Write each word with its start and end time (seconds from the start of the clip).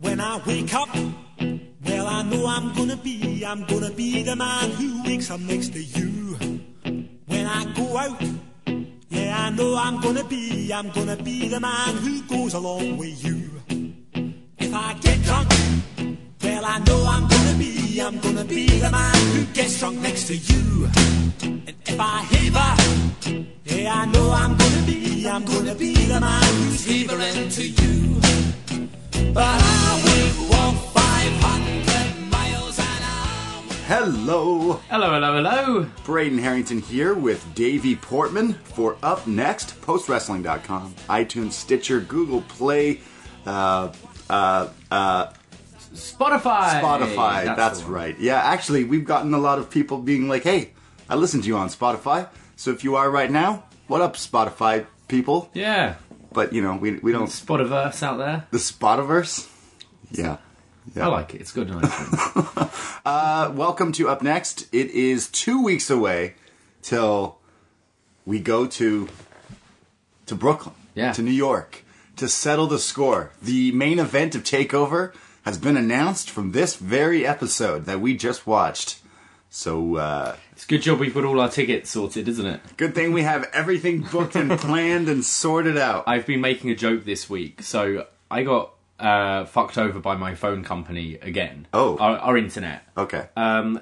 When 0.00 0.20
I 0.20 0.40
wake 0.46 0.74
up, 0.74 0.88
well, 1.84 2.06
I 2.06 2.22
know 2.22 2.46
I'm 2.46 2.74
gonna 2.74 2.96
be, 2.96 3.44
I'm 3.44 3.64
gonna 3.64 3.90
be 3.90 4.22
the 4.22 4.36
man 4.36 4.70
who 4.72 5.02
wakes 5.04 5.30
up 5.30 5.40
next 5.40 5.72
to 5.74 5.82
you. 5.82 6.36
When 7.26 7.46
I 7.46 7.64
go 7.74 7.96
out, 7.96 8.22
yeah, 9.08 9.46
I 9.46 9.50
know 9.50 9.76
I'm 9.76 10.00
gonna 10.00 10.24
be, 10.24 10.72
I'm 10.72 10.90
gonna 10.90 11.16
be 11.16 11.48
the 11.48 11.60
man 11.60 11.96
who 11.96 12.22
goes 12.22 12.54
along 12.54 12.96
with 12.96 13.24
you. 13.24 13.50
If 14.58 14.74
I 14.74 14.94
get 14.94 15.22
drunk, 15.22 15.48
well, 16.60 16.70
I 16.70 16.78
know 16.80 17.04
I'm 17.06 17.26
gonna 17.26 17.58
be, 17.58 18.00
I'm 18.00 18.18
gonna 18.18 18.44
be 18.44 18.66
the 18.66 18.90
man 18.90 19.14
who 19.34 19.44
gets 19.52 19.78
drunk 19.78 20.00
next 20.00 20.26
to 20.26 20.36
you. 20.36 20.88
And 21.42 21.72
if 21.86 21.98
I 21.98 22.18
haver, 22.30 23.44
yeah, 23.64 23.94
I 23.94 24.04
know 24.06 24.30
I'm 24.30 24.56
gonna 24.56 24.86
be, 24.86 25.26
I'm 25.26 25.44
gonna 25.44 25.74
be 25.74 25.94
the 25.94 26.20
man 26.20 26.42
who's 26.42 26.84
havering 26.84 27.48
to 27.48 27.66
you. 27.66 28.20
But 29.32 29.60
I 29.62 30.02
will 30.04 30.50
walk 30.50 30.74
500 30.92 32.30
miles 32.30 32.78
an 32.78 32.84
hour. 32.84 33.72
Hello, 33.86 34.72
Hello, 34.88 35.12
hello, 35.12 35.34
hello. 35.36 35.86
Braden 36.04 36.38
Herrington 36.38 36.80
here 36.80 37.14
with 37.14 37.54
Davie 37.54 37.96
Portman 37.96 38.54
for 38.54 38.96
Up 39.02 39.26
Next, 39.26 39.80
postwrestling.com, 39.80 40.94
iTunes, 41.08 41.52
Stitcher, 41.52 42.00
Google 42.00 42.42
Play, 42.42 43.00
uh, 43.46 43.92
uh, 44.28 44.68
uh, 44.90 45.32
Spotify. 45.92 46.80
Spotify. 46.80 47.56
That's, 47.56 47.80
the 47.80 47.84
one. 47.86 47.92
right. 47.94 48.18
Yeah, 48.18 48.40
actually, 48.40 48.84
we've 48.84 49.04
gotten 49.04 49.34
a 49.34 49.38
lot 49.38 49.58
of 49.58 49.70
people 49.70 49.98
being 49.98 50.28
like, 50.28 50.42
hey, 50.44 50.72
I 51.08 51.16
listened 51.16 51.42
to 51.44 51.48
you 51.48 51.56
on 51.56 51.68
Spotify. 51.68 52.28
So 52.56 52.70
if 52.70 52.84
you 52.84 52.96
are 52.96 53.10
right 53.10 53.30
now, 53.30 53.64
what 53.88 54.00
up, 54.00 54.14
Spotify 54.16 54.86
people? 55.08 55.50
Yeah. 55.54 55.96
But, 56.32 56.52
you 56.52 56.62
know, 56.62 56.76
we, 56.76 56.98
we 56.98 57.10
don't. 57.12 57.26
Spotiverse 57.28 58.02
out 58.02 58.18
there. 58.18 58.46
The 58.52 58.58
Spotiverse? 58.58 59.48
Yeah. 60.12 60.36
Yeah. 60.94 61.06
I 61.06 61.08
like 61.08 61.34
it. 61.34 61.40
It's 61.40 61.52
good. 61.52 61.70
Uh, 63.02 63.50
welcome 63.54 63.92
to 63.92 64.08
Up 64.10 64.20
Next. 64.20 64.68
It 64.74 64.90
is 64.90 65.28
two 65.28 65.62
weeks 65.64 65.88
away 65.88 66.34
till 66.82 67.38
we 68.26 68.38
go 68.38 68.66
to 68.66 69.08
to 70.26 70.34
Brooklyn, 70.34 70.74
Yeah. 70.94 71.12
to 71.12 71.22
New 71.22 71.30
York, 71.32 71.82
to 72.16 72.28
settle 72.28 72.66
the 72.66 72.78
score. 72.78 73.32
The 73.40 73.72
main 73.72 73.98
event 73.98 74.34
of 74.34 74.44
Takeover 74.44 75.14
has 75.44 75.58
been 75.58 75.76
announced 75.76 76.30
from 76.30 76.52
this 76.52 76.76
very 76.76 77.26
episode 77.26 77.84
that 77.86 78.00
we 78.00 78.16
just 78.16 78.46
watched. 78.46 78.98
So 79.48 79.96
uh, 79.96 80.36
it's 80.52 80.64
a 80.64 80.68
good 80.68 80.82
job 80.82 81.00
we've 81.00 81.12
got 81.14 81.24
all 81.24 81.40
our 81.40 81.48
tickets 81.48 81.90
sorted, 81.90 82.28
isn't 82.28 82.46
it? 82.46 82.60
good 82.76 82.94
thing 82.94 83.12
we 83.12 83.22
have 83.22 83.48
everything 83.52 84.02
booked 84.02 84.36
and 84.36 84.50
planned 84.60 85.08
and 85.08 85.24
sorted 85.24 85.76
out. 85.76 86.04
I've 86.06 86.24
been 86.26 86.40
making 86.40 86.70
a 86.70 86.74
joke 86.76 87.04
this 87.04 87.28
week. 87.28 87.62
So 87.62 88.06
I 88.30 88.44
got 88.44 88.74
uh, 89.00 89.46
fucked 89.46 89.76
over 89.76 89.98
by 89.98 90.14
my 90.14 90.34
phone 90.34 90.62
company 90.62 91.14
again. 91.20 91.66
Oh. 91.72 91.96
Our, 91.98 92.18
our 92.18 92.36
internet. 92.36 92.84
Okay. 92.96 93.28
Um, 93.36 93.80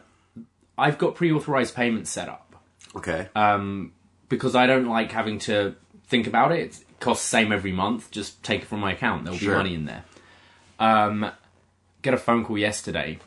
I've 0.79 0.97
got 0.97 1.17
pre-authorized 1.17 1.75
payments 1.75 2.09
set 2.11 2.29
up 2.29 2.57
okay. 2.97 3.29
um, 3.35 3.93
because 4.29 4.55
I 4.55 4.67
don't 4.67 4.87
like 4.87 5.13
having 5.13 5.39
to 5.41 5.75
think 6.07 6.27
about 6.27 6.53
it. 6.53 6.61
It 6.79 7.01
costs 7.01 7.27
same 7.27 7.53
every 7.53 7.73
month. 7.73 8.11
Just 8.11 8.43
take 8.43 8.63
it 8.63 8.67
from 8.69 8.81
my 8.81 8.93
account. 8.93 9.25
There'll 9.25 9.39
Sure. 9.39 9.55
be 9.55 9.57
money 9.57 9.75
in 9.75 9.85
there. 9.85 10.05
Um, 10.79 11.31
get 12.03 12.15
a 12.15 12.19
phone 12.19 12.45
call 12.45 12.59
yesterday, 12.59 13.19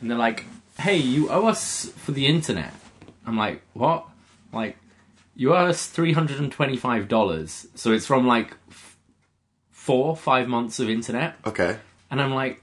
and 0.00 0.10
they're 0.10 0.18
like, 0.18 0.44
"Hey, 0.78 0.96
you 0.96 1.30
owe 1.30 1.46
us 1.46 1.86
for 1.96 2.12
the 2.12 2.26
internet." 2.26 2.72
I'm 3.26 3.36
like, 3.36 3.62
"What?" 3.72 4.06
Like, 4.52 4.76
you 5.34 5.54
owe 5.54 5.66
us 5.66 5.86
three 5.86 6.12
hundred 6.12 6.38
and 6.38 6.50
twenty-five 6.52 7.08
dollars. 7.08 7.66
So 7.74 7.92
it's 7.92 8.06
from 8.06 8.26
like 8.26 8.56
f- 8.70 8.96
four, 9.70 10.16
five 10.16 10.48
months 10.48 10.78
of 10.80 10.88
internet, 10.88 11.36
okay. 11.46 11.78
and 12.10 12.20
I'm 12.20 12.34
like, 12.34 12.62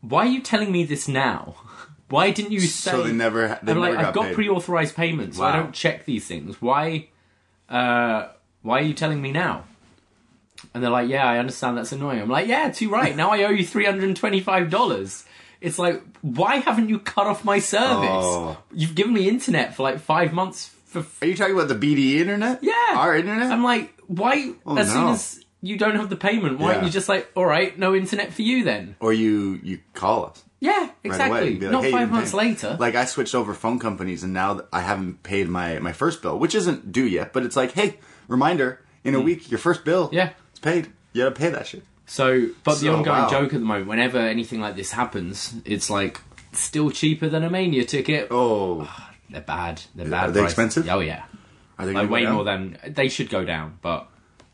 "Why 0.00 0.26
are 0.26 0.30
you 0.30 0.40
telling 0.40 0.72
me 0.72 0.84
this 0.84 1.08
now?" 1.08 1.56
Why 2.08 2.30
didn't 2.30 2.52
you 2.52 2.60
say? 2.60 2.92
So 2.92 3.02
they 3.02 3.12
never. 3.12 3.58
They 3.62 3.72
I'm 3.72 3.80
never 3.80 3.80
like, 3.80 3.94
got 3.94 4.04
I've 4.06 4.14
got 4.14 4.24
paid. 4.26 4.34
pre-authorized 4.36 4.94
payments, 4.94 5.38
so 5.38 5.44
I 5.44 5.56
don't 5.56 5.72
check 5.74 6.04
these 6.04 6.24
things. 6.24 6.62
Why? 6.62 7.08
Uh, 7.68 8.28
why 8.62 8.78
are 8.78 8.82
you 8.82 8.94
telling 8.94 9.20
me 9.20 9.32
now? 9.32 9.64
And 10.76 10.82
they're 10.84 10.90
like, 10.90 11.08
Yeah, 11.08 11.26
I 11.26 11.38
understand 11.38 11.78
that's 11.78 11.90
annoying. 11.92 12.20
I'm 12.20 12.28
like, 12.28 12.46
Yeah, 12.46 12.70
too 12.70 12.90
right. 12.90 13.16
Now 13.16 13.30
I 13.30 13.42
owe 13.44 13.50
you 13.50 13.64
three 13.64 13.84
hundred 13.86 14.04
and 14.04 14.16
twenty-five 14.16 14.70
dollars. 14.70 15.24
It's 15.60 15.78
like, 15.78 16.02
why 16.20 16.56
haven't 16.56 16.90
you 16.90 16.98
cut 16.98 17.26
off 17.26 17.42
my 17.44 17.58
service? 17.60 18.08
Oh. 18.12 18.58
You've 18.74 18.94
given 18.94 19.14
me 19.14 19.26
internet 19.28 19.74
for 19.74 19.82
like 19.84 19.98
five 20.00 20.32
months 20.34 20.70
for. 20.84 20.98
f- 21.00 21.22
Are 21.22 21.26
you 21.26 21.34
talking 21.34 21.54
about 21.54 21.68
the 21.68 21.74
BD 21.74 22.20
internet? 22.20 22.62
Yeah, 22.62 22.72
Our 22.94 23.16
internet. 23.16 23.50
I'm 23.50 23.64
like, 23.64 23.98
why? 24.06 24.52
Oh, 24.66 24.76
as 24.76 24.92
soon 24.92 25.08
as 25.08 25.42
you 25.62 25.78
don't 25.78 25.96
have 25.96 26.10
the 26.10 26.16
payment, 26.16 26.58
why 26.58 26.66
aren't 26.68 26.80
Yeah. 26.82 26.84
you 26.86 26.90
just 26.92 27.08
like, 27.08 27.30
all 27.34 27.46
right, 27.46 27.76
no 27.78 27.94
internet 27.94 28.32
for 28.34 28.42
you 28.42 28.64
then? 28.64 28.96
or 29.00 29.12
you 29.14 29.58
you 29.62 29.80
call 29.94 30.26
us. 30.26 30.42
Yeah, 30.60 30.72
right 30.78 30.90
exactly. 31.04 31.38
away. 31.38 31.50
Like, 31.60 31.70
Not 31.72 31.84
"Hey, 31.84 31.90
five 31.92 32.10
months 32.10 32.30
pay." 32.32 32.36
later. 32.38 32.76
Like 32.78 32.94
I 32.94 33.04
switched 33.06 33.34
over 33.34 33.52
phone 33.54 33.78
companies, 33.78 34.22
and 34.24 34.32
now 34.34 34.60
I 34.72 34.80
haven't 34.80 35.22
paid 35.22 35.48
my 35.48 35.78
my 35.80 35.92
first 35.92 36.20
bill, 36.22 36.38
which 36.38 36.54
isn't 36.54 36.92
due 36.92 37.06
yet. 37.06 37.32
But 37.32 37.44
it's 37.44 37.56
like, 37.56 37.72
hey, 37.72 37.98
reminder: 38.28 38.80
in 39.04 39.14
a 39.14 39.20
week, 39.20 39.50
your 39.50 39.58
first 39.58 39.84
bill, 39.84 40.08
Hmm. 40.08 40.14
Yeah. 40.16 40.30
It's 40.56 40.60
paid. 40.64 40.90
You 41.12 41.24
gotta 41.24 41.34
pay 41.34 41.50
that 41.50 41.66
shit. 41.66 41.84
So, 42.06 42.48
but 42.64 42.80
the 42.80 42.88
ongoing 42.88 43.22
wow. 43.22 43.28
joke 43.28 43.52
at 43.52 43.60
the 43.60 43.66
moment, 43.66 43.88
whenever 43.88 44.16
anything 44.16 44.58
like 44.58 44.74
this 44.74 44.92
happens, 44.92 45.54
it's 45.66 45.90
like 45.90 46.22
still 46.52 46.90
cheaper 46.90 47.28
than 47.28 47.44
a 47.44 47.50
Mania 47.50 47.84
ticket. 47.84 48.28
Oh, 48.30 48.86
ah, 48.88 49.12
They're 49.28 49.42
bad. 49.42 49.82
They're 49.94 50.08
bad. 50.08 50.30
Are 50.30 50.32
they 50.32 50.40
price. 50.40 50.52
expensive? 50.52 50.88
Oh 50.88 51.00
yeah, 51.00 51.24
are 51.78 51.84
they 51.84 51.92
like 51.92 52.08
way 52.08 52.22
down? 52.22 52.34
more 52.34 52.44
than 52.44 52.78
they 52.86 53.10
should 53.10 53.28
go 53.28 53.44
down, 53.44 53.78
but 53.82 54.08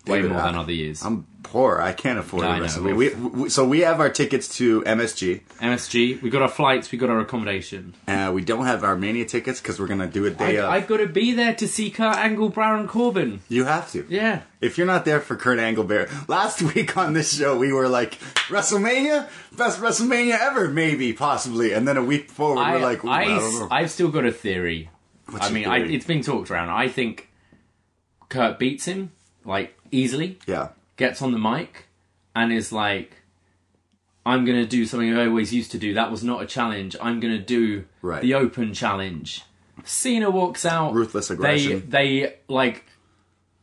way 0.06 0.22
Dude, 0.22 0.30
more 0.32 0.40
I- 0.40 0.46
than 0.46 0.56
other 0.56 0.72
years. 0.72 1.04
I'm 1.04 1.26
poor. 1.42 1.80
I 1.80 1.92
can't 1.92 2.18
afford 2.18 2.44
I 2.44 2.56
a 2.56 2.60
know. 2.60 2.66
WrestleMania. 2.66 2.96
We, 2.96 3.14
we, 3.14 3.48
so 3.50 3.66
we 3.66 3.80
have 3.80 4.00
our 4.00 4.08
tickets 4.08 4.56
to 4.56 4.82
MSG. 4.82 5.42
MSG, 5.60 6.22
we 6.22 6.30
got 6.30 6.42
our 6.42 6.48
flights, 6.48 6.90
we 6.90 6.98
got 6.98 7.10
our 7.10 7.20
accommodation. 7.20 7.94
Uh, 8.08 8.30
we 8.34 8.42
don't 8.44 8.64
have 8.66 8.82
our 8.84 8.96
Mania 8.96 9.24
tickets 9.26 9.60
because 9.60 9.78
we're 9.78 9.86
gonna 9.86 10.06
do 10.06 10.24
it 10.24 10.38
day 10.38 10.58
I, 10.58 10.62
of. 10.64 10.70
I've 10.70 10.86
got 10.88 10.96
to 10.98 11.06
be 11.06 11.32
there 11.32 11.54
to 11.54 11.68
see 11.68 11.90
Kurt 11.90 12.16
Angle, 12.16 12.48
Baron 12.48 12.88
Corbin. 12.88 13.40
you 13.48 13.64
have 13.64 13.90
to. 13.92 14.06
Yeah, 14.08 14.42
If 14.60 14.78
you're 14.78 14.86
not 14.86 15.04
there 15.04 15.20
for 15.20 15.36
Kurt 15.36 15.58
Angle, 15.58 15.84
Bear. 15.84 16.08
Last 16.26 16.62
week 16.74 16.96
on 16.96 17.12
this 17.12 17.36
show, 17.36 17.56
we 17.56 17.72
were 17.72 17.88
like, 17.88 18.18
WrestleMania, 18.48 19.28
best 19.56 19.80
WrestleMania 19.80 20.38
ever, 20.40 20.68
maybe, 20.68 21.12
possibly. 21.12 21.72
And 21.72 21.86
then 21.86 21.96
a 21.96 22.04
week 22.04 22.30
forward, 22.30 22.62
I, 22.62 22.72
we're 22.74 22.80
like, 22.80 23.04
I. 23.04 23.68
I, 23.70 23.80
have 23.82 23.90
still 23.90 24.08
got 24.10 24.24
a 24.24 24.32
theory. 24.32 24.90
What's 25.26 25.44
I 25.46 25.48
your 25.48 25.54
mean, 25.54 25.68
I, 25.68 25.78
theory? 25.80 25.94
it's 25.96 26.06
been 26.06 26.22
talked 26.22 26.50
around. 26.50 26.70
I 26.70 26.88
think 26.88 27.28
Kurt 28.28 28.58
beats 28.58 28.86
him, 28.86 29.12
like 29.44 29.76
easily. 29.92 30.38
Yeah. 30.46 30.68
Gets 30.96 31.22
on 31.22 31.30
the 31.32 31.38
mic 31.38 31.86
and 32.34 32.52
is 32.52 32.72
like, 32.72 33.16
"I'm 34.26 34.44
gonna 34.44 34.66
do 34.66 34.84
something 34.86 35.14
I 35.16 35.26
always 35.26 35.52
used 35.54 35.70
to 35.72 35.78
do. 35.78 35.94
That 35.94 36.10
was 36.10 36.22
not 36.24 36.42
a 36.42 36.46
challenge. 36.46 36.96
I'm 37.00 37.20
gonna 37.20 37.38
do 37.38 37.84
Right. 38.02 38.20
the 38.22 38.34
open 38.34 38.74
challenge." 38.74 39.42
Cena 39.84 40.30
walks 40.30 40.64
out. 40.66 40.92
Ruthless 40.94 41.30
aggression. 41.30 41.88
They 41.88 42.20
they 42.20 42.34
like 42.48 42.84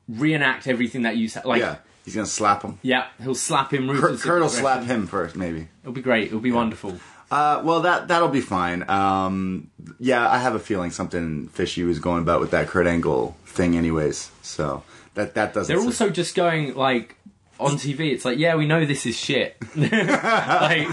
reenact 0.08 0.68
everything 0.68 1.04
that 1.04 1.18
you 1.18 1.28
said. 1.28 1.46
Like, 1.46 1.62
Yeah. 1.62 1.78
He's 2.06 2.16
gonna 2.16 2.26
slap 2.26 2.64
him. 2.64 2.80
yeah, 2.82 3.06
he'll 3.22 3.36
slap 3.36 3.72
him. 3.72 3.88
Kurt, 3.88 4.02
Ruthless 4.02 4.24
Kurt 4.24 4.42
will 4.42 4.50
slap 4.50 4.84
him 4.86 5.06
first, 5.06 5.36
maybe. 5.36 5.68
It'll 5.84 5.94
be 5.94 6.02
great. 6.02 6.28
It'll 6.28 6.40
be 6.40 6.52
wonderful. 6.52 7.00
Uh, 7.30 7.62
well, 7.64 7.82
that 7.82 8.08
that'll 8.08 8.30
be 8.30 8.42
fine. 8.42 8.90
Um, 8.90 9.70
yeah, 10.00 10.28
I 10.28 10.40
have 10.40 10.56
a 10.56 10.60
feeling 10.60 10.90
something 10.90 11.50
fishy 11.50 11.84
was 11.84 12.00
going 12.00 12.24
about 12.24 12.40
with 12.42 12.50
that 12.52 12.68
Kurt 12.68 12.88
Angle 12.88 13.38
thing, 13.46 13.78
anyways. 13.78 14.32
So 14.42 14.82
that 15.16 15.36
that 15.36 15.54
doesn't. 15.54 15.74
They're 15.76 15.84
also 15.84 16.10
just 16.10 16.36
going 16.36 16.76
like 16.76 17.16
on 17.60 17.72
TV. 17.72 18.12
It's 18.14 18.26
like, 18.26 18.38
yeah, 18.38 18.56
we 18.56 18.66
know 18.68 18.86
this 18.86 19.06
is 19.06 19.18
shit. 19.18 19.58
like, 19.76 20.88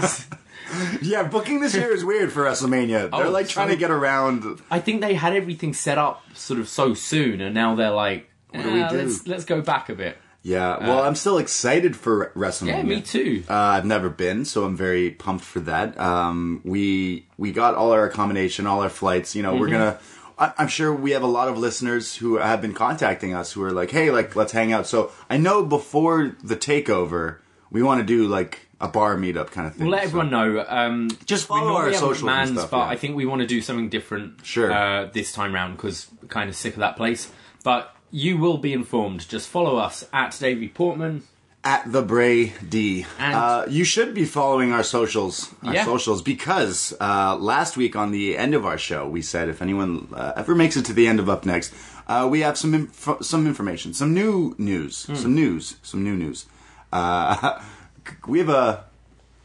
yeah, 1.01 1.23
booking 1.23 1.59
this 1.61 1.73
year 1.75 1.91
is 1.93 2.03
weird 2.03 2.31
for 2.31 2.43
WrestleMania. 2.43 3.09
They're 3.11 3.27
Oh, 3.27 3.31
like 3.31 3.47
trying 3.47 3.67
so- 3.69 3.73
to 3.73 3.79
get 3.79 3.91
around. 3.91 4.61
I 4.69 4.79
think 4.79 5.01
they 5.01 5.13
had 5.13 5.33
everything 5.33 5.73
set 5.73 5.97
up 5.97 6.23
sort 6.35 6.59
of 6.59 6.67
so 6.67 6.93
soon, 6.93 7.41
and 7.41 7.53
now 7.55 7.75
they're 7.75 7.91
like, 7.91 8.29
what 8.51 8.63
do 8.63 8.73
we 8.73 8.81
"Ah, 8.81 8.89
do?" 8.89 8.97
Let's 8.97 9.27
let's 9.27 9.45
go 9.45 9.61
back 9.61 9.89
a 9.89 9.95
bit. 9.95 10.17
Yeah, 10.43 10.77
well, 10.87 11.03
I'm 11.03 11.15
still 11.15 11.39
excited 11.39 11.97
for 11.97 12.31
WrestleMania. 12.33 12.67
Yeah, 12.67 12.83
me 12.83 13.01
too. 13.01 13.43
Uh, 13.49 13.53
I've 13.53 13.85
never 13.85 14.09
been, 14.09 14.45
so 14.45 14.63
I'm 14.63 14.77
very 14.77 15.11
pumped 15.11 15.43
for 15.43 15.59
that. 15.61 15.99
Um, 15.99 16.61
we 16.63 17.27
we 17.37 17.51
got 17.51 17.75
all 17.75 17.91
our 17.91 18.05
accommodation, 18.05 18.65
all 18.67 18.81
our 18.81 18.89
flights. 18.89 19.35
You 19.35 19.43
know, 19.43 19.55
we're 19.55 19.67
Mm-hmm. 19.67 19.71
gonna. 19.73 19.99
I, 20.39 20.53
I'm 20.57 20.67
sure 20.67 20.93
we 20.93 21.11
have 21.11 21.23
a 21.23 21.27
lot 21.27 21.47
of 21.47 21.57
listeners 21.57 22.15
who 22.17 22.35
have 22.37 22.61
been 22.61 22.73
contacting 22.73 23.33
us 23.33 23.51
who 23.53 23.63
are 23.63 23.71
like, 23.71 23.91
"Hey, 23.91 24.11
like, 24.11 24.35
let's 24.35 24.51
hang 24.51 24.71
out." 24.73 24.87
So 24.87 25.11
I 25.29 25.37
know 25.37 25.63
before 25.63 26.35
the 26.43 26.55
takeover, 26.55 27.37
we 27.71 27.81
want 27.83 27.99
to 28.01 28.05
do 28.05 28.27
like 28.27 28.59
a 28.79 28.87
bar 28.87 29.17
meetup 29.17 29.49
kind 29.49 29.65
of 29.67 29.73
thing. 29.75 29.87
We'll 29.87 29.93
let 29.93 30.03
So- 30.03 30.07
everyone 30.19 30.29
know. 30.29 30.65
Um, 30.67 31.09
Just 31.25 31.47
follow 31.47 31.73
our 31.75 31.87
have 31.89 31.95
socials 31.95 32.49
stuff, 32.49 32.69
but 32.69 32.77
yeah. 32.77 32.83
I 32.85 32.95
think 32.95 33.15
we 33.15 33.25
want 33.25 33.41
to 33.41 33.47
do 33.47 33.61
something 33.61 33.89
different. 33.89 34.45
Sure. 34.45 34.71
Uh, 34.71 35.05
this 35.11 35.31
time 35.31 35.53
round 35.55 35.75
because 35.77 36.07
kind 36.27 36.49
of 36.49 36.55
sick 36.55 36.73
of 36.73 36.79
that 36.79 36.95
place. 36.95 37.31
But 37.63 37.95
you 38.11 38.37
will 38.37 38.57
be 38.59 38.73
informed. 38.73 39.27
Just 39.27 39.49
follow 39.49 39.77
us 39.77 40.05
at 40.13 40.37
Davie 40.39 40.69
Portman. 40.69 41.23
At 41.67 41.91
the 41.91 42.01
Bray 42.01 42.53
D. 42.69 43.05
Uh, 43.19 43.65
you 43.67 43.83
should 43.83 44.13
be 44.13 44.23
following 44.23 44.71
our 44.71 44.83
socials, 44.83 45.53
our 45.63 45.73
Yeah. 45.73 45.85
socials, 45.85 46.21
because 46.21 46.93
uh, 47.01 47.35
last 47.35 47.75
week 47.75 47.93
on 47.95 48.11
the 48.11 48.37
end 48.37 48.53
of 48.55 48.65
our 48.65 48.77
show, 48.77 49.01
we 49.05 49.21
said 49.21 49.49
if 49.49 49.61
anyone 49.61 50.07
uh, 50.15 50.31
ever 50.41 50.55
makes 50.55 50.77
it 50.77 50.85
to 50.85 50.93
the 50.93 51.07
end 51.11 51.19
of 51.19 51.27
Up 51.29 51.45
Next, 51.45 51.73
uh, 52.07 52.25
we 52.31 52.39
have 52.39 52.57
some 52.57 52.73
inf- 52.73 53.19
some 53.21 53.45
information, 53.47 53.93
some 53.93 54.13
new 54.13 54.55
news, 54.57 55.05
Hmm. 55.07 55.15
some 55.15 55.35
news, 55.35 55.75
some 55.83 56.03
new 56.03 56.15
news. 56.15 56.45
Uh, 56.93 57.59
we 58.27 58.39
have 58.39 58.49
a, 58.49 58.85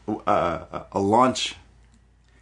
a 0.07 0.85
a 0.93 0.99
launch 0.99 1.55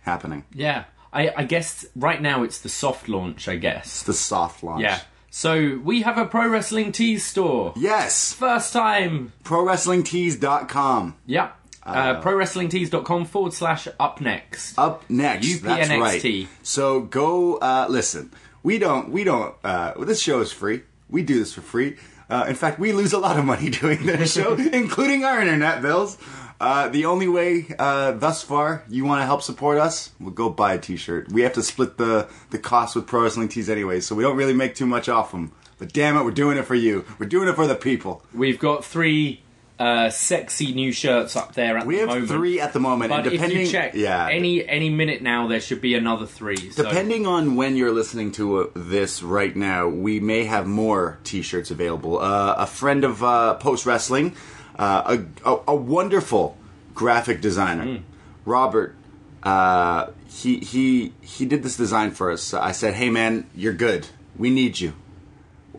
happening. 0.04 0.44
Yeah, 0.54 0.84
I, 1.12 1.32
I 1.38 1.44
guess 1.46 1.86
right 1.96 2.22
now 2.22 2.44
it's 2.44 2.60
the 2.62 2.70
soft 2.70 3.10
launch. 3.10 3.48
I 3.48 3.56
guess. 3.58 3.86
It's 3.86 4.04
the 4.04 4.14
soft 4.14 4.62
launch. 4.64 4.84
Yeah. 4.84 5.00
So 5.34 5.80
we 5.82 6.02
have 6.02 6.18
a 6.18 6.26
pro 6.26 6.50
wrestling 6.50 6.92
tees 6.92 7.26
store. 7.26 7.74
Yes. 7.78 8.34
First 8.34 8.74
time. 8.74 9.32
ProWrestlingTees.com. 9.46 11.16
Yep. 11.26 11.56
Uh, 11.84 12.22
ProWrestlingTees.com 12.22 13.26
forward 13.26 13.54
slash 13.54 13.88
up 13.98 14.20
next. 14.20 14.78
up 14.78 15.10
next. 15.10 15.62
That's 15.62 15.90
right. 15.90 16.48
So 16.64 17.00
go 17.02 17.56
uh, 17.56 17.88
listen. 17.90 18.32
We 18.62 18.78
don't. 18.78 19.10
We 19.10 19.24
don't. 19.24 19.56
Uh, 19.64 19.94
this 20.04 20.22
show 20.22 20.42
is 20.42 20.52
free. 20.52 20.82
We 21.10 21.24
do 21.24 21.40
this 21.40 21.54
for 21.54 21.62
free. 21.62 21.96
Uh, 22.30 22.46
in 22.48 22.56
fact, 22.56 22.78
we 22.78 22.92
lose 22.92 23.14
a 23.14 23.18
lot 23.18 23.40
of 23.40 23.46
money 23.46 23.70
doing 23.82 24.06
this 24.06 24.34
show, 24.34 24.54
including 24.74 25.24
our 25.24 25.42
internet 25.42 25.82
bills. 25.82 26.18
Uh, 26.62 26.90
the 26.90 27.06
only 27.06 27.28
way 27.28 27.66
uh, 27.80 28.12
thus 28.12 28.44
far 28.44 28.84
you 28.88 29.04
want 29.04 29.20
to 29.20 29.26
help 29.26 29.42
support 29.42 29.80
us, 29.80 30.12
well, 30.20 30.30
go 30.30 30.48
buy 30.48 30.76
a 30.76 30.78
T-shirt. 30.78 31.32
We 31.32 31.42
have 31.42 31.54
to 31.54 31.64
split 31.64 31.98
the 31.98 32.30
the 32.52 32.60
cost 32.60 32.96
with 32.96 33.08
Pro 33.08 33.24
Wrestling 33.24 33.50
Tees 33.50 33.68
anyway, 33.68 34.00
so 34.00 34.14
we 34.14 34.22
don't 34.22 34.38
really 34.38 34.54
make 34.54 34.76
too 34.76 34.86
much 34.86 35.10
off 35.10 35.32
them. 35.32 35.52
But 35.80 35.92
damn 35.92 36.16
it, 36.16 36.24
we're 36.24 36.30
doing 36.30 36.60
it 36.60 36.66
for 36.66 36.76
you. 36.76 37.04
We're 37.18 37.28
doing 37.28 37.50
it 37.50 37.56
for 37.56 37.66
the 37.66 37.74
people. 37.74 38.24
We've 38.32 38.60
got 38.60 38.86
three 38.86 39.42
uh, 39.80 40.12
sexy 40.12 40.76
new 40.76 40.92
shirts 40.92 41.36
up 41.36 41.56
there 41.56 41.76
at 41.80 41.88
We 41.88 41.96
the 41.96 42.06
moment. 42.06 42.22
We 42.22 42.28
have 42.28 42.38
three 42.38 42.60
at 42.60 42.74
the 42.74 42.80
moment, 42.80 43.10
But 43.10 43.22
and 43.22 43.32
depending, 43.32 43.62
if 43.62 43.66
you 43.66 43.72
check 43.72 43.94
yeah, 43.96 44.30
any 44.30 44.64
any 44.64 44.92
minute 44.92 45.24
now, 45.24 45.48
there 45.48 45.60
should 45.60 45.82
be 45.82 45.96
another 45.96 46.28
three. 46.28 46.70
So. 46.70 46.84
Depending 46.84 47.26
on 47.26 47.56
when 47.56 47.76
you're 47.76 47.92
listening 47.92 48.32
to 48.34 48.58
uh, 48.60 48.68
this 48.76 49.24
right 49.24 49.56
now, 49.56 49.88
we 49.88 50.20
may 50.20 50.44
have 50.44 50.68
more 50.68 51.18
T-shirts 51.24 51.72
available. 51.72 52.20
Uh, 52.20 52.54
a 52.60 52.68
friend 52.68 53.04
of 53.04 53.24
uh, 53.24 53.56
Post 53.56 53.88
Wrestling, 53.88 54.36
uh, 54.78 55.18
a, 55.46 55.50
a, 55.50 55.60
a 55.70 55.76
wonderful 55.76 56.58
graphic 56.94 57.42
designer, 57.42 58.02
Robert. 58.46 58.96
Uh, 59.44 60.08
he 60.28 60.60
he 60.60 61.14
he 61.22 61.46
did 61.46 61.64
this 61.64 61.76
design 61.78 62.12
for 62.12 62.32
us. 62.32 62.54
I 62.54 62.72
said, 62.72 62.94
"Hey 62.94 63.10
man, 63.10 63.50
you're 63.56 63.74
good. 63.74 64.08
We 64.38 64.50
need 64.50 64.80
you. 64.80 64.94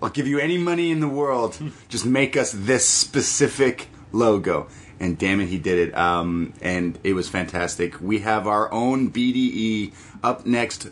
I'll 0.02 0.10
give 0.10 0.26
you 0.26 0.38
any 0.38 0.58
money 0.58 0.90
in 0.90 1.00
the 1.00 1.08
world. 1.08 1.58
Just 1.88 2.04
make 2.04 2.36
us 2.36 2.52
this 2.52 2.88
specific 2.88 3.88
logo." 4.10 4.68
And 5.00 5.18
damn 5.18 5.40
it, 5.40 5.46
he 5.46 5.58
did 5.58 5.88
it. 5.88 5.96
Um, 5.96 6.52
and 6.62 6.96
it 7.02 7.14
was 7.14 7.28
fantastic. 7.28 8.00
We 8.00 8.20
have 8.20 8.46
our 8.46 8.72
own 8.72 9.10
BDE 9.10 9.92
up 10.22 10.46
next 10.46 10.90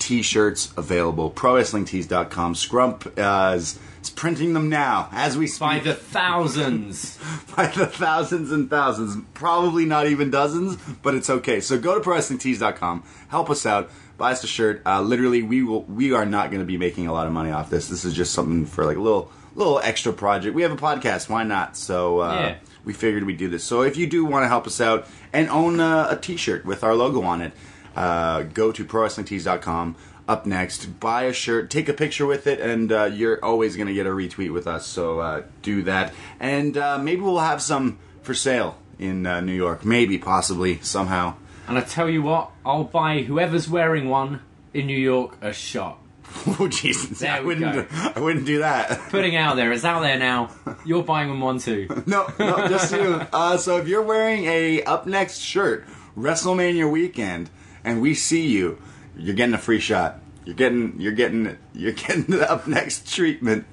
t-shirts 0.00 0.72
available. 0.76 1.30
ProWrestlingTees.com. 1.30 2.54
Scrump 2.54 3.06
uh, 3.18 3.54
is, 3.54 3.78
is 4.02 4.10
printing 4.10 4.52
them 4.52 4.68
now 4.68 5.08
as 5.12 5.36
we 5.38 5.46
speak. 5.46 5.60
by 5.68 5.78
the 5.80 5.94
thousands. 5.94 7.18
by 7.56 7.66
the 7.66 7.86
thousands 7.86 8.50
and 8.52 8.68
thousands, 8.68 9.16
probably 9.34 9.84
not 9.84 10.06
even 10.06 10.30
dozens, 10.30 10.76
but 11.02 11.14
it's 11.14 11.30
okay. 11.30 11.60
So 11.60 11.78
go 11.78 11.94
to 11.98 12.00
ProWrestlingTees.com, 12.08 13.04
help 13.28 13.50
us 13.50 13.64
out, 13.66 13.90
buy 14.18 14.32
us 14.32 14.42
a 14.44 14.46
shirt. 14.46 14.82
Uh, 14.84 15.00
literally, 15.02 15.42
we 15.42 15.62
will. 15.62 15.82
We 15.84 16.12
are 16.12 16.26
not 16.26 16.50
going 16.50 16.60
to 16.60 16.66
be 16.66 16.76
making 16.78 17.06
a 17.06 17.12
lot 17.12 17.26
of 17.26 17.32
money 17.32 17.50
off 17.50 17.70
this. 17.70 17.88
This 17.88 18.04
is 18.04 18.14
just 18.14 18.32
something 18.34 18.66
for 18.66 18.84
like 18.84 18.96
a 18.96 19.00
little, 19.00 19.30
little 19.54 19.78
extra 19.80 20.12
project. 20.12 20.54
We 20.54 20.62
have 20.62 20.72
a 20.72 20.76
podcast, 20.76 21.28
why 21.28 21.44
not? 21.44 21.76
So 21.76 22.20
uh, 22.20 22.32
Yeah. 22.34 22.56
we 22.84 22.92
figured 22.92 23.24
we'd 23.24 23.36
do 23.38 23.48
this. 23.48 23.64
So 23.64 23.82
if 23.82 23.96
you 23.96 24.06
do 24.06 24.24
want 24.24 24.44
to 24.44 24.48
help 24.48 24.66
us 24.66 24.80
out 24.80 25.06
and 25.32 25.48
own 25.48 25.80
uh, 25.80 26.08
a 26.10 26.16
T-shirt 26.16 26.64
with 26.64 26.82
our 26.84 26.94
logo 26.94 27.22
on 27.22 27.40
it, 27.42 27.52
uh, 27.94 28.42
go 28.42 28.72
to 28.72 28.84
ProWrestlingTees.com. 28.84 29.96
Up 30.32 30.46
next, 30.46 30.98
buy 30.98 31.24
a 31.24 31.32
shirt, 31.34 31.68
take 31.68 31.90
a 31.90 31.92
picture 31.92 32.24
with 32.24 32.46
it, 32.46 32.58
and 32.58 32.90
uh, 32.90 33.04
you're 33.04 33.44
always 33.44 33.76
going 33.76 33.88
to 33.88 33.92
get 33.92 34.06
a 34.06 34.10
retweet 34.10 34.50
with 34.50 34.66
us. 34.66 34.86
So 34.86 35.20
uh, 35.20 35.42
do 35.60 35.82
that, 35.82 36.14
and 36.40 36.74
uh, 36.78 36.96
maybe 36.96 37.20
we'll 37.20 37.36
have 37.40 37.60
some 37.60 37.98
for 38.22 38.32
sale 38.32 38.78
in 38.98 39.26
uh, 39.26 39.42
New 39.42 39.52
York. 39.52 39.84
Maybe, 39.84 40.16
possibly, 40.16 40.78
somehow. 40.80 41.34
and 41.68 41.76
I 41.76 41.82
tell 41.82 42.08
you 42.08 42.22
what, 42.22 42.50
I'll 42.64 42.84
buy 42.84 43.20
whoever's 43.20 43.68
wearing 43.68 44.08
one 44.08 44.40
in 44.72 44.86
New 44.86 44.96
York 44.96 45.36
a 45.42 45.52
shot. 45.52 45.98
Oh 46.58 46.66
Jesus! 46.66 47.18
There 47.18 47.30
I 47.30 47.40
wouldn't. 47.40 47.74
go. 47.74 47.86
I 48.16 48.18
wouldn't 48.18 48.46
do 48.46 48.60
that. 48.60 48.88
Putting 49.10 49.36
out 49.36 49.56
there, 49.56 49.70
it's 49.70 49.84
out 49.84 50.00
there 50.00 50.18
now. 50.18 50.48
You're 50.86 51.02
buying 51.02 51.28
them 51.28 51.42
one 51.42 51.58
too. 51.58 51.88
No, 52.06 52.26
no, 52.38 52.68
just 52.68 52.90
you. 52.90 53.20
Uh, 53.34 53.58
so 53.58 53.76
if 53.76 53.86
you're 53.86 54.00
wearing 54.00 54.46
a 54.46 54.82
up 54.84 55.06
next 55.06 55.40
shirt, 55.40 55.84
WrestleMania 56.16 56.90
weekend, 56.90 57.50
and 57.84 58.00
we 58.00 58.14
see 58.14 58.46
you, 58.46 58.78
you're 59.14 59.34
getting 59.34 59.54
a 59.54 59.58
free 59.58 59.78
shot. 59.78 60.20
You're 60.44 60.56
getting, 60.56 61.00
you're 61.00 61.12
getting, 61.12 61.56
you're 61.72 61.92
getting 61.92 62.24
the 62.24 62.50
up 62.50 62.66
next 62.66 63.14
treatment. 63.14 63.64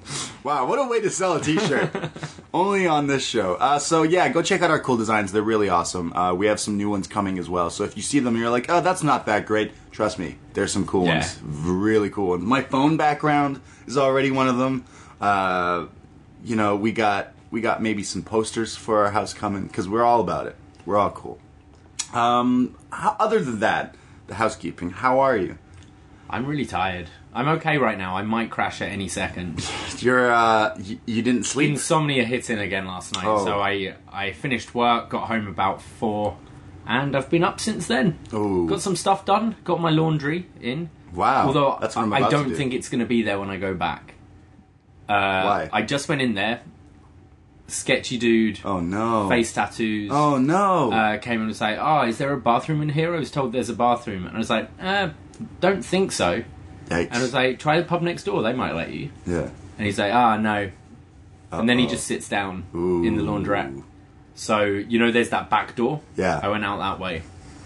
Wow, 0.44 0.66
what 0.66 0.78
a 0.78 0.88
way 0.88 1.00
to 1.00 1.10
sell 1.10 1.34
a 1.34 1.40
T-shirt! 1.40 1.90
Only 2.54 2.86
on 2.86 3.08
this 3.08 3.26
show. 3.26 3.54
Uh, 3.54 3.78
so 3.80 4.04
yeah, 4.04 4.28
go 4.28 4.40
check 4.40 4.62
out 4.62 4.70
our 4.70 4.78
cool 4.78 4.96
designs. 4.96 5.32
They're 5.32 5.42
really 5.42 5.68
awesome. 5.68 6.12
Uh, 6.12 6.32
we 6.32 6.46
have 6.46 6.60
some 6.60 6.76
new 6.76 6.88
ones 6.88 7.08
coming 7.08 7.38
as 7.40 7.48
well. 7.50 7.70
So 7.70 7.82
if 7.84 7.96
you 7.96 8.02
see 8.02 8.20
them, 8.20 8.34
and 8.34 8.38
you're 8.42 8.50
like, 8.50 8.66
oh, 8.68 8.80
that's 8.80 9.02
not 9.02 9.26
that 9.26 9.46
great. 9.46 9.72
Trust 9.90 10.18
me, 10.20 10.36
there's 10.52 10.72
some 10.72 10.86
cool 10.86 11.06
Yeah. 11.06 11.18
ones. 11.18 11.40
Really 11.42 12.08
cool 12.08 12.28
ones. 12.28 12.44
My 12.44 12.62
phone 12.62 12.96
background 12.96 13.60
is 13.88 13.98
already 13.98 14.30
one 14.30 14.46
of 14.48 14.56
them. 14.58 14.84
Uh, 15.20 15.86
you 16.44 16.54
know, 16.56 16.76
we 16.76 16.92
got 16.92 17.32
we 17.50 17.60
got 17.60 17.82
maybe 17.82 18.04
some 18.04 18.22
posters 18.22 18.76
for 18.76 19.04
our 19.04 19.10
house 19.10 19.34
coming 19.34 19.66
because 19.66 19.88
we're 19.88 20.04
all 20.04 20.20
about 20.20 20.46
it. 20.46 20.54
We're 20.86 20.96
all 20.98 21.10
cool. 21.10 21.40
Um, 22.14 22.76
how, 22.92 23.16
other 23.18 23.40
than 23.40 23.60
that, 23.60 23.94
the 24.28 24.34
housekeeping. 24.34 24.90
How 24.90 25.18
are 25.20 25.36
you? 25.36 25.58
I'm 26.30 26.46
really 26.46 26.64
tired. 26.64 27.08
I'm 27.34 27.48
okay 27.58 27.76
right 27.78 27.98
now. 27.98 28.16
I 28.16 28.22
might 28.22 28.50
crash 28.50 28.80
at 28.80 28.88
any 28.90 29.08
second. 29.08 29.68
You're 29.98 30.30
uh, 30.32 30.74
y- 30.78 30.98
you 31.06 31.22
didn't 31.22 31.44
sleep. 31.44 31.70
Insomnia 31.70 32.24
hit 32.24 32.48
in 32.50 32.58
again 32.60 32.86
last 32.86 33.14
night, 33.14 33.24
Oh. 33.26 33.44
so 33.44 33.60
I 33.60 33.94
I 34.12 34.32
finished 34.32 34.74
work, 34.74 35.10
got 35.10 35.26
home 35.28 35.48
about 35.48 35.82
four, 35.82 36.36
and 36.86 37.16
I've 37.16 37.28
been 37.28 37.42
up 37.44 37.58
since 37.60 37.86
then. 37.88 38.18
Ooh. 38.32 38.66
Got 38.68 38.80
some 38.80 38.96
stuff 38.96 39.24
done. 39.24 39.56
Got 39.64 39.80
my 39.80 39.90
laundry 39.90 40.46
in. 40.60 40.90
Wow, 41.12 41.48
Although 41.48 41.78
that's 41.80 41.96
what 41.96 42.02
I'm 42.02 42.12
I, 42.12 42.18
about 42.18 42.30
don't 42.30 42.48
do. 42.50 42.54
think 42.54 42.72
it's 42.72 42.88
going 42.88 43.00
to 43.00 43.06
be 43.06 43.22
there 43.22 43.40
when 43.40 43.50
I 43.50 43.56
go 43.56 43.74
back. 43.74 44.14
Uh, 45.08 45.42
Why? 45.42 45.70
I 45.72 45.82
just 45.82 46.08
went 46.08 46.22
in 46.22 46.34
there. 46.34 46.60
Sketchy 47.66 48.18
dude, 48.18 48.58
Oh 48.64 48.80
no. 48.80 49.28
face 49.28 49.52
tattoos. 49.52 50.10
Oh 50.12 50.38
no. 50.38 50.92
uh, 50.92 51.18
came 51.18 51.38
and 51.40 51.48
was 51.48 51.60
like, 51.60 51.78
"Oh, 51.80 52.02
is 52.02 52.18
there 52.18 52.32
a 52.32 52.36
bathroom 52.36 52.82
in 52.82 52.88
here?" 52.88 53.14
I 53.14 53.18
was 53.18 53.30
told 53.30 53.52
there's 53.52 53.68
a 53.68 53.74
bathroom, 53.74 54.26
and 54.26 54.34
I 54.34 54.38
was 54.38 54.50
like, 54.50 54.68
uh, 54.80 55.10
"Don't 55.60 55.84
think 55.84 56.12
so." 56.12 56.42
Yikes. 56.88 57.06
And 57.06 57.14
I 57.14 57.22
was 57.22 57.32
like, 57.34 57.58
"Try 57.58 57.78
the 57.78 57.86
pub 57.86 58.02
next 58.02 58.24
door; 58.24 58.42
they 58.42 58.52
might 58.52 58.74
let 58.74 58.90
you." 58.92 59.10
yeah. 59.26 59.48
And 59.78 59.86
he's 59.86 59.98
like, 59.98 60.12
"Ah, 60.12 60.36
no." 60.36 60.70
and 61.52 61.68
then 61.68 61.78
he 61.78 61.86
just 61.86 62.06
sits 62.06 62.28
down 62.28 62.62
in 62.72 63.16
the 63.16 63.22
laundrette. 63.22 63.82
So 64.34 64.62
you 64.62 64.98
know, 64.98 65.10
there's 65.10 65.30
that 65.30 65.50
back 65.50 65.74
door. 65.76 66.00
Yeah. 66.16 66.38
I 66.42 66.48
went 66.48 66.64
out 66.64 66.78
that 66.78 67.00
way 67.00 67.22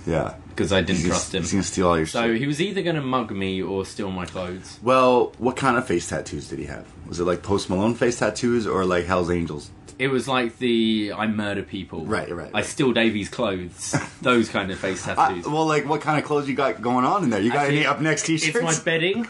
Yeah. 0.07 0.35
because 0.49 0.73
I 0.73 0.81
didn't 0.81 1.01
He's 1.01 1.09
trust 1.09 1.35
him. 1.35 1.43
he's 1.43 1.53
gonna 1.53 1.63
steal 1.65 1.89
all 1.89 1.97
your 1.99 2.07
So 2.07 2.29
shit. 2.33 2.41
he 2.41 2.47
was 2.47 2.61
either 2.63 2.83
going 2.83 2.97
to 2.97 3.03
mug 3.03 3.31
me 3.31 3.61
or 3.63 3.85
steal 3.85 4.11
my 4.11 4.25
clothes. 4.27 4.79
Well, 4.83 5.33
what 5.39 5.57
kind 5.57 5.77
of 5.77 5.87
face 5.87 6.09
tattoos 6.09 6.49
did 6.49 6.59
he 6.61 6.65
have? 6.65 6.87
Was 7.07 7.21
it 7.21 7.25
like 7.25 7.43
Post 7.43 7.69
Malone 7.71 7.95
face 7.95 8.19
tattoos 8.19 8.67
or 8.67 8.85
like 8.87 9.05
Hell's 9.05 9.31
Angels? 9.31 9.71
It 9.99 10.09
was 10.09 10.27
like 10.27 10.59
the 10.59 11.13
I 11.17 11.27
murder 11.27 11.63
people. 11.63 12.05
Right, 12.05 12.31
right, 12.35 12.51
I 12.53 12.63
steal 12.63 12.93
Davie's 12.93 13.29
clothes. 13.29 13.97
Those 14.23 14.49
kind 14.49 14.71
of 14.71 14.79
face 14.79 15.07
I, 15.07 15.15
tattoos. 15.15 15.47
well, 15.47 15.67
like 15.67 15.89
what 15.89 16.01
kind 16.01 16.19
of 16.19 16.25
clothes 16.25 16.49
you 16.49 16.55
got 16.55 16.83
going 16.83 17.05
on 17.05 17.25
in 17.25 17.31
there? 17.31 17.41
You 17.41 17.53
got 17.53 17.69
any 17.69 17.87
up 17.87 18.01
next 18.01 18.27
t-shirts? 18.27 18.57
It's 18.57 18.79
my 18.79 18.85
bedding 18.85 19.27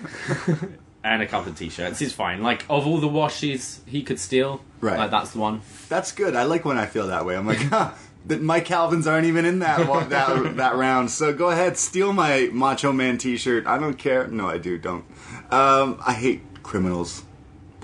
and 1.05 1.23
a 1.23 1.27
couple 1.27 1.53
of 1.53 1.59
t-shirts. 1.59 2.01
It's 2.01 2.13
fine. 2.13 2.43
Like 2.43 2.65
of 2.71 2.87
all 2.87 2.99
the 2.99 3.09
washes 3.09 3.81
he 3.87 4.03
could 4.03 4.19
steal, 4.19 4.63
Right. 4.85 4.99
Like 4.99 5.11
that's 5.11 5.31
the 5.31 5.39
one. 5.39 5.63
That's 5.89 6.13
good. 6.13 6.37
I 6.37 6.43
like 6.43 6.67
when 6.67 6.77
I 6.77 6.85
feel 6.85 7.07
that 7.07 7.25
way. 7.25 7.37
I'm 7.37 7.47
like, 7.47 7.59
huh, 7.71 7.93
my 8.29 8.61
Calvins 8.61 9.07
aren't 9.07 9.27
even 9.27 9.47
in 9.47 9.61
that 9.61 9.79
that 10.11 10.57
that 10.57 10.75
round. 10.77 11.11
So 11.11 11.33
go 11.33 11.49
ahead, 11.49 11.79
steal 11.79 12.13
my 12.13 12.51
Macho 12.53 12.93
Man 12.93 13.17
T-shirt. 13.17 13.67
I 13.67 13.79
don't 13.79 13.95
care. 13.95 14.27
No, 14.27 14.47
I 14.47 14.59
do. 14.59 14.77
Don't. 14.77 15.07
Um, 15.51 15.99
I 16.07 16.13
hate 16.13 16.43
criminals. 16.63 17.25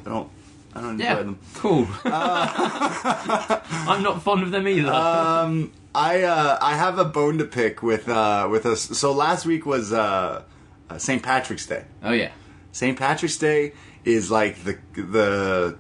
I 0.05 0.11
don't. 0.11 0.31
I 0.75 0.81
don't 0.81 0.91
enjoy 0.93 1.05
Yeah, 1.05 1.15
them. 1.17 1.39
cool. 1.55 1.87
I'm 2.05 4.03
not 4.03 4.23
fond 4.23 4.43
of 4.43 4.51
them 4.51 4.69
either. 4.69 4.93
Um, 4.93 5.73
I 5.95 6.23
uh, 6.23 6.59
I 6.61 6.77
have 6.77 6.99
a 6.99 7.05
bone 7.05 7.39
to 7.39 7.45
pick 7.45 7.83
with 7.83 8.09
uh, 8.09 8.47
with 8.51 8.67
us. 8.67 8.83
So 8.83 9.13
last 9.13 9.47
week 9.47 9.67
was 9.67 9.93
uh, 9.93 10.43
uh, 10.89 10.99
St. 10.99 11.23
Patrick's 11.23 11.67
Day. 11.67 11.85
oh 12.03 12.13
yeah. 12.13 12.31
St. 12.73 12.97
Patrick's 12.99 13.37
Day 13.37 13.73
is 14.05 14.31
like 14.31 14.63
the 14.65 14.79
the 14.95 15.77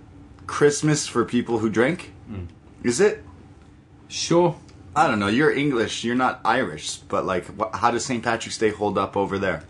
Christmas 0.46 1.06
for 1.06 1.24
people 1.24 1.58
who 1.58 1.70
drink. 1.70 2.12
Is 2.82 3.00
it? 3.00 3.22
Sure. 4.08 4.56
I 4.96 5.06
don't 5.06 5.20
know. 5.20 5.28
You're 5.28 5.52
English. 5.52 6.02
You're 6.02 6.16
not 6.16 6.40
Irish. 6.44 6.96
But 6.96 7.24
like, 7.26 7.44
wh- 7.58 7.72
how 7.76 7.90
does 7.92 8.04
St. 8.04 8.24
Patrick's 8.24 8.58
Day 8.58 8.70
hold 8.70 8.98
up 8.98 9.16
over 9.16 9.38
there? 9.38 9.62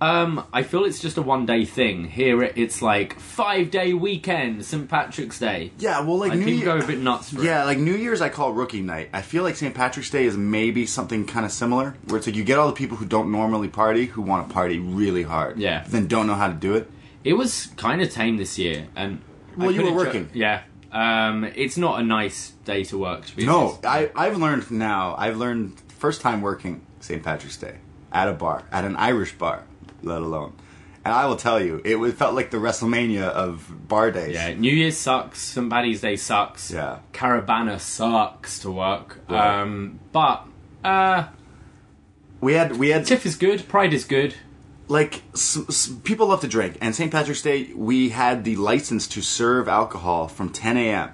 Um, 0.00 0.44
I 0.52 0.62
feel 0.62 0.84
it's 0.86 0.98
just 1.00 1.18
a 1.18 1.22
one 1.22 1.44
day 1.44 1.64
thing. 1.66 2.04
Here 2.06 2.42
it- 2.42 2.54
it's 2.56 2.80
like 2.80 3.18
five 3.20 3.70
day 3.70 3.92
weekend, 3.92 4.64
St. 4.64 4.88
Patrick's 4.88 5.38
Day. 5.38 5.72
Yeah, 5.78 6.00
well, 6.00 6.16
like 6.18 6.30
Like 6.30 6.38
New 6.38 6.52
Year- 6.54 6.64
go 6.64 6.78
a 6.78 6.86
bit 6.86 6.98
nuts 7.00 7.32
Yeah, 7.34 7.62
it. 7.62 7.66
like 7.66 7.78
New 7.78 7.94
Year's, 7.94 8.20
I 8.22 8.30
call 8.30 8.52
Rookie 8.54 8.80
Night. 8.80 9.10
I 9.12 9.20
feel 9.20 9.42
like 9.42 9.56
St. 9.56 9.74
Patrick's 9.74 10.08
Day 10.08 10.24
is 10.24 10.36
maybe 10.38 10.86
something 10.86 11.26
kind 11.26 11.44
of 11.44 11.52
similar, 11.52 11.96
where 12.06 12.16
it's 12.16 12.26
like 12.26 12.34
you 12.36 12.44
get 12.44 12.58
all 12.58 12.66
the 12.66 12.72
people 12.72 12.96
who 12.96 13.04
don't 13.04 13.30
normally 13.30 13.68
party 13.68 14.06
who 14.06 14.22
want 14.22 14.48
to 14.48 14.54
party 14.54 14.78
really 14.78 15.22
hard. 15.24 15.58
Yeah. 15.58 15.84
then 15.88 16.06
don't 16.06 16.26
know 16.26 16.34
how 16.34 16.48
to 16.48 16.54
do 16.54 16.74
it. 16.74 16.90
It 17.22 17.34
was 17.34 17.68
kind 17.76 18.00
of 18.00 18.10
tame 18.10 18.38
this 18.38 18.58
year, 18.58 18.86
and 18.96 19.20
I 19.58 19.64
Well, 19.64 19.70
you 19.70 19.82
were 19.82 19.88
ju- 19.90 19.94
working. 19.94 20.28
yeah. 20.32 20.60
Um, 20.92 21.44
it's 21.54 21.76
not 21.76 22.00
a 22.00 22.02
nice 22.02 22.52
day 22.64 22.82
to 22.84 22.96
work. 22.98 23.26
To 23.26 23.36
be 23.36 23.44
No, 23.44 23.58
honest. 23.60 23.84
I, 23.86 24.10
I've 24.16 24.38
learned 24.38 24.70
now. 24.70 25.14
I've 25.18 25.36
learned 25.36 25.74
first 25.98 26.22
time 26.22 26.40
working 26.40 26.80
St. 27.00 27.22
Patrick's 27.22 27.58
Day 27.58 27.74
at 28.10 28.26
a 28.28 28.32
bar, 28.32 28.62
at 28.72 28.84
an 28.84 28.96
Irish 28.96 29.34
bar, 29.38 29.64
let 30.02 30.22
alone. 30.22 30.52
And 31.04 31.14
I 31.14 31.24
will 31.26 31.36
tell 31.36 31.58
you, 31.62 31.80
it 31.84 31.96
was, 31.96 32.12
felt 32.12 32.34
like 32.34 32.50
the 32.50 32.58
WrestleMania 32.58 33.22
of 33.28 33.88
bar 33.88 34.10
days. 34.10 34.34
Yeah, 34.34 34.52
New 34.54 34.72
Year's 34.72 34.98
sucks. 34.98 35.54
Paddy's 35.54 36.02
Day 36.02 36.16
sucks. 36.16 36.70
Yeah. 36.70 36.98
Caravana 37.12 37.78
sucks 37.80 38.58
to 38.60 38.70
work. 38.70 39.18
Right. 39.28 39.60
Um, 39.62 39.98
but 40.12 40.44
uh, 40.84 41.24
We 42.40 42.52
had 42.54 42.76
we 42.76 42.90
had 42.90 43.06
TIFF 43.06 43.24
is 43.26 43.36
good. 43.36 43.66
Pride 43.68 43.94
is 43.94 44.04
good. 44.04 44.34
like 44.88 45.22
s- 45.32 45.58
s- 45.68 45.90
people 46.04 46.26
love 46.28 46.40
to 46.42 46.48
drink, 46.48 46.76
and 46.82 46.94
St. 46.94 47.10
Patrick's 47.12 47.42
Day 47.42 47.70
we 47.74 48.10
had 48.10 48.44
the 48.44 48.56
license 48.56 49.06
to 49.08 49.22
serve 49.22 49.68
alcohol 49.68 50.28
from 50.28 50.50
10 50.50 50.76
a.m. 50.76 51.10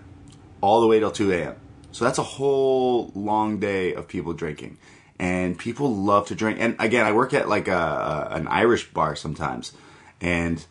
all 0.61 0.81
the 0.81 0.87
way 0.89 0.99
till 0.99 1.11
2 1.13 1.31
a.m. 1.33 1.55
So 1.93 2.05
that's 2.05 2.19
a 2.19 2.23
whole 2.25 3.13
long 3.15 3.59
day 3.61 3.95
of 3.95 4.09
people 4.09 4.33
drinking, 4.33 4.79
and 5.19 5.59
people 5.59 5.95
love 5.95 6.29
to 6.29 6.35
drink. 6.35 6.59
And 6.61 6.77
again, 6.79 7.07
I 7.07 7.13
work 7.13 7.35
at 7.35 7.49
like 7.49 7.69
a, 7.69 7.73
a 7.73 8.35
an 8.35 8.49
Irish 8.49 8.93
bar 8.93 9.17
sometimes, 9.17 9.73
and 10.21 10.65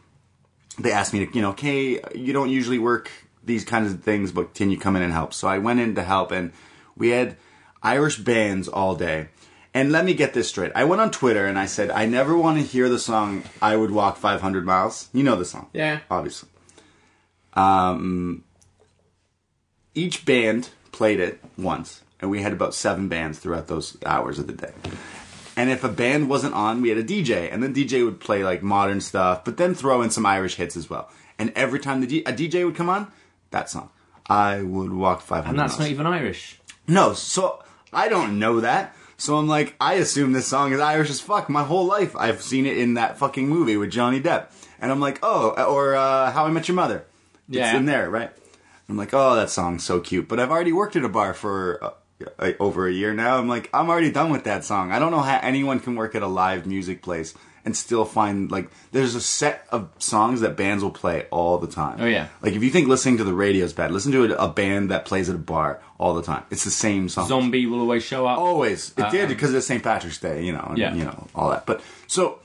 they 0.80 0.92
asked 0.92 1.14
me 1.14 1.26
to, 1.26 1.34
you 1.34 1.42
know, 1.42 1.52
okay, 1.52 2.00
you 2.14 2.34
don't 2.34 2.50
usually 2.50 2.80
work 2.80 3.10
these 3.44 3.64
kinds 3.64 3.92
of 3.92 4.04
things, 4.04 4.32
but 4.32 4.54
can 4.54 4.72
you 4.72 4.78
come 4.78 4.96
in 4.96 5.02
and 5.02 5.14
help? 5.14 5.34
So 5.34 5.48
I 5.48 5.60
went 5.60 5.80
in 5.80 5.96
to 5.96 6.04
help, 6.04 6.32
and 6.32 6.52
we 6.96 7.10
had 7.10 7.38
Irish 7.84 8.18
bands 8.18 8.68
all 8.68 8.96
day. 8.96 9.30
And 9.74 9.92
let 9.92 10.06
me 10.06 10.14
get 10.14 10.34
this 10.34 10.48
straight. 10.48 10.72
I 10.74 10.86
went 10.86 11.02
on 11.02 11.12
Twitter 11.12 11.46
and 11.46 11.60
I 11.60 11.66
said, 11.66 11.92
I 11.92 12.06
never 12.06 12.38
want 12.38 12.58
to 12.58 12.64
hear 12.64 12.88
the 12.88 12.98
song 12.98 13.44
I 13.62 13.76
Would 13.76 13.92
Walk 13.92 14.16
500 14.16 14.66
Miles. 14.66 15.10
You 15.12 15.22
know 15.22 15.36
the 15.36 15.44
song. 15.44 15.68
Yeah. 15.74 16.00
Obviously. 16.10 16.48
Um, 17.56 18.46
each 19.94 20.26
band 20.26 20.70
played 20.94 21.20
it 21.20 21.42
once, 21.58 22.02
and 22.26 22.32
we 22.32 22.42
had 22.42 22.52
about 22.54 22.74
seven 22.74 23.08
bands 23.08 23.38
throughout 23.38 23.68
those 23.68 23.96
hours 24.04 24.40
of 24.40 24.48
the 24.48 24.54
day. 24.54 24.72
And 25.56 25.70
if 25.70 25.84
a 25.84 25.90
band 25.90 26.28
wasn't 26.28 26.56
on, 26.56 26.82
we 26.82 26.90
had 26.90 26.98
a 26.98 27.04
DJ, 27.04 27.54
and 27.54 27.62
then 27.62 27.72
DJ 27.74 28.04
would 28.04 28.20
play 28.20 28.44
like 28.44 28.64
modern 28.64 29.00
stuff, 29.00 29.46
but 29.46 29.58
then 29.58 29.76
throw 29.76 30.02
in 30.02 30.10
some 30.10 30.26
Irish 30.26 30.56
hits 30.56 30.76
as 30.76 30.90
well. 30.90 31.10
And 31.38 31.54
every 31.56 31.80
time 31.80 32.02
the 32.02 32.08
D- 32.08 32.24
a 32.26 32.34
DJ 32.34 32.66
would 32.66 32.76
come 32.76 32.90
on, 32.90 33.12
that 33.52 33.70
song, 33.70 33.90
I 34.28 34.64
would 34.64 34.92
walk 34.92 35.22
500 35.22 35.50
And 35.52 35.60
that's 35.60 35.74
miles. 35.74 35.80
not 35.82 35.90
even 35.92 36.08
Irish. 36.08 36.60
No, 36.88 37.14
so 37.14 37.64
I 37.94 38.10
don't 38.10 38.40
know 38.40 38.60
that. 38.62 38.96
So 39.18 39.38
I'm 39.38 39.48
like, 39.48 39.76
I 39.80 39.94
assume 39.94 40.34
this 40.34 40.48
song 40.48 40.74
is 40.74 40.80
Irish 40.82 41.10
as 41.12 41.22
fuck. 41.22 41.48
My 41.48 41.64
whole 41.64 41.86
life, 41.86 42.16
I've 42.18 42.42
seen 42.42 42.66
it 42.66 42.78
in 42.80 42.96
that 42.96 43.18
fucking 43.20 43.48
movie 43.48 43.78
with 43.78 43.92
Johnny 43.92 44.20
Depp, 44.20 44.48
and 44.82 44.92
I'm 44.92 45.00
like, 45.00 45.20
oh, 45.24 45.52
or 45.72 45.96
uh, 45.96 46.32
How 46.32 46.46
I 46.46 46.50
Met 46.52 46.68
Your 46.68 46.76
Mother. 46.76 47.06
It's 47.48 47.58
Yeah. 47.60 47.78
in 47.78 47.86
there, 47.86 48.10
right? 48.10 48.32
I'm 48.90 48.98
like, 48.98 49.14
oh, 49.14 49.36
that 49.38 49.50
song's 49.50 49.86
so 49.86 50.00
cute. 50.02 50.28
But 50.28 50.40
I've 50.42 50.52
already 50.52 50.74
worked 50.74 50.96
at 50.98 51.06
a 51.06 51.10
bar 51.10 51.34
for 51.34 51.94
uh, 52.22 52.30
uh, 52.40 52.52
over 52.60 52.88
a 52.88 52.92
year 52.92 53.14
now. 53.14 53.38
I'm 53.38 53.48
like, 53.50 53.70
I'm 53.74 53.90
already 53.90 54.12
done 54.12 54.30
with 54.32 54.44
that 54.46 54.64
song. 54.64 54.92
I 54.92 55.00
don't 55.00 55.12
know 55.12 55.22
how 55.22 55.40
anyone 55.42 55.80
can 55.80 55.96
work 55.96 56.16
at 56.16 56.22
a 56.22 56.28
live 56.28 56.66
music 56.66 57.02
place 57.02 57.34
and 57.66 57.76
still 57.76 58.06
find 58.06 58.52
like 58.52 58.70
there's 58.92 59.16
a 59.16 59.22
set 59.22 59.66
of 59.72 59.90
songs 59.98 60.42
that 60.42 60.56
bands 60.56 60.84
will 60.84 60.92
play 60.92 61.26
all 61.32 61.58
the 61.58 61.68
time. 61.68 61.98
Oh, 62.00 62.06
yeah. 62.06 62.28
Like 62.42 62.54
if 62.54 62.64
you 62.64 62.70
think 62.70 62.88
listening 62.88 63.18
to 63.18 63.24
the 63.24 63.34
radio 63.34 63.66
is 63.66 63.74
bad, 63.74 63.92
listen 63.92 64.12
to 64.12 64.34
a, 64.40 64.46
a 64.46 64.48
band 64.48 64.92
that 64.92 65.06
plays 65.06 65.30
at 65.30 65.36
a 65.36 65.40
bar 65.40 65.82
all 65.98 66.14
the 66.14 66.22
time. 66.22 66.44
It's 66.52 66.64
the 66.64 66.70
same 66.72 67.10
song. 67.10 67.28
Zombie 67.28 67.66
will 67.66 67.80
always 67.80 68.04
show 68.04 68.28
up. 68.28 68.38
Always. 68.38 68.92
It 68.98 69.10
did 69.10 69.24
Um, 69.24 69.30
because 69.30 69.54
it's 69.54 69.66
St. 69.66 69.82
Patrick's 69.84 70.20
Day, 70.20 70.44
you 70.46 70.52
know, 70.52 70.66
and, 70.70 70.78
Yeah. 70.78 70.94
you 70.94 71.04
know, 71.06 71.28
all 71.34 71.50
that. 71.50 71.66
But 71.66 71.82
so 72.08 72.40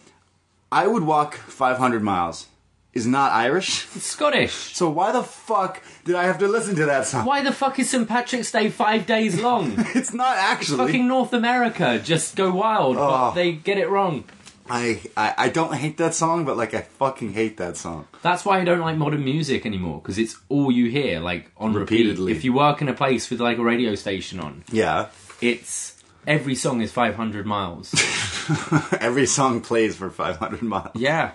I 0.72 0.86
would 0.86 1.02
walk 1.02 1.34
500 1.34 2.02
miles 2.02 2.46
is 2.92 3.06
not 3.06 3.32
Irish. 3.32 3.84
It's 3.96 4.06
Scottish. 4.06 4.74
So 4.80 4.88
why 4.90 5.12
the 5.12 5.22
fuck 5.22 5.82
did 6.04 6.14
I 6.16 6.24
have 6.24 6.38
to 6.38 6.48
listen 6.48 6.74
to 6.76 6.86
that 6.86 7.06
song? 7.06 7.24
Why 7.26 7.42
the 7.42 7.52
fuck 7.52 7.78
is 7.78 7.90
St. 7.90 8.08
Patrick's 8.08 8.50
Day 8.50 8.68
five 8.70 9.06
days 9.06 9.40
long? 9.40 9.74
It's 9.94 10.12
not 10.14 10.36
actually. 10.36 10.78
Fucking 10.86 11.06
North 11.06 11.32
America 11.32 12.00
just 12.02 12.36
go 12.36 12.50
wild, 12.52 12.96
Oh. 12.96 13.08
but 13.08 13.30
they 13.32 13.52
get 13.52 13.78
it 13.78 13.88
wrong. 13.88 14.24
I, 14.72 15.00
I 15.16 15.34
I 15.46 15.48
don't 15.48 15.74
hate 15.74 15.96
that 15.98 16.14
song, 16.14 16.44
but 16.44 16.56
like 16.56 16.74
I 16.74 16.82
fucking 16.82 17.32
hate 17.32 17.56
that 17.56 17.76
song. 17.76 18.06
That's 18.22 18.44
why 18.44 18.60
I 18.60 18.64
don't 18.64 18.78
like 18.80 18.96
modern 18.96 19.24
music 19.24 19.66
anymore 19.66 20.00
because 20.00 20.16
it's 20.16 20.36
all 20.48 20.70
you 20.70 20.88
hear, 20.88 21.18
like 21.18 21.50
on 21.58 21.74
Repeatedly. 21.74 22.26
repeat. 22.32 22.36
If 22.38 22.44
you 22.44 22.52
work 22.52 22.80
in 22.80 22.88
a 22.88 22.94
place 22.94 23.28
with 23.30 23.40
like 23.40 23.58
a 23.58 23.64
radio 23.64 23.96
station 23.96 24.38
on, 24.38 24.62
Yeah. 24.70 25.08
it's 25.40 25.96
every 26.24 26.54
song 26.54 26.82
is 26.82 26.92
500 26.92 27.44
miles. 27.46 27.92
Every 29.00 29.26
song 29.26 29.60
plays 29.60 29.96
for 29.96 30.08
500 30.10 30.62
miles. 30.62 30.90
yeah, 30.94 31.32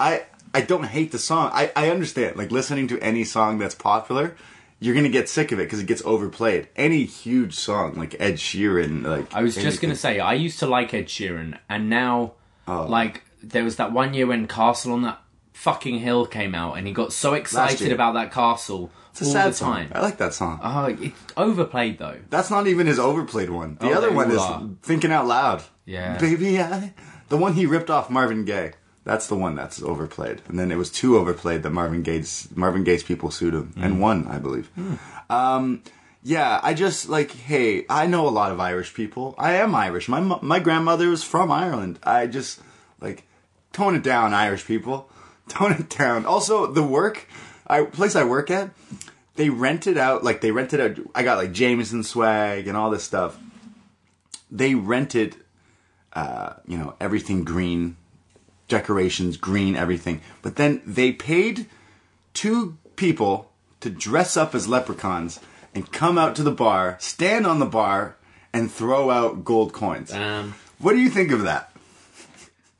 I 0.00 0.22
I 0.54 0.60
don't 0.62 0.84
hate 0.84 1.12
the 1.12 1.18
song. 1.18 1.50
I 1.52 1.72
I 1.76 1.90
understand. 1.90 2.36
Like 2.36 2.50
listening 2.52 2.88
to 2.88 2.98
any 3.00 3.24
song 3.24 3.58
that's 3.58 3.74
popular, 3.74 4.36
you're 4.80 4.94
gonna 4.94 5.08
get 5.08 5.28
sick 5.28 5.52
of 5.52 5.58
it 5.58 5.64
because 5.64 5.80
it 5.80 5.86
gets 5.86 6.02
overplayed. 6.04 6.68
Any 6.76 7.04
huge 7.04 7.54
song 7.54 7.94
like 7.96 8.14
Ed 8.20 8.34
Sheeran, 8.34 9.02
like 9.04 9.34
I 9.34 9.42
was 9.42 9.54
just 9.56 9.80
gonna 9.82 9.96
say 9.96 10.20
I 10.20 10.34
used 10.34 10.58
to 10.60 10.66
like 10.66 10.94
Ed 10.94 11.06
Sheeran, 11.06 11.58
and 11.68 11.90
now 11.90 12.32
Oh. 12.66 12.86
like 12.86 13.22
there 13.42 13.64
was 13.64 13.76
that 13.76 13.92
one 13.92 14.14
year 14.14 14.26
when 14.26 14.46
Castle 14.46 14.92
on 14.92 15.02
that 15.02 15.20
fucking 15.52 15.98
hill 15.98 16.24
came 16.26 16.54
out, 16.54 16.78
and 16.78 16.86
he 16.86 16.92
got 16.92 17.12
so 17.12 17.34
excited 17.34 17.92
about 17.92 18.14
that 18.14 18.32
castle 18.32 18.90
It's 19.10 19.20
a 19.22 19.24
all 19.26 19.32
sad 19.32 19.50
the 19.50 19.54
song. 19.56 19.72
time. 19.74 19.92
I 19.94 20.00
like 20.00 20.16
that 20.18 20.32
song. 20.34 20.60
Oh, 20.62 20.86
it's 20.86 21.20
overplayed 21.36 21.98
though. 21.98 22.16
That's 22.30 22.50
not 22.50 22.66
even 22.66 22.86
his 22.86 22.98
overplayed 22.98 23.50
one. 23.50 23.76
The 23.80 23.90
Oh, 23.90 23.94
other 23.94 24.12
one 24.12 24.30
is 24.30 24.38
are. 24.38 24.62
Thinking 24.82 25.12
Out 25.12 25.26
Loud. 25.26 25.62
Yeah. 25.84 26.16
Baby, 26.18 26.58
I. 26.60 26.94
The 27.28 27.36
one 27.36 27.52
he 27.54 27.66
ripped 27.66 27.90
off 27.90 28.08
Marvin 28.10 28.44
Gaye. 28.44 28.72
That's 29.04 29.26
the 29.26 29.34
one 29.36 29.54
that's 29.54 29.82
overplayed. 29.82 30.40
And 30.48 30.58
then 30.58 30.72
it 30.72 30.76
was 30.78 30.90
too 30.90 31.16
overplayed 31.18 31.62
that 31.62 31.70
Marvin 31.70 32.02
Gaye's 32.02 32.48
Marvin 32.54 32.84
Gaye's 32.84 33.02
people 33.02 33.30
sued 33.30 33.54
him 33.54 33.72
Mm. 33.76 33.84
and 33.84 34.00
won, 34.00 34.26
I 34.26 34.38
believe. 34.38 34.70
Um, 35.28 35.82
yeah, 36.22 36.58
I 36.62 36.72
just 36.72 37.08
like, 37.10 37.30
hey, 37.32 37.84
I 37.90 38.06
know 38.06 38.26
a 38.26 38.30
lot 38.30 38.50
of 38.50 38.60
Irish 38.60 38.94
people. 38.94 39.34
I 39.36 39.52
am 39.54 39.74
Irish. 39.74 40.08
My 40.08 40.20
my 40.20 40.58
grandmother 40.58 41.08
was 41.10 41.22
from 41.22 41.52
Ireland. 41.52 41.98
I 42.02 42.26
just 42.26 42.60
like 43.00 43.24
tone 43.72 43.94
it 43.94 44.02
down, 44.02 44.32
Irish 44.32 44.64
people. 44.66 45.10
Tone 45.48 45.72
it 45.72 45.90
down. 45.90 46.24
Also, 46.24 46.66
the 46.72 46.82
work, 46.82 47.28
I 47.66 47.82
place 47.84 48.16
I 48.16 48.24
work 48.24 48.50
at, 48.50 48.70
they 49.36 49.50
rented 49.50 49.98
out 49.98 50.24
like 50.24 50.40
they 50.40 50.50
rented 50.50 50.80
out. 50.80 50.96
I 51.14 51.22
got 51.22 51.36
like 51.36 51.52
Jameson 51.52 52.02
swag 52.02 52.66
and 52.66 52.78
all 52.78 52.88
this 52.90 53.04
stuff. 53.04 53.36
They 54.50 54.74
rented, 54.74 55.36
uh, 56.14 56.54
you 56.66 56.78
know, 56.78 56.94
everything 56.98 57.44
green, 57.44 57.96
decorations 58.68 59.36
green, 59.36 59.76
everything. 59.76 60.20
But 60.42 60.56
then 60.56 60.80
they 60.86 61.12
paid 61.12 61.66
two 62.32 62.76
people 62.96 63.50
to 63.80 63.90
dress 63.90 64.36
up 64.36 64.54
as 64.54 64.66
leprechauns 64.68 65.40
and 65.74 65.90
come 65.92 66.16
out 66.18 66.36
to 66.36 66.42
the 66.42 66.52
bar, 66.52 66.96
stand 67.00 67.46
on 67.46 67.58
the 67.58 67.66
bar, 67.66 68.16
and 68.52 68.70
throw 68.70 69.10
out 69.10 69.44
gold 69.44 69.72
coins. 69.72 70.12
Um, 70.12 70.54
What 70.78 70.92
do 70.92 70.98
you 71.00 71.10
think 71.10 71.32
of 71.32 71.42
that? 71.42 71.70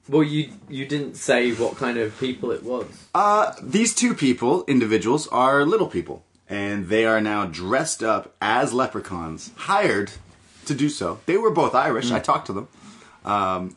well, 0.09 0.23
you 0.23 0.53
you 0.69 0.85
didn't 0.87 1.17
say 1.17 1.53
what 1.53 1.77
kind 1.77 1.99
of 1.99 2.19
people 2.21 2.51
it 2.53 2.63
was. 2.63 2.87
Uh, 3.15 3.53
these 3.63 3.95
two 3.95 4.15
people, 4.15 4.65
individuals, 4.67 5.27
are 5.29 5.65
little 5.65 5.89
people, 5.89 6.25
and 6.49 6.89
they 6.89 7.05
are 7.07 7.21
now 7.21 7.47
dressed 7.47 8.03
up 8.03 8.35
as 8.41 8.73
leprechauns, 8.73 9.51
hired 9.57 10.13
to 10.67 10.75
do 10.75 10.89
so. 10.89 11.21
They 11.27 11.37
were 11.39 11.51
both 11.51 11.75
Irish. 11.75 12.11
I 12.11 12.21
talked 12.21 12.47
to 12.47 12.53
them. 12.53 12.69
Um, 13.25 13.77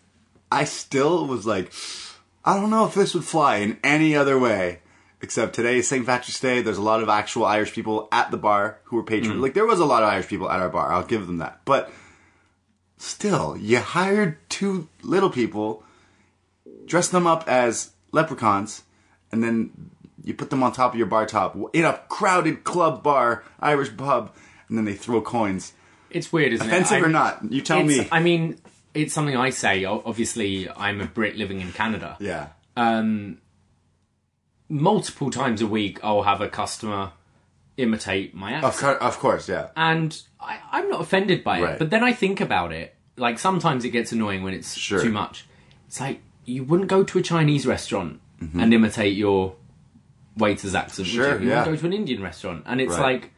I 0.51 0.63
still 0.63 1.27
was 1.27 1.45
like, 1.45 1.71
I 2.45 2.55
don't 2.55 2.69
know 2.69 2.85
if 2.85 2.93
this 2.93 3.13
would 3.13 3.23
fly 3.25 3.57
in 3.57 3.77
any 3.83 4.15
other 4.15 4.39
way. 4.39 4.79
Except 5.19 5.55
today 5.55 5.77
is 5.77 5.87
St. 5.87 6.05
Patrick's 6.05 6.39
Day. 6.39 6.61
There's 6.61 6.77
a 6.77 6.81
lot 6.81 7.01
of 7.01 7.09
actual 7.09 7.43
Irish 7.43 7.73
people 7.73 8.07
at 8.11 8.29
the 8.29 8.37
bar 8.37 8.79
who 8.83 8.97
were 8.97 9.03
patrons. 9.03 9.37
Hmm. 9.37 9.41
Like 9.41 9.55
there 9.55 9.65
was 9.65 9.79
a 9.79 9.85
lot 9.85 10.03
of 10.03 10.09
Irish 10.09 10.27
people 10.27 10.49
at 10.49 10.59
our 10.59 10.69
bar. 10.69 10.93
I'll 10.93 11.03
give 11.03 11.25
them 11.25 11.39
that. 11.39 11.61
But 11.65 11.91
still, 12.97 13.57
you 13.57 13.79
hired 13.79 14.37
two 14.49 14.87
little 15.01 15.31
people, 15.31 15.83
dressed 16.85 17.11
them 17.11 17.25
up 17.25 17.47
as 17.47 17.91
leprechauns, 18.11 18.83
and 19.31 19.43
then 19.43 19.89
you 20.23 20.35
put 20.35 20.51
them 20.51 20.61
on 20.61 20.71
top 20.71 20.93
of 20.93 20.97
your 20.97 21.07
bar 21.07 21.25
top 21.25 21.57
in 21.73 21.83
a 21.83 21.99
crowded 22.09 22.63
club 22.63 23.01
bar, 23.01 23.43
Irish 23.59 23.97
pub, 23.97 24.35
and 24.69 24.77
then 24.77 24.85
they 24.85 24.93
throw 24.93 25.19
coins. 25.21 25.73
It's 26.11 26.31
weird, 26.31 26.53
isn't 26.53 26.67
Offensive 26.67 26.99
it? 26.99 27.03
or 27.03 27.09
not? 27.09 27.51
You 27.51 27.61
tell 27.61 27.83
me. 27.83 28.07
I 28.11 28.19
mean, 28.19 28.59
it's 28.97 29.13
something 29.13 29.35
I 29.37 29.49
say. 29.51 29.85
Obviously, 29.85 30.69
I'm 30.69 30.99
a 31.01 31.05
Brit 31.05 31.35
living 31.37 31.61
in 31.61 31.71
Canada. 31.71 32.17
yeah. 32.19 32.47
Um, 32.75 33.39
multiple 34.69 35.31
times 35.31 35.61
a 35.61 35.67
week, 35.67 35.99
I'll 36.03 36.23
have 36.23 36.41
a 36.41 36.49
customer 36.49 37.11
imitate 37.77 38.33
my 38.33 38.53
accent. 38.53 38.73
Of, 38.73 38.79
cour- 38.79 38.97
of 39.09 39.17
course, 39.19 39.47
yeah. 39.47 39.69
and 39.75 40.19
I, 40.39 40.59
I'm 40.71 40.89
not 40.89 41.01
offended 41.01 41.43
by 41.43 41.59
it. 41.59 41.63
Right. 41.63 41.79
But 41.79 41.89
then 41.89 42.03
I 42.03 42.11
think 42.13 42.41
about 42.41 42.71
it. 42.71 42.95
Like 43.17 43.39
sometimes 43.39 43.85
it 43.85 43.89
gets 43.89 44.11
annoying 44.11 44.43
when 44.43 44.53
it's 44.53 44.73
Sure. 44.75 45.01
too 45.01 45.11
much. 45.11 45.45
It's 45.87 45.99
like 45.99 46.21
you 46.45 46.63
wouldn't 46.63 46.89
go 46.89 47.03
to 47.03 47.17
a 47.19 47.21
Chinese 47.21 47.65
restaurant 47.65 48.19
and 48.39 48.71
imitate 48.73 49.15
your 49.17 49.55
waiter's 50.37 50.75
accent. 50.75 51.07
Mm-hmm. 51.07 51.15
Sure, 51.17 51.31
would 51.33 51.41
you? 51.41 51.47
You 51.47 51.51
yeah. 51.53 51.59
wouldn't 51.61 51.77
go 51.77 51.81
to 51.81 51.87
an 51.87 51.93
Indian 51.93 52.21
restaurant, 52.21 52.63
and 52.67 52.79
it's 52.81 52.93
Right. 52.97 53.21
like 53.21 53.31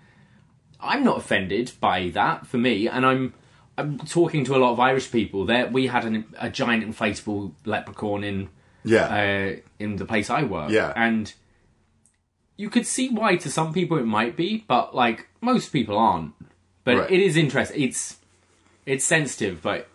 I'm 0.82 1.04
not 1.04 1.18
offended 1.18 1.72
by 1.80 2.10
that 2.10 2.48
for 2.48 2.58
me, 2.58 2.88
and 2.88 3.06
I'm. 3.06 3.34
I'm 3.80 3.98
talking 4.00 4.44
to 4.46 4.56
a 4.56 4.60
lot 4.60 4.72
of 4.74 4.80
Irish 4.80 5.12
people. 5.12 5.46
There, 5.46 5.68
we 5.68 5.88
had 5.88 6.06
an, 6.06 6.26
a 6.40 6.50
giant 6.50 6.84
inflatable 6.88 7.54
leprechaun 7.66 8.24
in 8.24 8.50
Yeah. 8.84 9.06
uh, 9.06 9.56
in 9.80 9.96
the 9.98 10.06
place 10.06 10.30
I 10.30 10.44
work. 10.44 10.72
Yeah. 10.72 10.94
And 10.96 11.34
you 12.58 12.70
could 12.70 12.86
see 12.86 13.10
why 13.10 13.38
to 13.38 13.50
some 13.50 13.74
people 13.74 13.98
it 13.98 14.06
might 14.06 14.36
be, 14.36 14.66
but 14.68 14.94
like 14.96 15.28
most 15.42 15.70
people 15.72 15.98
aren't. 15.98 16.34
But 16.84 16.98
Right. 16.98 17.12
it 17.12 17.20
is 17.20 17.38
interesting. 17.38 17.82
It's 17.82 18.18
it's 18.86 19.06
sensitive, 19.06 19.62
but 19.62 19.88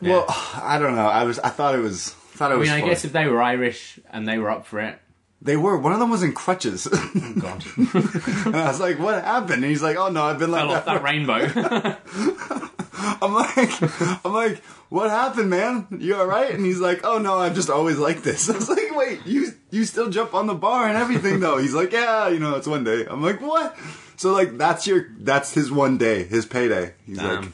Well, 0.00 0.24
I 0.28 0.78
don't 0.78 0.94
know. 0.96 1.06
I 1.06 1.24
was. 1.24 1.38
I 1.38 1.48
thought 1.50 1.74
it 1.74 1.82
was. 1.82 2.10
Thought 2.36 2.50
it 2.50 2.54
I 2.54 2.56
was. 2.58 2.68
mean, 2.68 2.76
I 2.76 2.80
fun. 2.80 2.88
guess 2.90 3.04
if 3.04 3.12
they 3.12 3.26
were 3.26 3.40
Irish 3.42 3.98
and 4.10 4.26
they 4.26 4.38
were 4.38 4.50
up 4.50 4.66
for 4.66 4.80
it, 4.80 4.98
they 5.40 5.56
were. 5.56 5.76
One 5.78 5.92
of 5.92 6.00
them 6.00 6.10
was 6.10 6.22
in 6.22 6.32
crutches, 6.32 6.86
God, 6.86 7.64
and 7.76 8.56
I 8.56 8.68
was 8.68 8.80
like, 8.80 8.98
"What 8.98 9.22
happened?" 9.22 9.62
And 9.62 9.64
he's 9.64 9.82
like, 9.82 9.96
"Oh 9.96 10.08
no, 10.08 10.24
I've 10.24 10.38
been 10.38 10.50
like 10.50 10.62
fell 10.62 10.72
off 10.74 10.84
that." 10.86 11.02
that 11.02 11.04
rainbow. 11.04 12.68
I'm 13.20 13.34
like, 13.34 14.24
I'm 14.24 14.32
like, 14.32 14.62
"What 14.88 15.10
happened, 15.10 15.50
man? 15.50 15.86
You 15.98 16.16
all 16.16 16.26
right?" 16.26 16.52
And 16.52 16.64
he's 16.64 16.80
like, 16.80 17.00
"Oh 17.04 17.18
no, 17.18 17.38
I'm 17.38 17.54
just 17.54 17.70
always 17.70 17.98
like 17.98 18.22
this." 18.22 18.48
I 18.50 18.54
was 18.54 18.68
like, 18.68 18.94
"Wait, 18.94 19.26
you 19.26 19.52
you 19.70 19.84
still 19.84 20.10
jump 20.10 20.34
on 20.34 20.46
the 20.46 20.54
bar 20.54 20.86
and 20.86 20.96
everything 20.96 21.40
though?" 21.40 21.58
He's 21.58 21.74
like, 21.74 21.92
"Yeah, 21.92 22.28
you 22.28 22.38
know, 22.38 22.56
it's 22.56 22.66
one 22.66 22.84
day." 22.84 23.06
I'm 23.08 23.22
like, 23.22 23.40
"What?" 23.40 23.76
So 24.16 24.32
like, 24.32 24.56
that's 24.58 24.86
your 24.86 25.06
that's 25.18 25.52
his 25.52 25.70
one 25.70 25.98
day, 25.98 26.24
his 26.24 26.46
payday. 26.46 26.94
He's 27.04 27.20
like, 27.20 27.44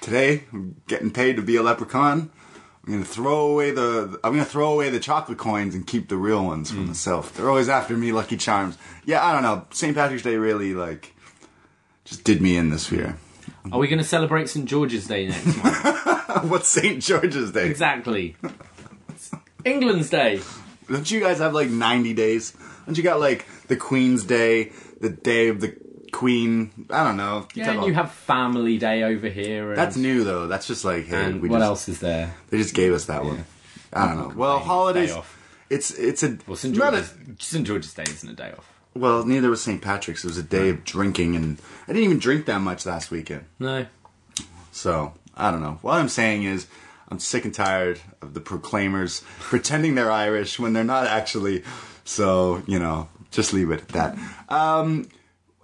"Today, 0.00 0.44
I'm 0.52 0.80
getting 0.86 1.10
paid 1.10 1.36
to 1.36 1.42
be 1.42 1.56
a 1.56 1.62
leprechaun." 1.62 2.30
I'm 2.86 2.92
gonna 2.92 3.04
throw 3.04 3.46
away 3.46 3.70
the 3.70 4.20
I'm 4.22 4.32
gonna 4.32 4.44
throw 4.44 4.72
away 4.72 4.90
the 4.90 5.00
chocolate 5.00 5.38
coins 5.38 5.74
and 5.74 5.86
keep 5.86 6.08
the 6.10 6.18
real 6.18 6.44
ones 6.44 6.70
for 6.70 6.76
hmm. 6.76 6.88
myself. 6.88 7.34
They're 7.34 7.48
always 7.48 7.68
after 7.68 7.96
me, 7.96 8.12
Lucky 8.12 8.36
Charms. 8.36 8.76
Yeah, 9.06 9.24
I 9.24 9.32
don't 9.32 9.42
know. 9.42 9.66
St. 9.70 9.94
Patrick's 9.94 10.22
Day 10.22 10.36
really 10.36 10.74
like 10.74 11.14
just 12.04 12.24
did 12.24 12.42
me 12.42 12.56
in 12.56 12.68
this 12.68 12.92
year. 12.92 13.16
Are 13.72 13.78
we 13.78 13.88
going 13.88 13.98
to 13.98 14.04
celebrate 14.04 14.48
St 14.48 14.66
George's 14.68 15.06
Day 15.06 15.28
next 15.28 15.46
month? 15.62 16.44
What's 16.50 16.68
St. 16.68 17.02
George's 17.02 17.50
Day? 17.52 17.68
exactly. 17.68 18.36
England's 19.64 20.10
Day. 20.10 20.40
Don't 20.88 21.10
you 21.10 21.20
guys 21.20 21.38
have 21.38 21.54
like 21.54 21.70
90 21.70 22.12
days? 22.14 22.54
Don't 22.86 22.96
you 22.96 23.02
got 23.02 23.20
like 23.20 23.46
the 23.68 23.76
Queen's 23.76 24.24
Day, 24.24 24.72
the 25.00 25.08
day 25.08 25.48
of 25.48 25.60
the 25.60 25.74
Queen? 26.12 26.70
I 26.90 27.02
don't 27.04 27.16
know. 27.16 27.48
Yeah, 27.54 27.70
and 27.70 27.84
you 27.86 27.94
have 27.94 28.12
Family 28.12 28.76
Day 28.76 29.02
over 29.02 29.28
here. 29.28 29.70
And, 29.70 29.78
That's 29.78 29.96
new 29.96 30.24
though. 30.24 30.46
That's 30.46 30.66
just 30.66 30.84
like 30.84 31.06
hey, 31.06 31.24
And 31.24 31.40
we 31.40 31.48
what 31.48 31.58
just, 31.58 31.66
else 31.66 31.88
is 31.88 32.00
there? 32.00 32.34
They 32.50 32.58
just 32.58 32.74
gave 32.74 32.92
us 32.92 33.06
that 33.06 33.24
one. 33.24 33.46
I 33.92 34.06
don't 34.06 34.18
know. 34.18 34.34
Well, 34.36 34.58
Day 34.58 34.64
holidays. 34.64 35.16
It's 35.70 35.90
it's 35.92 36.22
a 36.22 36.36
Well, 36.46 36.56
St 36.56 36.76
not 36.76 36.92
a- 36.92 36.98
George's, 36.98 37.14
St 37.38 37.66
George's 37.66 37.94
Day 37.94 38.04
isn't 38.06 38.28
a 38.28 38.34
day 38.34 38.52
off. 38.56 38.70
Well, 38.94 39.24
neither 39.24 39.50
was 39.50 39.62
St. 39.62 39.82
Patrick's. 39.82 40.24
It 40.24 40.28
was 40.28 40.38
a 40.38 40.42
day 40.42 40.68
of 40.68 40.84
drinking, 40.84 41.34
and 41.36 41.58
I 41.84 41.92
didn't 41.92 42.04
even 42.04 42.18
drink 42.18 42.46
that 42.46 42.60
much 42.60 42.86
last 42.86 43.10
weekend. 43.10 43.44
No. 43.58 43.86
So 44.72 45.14
I 45.36 45.50
don't 45.50 45.62
know. 45.62 45.78
What 45.82 45.94
I'm 46.00 46.08
saying 46.08 46.44
is, 46.44 46.66
I'm 47.08 47.18
sick 47.18 47.44
and 47.44 47.54
tired 47.54 48.00
of 48.22 48.34
the 48.34 48.40
proclaimers 48.40 49.22
pretending 49.40 49.94
they're 49.94 50.10
Irish 50.10 50.58
when 50.58 50.72
they're 50.72 50.84
not 50.84 51.06
actually. 51.06 51.62
So 52.04 52.62
you 52.66 52.78
know, 52.78 53.08
just 53.30 53.52
leave 53.52 53.70
it 53.70 53.80
at 53.82 53.88
that. 53.88 54.18
Um, 54.48 55.08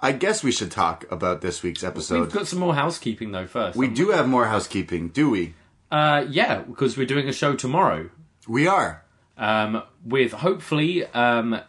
I 0.03 0.13
guess 0.13 0.43
we 0.43 0.51
should 0.53 0.71
talk 0.71 1.05
about 1.13 1.41
this 1.41 1.63
week's 1.63 1.85
episode. 1.85 2.21
We've 2.21 2.33
got 2.33 2.47
some 2.47 2.59
more 2.59 2.75
housekeeping 2.75 3.33
though 3.33 3.47
first. 3.47 3.77
We 3.77 3.89
do 3.89 4.11
have 4.11 4.29
more 4.29 4.47
housekeeping, 4.47 5.09
do 5.09 5.29
we? 5.31 5.55
Uh, 5.91 6.25
yeah, 6.29 6.61
because 6.61 6.97
we're 6.97 7.07
doing 7.07 7.29
a 7.29 7.33
show 7.33 7.55
tomorrow. 7.55 8.11
We 8.49 8.67
are. 8.67 9.05
um, 9.37 9.83
with 10.05 10.33
hopefully 10.33 11.05
um, 11.07 11.61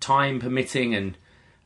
time 0.00 0.40
permitting 0.40 0.94
and 0.94 1.16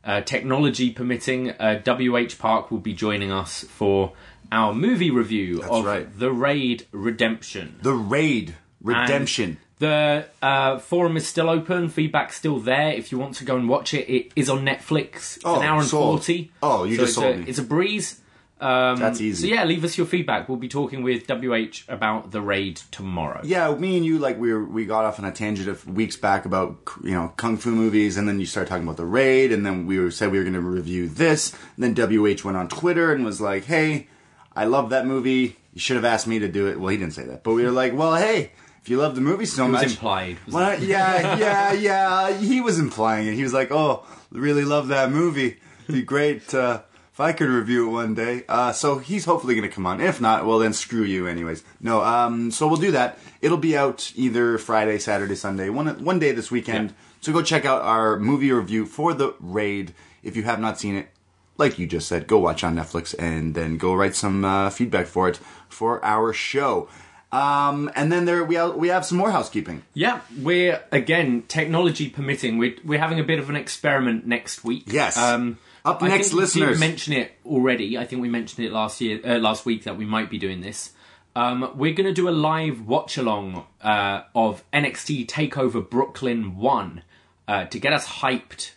uh, 0.03 0.21
technology 0.21 0.91
permitting, 0.91 1.51
uh, 1.51 1.81
WH 1.85 2.37
Park 2.39 2.71
will 2.71 2.79
be 2.79 2.93
joining 2.93 3.31
us 3.31 3.63
for 3.63 4.13
our 4.51 4.73
movie 4.73 5.09
review 5.11 5.61
of 5.63 5.85
right. 5.85 6.07
The 6.19 6.31
Raid 6.31 6.85
Redemption. 6.91 7.77
The 7.81 7.93
Raid 7.93 8.55
Redemption. 8.81 9.57
The 9.79 10.27
uh, 10.41 10.77
forum 10.79 11.17
is 11.17 11.27
still 11.27 11.49
open, 11.49 11.89
feedback's 11.89 12.35
still 12.37 12.59
there. 12.59 12.91
If 12.93 13.11
you 13.11 13.17
want 13.17 13.35
to 13.35 13.45
go 13.45 13.55
and 13.55 13.67
watch 13.67 13.93
it, 13.93 14.09
it 14.09 14.31
is 14.35 14.49
on 14.49 14.63
Netflix. 14.65 15.35
It's 15.37 15.39
Oh, 15.45 15.59
an 15.59 15.63
hour 15.65 15.79
and 15.79 15.87
sold. 15.87 16.19
40. 16.19 16.51
Oh, 16.61 16.83
you 16.85 16.95
So 16.95 17.01
just 17.01 17.09
it's 17.09 17.15
sold 17.15 17.35
a, 17.35 17.37
me. 17.39 17.45
It's 17.47 17.59
a 17.59 17.63
breeze. 17.63 18.21
Um, 18.63 18.97
That's 18.97 19.19
So 19.19 19.45
yeah, 19.45 19.65
leave 19.65 19.83
us 19.83 19.97
your 19.97 20.07
feedback. 20.07 20.47
We'll 20.47 20.57
be 20.57 20.69
talking 20.69 21.03
with 21.03 21.27
WH 21.27 21.83
about 21.89 22.31
The 22.31 22.39
Raid 22.41 22.77
tomorrow. 22.91 23.41
Yeah, 23.43 23.75
me 23.75 23.97
and 23.97 24.05
you 24.05 24.19
like 24.19 24.39
we 24.39 24.53
were, 24.53 24.63
we 24.63 24.85
got 24.85 25.03
off 25.03 25.19
on 25.19 25.25
a 25.25 25.31
tangent 25.31 25.67
of 25.67 25.85
weeks 25.85 26.15
back 26.15 26.45
about 26.45 26.77
you 27.03 27.11
know 27.11 27.33
kung 27.35 27.57
fu 27.57 27.71
movies, 27.71 28.15
and 28.15 28.27
then 28.27 28.39
you 28.39 28.45
started 28.45 28.69
talking 28.69 28.83
about 28.83 28.97
the 28.97 29.05
raid, 29.05 29.51
and 29.51 29.65
then 29.65 29.85
we 29.85 29.99
were 29.99 30.11
said 30.11 30.31
we 30.31 30.37
were 30.37 30.45
going 30.45 30.53
to 30.53 30.61
review 30.61 31.09
this, 31.09 31.53
and 31.75 31.83
then 31.83 31.93
WH 32.09 32.43
went 32.45 32.55
on 32.55 32.69
Twitter 32.69 33.11
and 33.11 33.25
was 33.25 33.41
like, 33.41 33.65
"Hey, 33.65 34.07
I 34.55 34.63
love 34.65 34.89
that 34.91 35.05
movie. 35.05 35.57
You 35.73 35.79
should 35.79 35.97
have 35.97 36.05
asked 36.05 36.27
me 36.27 36.39
to 36.39 36.47
do 36.47 36.67
it." 36.67 36.79
Well, 36.79 36.89
he 36.89 36.97
didn't 36.97 37.13
say 37.13 37.25
that, 37.25 37.43
but 37.43 37.53
we 37.53 37.63
were 37.65 37.71
like, 37.71 37.93
"Well, 37.93 38.15
hey, 38.15 38.53
if 38.81 38.87
you 38.87 38.97
love 38.97 39.15
the 39.15 39.21
movie 39.21 39.45
so 39.45 39.65
It 39.65 39.71
was 39.71 39.81
much, 39.81 39.91
implied. 39.91 40.37
wasn't 40.47 40.79
why 40.79 40.85
yeah, 40.85 41.35
yeah, 41.37 41.73
yeah." 41.73 42.37
He 42.37 42.61
was 42.61 42.79
implying 42.79 43.27
it. 43.27 43.33
He 43.33 43.43
was 43.43 43.53
like, 43.53 43.71
"Oh, 43.71 44.05
really 44.31 44.63
love 44.63 44.87
that 44.87 45.11
movie. 45.11 45.57
It'd 45.83 45.95
be 45.95 46.01
great." 46.01 46.53
Uh, 46.53 46.83
if 47.13 47.19
I 47.19 47.31
could 47.31 47.47
review 47.47 47.87
it 47.87 47.91
one 47.91 48.15
day. 48.15 48.43
Uh, 48.49 48.71
so 48.71 48.97
he's 48.97 49.25
hopefully 49.25 49.53
going 49.53 49.69
to 49.69 49.73
come 49.73 49.85
on. 49.85 50.01
If 50.01 50.19
not, 50.19 50.47
well 50.47 50.57
then 50.57 50.73
screw 50.73 51.03
you 51.03 51.27
anyways. 51.27 51.63
No, 51.79 52.01
um, 52.03 52.49
so 52.49 52.67
we'll 52.67 52.77
do 52.77 52.91
that. 52.91 53.19
It'll 53.39 53.57
be 53.57 53.77
out 53.77 54.11
either 54.15 54.57
Friday, 54.57 54.97
Saturday, 54.97 55.35
Sunday, 55.35 55.69
one 55.69 56.03
one 56.03 56.17
day 56.17 56.31
this 56.31 56.49
weekend. 56.49 56.89
Yeah. 56.89 56.95
So 57.21 57.31
go 57.31 57.43
check 57.43 57.65
out 57.65 57.83
our 57.83 58.17
movie 58.17 58.51
review 58.51 58.85
for 58.85 59.13
the 59.13 59.35
raid. 59.39 59.93
If 60.23 60.35
you 60.35 60.43
have 60.43 60.59
not 60.59 60.79
seen 60.79 60.95
it, 60.95 61.09
like 61.57 61.77
you 61.77 61.85
just 61.85 62.07
said, 62.07 62.25
go 62.25 62.39
watch 62.39 62.63
on 62.63 62.75
Netflix 62.75 63.13
and 63.19 63.53
then 63.53 63.77
go 63.77 63.93
write 63.93 64.15
some 64.15 64.43
uh, 64.43 64.71
feedback 64.71 65.05
for 65.05 65.29
it 65.29 65.39
for 65.69 66.03
our 66.03 66.33
show. 66.33 66.89
Um, 67.31 67.91
and 67.95 68.11
then 68.11 68.25
there 68.25 68.43
we 68.43 68.55
have, 68.55 68.75
we 68.75 68.87
have 68.87 69.05
some 69.05 69.17
more 69.19 69.31
housekeeping. 69.31 69.83
Yeah, 69.93 70.21
we're 70.41 70.81
again 70.91 71.43
technology 71.47 72.09
permitting. 72.09 72.57
We're 72.57 72.75
we're 72.83 72.99
having 72.99 73.19
a 73.19 73.23
bit 73.23 73.37
of 73.37 73.49
an 73.49 73.55
experiment 73.55 74.25
next 74.25 74.63
week. 74.63 74.85
Yes. 74.87 75.17
Um, 75.17 75.59
Up 75.85 76.01
I 76.01 76.07
next, 76.07 76.27
think 76.29 76.35
we 76.35 76.41
listeners. 76.41 76.79
did 76.79 76.79
mention 76.79 77.13
it 77.13 77.33
already. 77.45 77.97
I 77.97 78.05
think 78.05 78.21
we 78.21 78.29
mentioned 78.29 78.65
it 78.65 78.71
last 78.71 79.01
year, 79.01 79.19
uh, 79.25 79.37
last 79.39 79.65
week 79.65 79.83
that 79.83 79.97
we 79.97 80.05
might 80.05 80.29
be 80.29 80.37
doing 80.37 80.61
this. 80.61 80.91
Um, 81.35 81.71
we're 81.75 81.93
going 81.93 82.07
to 82.07 82.13
do 82.13 82.29
a 82.29 82.31
live 82.31 82.87
watch 82.87 83.17
along 83.17 83.65
uh, 83.81 84.21
of 84.35 84.63
NXT 84.71 85.25
Takeover 85.27 85.87
Brooklyn 85.87 86.55
One 86.57 87.01
uh, 87.47 87.65
to 87.65 87.79
get 87.79 87.91
us 87.91 88.07
hyped 88.07 88.71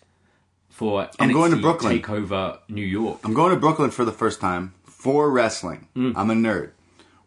for 0.68 1.08
I'm 1.20 1.30
NXT 1.30 1.32
going 1.34 1.50
to 1.52 1.56
Brooklyn. 1.58 2.00
Takeover 2.02 2.58
New 2.68 2.84
York. 2.84 3.20
I'm 3.24 3.34
going 3.34 3.52
to 3.54 3.60
Brooklyn 3.60 3.90
for 3.90 4.04
the 4.04 4.12
first 4.12 4.40
time 4.40 4.74
for 4.84 5.30
wrestling. 5.30 5.86
Mm. 5.94 6.14
I'm 6.16 6.30
a 6.30 6.34
nerd. 6.34 6.70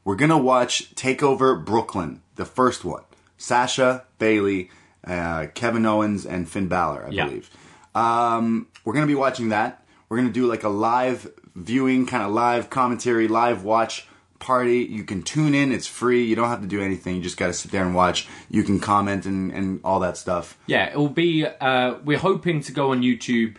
We're 0.03 0.15
gonna 0.15 0.37
watch 0.39 0.95
Takeover 0.95 1.63
Brooklyn, 1.63 2.21
the 2.35 2.45
first 2.45 2.83
one. 2.83 3.03
Sasha, 3.37 4.05
Bayley, 4.17 4.71
uh, 5.05 5.47
Kevin 5.53 5.85
Owens, 5.85 6.25
and 6.25 6.49
Finn 6.49 6.67
Balor, 6.67 7.05
I 7.07 7.09
Yeah. 7.11 7.25
believe. 7.27 7.49
Um, 7.95 8.67
we're 8.85 8.93
gonna 8.93 9.07
be 9.07 9.15
watching 9.15 9.49
that. 9.49 9.83
We're 10.07 10.17
gonna 10.17 10.29
do 10.31 10.47
like 10.47 10.63
a 10.63 10.69
live 10.69 11.31
viewing, 11.55 12.05
kind 12.05 12.23
of 12.23 12.31
live 12.31 12.69
commentary, 12.69 13.27
live 13.27 13.63
watch 13.63 14.07
party. 14.39 14.79
You 14.89 15.03
can 15.03 15.21
tune 15.21 15.53
in. 15.53 15.71
It's 15.73 15.87
free. 15.87 16.23
You 16.25 16.35
don't 16.35 16.47
have 16.47 16.61
to 16.61 16.67
do 16.67 16.81
anything. 16.81 17.15
You 17.17 17.21
just 17.21 17.35
got 17.37 17.47
to 17.47 17.53
sit 17.53 17.71
there 17.71 17.83
and 17.83 17.93
watch. 17.93 18.25
You 18.49 18.63
can 18.63 18.79
comment 18.79 19.25
and, 19.25 19.51
and 19.51 19.81
all 19.83 19.99
that 19.99 20.15
stuff. 20.15 20.57
Yeah, 20.65 20.85
it 20.85 20.95
will 20.95 21.09
be. 21.09 21.45
Uh, 21.45 21.95
we're 22.05 22.19
hoping 22.19 22.61
to 22.61 22.71
go 22.71 22.91
on 22.91 23.01
YouTube, 23.01 23.57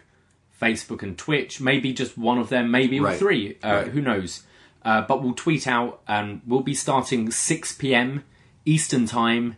Facebook, 0.58 1.02
and 1.02 1.18
Twitch. 1.18 1.60
Maybe 1.60 1.92
just 1.92 2.16
one 2.16 2.38
of 2.38 2.48
them. 2.48 2.70
Maybe 2.70 2.98
all 2.98 3.04
Right. 3.04 3.18
three. 3.18 3.58
Uh, 3.62 3.68
Right. 3.68 3.88
Who 3.88 4.00
knows? 4.00 4.44
Uh, 4.82 5.02
but 5.02 5.22
we'll 5.22 5.34
tweet 5.34 5.66
out, 5.66 6.00
and 6.08 6.40
we'll 6.46 6.62
be 6.62 6.72
starting 6.74 7.30
6 7.30 7.72
p.m. 7.74 8.24
Eastern 8.64 9.04
time 9.04 9.56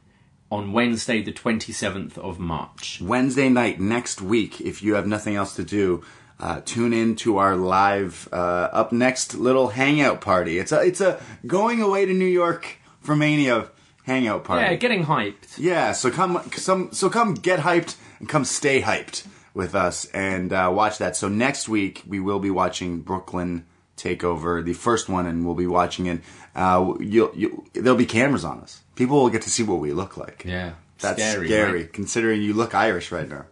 on 0.53 0.71
Wednesday, 0.73 1.23
the 1.23 1.33
27th 1.33 2.19
of 2.19 2.39
March. 2.39 3.01
Wednesday 3.01 3.49
night 3.49 3.81
next 3.81 4.21
week, 4.21 4.61
if 4.61 4.83
you 4.83 4.95
have 4.97 5.07
nothing 5.07 5.35
else 5.35 5.57
to 5.57 5.65
do, 5.65 6.05
uh, 6.39 6.61
tune 6.67 6.93
in 6.93 7.17
to 7.17 7.39
our 7.39 7.57
live 7.57 8.29
uh, 8.33 8.69
up 8.71 8.93
next 8.93 9.35
little 9.35 9.69
hangout 9.69 10.21
party. 10.21 10.59
It's 10.59 10.71
a 10.71 10.81
it's 10.81 11.01
a 11.01 11.19
going 11.47 11.81
away 11.81 12.05
to 12.05 12.13
New 12.13 12.27
York 12.27 12.77
for 13.01 13.17
Mania 13.17 13.71
hangout 14.05 14.45
party. 14.45 14.65
Yeah, 14.65 14.75
getting 14.75 15.07
hyped. 15.07 15.57
Yeah, 15.57 15.93
so 15.93 16.11
come 16.11 16.43
some 16.57 16.93
so 16.93 17.09
come 17.09 17.33
get 17.33 17.61
hyped 17.61 17.97
and 18.19 18.29
come 18.29 18.45
stay 18.45 18.83
hyped 18.83 19.27
with 19.55 19.75
us 19.75 20.05
and 20.07 20.53
uh, 20.53 20.71
watch 20.75 20.99
that. 20.99 21.17
So 21.17 21.29
next 21.29 21.67
week 21.67 22.03
we 22.07 22.21
will 22.21 22.41
be 22.41 22.51
watching 22.51 23.01
Brooklyn 23.01 23.65
Takeover, 23.97 24.63
the 24.63 24.75
first 24.75 25.09
one, 25.09 25.25
and 25.25 25.47
we'll 25.47 25.55
be 25.55 25.67
watching 25.67 26.07
it. 26.07 26.21
Uh, 26.55 26.93
you'll, 27.01 27.33
you 27.35 27.65
there'll 27.73 27.97
be 27.97 28.05
cameras 28.05 28.45
on 28.45 28.61
us. 28.61 28.82
People 28.95 29.23
will 29.23 29.31
get 29.31 29.43
to 29.43 29.51
see 29.51 29.63
what 29.63 29.81
we 29.81 29.93
look 29.93 30.17
like. 30.17 30.45
Yeah, 30.47 30.73
That's 30.99 31.23
scary. 31.23 31.49
scary, 31.49 31.81
right? 31.83 31.93
considering 31.93 32.43
you 32.43 32.53
look 32.55 32.75
Irish 32.75 33.11
right 33.13 33.29
now. 33.29 33.47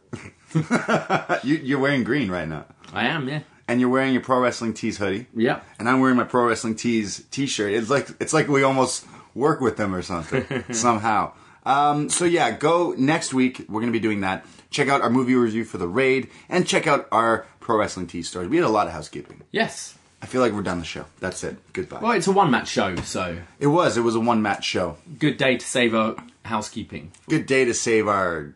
you, 1.45 1.57
you're 1.57 1.79
wearing 1.79 2.05
green 2.05 2.31
right 2.31 2.49
now, 2.49 2.67
I 2.93 3.07
am. 3.07 3.29
Yeah. 3.29 3.41
and 3.69 3.81
you're 3.81 3.89
wearing 3.91 4.13
your 4.13 4.23
pro 4.23 4.41
wrestling 4.41 4.75
tees 4.75 4.99
hoodie. 4.99 5.27
Yeah. 5.35 5.61
And 5.79 5.89
I'm 5.89 6.01
wearing 6.01 6.17
my 6.17 6.25
pro 6.25 6.47
wrestling 6.47 6.75
tees 6.75 7.25
t-shirt. 7.31 7.73
It's 7.73 7.89
like 7.91 8.09
it's 8.21 8.33
like 8.33 8.49
we 8.49 8.63
almost 8.63 9.07
work 9.35 9.61
with 9.61 9.77
them 9.77 9.95
or 9.95 10.03
something 10.03 10.65
somehow. 10.75 11.33
Um, 11.65 12.09
so 12.09 12.25
yeah, 12.25 12.51
go 12.51 12.95
next 12.99 13.33
week. 13.35 13.65
We're 13.69 13.81
gonna 13.81 13.93
be 13.93 14.01
doing 14.01 14.21
that. 14.23 14.45
Check 14.71 14.89
out 14.89 15.03
our 15.03 15.11
movie 15.11 15.35
review 15.35 15.65
for 15.65 15.79
the 15.79 15.89
raid, 15.89 16.29
and 16.49 16.67
check 16.67 16.87
out 16.87 17.09
our 17.13 17.47
pro 17.61 17.77
wrestling 17.79 18.07
tees 18.07 18.29
stories. 18.29 18.49
We 18.49 18.57
had 18.57 18.65
a 18.67 18.69
lot 18.69 18.87
of 18.87 18.93
housekeeping. 18.93 19.43
Yes. 19.53 19.97
I 20.23 20.27
feel 20.27 20.41
like 20.41 20.53
we're 20.53 20.63
done 20.63 20.79
the 20.79 20.85
show. 20.85 21.07
That's 21.19 21.43
it. 21.45 21.57
Goodbye. 21.73 22.01
Well, 22.01 22.13
it's 22.13 22.27
a 22.27 22.33
one-match 22.33 22.69
show, 22.69 22.95
so 22.97 23.39
It 23.59 23.69
was. 23.69 23.97
It 23.97 24.03
was 24.03 24.15
a 24.15 24.21
one 24.21 24.43
match 24.43 24.65
show. 24.65 24.97
good 25.19 25.37
day 25.39 25.57
to 25.57 25.65
save 25.67 25.95
our 25.95 26.17
housekeeping. 26.45 27.13
Good 27.29 27.47
day 27.47 27.65
to 27.65 27.73
save 27.75 28.07
our 28.07 28.55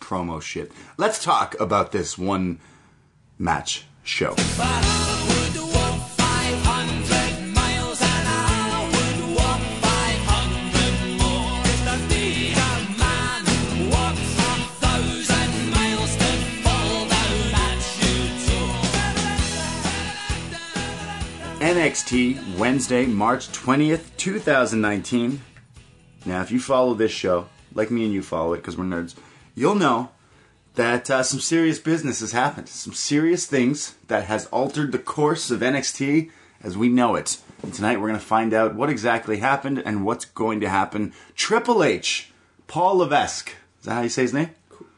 promo 0.00 0.42
shit. 0.42 0.72
Let's 0.96 1.22
talk 1.22 1.54
about 1.60 1.92
this 1.92 2.18
one 2.18 2.58
match 3.38 3.84
show. 4.02 4.34
NXT 21.86 22.58
Wednesday, 22.58 23.06
March 23.06 23.46
20th, 23.50 24.16
2019. 24.16 25.40
Now, 26.24 26.42
if 26.42 26.50
you 26.50 26.58
follow 26.58 26.94
this 26.94 27.12
show, 27.12 27.46
like 27.74 27.92
me 27.92 28.04
and 28.04 28.12
you 28.12 28.22
follow 28.22 28.54
it 28.54 28.56
because 28.56 28.76
we're 28.76 28.86
nerds, 28.86 29.14
you'll 29.54 29.76
know 29.76 30.10
that 30.74 31.08
uh, 31.08 31.22
some 31.22 31.38
serious 31.38 31.78
business 31.78 32.18
has 32.18 32.32
happened. 32.32 32.68
Some 32.68 32.92
serious 32.92 33.46
things 33.46 33.94
that 34.08 34.24
has 34.24 34.46
altered 34.46 34.90
the 34.90 34.98
course 34.98 35.52
of 35.52 35.60
NXT 35.60 36.32
as 36.60 36.76
we 36.76 36.88
know 36.88 37.14
it. 37.14 37.38
And 37.62 37.72
tonight 37.72 38.00
we're 38.00 38.08
going 38.08 38.18
to 38.18 38.26
find 38.26 38.52
out 38.52 38.74
what 38.74 38.90
exactly 38.90 39.36
happened 39.36 39.80
and 39.86 40.04
what's 40.04 40.24
going 40.24 40.58
to 40.62 40.68
happen. 40.68 41.12
Triple 41.36 41.84
H, 41.84 42.32
Paul 42.66 42.96
Levesque. 42.96 43.50
Is 43.78 43.84
that 43.84 43.94
how 43.94 44.02
you 44.02 44.08
say 44.08 44.22
his 44.22 44.34
name? 44.34 44.50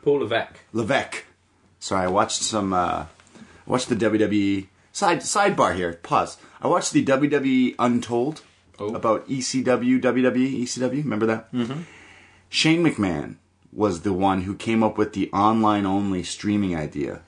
Paul 0.03 0.20
Levesque. 0.20 0.61
Levesque. 0.72 1.27
Sorry, 1.81 2.07
I 2.07 2.09
watched 2.09 2.40
some. 2.40 2.72
Uh, 2.72 3.05
I 3.05 3.66
watched 3.66 3.90
the 3.90 3.94
WWE 3.94 4.68
side 4.90 5.18
sidebar 5.18 5.77
here. 5.77 5.92
Pause. 5.92 6.38
I 6.61 6.66
watched 6.68 6.92
the 6.92 7.05
WWE 7.05 7.75
Untold 7.79 8.42
Oh. 8.81 8.94
about 8.94 9.29
ECW, 9.29 10.01
WWE, 10.01 10.62
ECW. 10.62 11.03
Remember 11.03 11.27
that? 11.27 11.53
Mm-hmm. 11.53 11.81
Shane 12.49 12.85
McMahon 12.85 13.35
was 13.73 14.03
the 14.03 14.12
one 14.12 14.42
who 14.42 14.55
came 14.55 14.85
up 14.85 14.97
with 14.97 15.14
the 15.14 15.29
online 15.33 15.85
only 15.85 16.23
streaming 16.23 16.77
idea 16.77 17.23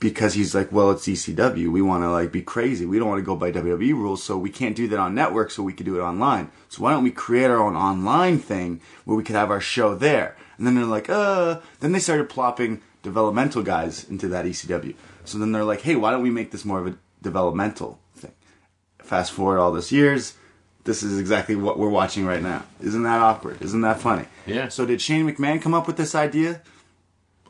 because 0.00 0.34
he's 0.34 0.56
like, 0.56 0.72
well, 0.72 0.90
it's 0.90 1.06
ECW. 1.06 1.70
We 1.70 1.82
want 1.82 2.02
to 2.02 2.10
like 2.10 2.32
be 2.32 2.42
crazy. 2.42 2.84
We 2.84 2.98
don't 2.98 3.08
want 3.08 3.20
to 3.20 3.24
go 3.24 3.36
by 3.36 3.52
WWE 3.52 3.92
rules, 3.92 4.24
so 4.24 4.36
we 4.36 4.50
can't 4.50 4.74
do 4.74 4.88
that 4.88 4.98
on 4.98 5.14
network. 5.14 5.52
So 5.52 5.62
we 5.62 5.72
could 5.72 5.86
do 5.86 5.96
it 5.98 6.02
online. 6.02 6.50
So 6.68 6.82
why 6.82 6.90
don't 6.90 7.04
we 7.04 7.12
create 7.12 7.46
our 7.50 7.58
own 7.62 7.76
online 7.76 8.38
thing 8.40 8.80
where 9.04 9.16
we 9.16 9.22
could 9.22 9.36
have 9.36 9.50
our 9.52 9.60
show 9.60 9.94
there? 9.94 10.36
And 10.56 10.66
then 10.66 10.74
they're 10.74 10.84
like, 10.84 11.08
uh. 11.08 11.60
Then 11.78 11.92
they 11.92 12.00
started 12.00 12.28
plopping 12.28 12.82
developmental 13.04 13.62
guys 13.62 14.02
into 14.10 14.26
that 14.28 14.44
ECW. 14.46 14.96
So 15.24 15.38
then 15.38 15.52
they're 15.52 15.62
like, 15.64 15.82
hey, 15.82 15.94
why 15.94 16.10
don't 16.10 16.22
we 16.22 16.30
make 16.30 16.50
this 16.50 16.64
more 16.64 16.80
of 16.80 16.88
a 16.88 16.98
developmental? 17.22 18.00
Fast 19.08 19.32
forward 19.32 19.58
all 19.58 19.72
this 19.72 19.90
years. 19.90 20.34
This 20.84 21.02
is 21.02 21.18
exactly 21.18 21.56
what 21.56 21.78
we're 21.78 21.88
watching 21.88 22.26
right 22.26 22.42
now. 22.42 22.62
Isn't 22.82 23.04
that 23.04 23.20
awkward? 23.20 23.62
Isn't 23.62 23.80
that 23.80 24.00
funny? 24.00 24.26
Yeah. 24.46 24.68
So 24.68 24.84
did 24.84 25.00
Shane 25.00 25.26
McMahon 25.26 25.62
come 25.62 25.72
up 25.72 25.86
with 25.86 25.96
this 25.96 26.14
idea? 26.14 26.60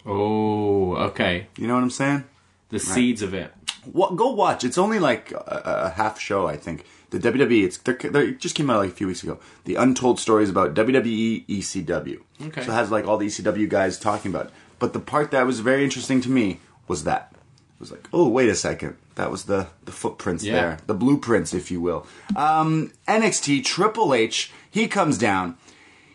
Oh, 0.07 0.95
okay. 0.95 1.49
You 1.57 1.67
know 1.67 1.75
what 1.75 1.83
I'm 1.83 1.91
saying? 1.91 2.25
The 2.69 2.79
seeds 2.79 3.23
of 3.23 3.35
it. 3.35 3.53
Well, 3.93 4.15
go 4.15 4.31
watch. 4.31 4.63
It's 4.63 4.79
only 4.79 5.01
like 5.01 5.33
a, 5.33 5.63
a 5.87 5.91
half 5.91 6.21
show, 6.21 6.47
I 6.47 6.57
think. 6.57 6.85
The 7.11 7.19
WWE. 7.19 7.65
It's 7.65 7.79
they're, 7.79 7.95
they're, 7.95 8.29
it 8.29 8.39
just 8.39 8.55
came 8.55 8.71
out 8.71 8.79
like 8.79 8.91
a 8.91 8.95
few 8.95 9.09
weeks 9.09 9.25
ago. 9.25 9.41
The 9.65 9.75
Untold 9.75 10.21
Stories 10.21 10.51
about 10.51 10.75
WWE 10.75 11.45
ECW. 11.47 12.21
Okay. 12.41 12.63
So 12.63 12.71
it 12.71 12.75
has 12.75 12.93
like 12.93 13.07
all 13.07 13.19
the 13.19 13.27
ECW 13.27 13.69
guys 13.69 13.99
talking 13.99 14.31
about. 14.31 14.47
It. 14.47 14.53
But 14.79 14.93
the 14.93 15.01
part 15.01 15.33
that 15.33 15.45
was 15.45 15.59
very 15.59 15.83
interesting 15.83 16.21
to 16.21 16.31
me 16.31 16.61
was 16.87 17.03
that 17.03 17.33
it 17.33 17.81
was 17.81 17.91
like, 17.91 18.09
oh 18.13 18.29
wait 18.29 18.49
a 18.49 18.55
second, 18.55 18.97
that 19.19 19.31
was 19.31 19.45
the 19.45 19.67
the 19.85 19.93
footprints 19.93 20.45
Yeah. 20.45 20.53
there, 20.55 20.79
the 20.87 20.95
blueprints, 20.95 21.53
if 21.53 21.71
you 21.71 21.81
will. 21.81 22.07
Um, 22.37 22.93
NXT 23.07 23.65
Triple 23.65 24.15
H. 24.15 24.51
He 24.71 24.87
comes 24.89 25.19
down. 25.19 25.57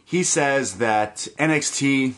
He 0.03 0.23
says 0.23 0.77
that 0.77 1.27
NXT 1.37 2.13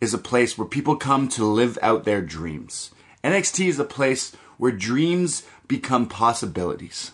is 0.00 0.14
a 0.14 0.18
place 0.18 0.56
where 0.56 0.66
people 0.68 0.96
come 0.96 1.28
to 1.28 1.44
live 1.44 1.78
out 1.82 2.04
their 2.04 2.22
dreams. 2.22 2.90
NXT 3.24 3.68
is 3.68 3.78
a 3.78 3.84
place 3.84 4.32
where 4.56 4.72
dreams 4.72 5.42
become 5.68 6.06
possibilities. 6.06 7.10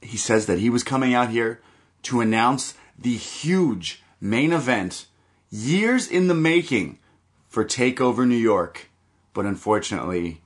He 0.00 0.16
says 0.16 0.46
that 0.46 0.58
he 0.58 0.70
was 0.70 0.82
coming 0.84 1.14
out 1.14 1.30
here 1.30 1.60
to 2.04 2.20
announce 2.20 2.74
the 2.98 3.16
huge 3.16 4.02
main 4.20 4.52
event, 4.52 5.06
years 5.50 6.06
in 6.08 6.28
the 6.28 6.34
making, 6.34 6.98
for 7.48 7.64
TakeOver 7.64 8.26
New 8.26 8.36
York. 8.36 8.88
But 9.34 9.44
unfortunately, 9.46 10.40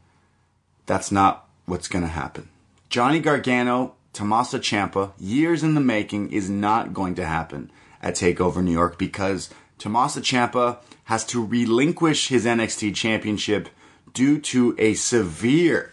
that's 0.91 1.13
not 1.13 1.47
what's 1.67 1.87
going 1.87 2.03
to 2.03 2.11
happen. 2.11 2.49
Johnny 2.89 3.21
Gargano, 3.21 3.95
Tommaso 4.13 4.59
Ciampa, 4.59 5.13
years 5.21 5.63
in 5.63 5.75
the 5.75 5.81
making, 5.81 6.33
is 6.33 6.51
not 6.51 6.93
going 6.93 7.15
to 7.15 7.25
happen 7.25 7.71
at 8.03 8.15
TakeOver 8.15 8.61
New 8.65 8.73
York 8.73 8.99
because 8.99 9.51
Tommaso 9.79 10.19
Ciampa 10.19 10.79
has 11.05 11.25
to 11.27 11.47
relinquish 11.47 12.27
his 12.27 12.45
NXT 12.45 12.97
championship 12.97 13.69
due 14.15 14.41
to 14.41 14.75
a 14.79 14.95
severe 14.95 15.93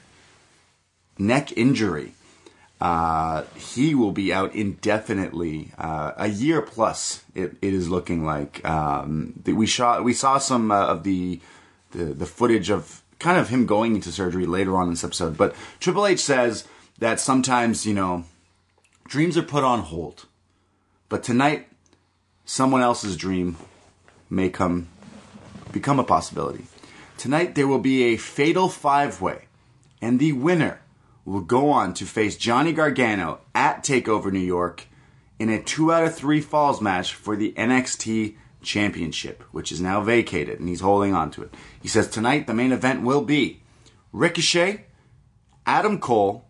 neck 1.19 1.55
injury. 1.55 2.13
Uh, 2.81 3.43
he 3.55 3.93
will 3.93 4.11
be 4.11 4.33
out 4.33 4.55
indefinitely, 4.55 5.73
uh, 5.77 6.13
a 6.17 6.27
year 6.27 6.63
plus. 6.63 7.23
It, 7.35 7.55
it 7.61 7.75
is 7.75 7.87
looking 7.87 8.25
like 8.25 8.67
um, 8.67 9.43
we 9.45 9.67
saw 9.67 10.01
we 10.01 10.13
saw 10.13 10.39
some 10.39 10.71
uh, 10.71 10.87
of 10.87 11.03
the, 11.03 11.39
the 11.91 12.05
the 12.05 12.25
footage 12.25 12.71
of 12.71 13.03
kind 13.19 13.37
of 13.37 13.49
him 13.49 13.65
going 13.65 13.95
into 13.95 14.11
surgery 14.11 14.45
later 14.45 14.77
on 14.77 14.85
in 14.85 14.91
this 14.91 15.03
episode. 15.03 15.37
But 15.37 15.55
Triple 15.79 16.05
H 16.05 16.19
says 16.19 16.65
that 16.99 17.19
sometimes 17.19 17.85
you 17.85 17.93
know 17.93 18.25
dreams 19.07 19.37
are 19.37 19.43
put 19.43 19.63
on 19.63 19.81
hold, 19.81 20.25
but 21.09 21.23
tonight 21.23 21.67
someone 22.45 22.81
else's 22.81 23.17
dream 23.17 23.57
may 24.29 24.49
come 24.49 24.87
become 25.71 25.99
a 25.99 26.03
possibility. 26.03 26.65
Tonight 27.17 27.55
there 27.55 27.67
will 27.67 27.79
be 27.79 28.03
a 28.03 28.17
fatal 28.17 28.69
five 28.69 29.21
way, 29.21 29.45
and 30.01 30.19
the 30.19 30.33
winner 30.33 30.81
will 31.25 31.41
go 31.41 31.69
on 31.69 31.93
to 31.93 32.05
face 32.05 32.37
Johnny 32.37 32.71
Gargano 32.71 33.41
at 33.53 33.83
TakeOver 33.83 34.31
New 34.31 34.39
York 34.39 34.85
in 35.39 35.49
a 35.49 35.61
two 35.61 35.91
out 35.91 36.03
of 36.03 36.15
three 36.15 36.41
falls 36.41 36.81
match 36.81 37.13
for 37.13 37.35
the 37.35 37.53
NXT 37.53 38.35
Championship, 38.67 39.41
which 39.51 39.71
is 39.71 39.81
now 39.81 40.01
vacated, 40.01 40.59
and 40.59 40.69
he's 40.69 40.81
holding 40.81 41.13
on 41.13 41.31
to 41.31 41.43
it. 41.43 41.53
He 41.81 41.87
says 41.87 42.07
tonight 42.07 42.45
the 42.45 42.53
main 42.53 42.71
event 42.71 43.01
will 43.01 43.23
be 43.23 43.61
Ricochet, 44.11 44.85
Adam 45.65 45.99
Cole, 45.99 46.45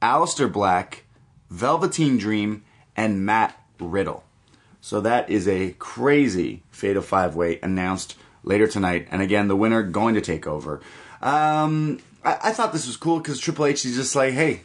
Aleister 0.00 0.50
Black, 0.50 1.04
Velveteen 1.50 2.16
Dream, 2.16 2.64
and 2.96 3.26
Matt 3.26 3.60
Riddle. 3.78 4.24
So 4.80 5.00
that 5.00 5.28
is 5.28 5.46
a 5.46 5.74
crazy 5.78 6.62
Fatal 6.70 7.02
Five 7.02 7.34
Way 7.34 7.58
announced 7.62 8.16
later 8.42 8.66
tonight. 8.66 9.08
And 9.10 9.20
again, 9.20 9.48
the 9.48 9.56
winner 9.56 9.82
going 9.82 10.14
to 10.14 10.20
take 10.20 10.46
over. 10.46 10.80
Um, 11.20 12.00
I, 12.24 12.38
I 12.44 12.52
thought 12.52 12.72
this 12.72 12.86
was 12.86 12.96
cool 12.96 13.18
because 13.18 13.40
Triple 13.40 13.66
H 13.66 13.84
is 13.84 13.96
just 13.96 14.14
like, 14.14 14.34
hey, 14.34 14.62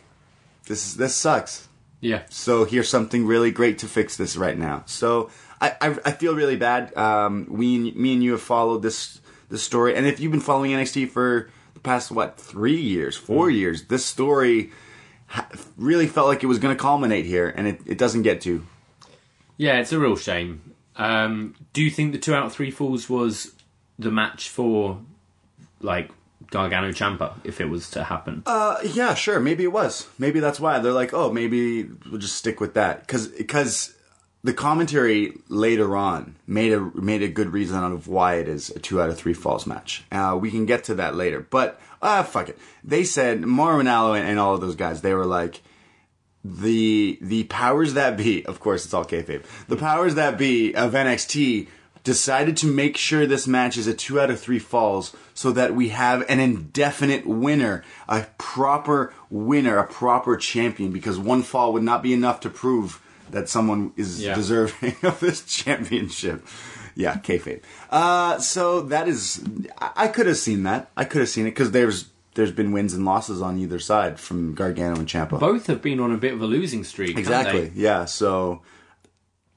this 0.67 0.85
is 0.85 0.95
this 0.95 1.15
sucks. 1.15 1.67
Yeah. 1.99 2.23
So 2.29 2.65
here's 2.65 2.89
something 2.89 3.25
really 3.25 3.51
great 3.51 3.79
to 3.79 3.87
fix 3.87 4.17
this 4.17 4.35
right 4.35 4.57
now. 4.57 4.83
So 4.85 5.29
I 5.63 5.75
I, 5.81 5.97
I 6.05 6.11
feel 6.11 6.35
really 6.35 6.57
bad. 6.57 6.95
Um, 6.97 7.47
we 7.49 7.91
me 7.91 8.13
and 8.13 8.23
you 8.23 8.33
have 8.33 8.41
followed 8.41 8.81
this 8.81 9.21
this 9.49 9.63
story, 9.63 9.95
and 9.95 10.05
if 10.05 10.19
you've 10.19 10.31
been 10.31 10.41
following 10.41 10.71
NXT 10.71 11.09
for 11.09 11.49
the 11.73 11.79
past 11.79 12.11
what 12.11 12.37
three 12.39 12.79
years, 12.79 13.15
four 13.15 13.49
years, 13.49 13.85
this 13.85 14.05
story 14.05 14.71
really 15.77 16.07
felt 16.07 16.27
like 16.27 16.43
it 16.43 16.47
was 16.47 16.59
going 16.59 16.75
to 16.75 16.81
culminate 16.81 17.25
here, 17.25 17.53
and 17.55 17.67
it, 17.67 17.79
it 17.85 17.97
doesn't 17.97 18.23
get 18.23 18.41
to. 18.41 18.65
Yeah, 19.57 19.79
it's 19.79 19.91
a 19.91 19.99
real 19.99 20.15
shame. 20.15 20.73
Um, 20.95 21.55
do 21.71 21.81
you 21.81 21.89
think 21.89 22.11
the 22.11 22.19
two 22.19 22.35
out 22.35 22.45
of 22.45 22.53
three 22.53 22.71
falls 22.71 23.09
was 23.09 23.53
the 23.97 24.11
match 24.11 24.49
for 24.49 24.99
like 25.79 26.11
Gargano 26.51 26.89
Ciampa 26.91 27.33
if 27.43 27.61
it 27.61 27.69
was 27.69 27.89
to 27.91 28.03
happen? 28.03 28.43
Uh, 28.45 28.77
yeah, 28.83 29.13
sure. 29.13 29.39
Maybe 29.39 29.63
it 29.63 29.71
was. 29.71 30.07
Maybe 30.19 30.39
that's 30.39 30.59
why 30.59 30.79
they're 30.79 30.91
like, 30.91 31.13
oh, 31.13 31.31
maybe 31.31 31.83
we'll 32.09 32.19
just 32.19 32.35
stick 32.35 32.59
with 32.59 32.73
that 32.75 33.01
because 33.01 33.27
because 33.27 33.95
the 34.43 34.53
commentary 34.53 35.37
later 35.47 35.95
on 35.95 36.35
made 36.45 36.73
a 36.73 36.79
made 36.95 37.23
a 37.23 37.27
good 37.27 37.53
reason 37.53 37.77
out 37.77 37.93
of 37.93 38.07
why 38.07 38.35
it 38.35 38.47
is 38.47 38.69
a 38.71 38.79
two 38.79 39.01
out 39.01 39.09
of 39.09 39.17
three 39.17 39.33
falls 39.33 39.65
match. 39.65 40.03
Uh, 40.11 40.37
we 40.39 40.51
can 40.51 40.65
get 40.65 40.83
to 40.85 40.95
that 40.95 41.15
later, 41.15 41.39
but 41.49 41.79
uh, 42.01 42.23
fuck 42.23 42.49
it. 42.49 42.59
They 42.83 43.03
said 43.05 43.41
Mauro 43.41 43.81
Ranallo 43.81 44.17
and, 44.17 44.27
and 44.27 44.39
all 44.39 44.53
of 44.53 44.61
those 44.61 44.75
guys. 44.75 45.01
They 45.01 45.13
were 45.13 45.25
like 45.25 45.61
the 46.43 47.17
the 47.21 47.45
powers 47.45 47.93
that 47.93 48.17
be. 48.17 48.45
Of 48.53 48.59
course, 48.59 48.83
it's 48.83 48.93
all 48.93 49.05
kayfabe. 49.05 49.45
The 49.67 49.77
powers 49.77 50.15
that 50.15 50.37
be 50.37 50.75
of 50.75 50.91
NXT 50.91 51.67
decided 52.03 52.57
to 52.57 52.67
make 52.67 52.97
sure 52.97 53.25
this 53.25 53.47
match 53.47 53.77
is 53.77 53.87
a 53.87 53.93
two 53.93 54.19
out 54.19 54.29
of 54.29 54.39
three 54.39 54.59
falls 54.59 55.15
so 55.33 55.53
that 55.53 55.73
we 55.73 55.89
have 55.89 56.25
an 56.29 56.39
indefinite 56.41 57.25
winner, 57.25 57.83
a 58.09 58.27
proper 58.37 59.13
winner, 59.29 59.77
a 59.77 59.87
proper 59.87 60.35
champion, 60.35 60.91
because 60.91 61.17
one 61.17 61.43
fall 61.43 61.71
would 61.71 61.83
not 61.83 62.03
be 62.03 62.13
enough 62.13 62.41
to 62.41 62.49
prove 62.49 63.01
that 63.33 63.49
someone 63.49 63.91
is 63.97 64.21
Yeah. 64.23 64.35
deserving 64.35 64.95
of 65.03 65.19
this 65.19 65.43
championship. 65.45 66.45
Yeah, 66.95 67.15
kayfabe. 67.17 67.61
Uh, 67.89 68.37
so 68.39 68.81
that 68.81 69.07
is, 69.07 69.43
I, 69.79 70.07
could 70.07 70.27
have 70.27 70.37
seen 70.37 70.63
that. 70.63 70.91
I 70.95 71.05
could 71.05 71.21
have 71.21 71.29
seen 71.29 71.45
it 71.47 71.51
because 71.51 71.71
there's 71.71 72.09
there's 72.35 72.51
been 72.51 72.71
wins 72.71 72.93
and 72.93 73.05
losses 73.05 73.41
on 73.41 73.59
either 73.59 73.77
side 73.79 74.19
from 74.19 74.55
Gargano 74.55 74.95
and 74.95 75.07
Ciampa. 75.07 75.39
Both 75.39 75.67
have 75.67 75.81
been 75.81 75.99
on 75.99 76.11
a 76.11 76.17
bit 76.17 76.33
of 76.33 76.41
a 76.41 76.45
losing 76.47 76.83
streak. 76.83 77.17
Exactly. 77.17 77.65
they? 77.69 77.79
Yeah. 77.81 78.05
So 78.05 78.61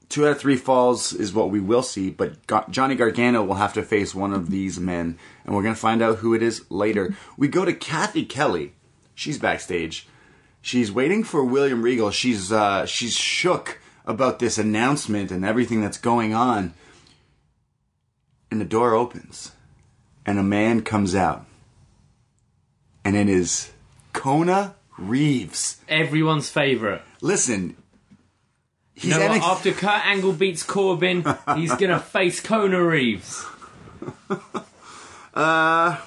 two 0.09 0.25
out 0.25 0.31
of 0.31 0.39
three 0.39 0.55
falls 0.57 1.13
is 1.13 1.33
what 1.33 1.49
we 1.49 1.59
will 1.59 1.83
see, 1.83 2.09
but 2.09 2.37
Johnny 2.69 2.95
Gargano 2.95 3.43
will 3.43 3.55
have 3.55 3.73
to 3.73 3.83
face 3.83 4.13
one 4.15 4.33
of 4.33 4.49
these 4.49 4.79
men, 4.79 5.17
and 5.45 5.55
we're 5.55 5.63
gonna 5.63 5.75
find 5.75 6.01
out 6.01 6.17
who 6.17 6.33
it 6.33 6.41
is 6.43 6.69
later. 6.71 7.15
We 7.37 7.47
go 7.47 7.65
to 7.65 7.73
Cathy 7.73 8.25
Kelley. 8.25 8.73
She's 9.15 9.37
backstage. 9.39 10.07
She's 10.67 10.91
waiting 10.91 11.23
for 11.23 11.45
William 11.45 11.81
Regal. 11.81 12.11
She's 12.11 12.51
uh, 12.51 12.85
she's 12.85 13.15
shook 13.15 13.79
about 14.03 14.39
this 14.39 14.57
announcement 14.57 15.31
and 15.31 15.45
everything 15.45 15.79
that's 15.79 15.97
going 15.97 16.33
on. 16.33 16.73
And 18.51 18.59
the 18.59 18.65
door 18.65 18.93
opens, 18.93 19.53
and 20.25 20.37
a 20.37 20.43
man 20.43 20.81
comes 20.81 21.15
out, 21.15 21.45
and 23.05 23.15
it 23.15 23.29
is 23.29 23.71
Kona 24.11 24.75
Reeves. 24.97 25.77
Everyone's 25.87 26.49
favourite. 26.49 27.01
Listen, 27.21 27.77
he's 28.93 29.13
You 29.13 29.19
know 29.21 29.25
what? 29.25 29.39
NXT 29.39 29.49
After 29.49 29.71
Kurt 29.71 30.05
Angle 30.05 30.33
beats 30.33 30.63
Corbin, 30.63 31.23
he's 31.55 31.73
gonna 31.75 31.99
face 32.17 32.41
Kona 32.41 32.83
Reeves. 32.83 33.45
Kona 35.33 36.01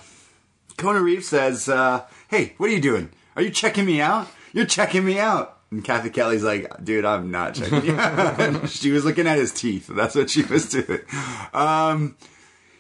Reeves 1.01 1.29
says, 1.29 1.67
uh, 1.67 2.05
"Hey, 2.29 2.53
what 2.59 2.69
are 2.69 2.75
you 2.75 2.81
doing? 2.83 3.09
Are 3.37 3.43
you 3.43 3.49
checking 3.49 3.87
me 3.87 4.03
out? 4.03 4.29
You're 4.53 4.67
checking 4.67 5.05
me 5.05 5.19
out." 5.19 5.59
And 5.71 5.85
Cathy 5.85 6.11
Kelley's 6.11 6.43
like, 6.43 6.85
"Dude, 6.85 7.05
I'm 7.05 7.31
not 7.31 7.55
checking 7.55 7.85
you 7.85 7.97
out." 7.97 8.69
she 8.69 8.91
was 8.91 9.05
looking 9.05 9.27
at 9.27 9.39
his 9.39 9.53
teeth. 9.53 9.87
That's 9.87 10.15
what 10.15 10.31
she 10.31 10.43
was 10.43 10.69
doing. 10.69 11.01
Um, 11.55 12.17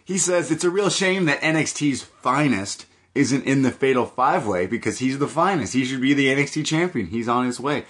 he 0.04 0.18
says 0.18 0.50
it's 0.50 0.64
a 0.64 0.70
real 0.70 0.90
shame 0.90 1.26
that 1.26 1.40
NXT's 1.40 2.02
finest 2.02 2.86
isn't 3.14 3.44
in 3.44 3.62
the 3.62 3.70
Fatal 3.70 4.06
Five 4.06 4.46
Way 4.46 4.66
because 4.66 4.98
he's 4.98 5.18
the 5.18 5.28
finest. 5.28 5.72
He 5.74 5.84
should 5.84 6.00
be 6.00 6.14
the 6.14 6.28
NXT 6.28 6.64
champion. 6.66 7.06
He's 7.06 7.28
on 7.28 7.46
his 7.46 7.60
way. 7.60 7.84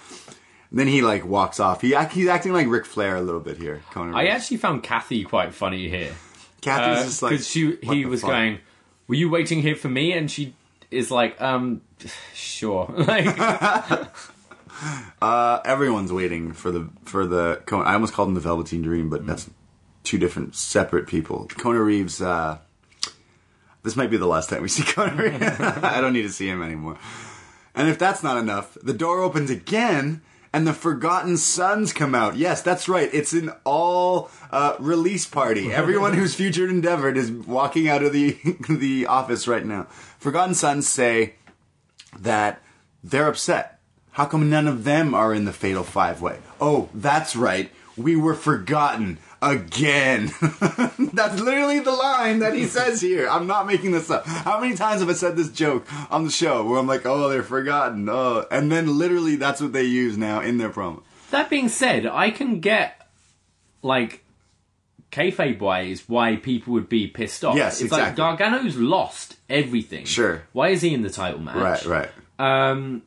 Then 0.71 0.87
he 0.87 1.01
like 1.01 1.25
walks 1.25 1.59
off. 1.59 1.81
He 1.81 1.93
act- 1.93 2.13
he's 2.13 2.27
acting 2.27 2.53
like 2.53 2.67
Ric 2.67 2.85
Flair 2.85 3.15
a 3.17 3.21
little 3.21 3.41
bit 3.41 3.57
here. 3.57 3.81
Kona 3.91 4.15
I 4.15 4.21
Reeves. 4.23 4.35
actually 4.35 4.57
found 4.57 4.83
Cathy 4.83 5.23
quite 5.23 5.53
funny 5.53 5.89
here. 5.89 6.13
Cathy's 6.61 7.05
just 7.05 7.21
like 7.23 7.31
because 7.31 7.47
she 7.49 7.77
he 7.81 8.05
was 8.05 8.21
fuck?" 8.21 8.29
going, 8.29 8.59
"Were 9.07 9.15
you 9.15 9.29
waiting 9.29 9.61
here 9.61 9.75
for 9.75 9.89
me?" 9.89 10.13
And 10.13 10.29
she 10.29 10.53
is 10.91 11.09
like, 11.11 11.41
"Um, 11.41 11.81
sure." 12.33 12.87
like, 12.97 13.25
Uh, 15.21 15.59
everyone's 15.63 16.11
waiting 16.11 16.53
for 16.53 16.71
the 16.71 16.89
for 17.05 17.27
the. 17.27 17.61
I 17.71 17.93
almost 17.93 18.13
called 18.13 18.29
him 18.29 18.33
the 18.33 18.41
Velveteen 18.41 18.81
Dream, 18.81 19.09
but 19.09 19.25
that's 19.25 19.49
two 20.03 20.17
different 20.17 20.55
separate 20.55 21.07
people. 21.07 21.47
Kona 21.57 21.81
Reeves. 21.81 22.21
Uh, 22.21 22.57
this 23.83 23.95
might 23.95 24.09
be 24.09 24.17
the 24.17 24.27
last 24.27 24.49
time 24.49 24.61
we 24.61 24.67
see 24.67 24.83
Kona 24.93 25.15
Reeves. 25.15 25.43
I 25.59 26.01
don't 26.01 26.13
need 26.13 26.23
to 26.23 26.31
see 26.31 26.47
him 26.47 26.63
anymore. 26.63 26.97
And 27.75 27.89
if 27.89 27.99
that's 27.99 28.23
not 28.23 28.37
enough, 28.37 28.77
the 28.81 28.93
door 28.93 29.21
opens 29.21 29.49
again. 29.49 30.21
And 30.53 30.67
the 30.67 30.73
Forgotten 30.73 31.37
Sons 31.37 31.93
come 31.93 32.13
out. 32.13 32.35
Yes, 32.35 32.61
that's 32.61 32.89
right. 32.89 33.09
It's 33.13 33.31
an 33.31 33.53
all 33.63 34.29
uh, 34.51 34.75
release 34.79 35.25
party. 35.25 35.71
Everyone 35.71 36.13
who's 36.13 36.35
featured 36.35 36.69
endeavored 36.69 37.15
is 37.15 37.31
walking 37.31 37.87
out 37.87 38.03
of 38.03 38.11
the 38.11 38.37
the 38.67 39.05
office 39.05 39.47
right 39.47 39.65
now. 39.65 39.83
Forgotten 40.19 40.53
Sons 40.53 40.89
say 40.89 41.35
that 42.19 42.61
they're 43.03 43.27
upset. 43.27 43.79
How 44.11 44.25
come 44.25 44.49
none 44.49 44.67
of 44.67 44.83
them 44.83 45.13
are 45.13 45.33
in 45.33 45.45
the 45.45 45.53
Fatal 45.53 45.83
Five 45.83 46.21
Way? 46.21 46.39
Oh, 46.59 46.89
that's 46.93 47.35
right. 47.35 47.71
We 47.95 48.15
were 48.15 48.35
forgotten 48.35 49.19
again. 49.41 50.31
that's 51.13 51.39
literally 51.39 51.79
the 51.79 51.91
line 51.91 52.39
that 52.39 52.53
he 52.53 52.65
says 52.65 53.01
here. 53.01 53.27
I'm 53.29 53.47
not 53.47 53.67
making 53.67 53.91
this 53.91 54.09
up. 54.09 54.25
How 54.25 54.59
many 54.59 54.75
times 54.75 54.99
have 54.99 55.09
I 55.09 55.13
said 55.13 55.35
this 55.35 55.49
joke 55.49 55.87
on 56.11 56.25
the 56.25 56.31
show 56.31 56.65
where 56.65 56.79
I'm 56.79 56.87
like, 56.87 57.05
oh, 57.05 57.29
they're 57.29 57.43
forgotten. 57.43 58.07
Oh, 58.09 58.45
and 58.51 58.71
then 58.71 58.97
literally 58.97 59.35
that's 59.35 59.61
what 59.61 59.73
they 59.73 59.83
use 59.83 60.17
now 60.17 60.41
in 60.41 60.57
their 60.57 60.69
promo. 60.69 61.03
that 61.31 61.49
being 61.49 61.69
said, 61.69 62.05
I 62.05 62.31
can 62.31 62.59
get 62.59 63.07
like 63.81 64.20
kayfabe 65.11 65.59
wise 65.59 66.07
why 66.07 66.35
people 66.37 66.73
would 66.73 66.89
be 66.89 67.07
pissed 67.07 67.43
off. 67.43 67.55
Yes, 67.55 67.73
it's 67.81 67.91
exactly. 67.91 68.23
like 68.23 68.39
Gargano's 68.39 68.77
lost 68.77 69.35
everything. 69.49 70.05
Sure. 70.05 70.43
Why 70.53 70.69
is 70.69 70.81
he 70.81 70.93
in 70.93 71.01
the 71.01 71.09
title 71.09 71.39
match? 71.39 71.85
Right, 71.85 72.09
right. 72.39 72.69
Um, 72.71 73.03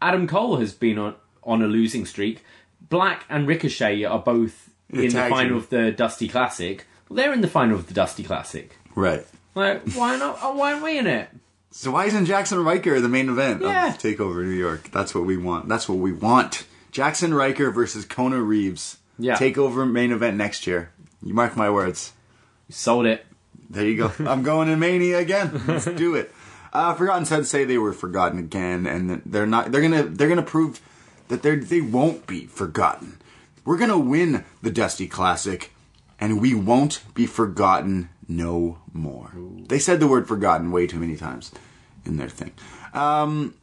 Adam 0.00 0.26
Cole 0.26 0.56
has 0.56 0.72
been 0.72 0.98
on 0.98 1.14
on 1.42 1.62
a 1.62 1.66
losing 1.66 2.04
streak. 2.06 2.44
Black 2.88 3.24
and 3.28 3.46
Ricochet 3.46 4.04
are 4.04 4.18
both 4.18 4.70
The 4.90 5.04
in 5.04 5.12
the 5.12 5.28
final 5.28 5.48
team. 5.48 5.56
of 5.56 5.68
the 5.70 5.90
Dusty 5.92 6.28
Classic. 6.28 6.86
Well, 7.08 7.16
they're 7.16 7.32
in 7.32 7.40
the 7.40 7.48
final 7.48 7.76
of 7.76 7.86
the 7.86 7.94
Dusty 7.94 8.22
Classic. 8.22 8.76
Right. 8.94 9.26
Like, 9.54 9.92
why 9.92 10.16
not? 10.16 10.38
oh, 10.42 10.54
Why 10.56 10.72
aren't 10.72 10.84
we 10.84 10.98
in 10.98 11.06
it? 11.06 11.28
So 11.70 11.90
why 11.90 12.06
isn't 12.06 12.26
Jaxson 12.26 12.64
Ryker 12.64 13.00
the 13.00 13.08
main 13.08 13.28
event 13.28 13.60
Yeah. 13.62 13.88
of 13.94 13.98
Takeover 13.98 14.42
New 14.44 14.50
York? 14.50 14.90
That's 14.90 15.14
what 15.14 15.24
we 15.24 15.36
want. 15.36 15.68
That's 15.68 15.88
what 15.88 15.98
we 15.98 16.12
want. 16.12 16.66
Jaxson 16.92 17.34
Ryker 17.36 17.70
versus 17.70 18.04
Kona 18.04 18.40
Reeves. 18.40 18.98
Yeah. 19.18 19.36
Takeover 19.36 19.90
main 19.90 20.12
event 20.12 20.36
next 20.36 20.66
year. 20.66 20.90
You 21.22 21.34
mark 21.34 21.56
my 21.56 21.70
words. 21.70 22.12
You 22.68 22.74
sold 22.74 23.06
it. 23.06 23.24
There 23.70 23.84
you 23.86 23.96
go. 23.96 24.12
I'm 24.30 24.42
going 24.42 24.68
to 24.68 24.76
Mania 24.76 25.18
again. 25.18 25.62
Let's 25.66 25.84
do 25.86 26.14
it. 26.14 26.32
Uh, 26.72 26.94
Forgotten 26.94 27.24
Sons 27.24 27.48
say 27.50 27.64
they 27.64 27.78
were 27.78 27.92
forgotten 27.92 28.38
again, 28.38 28.86
and 28.86 29.22
they're 29.24 29.46
not. 29.46 29.72
They're 29.72 29.80
gonna. 29.82 30.04
They're 30.04 30.28
gonna 30.28 30.42
prove 30.42 30.80
that 31.28 31.42
they 31.42 31.56
they 31.56 31.80
won't 31.80 32.26
be 32.26 32.46
forgotten. 32.46 33.18
We're 33.64 33.78
gonna 33.78 33.98
win 33.98 34.44
the 34.62 34.70
Dusty 34.70 35.06
Classic, 35.06 35.72
and 36.20 36.40
we 36.40 36.54
won't 36.54 37.02
be 37.14 37.26
forgotten 37.26 38.10
no 38.28 38.78
more. 38.92 39.32
They 39.68 39.78
said 39.78 39.98
the 40.00 40.06
word 40.06 40.28
forgotten 40.28 40.70
way 40.70 40.86
too 40.86 40.98
many 40.98 41.16
times 41.16 41.52
in 42.04 42.18
their 42.18 42.28
thing. 42.28 42.52
Um, 42.92 43.54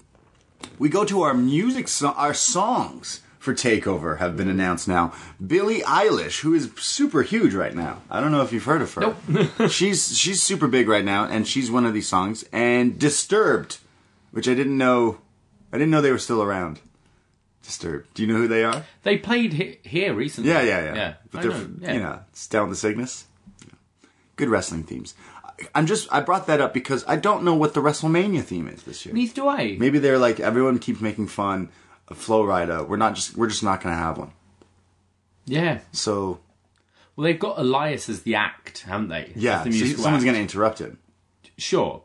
we 0.80 0.90
go 0.90 1.06
to 1.06 1.22
our 1.22 1.34
music, 1.36 1.88
so- 1.88 2.10
our 2.14 2.34
songs 2.34 3.22
for 3.46 3.54
Takeover 3.54 4.18
have 4.18 4.36
been 4.36 4.50
announced 4.50 4.88
now. 4.88 5.14
Billie 5.46 5.82
Eilish, 5.82 6.42
who 6.42 6.54
is 6.54 6.72
super 6.78 7.22
huge 7.22 7.54
right 7.54 7.76
now. 7.76 8.02
I 8.10 8.20
don't 8.20 8.32
know 8.32 8.42
if 8.42 8.52
you've 8.52 8.66
heard 8.66 8.82
of 8.82 8.94
her. 8.96 9.16
Nope. 9.28 9.52
she's 9.70 10.18
she's 10.18 10.44
super 10.44 10.68
big 10.68 10.90
right 10.90 11.06
now, 11.06 11.26
and 11.26 11.48
she's 11.48 11.72
one 11.72 11.86
of 11.86 11.94
these 11.94 12.08
songs. 12.08 12.44
And 12.52 13.00
Disturbed, 13.00 13.78
which 14.32 14.50
I 14.50 14.56
didn't 14.56 14.78
know, 14.78 15.20
I 15.72 15.78
didn't 15.78 15.92
know 15.92 16.02
they 16.02 16.12
were 16.12 16.18
still 16.18 16.42
around. 16.42 16.82
Disturbed. 17.64 18.14
Do 18.14 18.24
you 18.24 18.28
know 18.28 18.40
who 18.40 18.48
they 18.48 18.64
are? 18.64 18.84
They 19.04 19.18
played 19.18 19.54
he- 19.54 19.80
here 19.84 20.14
recently. 20.14 20.52
Yeah, 20.52 20.62
yeah, 20.62 20.84
yeah. 20.84 20.96
yeah. 20.96 21.14
But 21.32 21.40
I 21.40 21.42
they're, 21.42 21.52
know, 21.52 21.70
yeah. 21.80 21.94
you 21.94 22.00
know, 22.00 22.20
it's 22.32 22.48
down 22.48 22.70
the 22.70 22.76
Sickness. 22.76 23.26
Good 24.36 24.50
wrestling 24.50 24.84
themes. 24.84 25.16
I'm 25.74 25.86
just, 25.86 26.12
I 26.12 26.20
brought 26.20 26.48
that 26.48 26.60
up 26.60 26.74
because 26.74 27.06
I 27.08 27.16
don't 27.16 27.44
know 27.44 27.56
what 27.56 27.74
the 27.74 27.82
WrestleMania 27.82 28.44
theme 28.44 28.68
is 28.68 28.84
this 28.84 29.06
year. 29.06 29.16
Neither 29.16 29.34
do 29.34 29.48
I. 29.48 29.78
Maybe 29.80 30.00
they're 30.00 30.18
like 30.18 30.40
everyone 30.42 30.80
keeps 30.80 31.00
making 31.00 31.28
fun 31.28 31.70
of 32.08 32.18
Flo 32.18 32.44
Rida. 32.44 32.88
We're 32.88 32.98
not 32.98 33.16
just 33.16 33.36
we're 33.36 33.48
just 33.48 33.64
not 33.64 33.82
gonna 33.82 33.96
have 33.96 34.18
one. 34.18 34.32
Yeah. 35.46 35.80
So 35.92 36.40
Well, 37.16 37.26
they've 37.26 37.40
got 37.40 37.60
Elias 37.60 38.10
as 38.10 38.24
the 38.24 38.36
act, 38.36 38.82
haven't 38.82 39.10
they? 39.10 39.32
yeah, 39.36 39.64
the 39.64 39.72
so 39.72 40.02
someone's 40.04 40.24
gonna 40.26 40.38
interrupt 40.40 40.80
him. 40.80 40.98
Sure, 41.58 42.02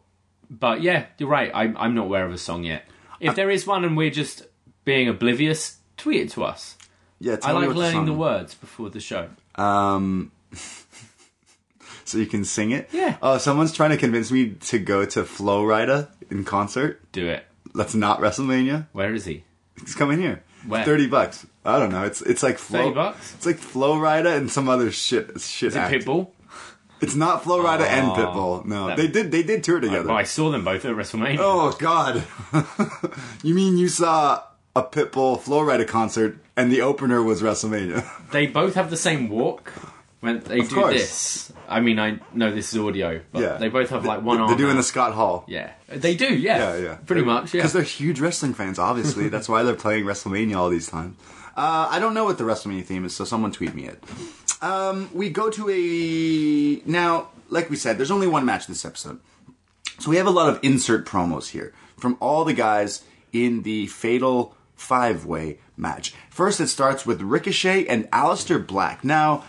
but 0.48 0.80
yeah, 0.82 1.06
you're 1.18 1.28
right. 1.28 1.50
I'm 1.54 1.76
I'm 1.76 1.94
not 1.94 2.04
aware 2.04 2.24
of 2.26 2.32
a 2.32 2.38
song 2.38 2.64
yet. 2.64 2.84
If 3.18 3.34
there 3.34 3.50
is 3.50 3.66
one 3.66 3.84
and 3.84 3.96
we're 3.96 4.10
just 4.10 4.46
being 4.84 5.08
oblivious, 5.08 5.78
tweet 5.96 6.22
it 6.22 6.30
to 6.30 6.44
us. 6.44 6.76
Yeah, 7.18 7.36
I 7.42 7.52
me 7.52 7.58
like 7.58 7.68
the 7.68 7.74
learning 7.74 8.04
the 8.06 8.12
song- 8.12 8.18
words 8.18 8.54
before 8.54 8.88
the 8.88 9.00
show. 9.00 9.28
Um, 9.56 10.32
so 12.04 12.16
you 12.18 12.26
can 12.26 12.44
sing 12.44 12.70
it. 12.70 12.88
Yeah. 12.92 13.16
Oh, 13.20 13.36
someone's 13.38 13.72
trying 13.72 13.90
to 13.90 13.96
convince 13.98 14.30
me 14.32 14.50
to 14.52 14.78
go 14.78 15.04
to 15.04 15.24
Flo 15.24 15.62
Rida 15.64 16.08
in 16.30 16.44
concert. 16.44 17.00
Do 17.12 17.28
it. 17.28 17.44
That's 17.74 17.94
not 17.94 18.20
WrestleMania. 18.20 18.86
Where 18.92 19.12
is 19.14 19.26
he? 19.26 19.44
He's 19.80 19.94
coming 19.94 20.20
here. 20.20 20.42
Where? 20.66 20.84
Thirty 20.84 21.06
bucks. 21.06 21.46
I 21.64 21.78
don't 21.78 21.90
know. 21.90 22.04
It's 22.04 22.20
it's 22.22 22.42
like 22.42 22.58
Flow. 22.58 22.84
30 22.84 22.94
bucks? 22.94 23.34
It's 23.34 23.46
like 23.46 23.56
Flo 23.58 23.94
Rida 23.96 24.36
and 24.36 24.50
some 24.50 24.68
other 24.68 24.90
shit. 24.90 25.40
Shit. 25.40 25.68
Is 25.68 25.76
it 25.76 25.78
act. 25.78 25.92
Pitbull? 25.94 26.28
It's 27.00 27.14
not 27.14 27.44
Flo 27.44 27.62
Rida 27.64 27.80
and 27.86 28.10
Oh, 28.10 28.14
Pitbull. 28.14 28.64
No, 28.66 28.88
that- 28.88 28.96
they 28.98 29.06
did. 29.08 29.30
They 29.32 29.42
did 29.42 29.64
tour 29.64 29.80
together. 29.80 30.08
Well, 30.08 30.16
I 30.16 30.24
saw 30.24 30.50
them 30.50 30.64
both 30.64 30.84
at 30.84 30.94
WrestleMania. 30.94 31.38
Oh 31.40 31.74
God! 31.78 32.24
you 33.42 33.54
mean 33.54 33.76
you 33.78 33.88
saw 33.88 34.42
a 34.76 34.82
Pitbull 34.82 35.40
Flo 35.40 35.60
Rida 35.60 35.86
concert 35.88 36.38
and 36.56 36.70
the 36.70 36.80
opener 36.82 37.22
was 37.22 37.42
WrestleMania? 37.42 38.04
They 38.30 38.46
both 38.46 38.74
have 38.74 38.90
the 38.90 38.96
same 38.96 39.28
walk 39.28 39.72
when 40.20 40.40
they 40.40 40.60
do 40.60 40.74
course. 40.74 40.92
this. 40.92 41.52
I 41.68 41.80
mean, 41.80 41.98
I 41.98 42.20
know 42.32 42.54
this 42.54 42.72
is 42.72 42.78
audio, 42.78 43.20
but 43.32 43.42
yeah, 43.42 43.56
they 43.56 43.68
both 43.68 43.90
have 43.90 44.04
like 44.04 44.22
one 44.22 44.38
arm. 44.38 44.48
They're 44.48 44.58
doing 44.58 44.72
out. 44.72 44.76
the 44.76 44.82
Scott 44.82 45.12
Hall. 45.12 45.44
Yeah, 45.48 45.72
they 45.88 46.14
do. 46.14 46.34
Yeah, 46.34 46.74
Yeah, 46.74 46.76
yeah. 46.76 46.94
pretty 47.06 47.22
much. 47.22 47.54
Yeah, 47.54 47.58
Because 47.60 47.72
they're 47.72 47.82
huge 47.82 48.20
wrestling 48.20 48.54
fans, 48.54 48.78
obviously. 48.78 49.28
That's 49.30 49.48
why 49.48 49.62
they're 49.62 49.74
playing 49.74 50.04
WrestleMania 50.04 50.56
all 50.56 50.68
these 50.70 50.88
times. 50.88 51.16
Uh, 51.56 51.88
I 51.90 51.98
don't 51.98 52.14
know 52.14 52.24
what 52.24 52.38
the 52.38 52.44
WrestleMania 52.44 52.84
theme 52.84 53.04
is, 53.04 53.14
so 53.14 53.24
someone 53.24 53.52
tweet 53.52 53.74
me 53.74 53.86
it. 53.86 54.02
Um, 54.62 55.10
we 55.12 55.30
go 55.30 55.50
to 55.50 55.68
a. 55.70 56.82
Now, 56.88 57.30
like 57.48 57.70
we 57.70 57.76
said, 57.76 57.98
there's 57.98 58.10
only 58.10 58.26
one 58.26 58.44
match 58.44 58.66
this 58.66 58.84
episode. 58.84 59.20
So 59.98 60.10
we 60.10 60.16
have 60.16 60.26
a 60.26 60.30
lot 60.30 60.48
of 60.48 60.58
insert 60.62 61.06
promos 61.06 61.48
here 61.50 61.74
from 61.98 62.16
all 62.20 62.44
the 62.44 62.54
guys 62.54 63.04
in 63.32 63.62
the 63.62 63.86
Fatal 63.86 64.56
Five 64.74 65.26
Way 65.26 65.58
match. 65.76 66.14
First, 66.30 66.60
it 66.60 66.68
starts 66.68 67.04
with 67.04 67.20
Ricochet 67.20 67.86
and 67.86 68.10
Aleister 68.10 68.64
Black. 68.66 69.04
Now, 69.04 69.44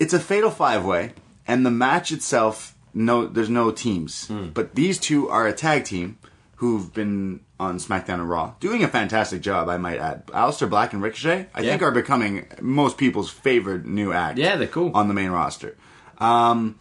it's 0.00 0.12
a 0.12 0.18
Fatal 0.18 0.50
Five 0.50 0.84
Way, 0.84 1.12
and 1.46 1.64
the 1.64 1.70
match 1.70 2.10
itself, 2.10 2.74
no, 2.92 3.26
there's 3.26 3.48
no 3.50 3.70
teams. 3.70 4.28
But 4.54 4.74
these 4.74 4.98
two 4.98 5.28
are 5.28 5.46
a 5.46 5.52
tag 5.52 5.84
team 5.84 6.18
who've 6.56 6.92
been 6.92 7.40
on 7.58 7.78
SmackDown 7.78 8.14
and 8.14 8.28
Raw, 8.28 8.54
doing 8.58 8.82
a 8.82 8.88
fantastic 8.88 9.40
job, 9.42 9.68
I 9.68 9.76
might 9.76 9.98
add. 9.98 10.26
Aleister 10.28 10.68
Black 10.68 10.92
and 10.92 11.02
Ricochet, 11.02 11.46
I 11.54 11.60
Yeah. 11.60 11.70
think, 11.70 11.82
are 11.82 11.90
becoming 11.90 12.46
most 12.60 12.96
people's 12.98 13.30
favorite 13.30 13.84
new 13.86 14.12
act. 14.12 14.38
Yeah, 14.38 14.56
they're 14.56 14.66
cool. 14.66 14.90
on 14.94 15.08
the 15.08 15.14
main 15.14 15.30
roster. 15.30 15.76
Um, 16.18 16.76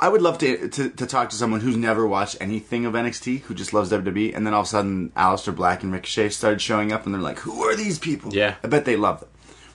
I 0.00 0.08
would 0.10 0.20
love 0.20 0.36
to, 0.38 0.68
to 0.68 0.90
to 0.90 1.06
talk 1.06 1.30
to 1.30 1.36
someone 1.36 1.60
who's 1.60 1.76
never 1.76 2.06
watched 2.06 2.36
anything 2.40 2.84
of 2.84 2.92
NXT, 2.94 3.40
who 3.42 3.54
just 3.54 3.72
loves 3.72 3.90
WWE, 3.90 4.34
and 4.34 4.46
then 4.46 4.52
all 4.52 4.60
of 4.60 4.66
a 4.66 4.68
sudden 4.68 5.10
Aleister 5.16 5.54
Black 5.56 5.82
and 5.82 5.90
Ricochet 5.92 6.28
started 6.30 6.60
showing 6.60 6.92
up, 6.92 7.06
and 7.06 7.14
they're 7.14 7.22
like, 7.22 7.38
"Who 7.40 7.62
are 7.64 7.74
these 7.74 7.98
people?" 7.98 8.34
Yeah. 8.34 8.56
I 8.62 8.66
bet 8.68 8.84
they 8.84 8.96
love 8.96 9.20
them. 9.20 9.28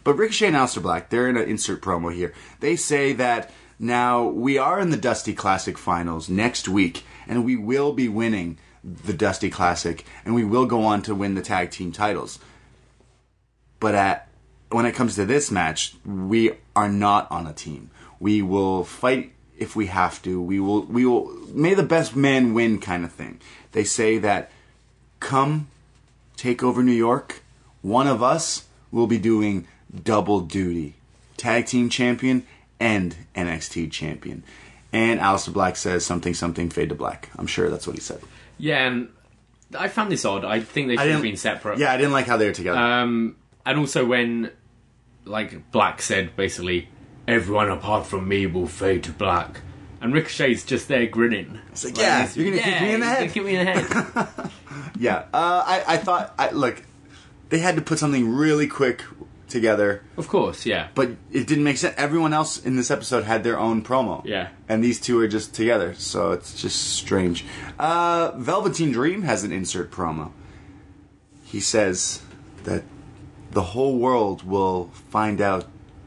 But 0.03 0.15
Ricochet 0.15 0.47
and 0.47 0.55
Aleister 0.55 0.81
Black, 0.81 1.09
they're 1.09 1.29
in 1.29 1.37
an 1.37 1.47
insert 1.47 1.81
promo 1.81 2.13
here. 2.13 2.33
They 2.59 2.75
say 2.75 3.13
that 3.13 3.51
now 3.79 4.25
we 4.27 4.57
are 4.57 4.79
in 4.79 4.89
the 4.89 4.97
Dusty 4.97 5.33
Classic 5.33 5.77
finals 5.77 6.29
next 6.29 6.67
week, 6.67 7.03
and 7.27 7.45
we 7.45 7.55
will 7.55 7.93
be 7.93 8.07
winning 8.07 8.57
the 8.83 9.13
Dusty 9.13 9.49
Classic, 9.49 10.05
and 10.25 10.33
we 10.33 10.43
will 10.43 10.65
go 10.65 10.83
on 10.83 11.01
to 11.03 11.15
win 11.15 11.35
the 11.35 11.41
tag 11.41 11.71
team 11.71 11.91
titles. 11.91 12.39
But 13.79 13.95
at 13.95 14.27
when 14.69 14.85
it 14.85 14.95
comes 14.95 15.15
to 15.15 15.25
this 15.25 15.51
match, 15.51 15.95
we 16.05 16.53
are 16.75 16.89
not 16.89 17.29
on 17.31 17.45
a 17.45 17.53
team. 17.53 17.91
We 18.19 18.41
will 18.41 18.83
fight 18.83 19.33
if 19.57 19.75
we 19.75 19.87
have 19.87 20.21
to. 20.23 20.41
We 20.41 20.59
will 20.59 20.83
we 20.83 21.05
will 21.05 21.31
may 21.53 21.73
the 21.73 21.83
best 21.83 22.15
man 22.15 22.53
win 22.53 22.79
kind 22.79 23.03
of 23.03 23.11
thing. 23.11 23.39
They 23.71 23.83
say 23.83 24.17
that 24.19 24.51
come 25.19 25.67
take 26.37 26.63
over 26.63 26.81
New 26.81 26.91
York, 26.91 27.43
one 27.81 28.07
of 28.07 28.23
us 28.23 28.65
will 28.91 29.07
be 29.07 29.19
doing 29.19 29.67
double 30.03 30.41
duty. 30.41 30.95
Tag 31.37 31.65
team 31.65 31.89
champion 31.89 32.45
and 32.79 33.15
NXT 33.35 33.91
champion. 33.91 34.43
And 34.93 35.19
Aleister 35.19 35.53
Black 35.53 35.75
says 35.77 36.05
something 36.05 36.33
something 36.33 36.69
fade 36.69 36.89
to 36.89 36.95
black. 36.95 37.29
I'm 37.37 37.47
sure 37.47 37.69
that's 37.69 37.87
what 37.87 37.95
he 37.95 38.01
said. 38.01 38.21
yeah, 38.57 38.85
and 38.87 39.09
I 39.77 39.87
found 39.87 40.11
this 40.11 40.25
odd. 40.25 40.43
I 40.43 40.59
think 40.59 40.89
they 40.89 40.97
should 40.97 41.11
have 41.11 41.21
been 41.21 41.37
separate. 41.37 41.79
Yeah, 41.79 41.93
I 41.93 41.97
didn't 41.97 42.11
like 42.11 42.25
how 42.27 42.35
they 42.37 42.45
were 42.45 42.51
together. 42.53 42.77
Um, 42.77 43.37
and 43.65 43.79
also 43.79 44.03
when, 44.05 44.51
like, 45.23 45.71
Black 45.71 46.01
said 46.01 46.35
basically, 46.35 46.89
everyone 47.27 47.69
apart 47.69 48.05
from 48.05 48.27
me 48.27 48.45
will 48.47 48.67
fade 48.67 49.03
to 49.05 49.11
black, 49.13 49.61
and 50.01 50.13
Ricochet's 50.13 50.65
just 50.65 50.89
there 50.89 51.05
grinning. 51.05 51.59
It's 51.71 51.85
like, 51.85 51.97
yeah, 51.97 52.27
you're 52.33 52.51
gonna 52.51 52.61
kick 52.61 52.81
me 52.81 52.93
in 52.93 52.99
the 52.99 53.05
head. 53.05 53.31
kick 53.31 53.43
me 53.45 53.55
in 53.55 53.65
the 53.65 53.71
head. 53.71 54.51
Yeah, 54.99 55.19
uh, 55.33 55.63
I, 55.65 55.83
I 55.87 55.97
thought, 55.97 56.33
I, 56.37 56.51
look, 56.51 56.83
they 57.49 57.57
had 57.59 57.75
to 57.77 57.81
put 57.81 57.97
something 57.97 58.29
really 58.35 58.67
quick 58.67 59.01
together, 59.51 60.03
of 60.17 60.27
course, 60.27 60.65
yeah. 60.65 60.87
but 60.95 61.09
it 61.31 61.45
didn't 61.47 61.63
make 61.63 61.77
sense. 61.77 61.93
Everyone 61.97 62.33
else 62.33 62.63
in 62.63 62.75
this 62.75 62.89
episode 62.89 63.23
had 63.23 63.43
their 63.43 63.59
own 63.59 63.83
promo. 63.83 64.25
Yeah. 64.25 64.49
And 64.67 64.83
these 64.83 64.99
two 64.99 65.19
are 65.19 65.27
just 65.27 65.53
together, 65.53 65.93
so 65.95 66.31
it's 66.31 66.59
just 66.59 66.93
strange. 66.93 67.45
Uh, 67.77 68.31
Velveteen 68.37 68.91
Dream 68.91 69.23
has 69.23 69.43
an 69.43 69.51
insert 69.51 69.91
promo. 69.91 70.31
He 71.43 71.59
says 71.59 72.21
that 72.63 72.83
the 73.51 73.61
whole 73.61 73.97
world 73.97 74.43
will 74.43 74.89
find 75.09 75.41
out 75.41 75.65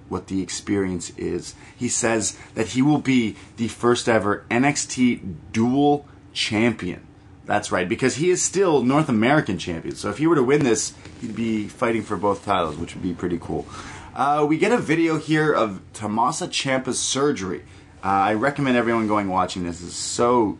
what 0.09 0.28
the 0.28 0.42
experience 0.42 1.11
is. 1.16 1.54
He 1.76 1.88
says 1.88 2.38
that 2.54 2.68
he 2.68 2.83
will 2.83 2.98
be 2.98 3.37
the 3.57 3.68
first 3.68 4.09
ever 4.09 4.44
NXT 4.50 5.37
dual 5.52 6.07
champion. 6.33 7.07
That's 7.46 7.70
right, 7.70 7.88
because 7.88 8.16
he 8.16 8.30
is 8.30 8.42
still 8.42 8.83
North 8.83 9.09
American 9.11 9.59
champion. 9.59 9.94
So 9.96 10.09
if 10.11 10.16
he 10.18 10.26
were 10.26 10.35
to 10.37 10.42
win 10.42 10.64
this, 10.64 10.94
he'd 11.20 11.37
be 11.37 11.68
fighting 11.68 12.02
for 12.02 12.16
both 12.16 12.44
titles, 12.44 12.76
which 12.76 12.94
would 12.94 13.02
be 13.02 13.12
pretty 13.12 13.38
cool. 13.38 13.66
Uh, 14.14 14.46
we 14.48 14.57
get 14.57 14.72
a 14.72 14.78
video 14.78 15.18
here 15.18 15.52
of 15.52 15.80
Tommaso 15.92 16.46
Ciampa's 16.46 16.98
surgery. 17.00 17.64
Uh, 18.02 18.07
I 18.09 18.35
recommend 18.35 18.76
everyone 18.76 19.09
going 19.09 19.28
watching 19.28 19.64
this. 19.64 19.83
It's 19.83 19.94
so 19.96 20.59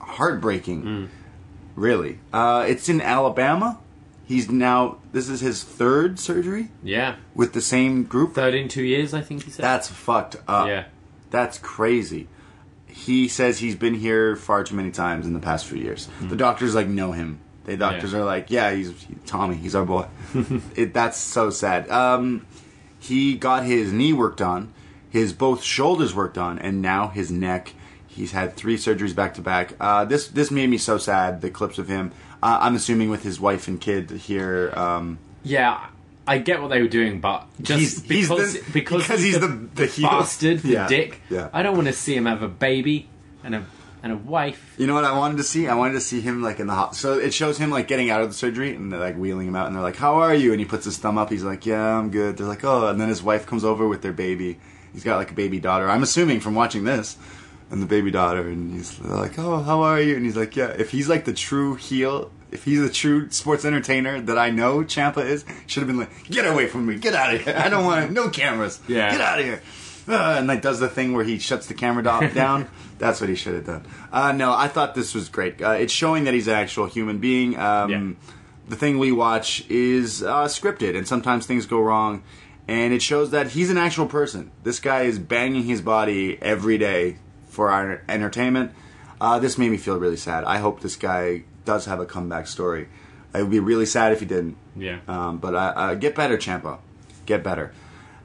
heartbreaking, 0.00 1.08
really. 1.74 2.20
Uh, 2.32 2.64
it's 2.68 2.88
in 2.88 3.00
Alabama. 3.00 3.78
He's 4.26 4.50
now 4.50 4.98
this 5.12 5.28
is 5.28 5.40
his 5.40 5.62
third 5.62 6.18
surgery 6.18 6.70
Yeah. 6.82 7.16
with 7.34 7.52
the 7.52 7.60
same 7.60 8.04
group. 8.04 8.34
Third 8.34 8.54
in 8.54 8.68
two 8.68 8.82
years, 8.82 9.12
I 9.12 9.20
think 9.20 9.44
he 9.44 9.50
said. 9.50 9.62
That's 9.64 9.88
fucked 9.88 10.36
up. 10.48 10.66
Yeah. 10.68 10.84
That's 11.30 11.58
crazy. 11.58 12.28
He 12.96 13.26
says 13.28 13.58
he's 13.58 13.74
been 13.74 13.94
here 13.94 14.36
far 14.36 14.62
too 14.62 14.76
many 14.76 14.90
times 14.92 15.26
in 15.26 15.32
the 15.32 15.40
past 15.40 15.66
few 15.66 15.78
years. 15.78 16.08
The 16.22 16.36
doctors 16.36 16.74
like 16.76 16.86
know 16.86 17.10
him. 17.12 17.40
The 17.64 17.76
doctors. 17.76 18.12
Yeah. 18.12 18.20
are 18.20 18.24
like, 18.24 18.50
yeah, 18.50 18.70
he's 18.72 18.90
he- 19.02 19.16
Tommy. 19.26 19.56
He's 19.56 19.74
our 19.74 19.84
boy. 19.84 20.06
it, 20.76 20.94
that's 20.94 21.18
so 21.18 21.50
sad. 21.50 21.90
Um, 21.90 22.46
he 23.00 23.34
got 23.36 23.64
his 23.64 23.92
knee 23.92 24.12
worked 24.12 24.40
on, 24.40 24.72
his 25.10 25.32
both 25.32 25.62
shoulders 25.62 26.14
worked 26.14 26.38
on, 26.38 26.58
and 26.58 26.80
now 26.80 27.08
his 27.08 27.30
neck. 27.30 27.72
He's 28.06 28.30
had 28.32 28.54
three 28.54 28.76
surgeries 28.76 29.14
back 29.14 29.34
to 29.34 29.40
back. 29.42 29.72
Uh, 29.80 30.04
This 30.04 30.28
this 30.28 30.50
made 30.52 30.68
me 30.70 30.78
so 30.78 30.96
sad. 30.98 31.40
The 31.40 31.50
clips 31.50 31.78
of 31.78 31.88
him. 31.88 32.12
Uh, 32.42 32.58
I'm 32.60 32.76
assuming 32.76 33.10
with 33.10 33.24
his 33.24 33.40
wife 33.40 33.66
and 33.66 33.80
kid 33.80 34.10
here. 34.10 34.72
Um, 34.76 35.18
yeah, 35.42 35.88
I 36.26 36.38
get 36.38 36.62
what 36.62 36.68
they 36.68 36.80
were 36.80 36.88
doing, 36.88 37.20
but 37.20 37.46
just 37.60 37.78
He's- 37.80 37.92
he's 38.02 38.28
because 38.28 38.54
the- 38.54 38.72
because, 38.72 39.02
because 39.02 39.22
he's 39.22 39.38
the- 39.38 39.68
the 39.74 39.86
heel. 39.86 40.08
bastard, 40.08 40.60
the 40.60 40.68
Yeah, 40.68 40.86
dick. 40.88 41.20
yeah. 41.28 41.48
I 41.52 41.62
don't 41.62 41.74
want 41.76 41.88
to 41.88 41.92
see 41.92 42.16
him 42.16 42.26
have 42.26 42.42
a 42.42 42.48
baby 42.48 43.08
and 43.42 43.54
a 43.54 43.64
and 44.02 44.12
a 44.12 44.16
wife. 44.16 44.74
You 44.76 44.86
know 44.86 44.92
what 44.92 45.04
I 45.04 45.16
wanted 45.16 45.38
to 45.38 45.42
see? 45.42 45.66
I 45.66 45.74
wanted 45.74 45.94
to 45.94 46.00
see 46.00 46.20
him 46.20 46.42
like 46.42 46.60
in 46.60 46.66
the 46.66 46.74
hot. 46.74 46.94
So 46.94 47.14
it 47.18 47.32
shows 47.32 47.56
him 47.56 47.70
like 47.70 47.88
getting 47.88 48.10
out 48.10 48.20
of 48.20 48.28
the 48.28 48.34
surgery 48.34 48.74
and 48.74 48.92
they're 48.92 49.00
like 49.00 49.16
wheeling 49.16 49.48
him 49.48 49.56
out 49.56 49.66
and 49.66 49.74
they're 49.74 49.82
like, 49.82 49.96
"How 49.96 50.16
are 50.16 50.34
you?" 50.34 50.50
And 50.52 50.60
he 50.60 50.66
puts 50.66 50.84
his 50.84 50.98
thumb 50.98 51.16
up. 51.16 51.30
He's 51.30 51.42
like, 51.44 51.64
"Yeah, 51.64 51.98
I'm 51.98 52.10
good." 52.10 52.36
They're 52.36 52.46
like, 52.46 52.64
"Oh," 52.64 52.86
and 52.88 53.00
then 53.00 53.08
his 53.08 53.22
wife 53.22 53.46
comes 53.46 53.64
over 53.64 53.88
with 53.88 54.02
their 54.02 54.12
baby. 54.12 54.58
He's 54.92 55.04
got 55.04 55.16
like 55.16 55.30
a 55.30 55.34
baby 55.34 55.58
daughter. 55.58 55.88
I'm 55.90 56.02
assuming 56.02 56.40
from 56.40 56.54
watching 56.54 56.84
this, 56.84 57.16
and 57.70 57.80
the 57.82 57.86
baby 57.86 58.10
daughter, 58.10 58.42
and 58.46 58.74
he's 58.74 59.00
like, 59.00 59.38
"Oh, 59.38 59.62
how 59.62 59.80
are 59.82 59.98
you?" 60.00 60.16
And 60.16 60.24
he's 60.26 60.36
like, 60.36 60.54
"Yeah." 60.54 60.68
If 60.78 60.90
he's 60.90 61.08
like 61.08 61.24
the 61.24 61.32
true 61.32 61.74
heel, 61.74 62.30
if 62.54 62.64
he's 62.64 62.80
a 62.80 62.90
true 62.90 63.28
sports 63.30 63.64
entertainer 63.64 64.20
that 64.22 64.38
I 64.38 64.50
know 64.50 64.78
Ciampa 64.78 65.24
is, 65.24 65.44
should 65.66 65.82
have 65.82 65.88
been 65.88 65.98
like, 65.98 66.24
"Get 66.30 66.46
away 66.46 66.66
from 66.68 66.86
me! 66.86 66.96
Get 66.96 67.14
out 67.14 67.34
of 67.34 67.42
here! 67.42 67.54
I 67.56 67.68
don't 67.68 67.84
want 67.84 68.12
no 68.12 68.30
cameras! 68.30 68.80
Yeah. 68.88 69.10
Get 69.10 69.20
out 69.20 69.38
of 69.40 69.44
here!" 69.44 69.60
Uh, 70.08 70.36
and 70.38 70.46
like 70.46 70.62
does 70.62 70.80
the 70.80 70.88
thing 70.88 71.12
where 71.14 71.24
he 71.24 71.38
shuts 71.38 71.66
the 71.66 71.74
camera 71.74 72.02
down. 72.34 72.68
That's 72.98 73.20
what 73.20 73.28
he 73.28 73.34
should 73.34 73.54
have 73.54 73.66
done. 73.66 73.86
Uh, 74.12 74.32
no, 74.32 74.54
I 74.54 74.68
thought 74.68 74.94
this 74.94 75.14
was 75.14 75.28
great. 75.28 75.60
Uh, 75.60 75.70
it's 75.72 75.92
showing 75.92 76.24
that 76.24 76.34
he's 76.34 76.46
an 76.48 76.54
actual 76.54 76.86
human 76.86 77.18
being. 77.18 77.58
Um, 77.58 77.90
Yeah. 77.90 78.28
The 78.66 78.76
thing 78.76 78.98
we 78.98 79.12
watch 79.12 79.68
is 79.68 80.22
uh, 80.22 80.44
scripted, 80.46 80.96
and 80.96 81.06
sometimes 81.06 81.44
things 81.44 81.66
go 81.66 81.80
wrong. 81.80 82.22
And 82.66 82.94
it 82.94 83.02
shows 83.02 83.30
that 83.32 83.48
he's 83.48 83.68
an 83.70 83.76
actual 83.76 84.06
person. 84.06 84.50
This 84.62 84.80
guy 84.80 85.02
is 85.02 85.18
banging 85.18 85.64
his 85.64 85.82
body 85.82 86.38
every 86.40 86.78
day 86.78 87.18
for 87.48 87.70
our 87.70 88.00
entertainment. 88.08 88.72
Uh, 89.20 89.38
this 89.38 89.58
made 89.58 89.70
me 89.70 89.76
feel 89.76 89.98
really 89.98 90.16
sad. 90.16 90.44
I 90.44 90.58
hope 90.58 90.80
this 90.80 90.96
guy 90.96 91.44
does 91.64 91.86
have 91.86 92.00
a 92.00 92.06
comeback 92.06 92.46
story. 92.46 92.88
It 93.34 93.42
would 93.42 93.50
be 93.50 93.60
really 93.60 93.86
sad 93.86 94.12
if 94.12 94.20
he 94.20 94.26
didn't. 94.26 94.56
Yeah. 94.76 95.00
Um, 95.08 95.38
but 95.38 95.54
uh, 95.54 95.72
uh, 95.74 95.94
get 95.94 96.14
better, 96.14 96.36
Ciampa. 96.36 96.78
Get 97.26 97.42
better. 97.42 97.72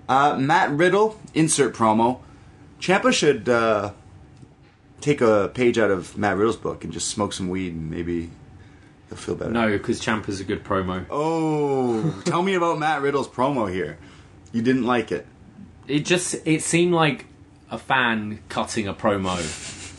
Uh, 0.07 0.37
Matt 0.37 0.71
Riddle, 0.71 1.19
insert 1.33 1.73
promo. 1.73 2.19
Ciampa 2.79 3.13
should 3.13 3.49
uh, 3.49 3.93
take 5.01 5.21
a 5.21 5.51
page 5.53 5.77
out 5.77 5.91
of 5.91 6.17
Matt 6.17 6.37
Riddle's 6.37 6.57
book 6.57 6.83
and 6.83 6.93
just 6.93 7.09
smoke 7.09 7.33
some 7.33 7.49
weed 7.49 7.73
and 7.73 7.89
maybe 7.89 8.29
he'll 9.07 9.17
feel 9.17 9.35
better. 9.35 9.51
No, 9.51 9.69
because 9.69 9.99
Ciampa's 10.01 10.39
a 10.39 10.43
good 10.43 10.63
promo. 10.63 11.05
Oh, 11.09 12.21
tell 12.25 12.43
me 12.43 12.53
about 12.55 12.79
Matt 12.79 13.01
Riddle's 13.01 13.27
promo 13.27 13.71
here. 13.71 13.97
You 14.51 14.61
didn't 14.61 14.85
like 14.85 15.11
it. 15.11 15.27
It 15.87 16.05
just 16.05 16.35
it 16.45 16.61
seemed 16.61 16.93
like 16.93 17.25
a 17.71 17.77
fan 17.77 18.39
cutting 18.49 18.87
a 18.87 18.93
promo 18.93 19.37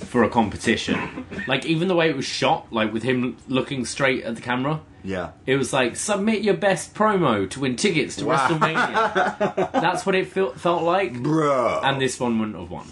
for 0.05 0.23
a 0.25 0.29
competition. 0.29 1.27
Like 1.47 1.65
even 1.67 1.89
the 1.89 1.95
way 1.97 2.09
it 2.11 2.17
was 2.17 2.25
shot, 2.25 2.73
like 2.73 2.93
with 2.93 3.03
him 3.03 3.37
looking 3.49 3.85
straight 3.85 4.25
at 4.25 4.35
the 4.37 4.41
camera, 4.43 4.81
Yeah. 5.05 5.31
it 5.47 5.57
was 5.57 5.73
like 5.73 5.97
submit 5.97 6.43
your 6.43 6.55
best 6.55 6.95
promo 6.95 7.49
to 7.51 7.61
win 7.61 7.77
tickets 7.77 8.17
to 8.17 8.25
WrestleMania. 8.25 9.73
That's 9.73 10.05
what 10.07 10.15
it 10.15 10.29
felt 10.29 10.59
felt 10.59 10.83
like. 10.83 11.23
Bro. 11.23 11.81
And 11.83 12.01
this 12.01 12.19
one 12.19 12.39
wouldn't 12.39 12.59
have 12.59 12.71
won. 12.71 12.87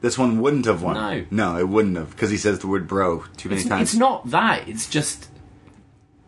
this 0.00 0.18
one 0.18 0.40
wouldn't 0.40 0.64
have 0.66 0.82
won. 0.82 0.94
No. 0.94 1.24
No, 1.52 1.58
it 1.58 1.68
wouldn't 1.68 1.96
have 1.96 2.10
because 2.10 2.30
he 2.30 2.36
says 2.36 2.58
the 2.60 2.66
word 2.68 2.86
bro 2.88 3.24
too 3.36 3.48
many 3.48 3.60
It's, 3.60 3.68
times. 3.68 3.90
it's 3.90 3.98
not 3.98 4.30
that. 4.30 4.68
It's 4.68 4.88
just 4.88 5.28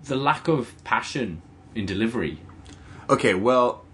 the 0.04 0.16
lack 0.16 0.48
of 0.48 0.72
passion 0.84 1.42
in 1.74 1.84
delivery. 1.86 2.38
Okay, 3.10 3.34
well, 3.34 3.84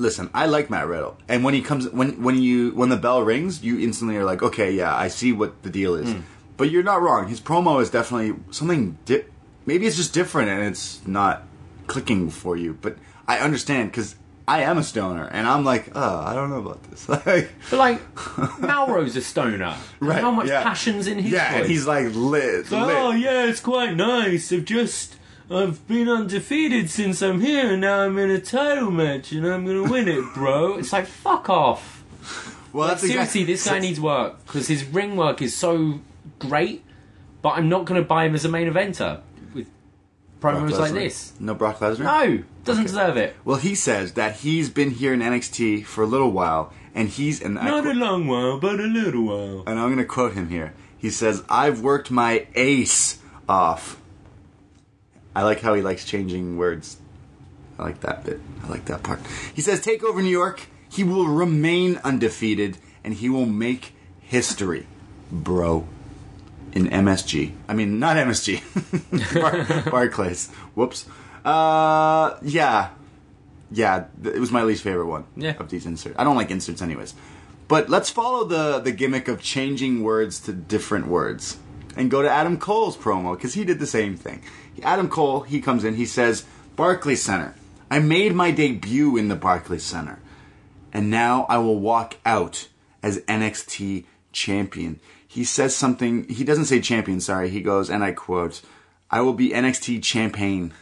listen, 0.00 0.30
I 0.34 0.46
like 0.46 0.70
Matt 0.70 0.88
Riddle, 0.88 1.16
and 1.28 1.44
when 1.44 1.54
he 1.54 1.60
comes, 1.62 1.88
when 1.90 2.22
when 2.22 2.42
you 2.42 2.70
when 2.72 2.88
the 2.88 2.96
bell 2.96 3.22
rings, 3.22 3.62
you 3.62 3.78
instantly 3.78 4.16
are 4.16 4.24
like, 4.24 4.42
okay, 4.42 4.72
yeah, 4.72 4.94
I 4.96 5.08
see 5.08 5.30
what 5.32 5.62
the 5.62 5.70
deal 5.70 5.94
is. 5.94 6.10
Hmm. 6.12 6.20
But 6.56 6.70
you're 6.70 6.82
not 6.82 7.00
wrong. 7.00 7.28
His 7.28 7.40
promo 7.40 7.80
is 7.80 7.90
definitely 7.90 8.38
something. 8.50 8.98
Di- 9.04 9.24
maybe 9.66 9.86
it's 9.86 9.96
just 9.96 10.12
different, 10.12 10.48
and 10.48 10.62
it's 10.62 11.06
not 11.06 11.44
clicking 11.86 12.30
for 12.30 12.56
you. 12.56 12.76
But 12.80 12.96
I 13.28 13.38
understand 13.38 13.92
because 13.92 14.16
I 14.48 14.62
am 14.62 14.78
a 14.78 14.82
stoner, 14.82 15.28
and 15.30 15.46
I'm 15.46 15.64
like, 15.64 15.92
oh, 15.94 16.18
I 16.26 16.34
don't 16.34 16.50
know 16.50 16.58
about 16.58 16.82
this. 16.84 17.08
like, 17.26 17.50
But 17.70 17.78
like 17.78 18.14
Mauro's 18.60 19.16
a 19.16 19.22
stoner. 19.22 19.76
Right, 20.00 20.20
How 20.20 20.30
much 20.32 20.48
yeah. 20.48 20.62
passion's 20.62 21.06
in 21.06 21.18
his 21.18 21.32
yeah, 21.32 21.54
and 21.56 21.66
he's 21.66 21.86
like 21.86 22.08
lit. 22.14 22.66
Oh 22.72 23.10
lit. 23.10 23.20
yeah, 23.20 23.44
it's 23.46 23.60
quite 23.60 23.94
nice. 23.94 24.52
I've 24.52 24.64
just 24.64 25.16
I've 25.50 25.86
been 25.88 26.08
undefeated 26.08 26.90
since 26.90 27.22
I'm 27.22 27.40
here, 27.40 27.72
and 27.72 27.80
now 27.80 28.00
I'm 28.02 28.16
in 28.18 28.30
a 28.30 28.40
title 28.40 28.90
match, 28.90 29.32
and 29.32 29.44
I'm 29.46 29.66
gonna 29.66 29.90
win 29.90 30.06
it, 30.08 30.24
bro. 30.34 30.74
It's 30.78 30.92
like 30.92 31.06
fuck 31.06 31.48
off. 31.50 32.04
Well, 32.72 32.86
Like, 32.86 32.98
that's 32.98 33.00
seriously, 33.02 33.40
exactly- 33.40 33.44
this 33.44 33.66
guy 33.66 33.78
needs 33.80 34.00
work 34.00 34.46
because 34.46 34.68
his 34.68 34.84
ring 34.84 35.16
work 35.16 35.42
is 35.42 35.56
so 35.56 36.00
great. 36.38 36.84
But 37.42 37.50
I'm 37.56 37.68
not 37.68 37.84
gonna 37.86 38.02
buy 38.02 38.26
him 38.26 38.34
as 38.34 38.44
a 38.44 38.48
main 38.48 38.70
eventer 38.70 39.20
with 39.54 39.66
promos 40.40 40.78
like 40.78 40.92
this. 40.92 41.32
No 41.40 41.54
Brock 41.54 41.78
Lesnar. 41.80 42.00
No, 42.04 42.42
doesn't 42.64 42.84
deserve 42.84 43.16
it. 43.16 43.34
Well, 43.44 43.56
he 43.56 43.74
says 43.74 44.12
that 44.12 44.36
he's 44.36 44.68
been 44.68 44.90
here 44.90 45.12
in 45.14 45.20
NXT 45.20 45.84
for 45.86 46.04
a 46.04 46.06
little 46.06 46.30
while, 46.30 46.72
and 46.94 47.08
he's 47.08 47.40
and 47.42 47.54
Not 47.54 47.86
a 47.86 47.94
long 47.94 48.26
while, 48.28 48.58
but 48.60 48.78
a 48.78 48.84
little 48.84 49.22
while. 49.24 49.62
and 49.66 49.80
I'm 49.80 49.96
to 49.96 50.04
quote 50.04 50.34
him 50.34 50.48
here. 50.50 50.74
He 50.98 51.08
says, 51.10 51.42
"I've 51.48 51.80
worked 51.80 52.10
my 52.10 52.46
ace 52.54 53.18
off." 53.48 53.96
I 55.34 55.42
like 55.42 55.60
how 55.60 55.74
he 55.74 55.82
likes 55.82 56.04
changing 56.04 56.56
words. 56.56 56.96
I 57.78 57.84
like 57.84 58.00
that 58.00 58.24
bit. 58.24 58.40
I 58.64 58.68
like 58.68 58.84
that 58.86 59.02
part. 59.02 59.20
He 59.54 59.62
says, 59.62 59.80
"Take 59.80 60.02
over 60.04 60.20
New 60.22 60.28
York. 60.30 60.66
He 60.90 61.04
will 61.04 61.26
remain 61.26 62.00
undefeated, 62.04 62.78
and 63.04 63.14
he 63.14 63.28
will 63.28 63.46
make 63.46 63.94
history, 64.20 64.86
bro." 65.30 65.86
In 66.72 66.86
MSG, 66.88 67.52
I 67.68 67.74
mean 67.74 67.98
not 67.98 68.16
MSG, 68.16 68.62
Bar- 69.82 69.90
Barclays. 69.90 70.48
Whoops. 70.76 71.04
Uh, 71.44 72.36
yeah, 72.42 72.90
yeah. 73.72 74.04
It 74.22 74.38
was 74.38 74.52
my 74.52 74.62
least 74.62 74.84
favorite 74.84 75.06
one. 75.06 75.24
Yeah. 75.36 75.54
Of 75.58 75.68
these 75.70 75.84
inserts, 75.84 76.14
I 76.16 76.22
don't 76.22 76.36
like 76.36 76.52
inserts 76.52 76.80
anyways. 76.80 77.14
But 77.66 77.88
let's 77.88 78.08
follow 78.08 78.44
the 78.44 78.78
the 78.78 78.92
gimmick 78.92 79.26
of 79.26 79.42
changing 79.42 80.04
words 80.04 80.38
to 80.42 80.52
different 80.52 81.08
words 81.08 81.58
and 81.96 82.08
go 82.08 82.22
to 82.22 82.30
Adam 82.30 82.56
Cole's 82.56 82.96
promo 82.96 83.36
because 83.36 83.54
he 83.54 83.64
did 83.64 83.80
the 83.80 83.86
same 83.86 84.16
thing. 84.16 84.40
Adam 84.82 85.08
Cole, 85.08 85.40
he 85.40 85.60
comes 85.60 85.84
in, 85.84 85.94
he 85.94 86.06
says, 86.06 86.44
Barclays 86.76 87.22
Center. 87.22 87.54
I 87.90 87.98
made 87.98 88.34
my 88.34 88.50
debut 88.50 89.16
in 89.16 89.28
the 89.28 89.34
Barclays 89.36 89.82
Center, 89.82 90.20
and 90.92 91.10
now 91.10 91.44
I 91.48 91.58
will 91.58 91.78
walk 91.80 92.16
out 92.24 92.68
as 93.02 93.18
NXT 93.22 94.04
champion. 94.32 95.00
He 95.26 95.44
says 95.44 95.74
something. 95.76 96.28
He 96.28 96.44
doesn't 96.44 96.64
say 96.66 96.80
champion. 96.80 97.20
Sorry. 97.20 97.50
He 97.50 97.60
goes, 97.62 97.90
and 97.90 98.02
I 98.04 98.12
quote, 98.12 98.62
"I 99.10 99.20
will 99.22 99.32
be 99.32 99.50
NXT 99.50 100.04
champagne." 100.04 100.72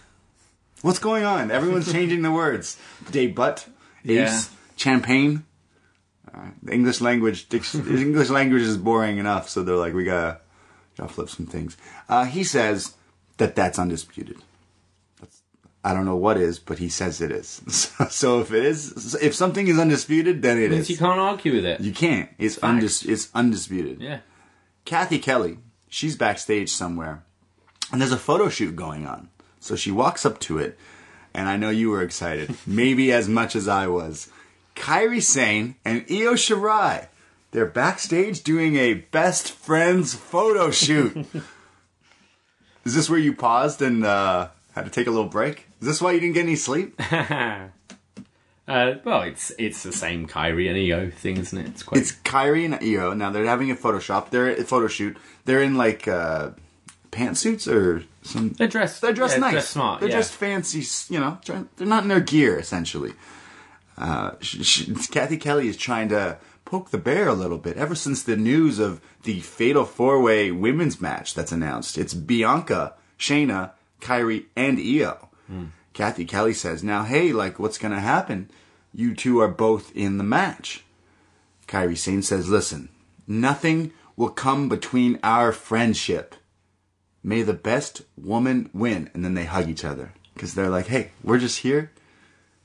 What's 0.83 0.99
going 0.99 1.25
on? 1.25 1.51
Everyone's 1.51 1.91
changing 1.99 2.23
the 2.23 2.31
words. 2.31 2.77
Debut, 3.11 3.43
ace, 3.45 3.65
Yeah. 4.05 4.43
champagne. 4.77 5.45
Uh, 6.33 6.49
the 6.63 6.73
English 6.73 7.01
language, 7.01 7.47
English 7.75 8.29
language 8.31 8.63
is 8.63 8.77
boring 8.77 9.17
enough, 9.19 9.49
so 9.49 9.63
they're 9.63 9.77
like, 9.77 9.95
we 9.95 10.05
gotta, 10.05 10.39
gotta 10.97 11.13
flip 11.13 11.31
some 11.31 11.47
things. 11.47 11.77
Uh, 12.09 12.27
he 12.27 12.45
says 12.45 12.93
that 13.39 13.57
that's 13.57 13.79
undisputed. 13.79 14.37
That's, 15.21 15.43
I 15.83 15.95
don't 15.95 16.05
know 16.05 16.17
what 16.17 16.37
is, 16.37 16.59
but 16.59 16.79
he 16.79 16.89
says 16.89 17.21
it 17.21 17.31
is. 17.33 17.63
So, 17.69 18.05
so 18.09 18.41
if 18.41 18.53
it 18.53 18.65
is, 18.65 19.15
if 19.21 19.35
something 19.35 19.67
is 19.69 19.79
undisputed, 19.79 20.43
then 20.43 20.59
it 20.59 20.71
Means 20.71 20.83
is. 20.83 20.91
you 20.91 20.97
can't 20.99 21.19
argue 21.19 21.55
with 21.55 21.65
it. 21.65 21.81
You 21.81 21.93
can't. 21.93 22.29
It's 22.39 22.57
undis- 22.59 23.09
It's 23.09 23.31
undisputed. 23.35 24.01
yeah. 24.01 24.21
Cathy 24.85 25.19
Kelley, 25.19 25.59
she's 25.89 26.17
backstage 26.17 26.71
somewhere, 26.71 27.23
and 27.93 28.01
there's 28.01 28.13
a 28.13 28.17
photo 28.19 28.49
shoot 28.49 28.75
going 28.77 29.07
on. 29.07 29.29
So 29.61 29.77
she 29.77 29.91
walks 29.91 30.25
up 30.25 30.39
to 30.41 30.59
it, 30.59 30.79
and 31.35 31.49
I 31.49 31.57
know 31.57 31.69
you 31.71 31.91
were 31.91 32.03
excited, 32.03 32.55
maybe 32.67 33.13
as 33.13 33.29
much 33.29 33.55
as 33.57 33.69
I 33.69 33.87
was. 33.89 34.31
Kairi 34.77 35.21
Sane 35.23 35.75
and 35.85 36.05
Io 36.11 36.35
Shirai, 36.35 37.09
they're 37.51 37.67
backstage 37.67 38.43
doing 38.45 38.77
a 38.77 38.95
best 38.95 39.51
friends 39.53 40.15
photo 40.15 40.71
shoot. 40.71 41.27
Is 42.89 42.95
this 42.95 43.11
where 43.11 43.19
you 43.19 43.35
paused 43.35 43.83
and 43.83 44.03
uh, 44.03 44.49
had 44.73 44.87
to 44.87 44.91
take 44.91 45.07
a 45.07 45.11
little 45.11 45.29
break? 45.29 45.67
Is 45.83 45.87
this 45.87 46.01
why 46.01 46.13
you 46.13 46.21
didn't 46.21 46.33
get 46.37 46.45
any 46.45 46.57
sleep? 46.57 46.99
Uh, 48.67 48.99
well, 49.03 49.23
it's 49.23 49.51
it's 49.59 49.83
the 49.83 49.93
same 49.93 50.29
Kairi 50.29 50.69
and 50.69 50.77
Io 50.77 51.11
thing, 51.11 51.39
isn't 51.39 51.59
it? 51.59 51.69
It's 51.69 51.83
quite. 51.83 52.03
It's 52.03 52.13
Kairi 52.13 52.67
and 52.67 52.75
Io. 52.75 53.15
Now 53.15 53.31
they're 53.31 53.47
having 53.47 53.71
a 53.71 53.75
Photoshop. 53.75 54.29
They're 54.29 54.51
a 54.51 54.63
photo 54.63 54.89
shoot. 54.89 55.17
They're 55.47 55.63
in 55.63 55.77
like 55.77 56.07
uh, 56.07 56.51
pantsuits 57.11 57.67
or 57.67 58.05
some. 58.21 58.51
they're 58.51 58.69
dressed. 58.69 59.01
They're 59.01 59.15
dressed 59.15 59.37
yeah, 59.37 59.41
nice. 59.41 59.53
Dressed 59.53 59.71
smart. 59.71 60.01
They're 60.01 60.11
yeah. 60.11 60.17
dressed 60.17 60.35
fancy. 60.35 60.85
You 61.09 61.19
know, 61.19 61.39
they're 61.47 61.87
not 61.87 62.03
in 62.03 62.11
their 62.11 62.21
gear 62.21 62.59
essentially. 62.59 63.15
Uh, 63.97 64.33
sh 64.43 64.63
sh 64.63 65.09
Cathy 65.09 65.39
Kelley 65.39 65.69
is 65.69 65.79
trying 65.79 66.11
to 66.11 66.37
poke 66.69 66.91
the 66.91 66.99
bear 66.99 67.29
a 67.29 67.35
little 67.35 67.59
bit. 67.59 67.77
Ever 67.77 67.95
since 67.95 68.23
the 68.23 68.37
news 68.37 68.79
of 68.79 69.01
the 69.23 69.41
Fatal 69.41 69.85
Four 69.85 70.21
Way 70.21 70.51
Women's 70.51 71.01
match 71.01 71.35
that's 71.35 71.53
announced, 71.53 71.97
it's 71.97 72.15
Bianca, 72.15 72.95
Shayna, 73.19 73.73
Kairi, 74.01 74.45
and 74.55 74.79
Io. 74.79 75.29
Hmm. 75.47 75.65
Cathy 75.95 76.25
Kelley 76.25 76.55
says, 76.55 76.85
"Now, 76.85 77.03
hey, 77.05 77.33
like, 77.33 77.59
what's 77.59 77.79
gonna 77.79 78.01
happen? 78.01 78.51
You 78.93 79.15
two 79.15 79.41
are 79.41 79.49
both 79.49 79.91
in 79.97 80.19
the 80.19 80.25
match." 80.25 80.85
Kairi 81.67 81.97
Sane 81.97 82.23
says, 82.23 82.49
"Listen, 82.49 82.91
nothing 83.27 83.93
will 84.17 84.31
come 84.31 84.69
between 84.69 85.19
our 85.23 85.53
friendship." 85.53 86.35
may 87.23 87.43
the 87.43 87.55
best 87.55 88.03
woman 88.17 88.71
win. 88.73 89.11
And 89.15 89.25
then 89.25 89.35
they 89.35 89.45
hug 89.45 89.69
each 89.69 89.85
other 89.85 90.13
because 90.35 90.55
they're 90.55 90.71
like, 90.71 90.87
hey, 90.87 91.11
we're 91.23 91.39
just 91.39 91.61
here. 91.61 91.93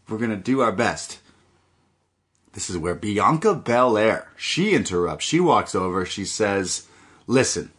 We're 0.08 0.18
going 0.18 0.30
to 0.32 0.38
do 0.38 0.62
our 0.62 0.72
best. 0.72 1.20
This 2.54 2.70
is 2.70 2.78
where 2.78 2.96
Bianca 2.96 3.56
Belair, 3.56 4.32
she 4.38 4.74
interrupts. 4.74 5.26
She 5.26 5.40
walks 5.40 5.74
over. 5.74 6.06
She 6.06 6.24
says, 6.24 6.88
listen, 7.26 7.72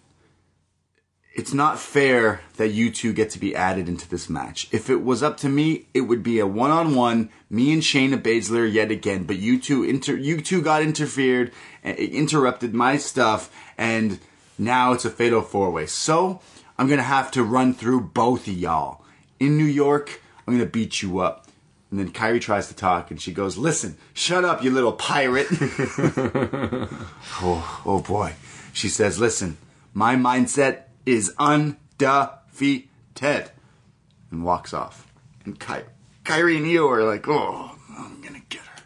it's 1.34 1.52
not 1.52 1.78
fair 1.78 2.40
that 2.56 2.68
you 2.68 2.90
two 2.90 3.12
get 3.12 3.30
to 3.30 3.38
be 3.38 3.56
added 3.56 3.88
into 3.88 4.08
this 4.08 4.28
match. 4.28 4.68
If 4.72 4.90
it 4.90 5.02
was 5.02 5.22
up 5.22 5.36
to 5.38 5.48
me, 5.48 5.86
it 5.92 6.02
would 6.02 6.22
be 6.22 6.38
a 6.38 6.46
one-on-one, 6.46 7.30
me 7.50 7.72
and 7.72 7.82
Shayna 7.82 8.20
Baszler 8.20 8.70
yet 8.70 8.90
again. 8.90 9.24
But 9.24 9.38
you 9.38 9.60
two, 9.60 9.82
inter- 9.84 10.16
you 10.16 10.40
two 10.40 10.62
got 10.62 10.82
interfered, 10.82 11.52
uh, 11.84 11.90
interrupted 11.90 12.74
my 12.74 12.96
stuff, 12.96 13.54
and 13.76 14.18
now 14.58 14.92
it's 14.92 15.04
a 15.04 15.10
fatal 15.10 15.42
four-way. 15.42 15.86
So 15.86 16.40
I'm 16.78 16.88
gonna 16.88 17.02
have 17.02 17.30
to 17.32 17.42
run 17.42 17.74
through 17.74 18.00
both 18.00 18.46
of 18.46 18.54
y'all. 18.54 19.04
In 19.40 19.56
New 19.56 19.64
York, 19.64 20.20
I'm 20.46 20.54
gonna 20.54 20.66
beat 20.66 21.02
you 21.02 21.18
up. 21.18 21.43
And 21.94 22.00
then 22.00 22.10
Kairi 22.12 22.40
tries 22.40 22.66
to 22.66 22.74
talk, 22.74 23.12
and 23.12 23.20
she 23.22 23.32
goes, 23.32 23.56
"Listen, 23.56 23.96
shut 24.14 24.44
up, 24.44 24.64
you 24.64 24.72
little 24.72 24.90
pirate." 24.94 25.46
oh, 27.40 27.82
oh 27.86 28.02
boy. 28.04 28.32
She 28.72 28.88
says, 28.88 29.20
"Listen, 29.20 29.58
my 29.92 30.16
mindset 30.16 30.86
is 31.06 31.32
undefeated," 31.38 32.88
and 34.32 34.44
walks 34.44 34.74
off. 34.74 35.06
And 35.44 35.60
Ky- 35.60 35.84
Kairi 36.24 36.56
and 36.56 36.66
Io 36.66 36.88
are 36.90 37.04
like, 37.04 37.28
"Oh, 37.28 37.76
I'm 37.96 38.20
gonna 38.22 38.42
get 38.48 38.62
her." 38.62 38.82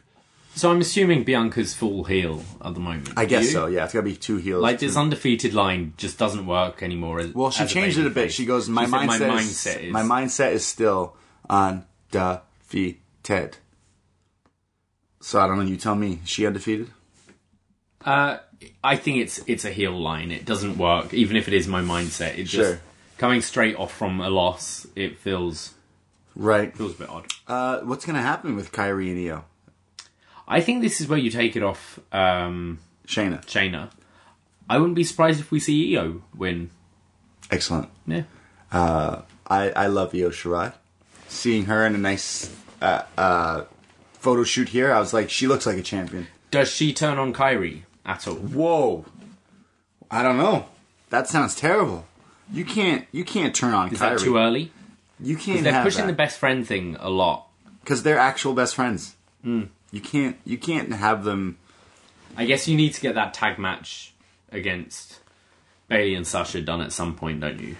So 0.54 0.70
I'm 0.70 0.82
assuming 0.82 1.24
Bianca's 1.24 1.72
full 1.74 2.04
heel 2.04 2.42
at 2.62 2.74
the 2.74 2.80
moment. 2.80 3.10
I 3.16 3.24
guess 3.24 3.44
You? 3.44 3.50
so. 3.52 3.66
Yeah, 3.68 3.84
it's 3.84 3.94
gotta 3.94 4.04
be 4.04 4.16
two 4.16 4.36
heels. 4.36 4.62
Like 4.62 4.80
this 4.80 4.96
undefeated 4.98 5.54
line 5.54 5.94
just 5.96 6.18
doesn't 6.18 6.44
work 6.46 6.82
anymore. 6.82 7.20
As, 7.20 7.32
Well, 7.32 7.50
she 7.50 7.64
changed 7.66 7.96
it 7.96 8.06
a 8.06 8.10
bit. 8.10 8.32
She 8.34 8.44
goes, 8.44 8.68
"My 8.68 8.84
She 8.84 8.90
said, 8.90 9.00
mindset, 9.00 9.28
my 9.28 9.36
is, 9.38 9.46
mindset 9.48 9.82
is 9.84 9.92
my 9.94 10.02
mindset 10.02 10.52
is 10.52 10.66
still 10.66 11.16
undefeated." 12.72 13.56
So 15.20 15.40
I 15.40 15.46
don't 15.46 15.56
know. 15.58 15.64
You 15.64 15.76
tell 15.76 15.94
me. 15.94 16.20
Is 16.22 16.28
she 16.28 16.46
undefeated? 16.46 16.90
Uh, 18.04 18.38
I 18.82 18.96
think 18.96 19.18
it's 19.18 19.38
it's 19.46 19.64
a 19.64 19.70
heel 19.70 19.98
line. 19.98 20.30
It 20.30 20.44
doesn't 20.44 20.78
work, 20.78 21.12
even 21.12 21.36
if 21.36 21.48
it 21.48 21.54
is 21.54 21.66
my 21.66 21.82
mindset. 21.82 22.38
It 22.38 22.44
just 22.44 22.70
Sure. 22.70 22.80
coming 23.18 23.40
straight 23.42 23.76
off 23.76 23.92
from 23.94 24.20
a 24.20 24.30
loss. 24.30 24.86
It 24.94 25.18
feels 25.18 25.74
Right. 26.36 26.74
feels 26.76 26.94
a 26.94 26.98
bit 26.98 27.08
odd. 27.10 27.26
Uh, 27.48 27.80
what's 27.80 28.04
going 28.06 28.14
to 28.16 28.22
happen 28.22 28.54
with 28.54 28.70
Kairi 28.70 29.10
and 29.10 29.18
Io? 29.28 29.44
I 30.46 30.60
think 30.60 30.82
this 30.82 31.00
is 31.00 31.08
where 31.08 31.18
you 31.18 31.30
take 31.30 31.56
it 31.56 31.62
off 31.62 31.98
um, 32.12 32.78
Shayna. 33.06 33.44
Shayna. 33.44 33.90
I 34.70 34.78
wouldn't 34.78 34.94
be 34.96 35.04
surprised 35.04 35.40
if 35.40 35.50
we 35.50 35.58
see 35.60 35.96
Io 35.96 36.22
win. 36.34 36.70
Excellent. 37.50 37.88
Yeah. 38.06 38.22
I, 38.70 39.22
I 39.70 39.86
love 39.88 40.14
Io 40.14 40.30
Shirai. 40.30 40.74
Seeing 41.28 41.66
her 41.66 41.84
in 41.86 41.94
a 41.94 41.98
nice 41.98 42.54
uh, 42.82 43.02
uh, 43.16 43.64
photo 44.14 44.44
shoot 44.44 44.70
here, 44.70 44.92
I 44.92 44.98
was 44.98 45.12
like, 45.12 45.30
she 45.30 45.46
looks 45.46 45.66
like 45.66 45.76
a 45.76 45.82
champion. 45.82 46.26
Does 46.50 46.70
she 46.70 46.92
turn 46.92 47.18
on 47.18 47.32
Kairi 47.34 47.82
at 48.06 48.26
all? 48.26 48.34
Whoa. 48.36 49.04
I 50.10 50.22
don't 50.22 50.38
know. 50.38 50.66
That 51.10 51.28
sounds 51.28 51.54
terrible. 51.54 52.06
You 52.52 52.64
can't. 52.64 53.06
You 53.12 53.24
can't 53.24 53.54
turn 53.54 53.74
on 53.74 53.92
Is 53.92 53.98
Kairi. 53.98 54.16
that 54.16 54.18
too 54.20 54.38
early? 54.38 54.72
You 55.20 55.36
can't. 55.36 55.62
They're 55.64 55.72
have 55.72 55.84
pushing 55.84 56.06
the 56.06 56.12
that. 56.12 56.16
best 56.16 56.38
friend 56.38 56.66
thing 56.66 56.96
a 57.00 57.10
lot. 57.10 57.46
because 57.84 58.02
they're 58.02 58.18
actual 58.18 58.54
best 58.54 58.74
friends. 58.74 59.14
Hmm. 59.42 59.64
You 59.90 60.00
can't. 60.00 60.36
You 60.46 60.56
can't 60.56 60.92
have 60.94 61.24
them. 61.24 61.58
I 62.36 62.46
guess 62.46 62.66
you 62.68 62.76
need 62.76 62.94
to 62.94 63.00
get 63.00 63.14
that 63.16 63.34
tag 63.34 63.58
match 63.58 64.14
against 64.50 65.20
Bayley 65.88 66.14
and 66.14 66.26
Sasha 66.26 66.62
done 66.62 66.80
at 66.80 66.92
some 66.92 67.14
point, 67.16 67.40
don't 67.40 67.60
you? 67.60 67.76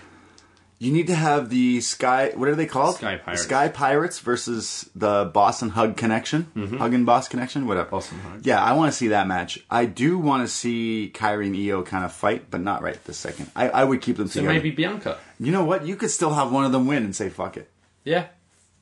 You 0.80 0.92
need 0.92 1.08
to 1.08 1.14
have 1.14 1.50
the 1.50 1.80
Sky. 1.80 2.30
What 2.36 2.48
are 2.48 2.54
they 2.54 2.66
called? 2.66 2.96
Sky 2.96 3.16
Pirates. 3.16 3.42
Sky 3.42 3.68
Pirates 3.68 4.20
versus 4.20 4.88
the 4.94 5.28
Boss 5.34 5.60
'n' 5.60 5.70
Hug 5.70 5.96
Connection. 5.96 6.76
Hug 6.78 6.94
and 6.94 7.04
Boss 7.04 7.26
Connection. 7.28 7.66
Whatever. 7.66 7.86
Mm-hmm. 7.86 7.96
Boston 7.96 8.18
Hug. 8.20 8.46
Yeah, 8.46 8.62
I 8.62 8.74
want 8.74 8.92
to 8.92 8.96
see 8.96 9.08
that 9.08 9.26
match. 9.26 9.58
I 9.68 9.86
do 9.86 10.18
want 10.18 10.44
to 10.44 10.48
see 10.48 11.10
Kairi 11.12 11.46
and 11.46 11.56
Io 11.56 11.82
kind 11.82 12.04
of 12.04 12.12
fight, 12.12 12.48
but 12.50 12.60
not 12.60 12.80
right 12.82 13.02
this 13.06 13.16
second. 13.16 13.50
I, 13.56 13.68
I 13.70 13.82
would 13.84 14.00
keep 14.02 14.18
them 14.18 14.28
So 14.28 14.34
together. 14.40 14.54
maybe 14.54 14.70
Bianca. 14.70 15.18
You 15.40 15.50
know 15.50 15.64
what? 15.64 15.84
You 15.84 15.96
could 15.96 16.10
still 16.10 16.34
have 16.34 16.52
one 16.52 16.64
of 16.64 16.70
them 16.70 16.86
win 16.86 17.02
and 17.02 17.14
say 17.16 17.28
fuck 17.28 17.56
it. 17.56 17.68
Yeah. 18.04 18.26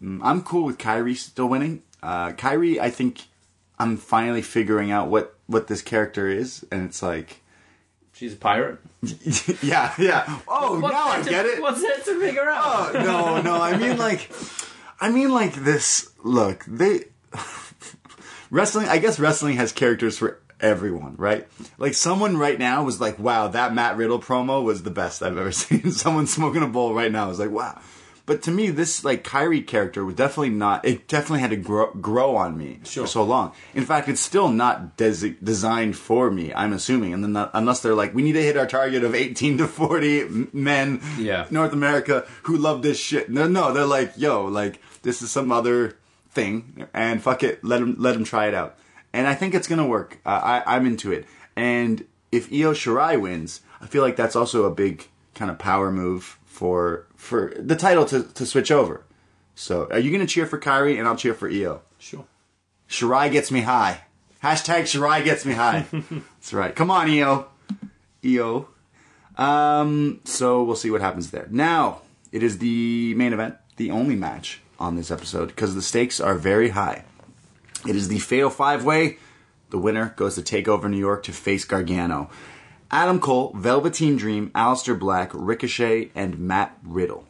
I'm 0.02 0.42
cool 0.42 0.64
with 0.64 0.76
Kairi 0.76 1.16
still 1.16 1.48
winning. 1.48 1.82
Uh, 2.02 2.32
Kairi, 2.32 2.78
I 2.78 2.90
think 2.90 3.22
I'm 3.78 3.96
finally 3.96 4.42
figuring 4.42 4.90
out 4.90 5.08
what 5.08 5.32
what 5.46 5.68
this 5.68 5.80
character 5.80 6.28
is, 6.28 6.66
and 6.70 6.84
it's 6.84 7.02
like, 7.02 7.40
She's 8.16 8.32
a 8.32 8.36
pirate. 8.36 8.78
yeah, 9.62 9.92
yeah. 9.98 10.38
Oh, 10.48 10.80
What's 10.80 10.94
now 10.94 11.10
I 11.10 11.20
to- 11.22 11.28
get 11.30 11.44
it. 11.46 11.60
What's 11.60 11.82
there 11.82 11.96
to 11.96 12.18
figure 12.20 12.48
out? 12.48 12.96
Oh, 12.96 13.02
no, 13.04 13.42
no. 13.42 13.60
I 13.60 13.76
mean, 13.76 13.98
like, 13.98 14.30
I 15.00 15.10
mean, 15.10 15.32
like 15.34 15.54
this. 15.54 16.10
Look, 16.24 16.64
they 16.66 17.04
wrestling. 18.50 18.88
I 18.88 18.98
guess 18.98 19.18
wrestling 19.18 19.56
has 19.56 19.72
characters 19.72 20.18
for 20.18 20.40
everyone, 20.60 21.14
right? 21.16 21.46
Like, 21.78 21.94
someone 21.94 22.36
right 22.38 22.58
now 22.58 22.84
was 22.84 23.00
like, 23.00 23.18
"Wow, 23.18 23.48
that 23.48 23.74
Matt 23.74 23.96
Riddle 23.96 24.18
promo 24.20 24.62
was 24.64 24.82
the 24.82 24.90
best 24.90 25.22
I've 25.22 25.36
ever 25.36 25.52
seen." 25.64 25.90
someone 25.92 26.26
smoking 26.26 26.62
a 26.62 26.66
bowl 26.68 26.94
right 26.94 27.12
now 27.12 27.30
is 27.30 27.38
like, 27.38 27.50
"Wow." 27.50 27.80
But 28.26 28.42
to 28.42 28.50
me, 28.50 28.70
this 28.70 29.04
like 29.04 29.22
Kairi 29.22 29.64
character 29.64 30.04
was 30.04 30.16
definitely 30.16 30.50
not. 30.50 30.84
It 30.84 31.06
definitely 31.06 31.40
had 31.40 31.50
to 31.50 31.56
grow, 31.56 31.92
grow 31.92 32.34
on 32.34 32.58
me 32.58 32.80
Sure. 32.84 33.04
for 33.04 33.08
so 33.08 33.22
long. 33.22 33.52
In 33.72 33.84
fact, 33.86 34.08
it's 34.08 34.20
still 34.20 34.48
not 34.48 34.96
desi- 34.98 35.36
designed 35.42 35.96
for 35.96 36.30
me. 36.30 36.52
I'm 36.52 36.72
assuming, 36.72 37.14
and 37.14 37.22
then 37.22 37.32
not, 37.34 37.52
unless 37.54 37.80
they're 37.80 37.94
like, 37.94 38.14
we 38.16 38.22
need 38.22 38.32
to 38.32 38.42
hit 38.42 38.56
our 38.56 38.66
target 38.66 39.04
of 39.04 39.14
18 39.14 39.58
to 39.58 39.68
40 39.68 40.48
men, 40.52 41.00
Yeah. 41.18 41.46
North 41.50 41.72
America 41.72 42.26
who 42.42 42.56
love 42.56 42.82
this 42.82 42.98
shit. 42.98 43.30
No, 43.30 43.46
no, 43.46 43.72
they're 43.72 43.86
like, 43.86 44.14
yo, 44.16 44.44
like 44.44 44.80
this 45.02 45.22
is 45.22 45.30
some 45.30 45.52
other 45.52 45.96
thing, 46.30 46.86
and 46.92 47.22
fuck 47.22 47.42
it, 47.44 47.62
let 47.64 47.78
them 47.78 47.94
let 47.98 48.12
them 48.14 48.24
try 48.24 48.46
it 48.48 48.54
out. 48.54 48.76
And 49.12 49.26
I 49.26 49.34
think 49.34 49.54
it's 49.54 49.68
gonna 49.68 49.86
work. 49.86 50.18
Uh, 50.26 50.62
I 50.66 50.76
I'm 50.76 50.84
into 50.84 51.12
it. 51.12 51.26
And 51.54 52.04
if 52.32 52.52
Io 52.52 52.72
Shirai 52.74 53.18
wins, 53.20 53.60
I 53.80 53.86
feel 53.86 54.02
like 54.02 54.16
that's 54.16 54.36
also 54.36 54.64
a 54.64 54.70
big 54.74 55.06
kind 55.34 55.50
of 55.50 55.58
power 55.58 55.90
move 55.92 56.38
for 56.44 57.05
for 57.16 57.52
the 57.58 57.76
title 57.76 58.04
to 58.06 58.22
to 58.22 58.46
switch 58.46 58.70
over. 58.70 59.04
So, 59.54 59.88
are 59.90 59.98
you 59.98 60.12
gonna 60.12 60.26
cheer 60.26 60.46
for 60.46 60.58
Kairi, 60.60 60.98
and 60.98 61.08
I'll 61.08 61.16
cheer 61.16 61.34
for 61.34 61.48
Io. 61.50 61.82
Sure. 61.98 62.26
Shirai 62.88 63.32
gets 63.32 63.50
me 63.50 63.62
high. 63.62 64.02
Hashtag 64.42 64.82
Shirai 64.82 65.24
gets 65.24 65.44
me 65.44 65.54
high. 65.54 65.86
That's 65.92 66.52
right. 66.52 66.74
Come 66.74 66.90
on, 66.90 67.10
Io. 67.10 67.48
Io. 68.24 68.68
Um, 69.36 70.20
so 70.24 70.62
we'll 70.62 70.76
see 70.76 70.90
what 70.90 71.00
happens 71.00 71.30
there. 71.30 71.48
Now, 71.50 72.02
it 72.32 72.42
is 72.42 72.58
the 72.58 73.14
main 73.14 73.32
event, 73.32 73.56
the 73.76 73.90
only 73.90 74.14
match 74.14 74.60
on 74.78 74.96
this 74.96 75.10
episode, 75.10 75.48
because 75.48 75.74
the 75.74 75.82
stakes 75.82 76.20
are 76.20 76.34
very 76.34 76.70
high. 76.70 77.04
It 77.88 77.96
is 77.96 78.08
the 78.08 78.18
Fatal 78.18 78.50
Five 78.50 78.84
Way. 78.84 79.18
The 79.70 79.78
winner 79.78 80.14
goes 80.16 80.34
to 80.36 80.42
take 80.42 80.68
over 80.68 80.88
New 80.88 80.98
York 80.98 81.22
to 81.24 81.32
face 81.32 81.64
Gargano. 81.64 82.30
Adam 82.90 83.20
Cole, 83.20 83.52
Velveteen 83.54 84.16
Dream, 84.16 84.50
Aleister 84.50 84.98
Black, 84.98 85.30
Ricochet, 85.32 86.10
and 86.14 86.38
Matt 86.38 86.78
Riddle. 86.84 87.24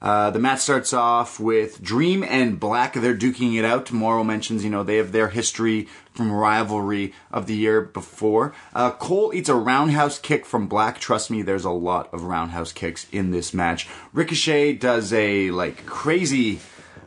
Uh, 0.00 0.30
the 0.30 0.38
match 0.38 0.60
starts 0.60 0.92
off 0.92 1.40
with 1.40 1.82
Dream 1.82 2.22
and 2.22 2.60
Black. 2.60 2.94
They're 2.94 3.16
duking 3.16 3.58
it 3.58 3.64
out. 3.64 3.90
Mauro 3.90 4.22
mentions, 4.22 4.62
you 4.62 4.70
know, 4.70 4.84
they 4.84 4.96
have 4.96 5.10
their 5.10 5.28
history 5.28 5.88
from 6.12 6.30
rivalry 6.30 7.12
of 7.32 7.46
the 7.46 7.56
year 7.56 7.80
before. 7.80 8.54
Uh, 8.72 8.92
Cole 8.92 9.32
eats 9.34 9.48
a 9.48 9.56
roundhouse 9.56 10.20
kick 10.20 10.46
from 10.46 10.68
Black. 10.68 11.00
Trust 11.00 11.30
me, 11.30 11.42
there's 11.42 11.64
a 11.64 11.70
lot 11.70 12.12
of 12.14 12.22
roundhouse 12.22 12.72
kicks 12.72 13.08
in 13.10 13.32
this 13.32 13.52
match. 13.52 13.88
Ricochet 14.12 14.74
does 14.74 15.12
a 15.12 15.50
like 15.50 15.84
crazy, 15.84 16.60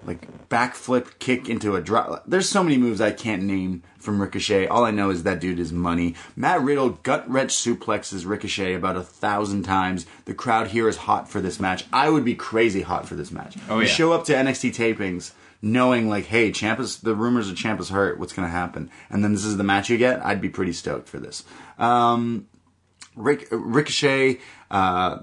like 0.05 0.49
backflip 0.49 1.19
kick 1.19 1.47
into 1.49 1.75
a 1.75 1.81
drop. 1.81 2.23
There's 2.25 2.49
so 2.49 2.63
many 2.63 2.77
moves 2.77 3.01
I 3.01 3.11
can't 3.11 3.43
name 3.43 3.83
from 3.97 4.21
Ricochet. 4.21 4.67
All 4.67 4.83
I 4.83 4.91
know 4.91 5.09
is 5.09 5.23
that 5.23 5.39
dude 5.39 5.59
is 5.59 5.71
money. 5.71 6.15
Matt 6.35 6.61
Riddle 6.61 6.89
gut 6.89 7.29
wrench 7.29 7.53
suplexes 7.53 8.25
Ricochet 8.25 8.73
about 8.73 8.97
a 8.97 9.03
thousand 9.03 9.63
times. 9.63 10.05
The 10.25 10.33
crowd 10.33 10.67
here 10.67 10.87
is 10.87 10.97
hot 10.97 11.29
for 11.29 11.41
this 11.41 11.59
match. 11.59 11.85
I 11.93 12.09
would 12.09 12.25
be 12.25 12.35
crazy 12.35 12.81
hot 12.81 13.07
for 13.07 13.15
this 13.15 13.31
match. 13.31 13.57
Oh, 13.69 13.79
yeah. 13.79 13.87
show 13.87 14.13
up 14.13 14.25
to 14.25 14.33
NXT 14.33 14.75
tapings 14.75 15.33
knowing 15.61 16.09
like, 16.09 16.25
hey, 16.25 16.51
Ciampa's 16.51 17.01
the 17.01 17.15
rumors 17.15 17.49
of 17.49 17.55
Ciampa's 17.55 17.89
hurt. 17.89 18.19
What's 18.19 18.33
gonna 18.33 18.49
happen? 18.49 18.89
And 19.09 19.23
then 19.23 19.33
this 19.33 19.45
is 19.45 19.57
the 19.57 19.63
match 19.63 19.89
you 19.89 19.97
get. 19.97 20.25
I'd 20.25 20.41
be 20.41 20.49
pretty 20.49 20.73
stoked 20.73 21.07
for 21.07 21.19
this. 21.19 21.43
Um, 21.77 22.47
Rick, 23.15 23.47
Ricochet 23.51 24.39
uh, 24.69 25.19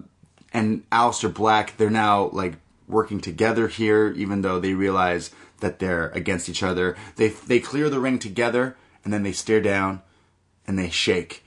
and 0.52 0.88
Aleister 0.90 1.32
Black, 1.32 1.76
they're 1.76 1.90
now 1.90 2.28
like 2.28 2.54
working 2.88 3.20
together 3.20 3.68
here, 3.68 4.12
even 4.16 4.42
though 4.42 4.58
they 4.58 4.74
realize 4.74 5.30
that 5.60 5.78
they're 5.78 6.08
against 6.10 6.48
each 6.48 6.62
other. 6.62 6.96
They 7.16 7.28
they 7.28 7.60
clear 7.60 7.90
the 7.90 8.00
ring 8.00 8.18
together, 8.18 8.76
and 9.04 9.12
then 9.12 9.22
they 9.22 9.32
stare 9.32 9.60
down, 9.60 10.02
and 10.66 10.78
they 10.78 10.90
shake. 10.90 11.44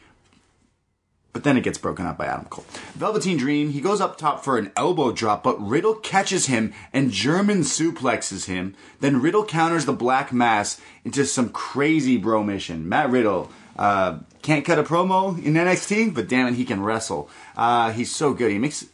But 1.33 1.45
then 1.45 1.55
it 1.55 1.63
gets 1.63 1.77
broken 1.77 2.05
up 2.05 2.17
by 2.17 2.25
Adam 2.25 2.45
Cole. 2.45 2.65
Velveteen 2.93 3.37
Dream, 3.37 3.69
he 3.71 3.79
goes 3.79 4.01
up 4.01 4.17
top 4.17 4.43
for 4.43 4.57
an 4.57 4.71
elbow 4.75 5.13
drop, 5.13 5.43
but 5.43 5.65
Riddle 5.65 5.95
catches 5.95 6.47
him 6.47 6.73
and 6.91 7.09
German 7.09 7.61
suplexes 7.61 8.47
him. 8.47 8.75
Then 8.99 9.21
Riddle 9.21 9.45
counters 9.45 9.85
the 9.85 9.93
Black 9.93 10.33
Mass 10.33 10.81
into 11.05 11.25
some 11.25 11.47
crazy 11.49 12.17
Bromission. 12.17 12.89
Matt 12.89 13.09
Riddle 13.09 13.49
uh, 13.77 14.19
can't 14.41 14.65
cut 14.65 14.77
a 14.77 14.83
promo 14.83 15.41
in 15.41 15.53
NXT, 15.53 16.13
but 16.13 16.27
damn 16.27 16.47
it, 16.47 16.55
he 16.55 16.65
can 16.65 16.83
wrestle. 16.83 17.29
Uh, 17.55 17.91
he's 17.93 18.13
so 18.13 18.33
good. 18.33 18.51
He 18.51 18.59
makes 18.59 18.85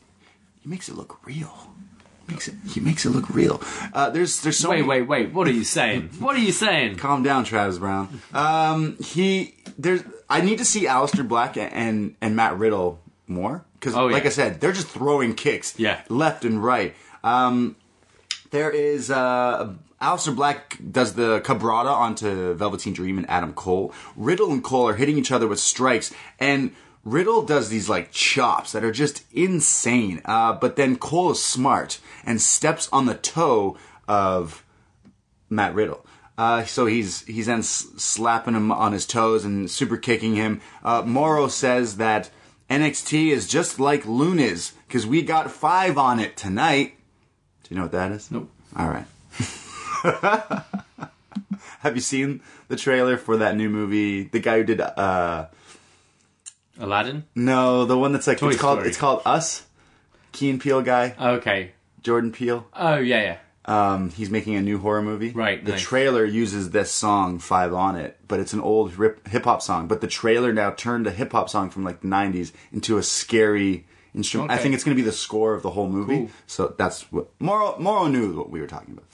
he 0.62 0.70
makes 0.70 0.90
it 0.90 0.96
look 0.96 1.26
real. 1.26 1.67
Makes 2.28 2.48
it, 2.50 2.56
he 2.74 2.80
makes 2.82 3.06
it 3.06 3.12
look 3.12 3.30
real. 3.30 3.62
Uh, 3.94 4.10
there's 4.10 4.42
there's 4.42 4.58
so 4.58 4.70
Wait, 4.72 4.86
many- 4.86 4.88
wait, 4.88 5.02
wait. 5.08 5.34
What 5.34 5.48
are 5.48 5.52
you 5.52 5.64
saying? 5.64 6.10
what 6.20 6.36
are 6.36 6.40
you 6.40 6.52
saying? 6.52 6.98
Calm 6.98 7.24
down, 7.24 7.44
Travis 7.46 7.78
Brown. 7.78 8.22
Um, 8.34 8.98
he 8.98 9.56
there's. 9.78 10.04
I 10.30 10.42
need 10.42 10.58
to 10.58 10.66
see 10.66 10.86
Aleister 10.86 11.26
Black 11.28 11.56
and 11.58 12.16
and 12.22 12.36
Matt 12.36 12.58
Riddle 12.58 13.00
more 13.28 13.64
because, 13.80 13.96
Oh, 13.96 14.08
like 14.08 14.24
yeah. 14.24 14.30
I 14.30 14.32
said, 14.32 14.60
they're 14.62 14.72
just 14.74 14.88
throwing 14.88 15.36
kicks, 15.36 15.78
Yeah. 15.80 16.02
left 16.10 16.44
and 16.44 16.62
right. 16.64 16.96
Um, 17.24 17.76
there 18.52 18.70
is 18.72 19.10
uh, 19.12 19.74
Aleister 20.02 20.36
Black 20.36 20.78
does 20.92 21.14
the 21.14 21.40
cabrata 21.42 21.92
onto 21.92 22.54
Velveteen 22.56 22.94
Dream 22.94 23.18
and 23.18 23.30
Adam 23.30 23.54
Cole. 23.54 23.94
Riddle 24.16 24.52
and 24.52 24.64
Cole 24.64 24.88
are 24.90 24.96
hitting 24.96 25.18
each 25.18 25.32
other 25.32 25.48
with 25.48 25.60
strikes, 25.60 26.14
and 26.40 26.72
Riddle 27.08 27.42
does 27.42 27.70
these 27.70 27.88
like 27.88 28.12
chops 28.12 28.74
that 28.74 28.84
are 28.84 28.92
just 28.92 29.24
insane. 29.32 30.22
Uh, 30.26 30.52
but 30.52 30.76
then 30.76 30.98
Cole 30.98 31.32
is 31.32 31.42
smart 31.42 32.00
and 32.26 32.42
steps 32.42 32.90
on 32.92 33.06
the 33.06 33.16
toe 33.16 33.78
of 34.10 34.66
Matt 35.50 35.74
Riddle. 35.74 36.06
Uh, 36.38 36.66
so 36.66 36.86
he's 36.86 37.22
he's 37.26 37.46
then 37.46 37.64
slapping 37.64 38.56
him 38.56 38.74
on 38.74 38.92
his 38.92 39.06
toes 39.08 39.46
and 39.46 39.72
super 39.72 39.96
kicking 39.96 40.36
him. 40.36 40.60
Uh, 40.84 41.02
Mauro 41.06 41.48
says 41.48 41.96
that 41.96 42.30
NXT 42.70 43.32
is 43.32 43.48
just 43.48 43.80
like 43.80 44.04
Luniz 44.04 44.74
because 44.86 45.08
we 45.08 45.22
got 45.22 45.50
five 45.50 45.98
on 45.98 46.20
it 46.20 46.36
tonight. 46.36 46.98
Do 47.64 47.74
you 47.74 47.78
know 47.78 47.84
what 47.84 47.94
that 47.94 48.12
is? 48.12 48.30
Nope. 48.30 48.52
All 48.76 48.90
right. 48.90 49.06
Have 51.80 51.96
you 51.96 52.02
seen 52.02 52.42
the 52.68 52.76
trailer 52.76 53.16
for 53.18 53.38
that 53.38 53.56
new 53.56 53.70
movie? 53.70 54.24
The 54.24 54.40
guy 54.40 54.58
who 54.58 54.66
did 54.66 54.82
uh 54.82 55.48
Aladdin? 56.80 57.24
no, 57.36 57.86
the 57.86 57.98
one 57.98 58.12
that's 58.14 58.28
like 58.28 58.38
Toy 58.38 58.50
it's 58.50 58.60
called 58.62 58.78
Story. 58.80 58.90
it's 58.90 58.98
called 58.98 59.22
Us. 59.26 59.66
Key 60.32 60.50
and 60.52 60.62
Peele 60.62 60.82
guy, 60.82 61.16
Okay. 61.20 61.72
Jordan 62.04 62.32
Peele. 62.32 62.68
Oh, 62.74 62.98
yeah, 62.98 63.22
yeah. 63.24 63.38
Um, 63.66 64.12
he's 64.12 64.30
making 64.30 64.56
a 64.56 64.62
new 64.62 64.78
horror 64.78 65.02
movie. 65.02 65.32
Right, 65.32 65.64
The 65.64 65.72
nice. 65.74 65.82
trailer 65.82 66.24
uses 66.24 66.70
this 66.70 66.90
song 66.92 67.40
Five 67.40 67.74
on 67.74 67.96
it, 67.98 68.18
but 68.28 68.40
it's 68.40 68.54
an 68.54 68.62
old 68.62 68.94
hip 69.28 69.44
hop 69.44 69.62
song. 69.62 69.88
But 69.90 70.00
the 70.00 70.08
trailer 70.08 70.54
now 70.54 70.70
turned 70.72 71.06
a 71.08 71.12
hip 71.12 71.34
hop 71.34 71.50
song 71.50 71.70
from 71.70 71.84
like 71.84 72.00
the 72.02 72.08
'90s 72.08 72.54
into 72.72 72.98
a 72.98 73.04
scary 73.04 73.86
instrument. 74.16 74.52
I 74.52 74.54
Okay. 74.54 74.64
think 74.64 74.76
it's 74.76 74.86
going 74.86 74.96
to 74.96 75.02
be 75.04 75.06
the 75.06 75.12
score 75.16 75.54
of 75.54 75.64
the 75.64 75.72
whole 75.72 75.90
movie. 75.90 76.18
Cool. 76.18 76.30
So 76.46 76.74
that's 76.78 77.12
what 77.12 77.28
Mauro 77.40 77.78
Mauro 77.78 78.08
knew 78.08 78.38
what 78.38 78.50
we 78.50 78.62
were 78.62 78.68
talking 78.68 78.94
about. 78.94 79.06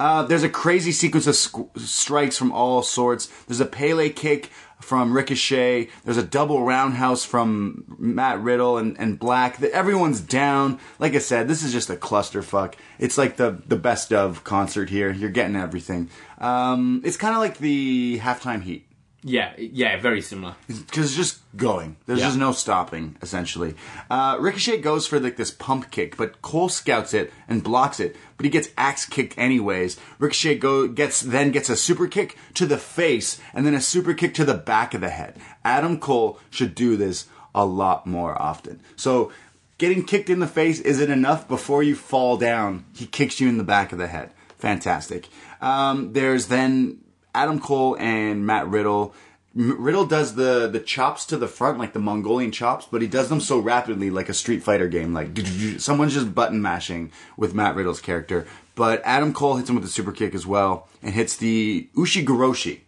Uh, 0.00 0.22
there's 0.22 0.42
a 0.42 0.48
crazy 0.48 0.92
sequence 0.92 1.26
of 1.26 1.34
squ- 1.34 1.78
strikes 1.78 2.38
from 2.38 2.50
all 2.52 2.82
sorts. 2.82 3.26
There's 3.46 3.60
a 3.60 3.66
Pele 3.66 4.08
kick 4.08 4.46
from 4.80 5.12
Ricochet. 5.12 5.88
There's 6.04 6.16
a 6.16 6.22
double 6.22 6.64
roundhouse 6.64 7.22
from 7.22 7.84
Matt 7.98 8.40
Riddle 8.40 8.78
and, 8.78 8.98
and 8.98 9.18
Black. 9.18 9.58
The- 9.58 9.70
Everyone's 9.74 10.22
down. 10.22 10.78
Like 10.98 11.14
I 11.14 11.18
said, 11.18 11.48
this 11.48 11.62
is 11.62 11.72
just 11.72 11.90
a 11.90 11.96
clusterfuck. 11.96 12.76
It's 12.98 13.18
like 13.18 13.36
the, 13.36 13.60
the 13.66 13.76
best 13.76 14.10
of 14.10 14.42
concert 14.42 14.88
here. 14.88 15.10
You're 15.12 15.28
getting 15.28 15.54
everything. 15.54 16.08
Um, 16.38 17.02
it's 17.04 17.18
kind 17.18 17.34
of 17.34 17.40
like 17.40 17.58
the 17.58 18.20
halftime 18.22 18.62
heat 18.62 18.86
Yeah, 19.22 19.52
yeah, 19.58 20.00
very 20.00 20.22
similar. 20.22 20.54
because 20.66 21.04
it's 21.06 21.14
just 21.16 21.40
going. 21.56 21.96
There's 22.06 22.20
Yeah. 22.20 22.26
just 22.28 22.38
no 22.38 22.52
stopping, 22.52 23.16
essentially. 23.20 23.74
Uh, 24.10 24.38
Ricochet 24.40 24.78
goes 24.80 25.06
for 25.06 25.20
like 25.20 25.36
this 25.36 25.50
pump 25.50 25.90
kick, 25.90 26.16
but 26.16 26.40
Cole 26.40 26.68
scouts 26.70 27.12
it 27.12 27.30
and 27.46 27.62
blocks 27.62 28.00
it, 28.00 28.16
but 28.38 28.44
he 28.44 28.50
gets 28.50 28.68
axe 28.78 29.04
kicked 29.04 29.36
anyways. 29.36 29.98
Ricochet 30.18 30.56
go 30.58 30.88
gets 30.88 31.20
then 31.20 31.50
gets 31.50 31.68
a 31.68 31.76
super 31.76 32.06
kick 32.06 32.38
to 32.54 32.64
the 32.64 32.78
face 32.78 33.38
and 33.52 33.66
then 33.66 33.74
a 33.74 33.80
super 33.80 34.14
kick 34.14 34.32
to 34.34 34.44
the 34.44 34.54
back 34.54 34.94
of 34.94 35.00
the 35.02 35.10
head. 35.10 35.36
Adam 35.64 35.98
Cole 35.98 36.38
should 36.50 36.74
do 36.74 36.96
this 36.96 37.26
a 37.54 37.64
lot 37.66 38.06
more 38.06 38.40
often. 38.40 38.80
So. 38.96 39.32
Getting 39.78 40.04
kicked 40.04 40.28
in 40.28 40.40
the 40.40 40.46
face 40.46 40.78
isn't 40.80 41.10
enough. 41.10 41.48
Before 41.48 41.82
you 41.82 41.94
fall 41.94 42.36
down, 42.36 42.84
he 42.94 43.06
kicks 43.06 43.40
you 43.40 43.48
in 43.48 43.56
the 43.56 43.64
back 43.64 43.92
of 43.92 43.98
the 43.98 44.08
head. 44.08 44.30
Fantastic. 44.58 45.26
Um, 45.62 46.12
there's 46.12 46.48
then 46.48 46.98
Adam 47.34 47.60
Cole 47.60 47.96
and 47.98 48.46
Matt 48.46 48.68
Riddle. 48.68 49.14
Riddle 49.54 50.06
does 50.06 50.36
the 50.36 50.68
the 50.68 50.80
chops 50.80 51.24
to 51.26 51.36
the 51.36 51.48
front 51.48 51.78
like 51.78 51.92
the 51.92 51.98
Mongolian 51.98 52.52
chops, 52.52 52.86
but 52.90 53.02
he 53.02 53.08
does 53.08 53.28
them 53.28 53.40
so 53.40 53.58
rapidly 53.58 54.10
like 54.10 54.28
a 54.28 54.34
Street 54.34 54.62
Fighter 54.62 54.88
game. 54.88 55.12
Like 55.12 55.36
someone's 55.78 56.14
just 56.14 56.34
button 56.34 56.62
mashing 56.62 57.12
with 57.36 57.54
Matt 57.54 57.74
Riddle's 57.74 58.00
character. 58.00 58.46
But 58.74 59.02
Adam 59.04 59.34
Cole 59.34 59.56
hits 59.56 59.68
him 59.68 59.76
with 59.76 59.84
a 59.84 59.88
super 59.88 60.12
kick 60.12 60.34
as 60.34 60.46
well 60.46 60.88
and 61.02 61.12
hits 61.14 61.36
the 61.36 61.88
Ushigoroshi, 61.96 62.80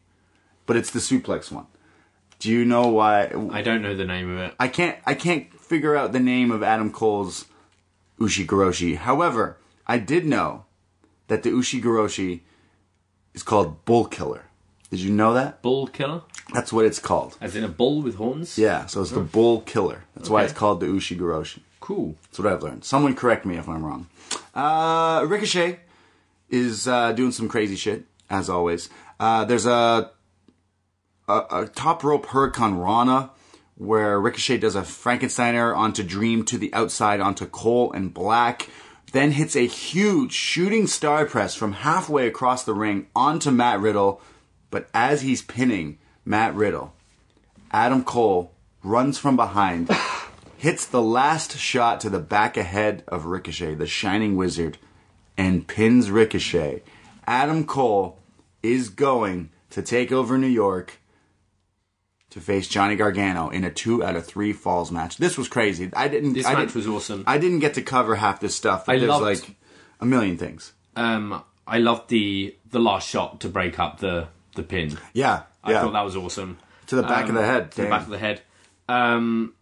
but 0.64 0.76
it's 0.76 0.90
the 0.90 1.00
suplex 1.00 1.50
one. 1.50 1.66
Do 2.38 2.50
you 2.50 2.64
know 2.64 2.88
why? 2.88 3.32
I 3.50 3.62
don't 3.62 3.82
know 3.82 3.94
the 3.94 4.04
name 4.04 4.30
of 4.30 4.38
it. 4.38 4.54
I 4.58 4.68
can't 4.68 4.98
I 5.04 5.14
can't 5.14 5.52
figure 5.60 5.96
out 5.96 6.12
the 6.12 6.20
name 6.20 6.50
of 6.50 6.62
Adam 6.62 6.92
Cole's 6.92 7.46
Ushigoroshi. 8.18 8.96
However, 8.96 9.58
I 9.86 9.98
did 9.98 10.26
know 10.26 10.64
that 11.28 11.42
the 11.42 11.50
Ushigoroshi 11.50 12.40
is 13.34 13.42
called 13.42 13.84
Bull 13.84 14.04
Killer. 14.06 14.44
Did 14.90 15.00
you 15.00 15.10
know 15.12 15.32
that? 15.32 15.62
Bull 15.62 15.86
killer, 15.86 16.20
That's 16.52 16.70
what 16.72 16.84
it's 16.84 16.98
called. 16.98 17.38
as 17.40 17.56
in 17.56 17.64
a 17.64 17.68
bull 17.68 18.02
with 18.02 18.16
horns. 18.16 18.58
Yeah, 18.58 18.84
so 18.86 19.00
it's 19.00 19.10
the 19.10 19.20
Bull 19.20 19.62
Killer. 19.62 20.04
That's 20.14 20.28
why 20.28 20.40
Okay. 20.42 20.50
it's 20.50 20.58
called 20.58 20.80
the 20.80 20.86
Ushigoroshi. 20.86 21.60
cool. 21.80 22.16
That's 22.24 22.38
what 22.38 22.52
I've 22.52 22.62
learned. 22.62 22.84
Someone 22.84 23.14
correct 23.14 23.46
me 23.46 23.56
if 23.56 23.66
I'm 23.68 23.84
wrong. 23.84 24.06
Uh, 24.54 25.24
Ricochet 25.26 25.80
is 26.50 26.86
uh, 26.86 27.12
doing 27.12 27.32
some 27.32 27.48
crazy 27.48 27.74
shit 27.76 28.04
as 28.28 28.50
always. 28.50 28.90
Uh, 29.18 29.46
there's 29.46 29.64
a, 29.66 30.10
a 31.28 31.32
a 31.50 31.70
top 31.74 32.04
rope 32.04 32.26
Hurricane 32.26 32.74
Rana 32.74 33.30
where 33.76 34.20
Ricochet 34.20 34.58
does 34.58 34.76
a 34.76 34.82
Frankensteiner 34.82 35.74
onto 35.74 36.02
Dream 36.02 36.44
to 36.44 36.58
the 36.58 36.72
outside 36.74 37.20
onto 37.20 37.46
Cole 37.46 37.90
and 37.92 38.12
Black. 38.12 38.68
Then 39.12 39.32
hits 39.32 39.54
a 39.54 39.66
huge 39.66 40.32
shooting 40.32 40.86
star 40.86 41.26
press 41.26 41.54
from 41.54 41.72
halfway 41.72 42.26
across 42.26 42.64
the 42.64 42.74
ring 42.74 43.06
onto 43.14 43.50
Matt 43.50 43.80
Riddle. 43.80 44.20
But 44.70 44.88
as 44.94 45.20
he's 45.20 45.42
pinning 45.42 45.98
Matt 46.24 46.54
Riddle, 46.54 46.94
Adam 47.70 48.04
Cole 48.04 48.52
runs 48.82 49.18
from 49.18 49.36
behind, 49.36 49.90
hits 50.56 50.86
the 50.86 51.02
last 51.02 51.58
shot 51.58 52.00
to 52.00 52.10
the 52.10 52.18
back 52.18 52.56
of 52.56 52.64
head 52.64 53.04
of 53.06 53.26
Ricochet, 53.26 53.74
the 53.74 53.86
Shining 53.86 54.36
Wizard, 54.36 54.78
and 55.36 55.68
pins 55.68 56.10
Ricochet. 56.10 56.82
Adam 57.26 57.64
Cole 57.66 58.18
is 58.62 58.88
going 58.88 59.50
to 59.70 59.82
take 59.82 60.10
over 60.10 60.38
New 60.38 60.46
York 60.46 61.01
to 62.32 62.40
face 62.40 62.66
Johnny 62.68 62.96
Gargano 62.96 63.48
in 63.48 63.64
a 63.64 63.70
two 63.70 64.04
out 64.04 64.16
of 64.16 64.26
three 64.26 64.52
falls 64.52 64.90
match. 64.90 65.16
This 65.16 65.38
was 65.38 65.48
crazy. 65.48 65.90
I 65.94 66.08
didn't. 66.08 66.32
This 66.34 66.46
I 66.46 66.54
match 66.54 66.60
didn't- 66.68 66.74
was 66.76 66.86
awesome. 66.88 67.24
I 67.26 67.38
didn't 67.38 67.60
get 67.60 67.74
to 67.74 67.82
cover 67.82 68.16
half 68.16 68.40
this 68.40 68.54
stuff. 68.54 68.86
But 68.86 68.96
I 68.96 68.98
there's 68.98 69.08
loved- 69.08 69.24
like 69.24 69.56
a 70.00 70.06
million 70.06 70.36
things. 70.36 70.72
Um, 70.96 71.42
I 71.66 71.78
loved 71.78 72.08
the 72.10 72.54
the 72.70 72.80
last 72.80 73.08
shot 73.08 73.40
to 73.40 73.48
break 73.48 73.78
up 73.78 74.00
the 74.00 74.28
the 74.56 74.62
pin. 74.62 74.98
Yeah, 75.12 75.42
I 75.64 75.72
yeah. 75.72 75.82
thought 75.82 75.92
that 75.92 76.04
was 76.04 76.16
awesome. 76.16 76.58
to 76.88 76.96
the 76.96 77.02
back 77.02 77.28
of 77.28 77.34
the 77.34 77.44
head. 77.44 77.70
to 77.72 77.82
the 77.82 77.88
back 77.88 78.02
of 78.02 78.10
the 78.10 78.18
head. 78.18 78.42
Um, 78.88 79.54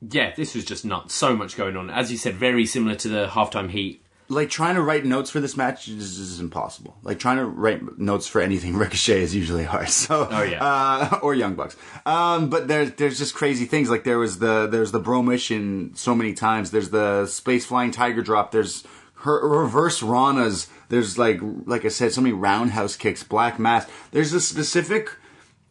yeah, 0.00 0.32
this 0.34 0.54
was 0.54 0.64
just 0.64 0.84
nuts. 0.84 1.14
So 1.14 1.36
much 1.36 1.56
going 1.56 1.76
on. 1.76 1.90
As 1.90 2.10
you 2.10 2.18
said, 2.18 2.34
very 2.34 2.66
similar 2.66 2.94
to 2.96 3.08
the 3.08 3.26
halftime 3.28 3.70
heat. 3.70 4.03
Like 4.28 4.48
trying 4.50 4.74
to 4.76 4.82
write 4.82 5.04
notes 5.04 5.30
for 5.30 5.40
this 5.40 5.56
match 5.56 5.86
is, 5.88 6.18
is 6.18 6.40
impossible. 6.40 6.96
Like 7.02 7.18
trying 7.18 7.36
to 7.36 7.44
write 7.44 7.98
notes 7.98 8.26
for 8.26 8.40
anything 8.40 8.76
Ricochet 8.84 9.20
is 9.22 9.34
usually 9.34 9.64
hard. 9.64 9.88
So, 9.90 10.26
Oh, 10.30 10.42
yeah. 10.42 10.64
uh, 10.64 11.18
or 11.22 11.34
Young 11.34 11.54
Bucks. 11.54 11.76
Um, 12.06 12.48
but 12.50 12.66
there's 12.68 12.92
there's 12.92 13.18
just 13.18 13.34
crazy 13.34 13.66
things. 13.66 13.90
Like 13.90 14.04
there 14.04 14.18
was 14.18 14.38
the 14.38 14.66
there's 14.66 14.92
the 14.92 15.00
Bromission 15.00 15.94
so 15.94 16.14
many 16.14 16.32
times. 16.32 16.70
There's 16.70 16.90
the 16.90 17.26
space 17.26 17.66
flying 17.66 17.90
tiger 17.90 18.22
drop. 18.22 18.50
There's 18.50 18.84
her 19.24 19.46
reverse 19.46 20.00
Ranas. 20.02 20.68
There's 20.88 21.18
like 21.18 21.40
like 21.42 21.84
I 21.84 21.88
said, 21.88 22.12
so 22.12 22.20
many 22.20 22.32
roundhouse 22.34 22.96
kicks, 22.96 23.22
black 23.22 23.58
mass. 23.58 23.86
There's 24.10 24.32
a 24.32 24.40
specific 24.40 25.10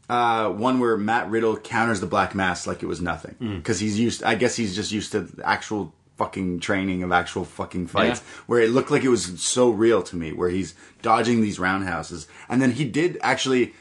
uh, 0.09 0.49
one 0.49 0.79
where 0.79 0.97
Matt 0.97 1.29
Riddle 1.29 1.57
counters 1.57 2.01
the 2.01 2.07
black 2.07 2.35
mass 2.35 2.67
like 2.67 2.83
it 2.83 2.87
was 2.87 3.01
nothing 3.01 3.35
Mm. 3.41 3.57
because 3.57 3.79
he's 3.79 3.99
used. 3.99 4.23
I 4.23 4.35
guess 4.35 4.55
he's 4.55 4.75
just 4.75 4.91
used 4.91 5.11
to 5.13 5.29
actual 5.43 5.93
fucking 6.23 6.59
training 6.59 7.03
of 7.03 7.11
actual 7.11 7.43
fucking 7.43 7.87
fights. 7.87 8.21
Yeah. 8.21 8.43
Where 8.47 8.61
it 8.61 8.69
looked 8.69 8.91
like 8.91 9.03
it 9.03 9.09
was 9.09 9.41
so 9.41 9.69
real 9.69 10.01
to 10.03 10.15
me, 10.15 10.31
where 10.31 10.49
he's 10.49 10.75
dodging 11.01 11.41
these 11.41 11.59
roundhouses, 11.59 12.27
and 12.49 12.61
then 12.61 12.71
he 12.71 12.85
did 12.85 13.17
actually. 13.21 13.73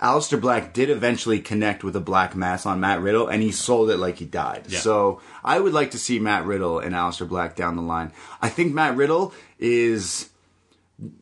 Aleister 0.00 0.40
Black 0.40 0.72
did 0.72 0.90
eventually 0.90 1.38
connect 1.38 1.84
with 1.84 1.94
a 1.94 2.00
black 2.00 2.34
mass 2.34 2.66
on 2.66 2.80
Matt 2.80 3.00
Riddle, 3.00 3.28
and 3.28 3.40
he 3.40 3.52
sold 3.52 3.90
it 3.90 3.96
like 3.96 4.18
he 4.18 4.24
died. 4.24 4.64
Yeah. 4.68 4.80
So 4.80 5.20
I 5.44 5.60
would 5.60 5.72
like 5.72 5.92
to 5.92 5.98
see 5.98 6.18
Matt 6.18 6.44
Riddle 6.44 6.80
and 6.80 6.96
Aleister 6.96 7.28
Black 7.28 7.54
down 7.54 7.76
the 7.76 7.82
line. 7.82 8.10
I 8.42 8.48
think 8.48 8.74
Matt 8.74 8.96
Riddle 8.96 9.32
is 9.60 10.30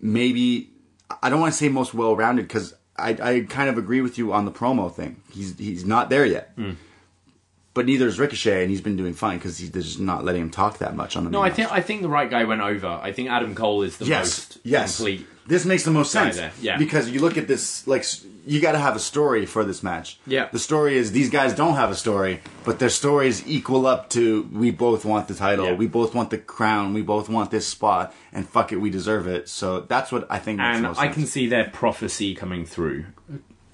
maybe 0.00 0.70
I 1.22 1.28
don't 1.28 1.40
want 1.40 1.52
to 1.52 1.58
say 1.58 1.68
most 1.68 1.92
well 1.92 2.16
rounded 2.16 2.48
because 2.48 2.74
I, 2.96 3.10
I 3.10 3.40
kind 3.48 3.68
of 3.68 3.76
agree 3.76 4.00
with 4.00 4.16
you 4.16 4.32
on 4.32 4.46
the 4.46 4.50
promo 4.52 4.92
thing. 4.92 5.20
He's 5.30 5.58
he's 5.58 5.84
not 5.84 6.08
there 6.08 6.24
yet. 6.24 6.52
Hmm. 6.56 6.72
But 7.74 7.86
neither 7.86 8.06
is 8.06 8.18
Ricochet, 8.18 8.62
and 8.62 8.70
he's 8.70 8.82
been 8.82 8.96
doing 8.96 9.14
fine 9.14 9.38
because 9.38 9.56
he's 9.56 9.70
just 9.70 9.98
not 9.98 10.24
letting 10.24 10.42
him 10.42 10.50
talk 10.50 10.78
that 10.78 10.94
much 10.94 11.16
on 11.16 11.24
the. 11.24 11.30
No, 11.30 11.40
I 11.40 11.50
think 11.50 11.72
I 11.72 11.80
think 11.80 12.02
the 12.02 12.08
right 12.08 12.28
guy 12.28 12.44
went 12.44 12.60
over. 12.60 12.86
I 12.86 13.12
think 13.12 13.30
Adam 13.30 13.54
Cole 13.54 13.82
is 13.82 13.96
the 13.96 14.04
yes, 14.04 14.24
most 14.24 14.58
yes. 14.62 14.96
complete. 14.96 15.26
This 15.46 15.64
makes 15.64 15.84
the 15.84 15.90
most 15.90 16.12
sense. 16.12 16.36
there, 16.36 16.52
yeah. 16.60 16.76
Because 16.78 17.10
you 17.10 17.20
look 17.20 17.36
at 17.36 17.48
this, 17.48 17.86
like 17.88 18.04
you 18.46 18.60
got 18.60 18.72
to 18.72 18.78
have 18.78 18.94
a 18.94 19.00
story 19.00 19.44
for 19.46 19.64
this 19.64 19.82
match. 19.82 20.18
Yeah. 20.26 20.48
The 20.52 20.58
story 20.58 20.96
is 20.96 21.12
these 21.12 21.30
guys 21.30 21.54
don't 21.54 21.74
have 21.74 21.90
a 21.90 21.96
story, 21.96 22.40
but 22.64 22.78
their 22.78 22.90
stories 22.90 23.44
equal 23.46 23.86
up 23.86 24.10
to 24.10 24.48
we 24.52 24.70
both 24.70 25.04
want 25.04 25.26
the 25.28 25.34
title, 25.34 25.64
Yeah. 25.66 25.74
we 25.74 25.86
both 25.88 26.14
want 26.14 26.30
the 26.30 26.38
crown, 26.38 26.94
we 26.94 27.02
both 27.02 27.28
want 27.28 27.50
this 27.50 27.66
spot, 27.66 28.14
and 28.32 28.48
fuck 28.48 28.70
it, 28.72 28.76
we 28.76 28.90
deserve 28.90 29.26
it. 29.26 29.48
So 29.48 29.80
that's 29.80 30.12
what 30.12 30.26
I 30.30 30.38
think 30.38 30.58
makes 30.58 30.76
And 30.76 30.82
most 30.82 30.98
I 30.98 31.04
sense. 31.04 31.14
can 31.14 31.26
see 31.26 31.46
their 31.48 31.70
prophecy 31.70 32.34
coming 32.34 32.64
through. 32.64 33.06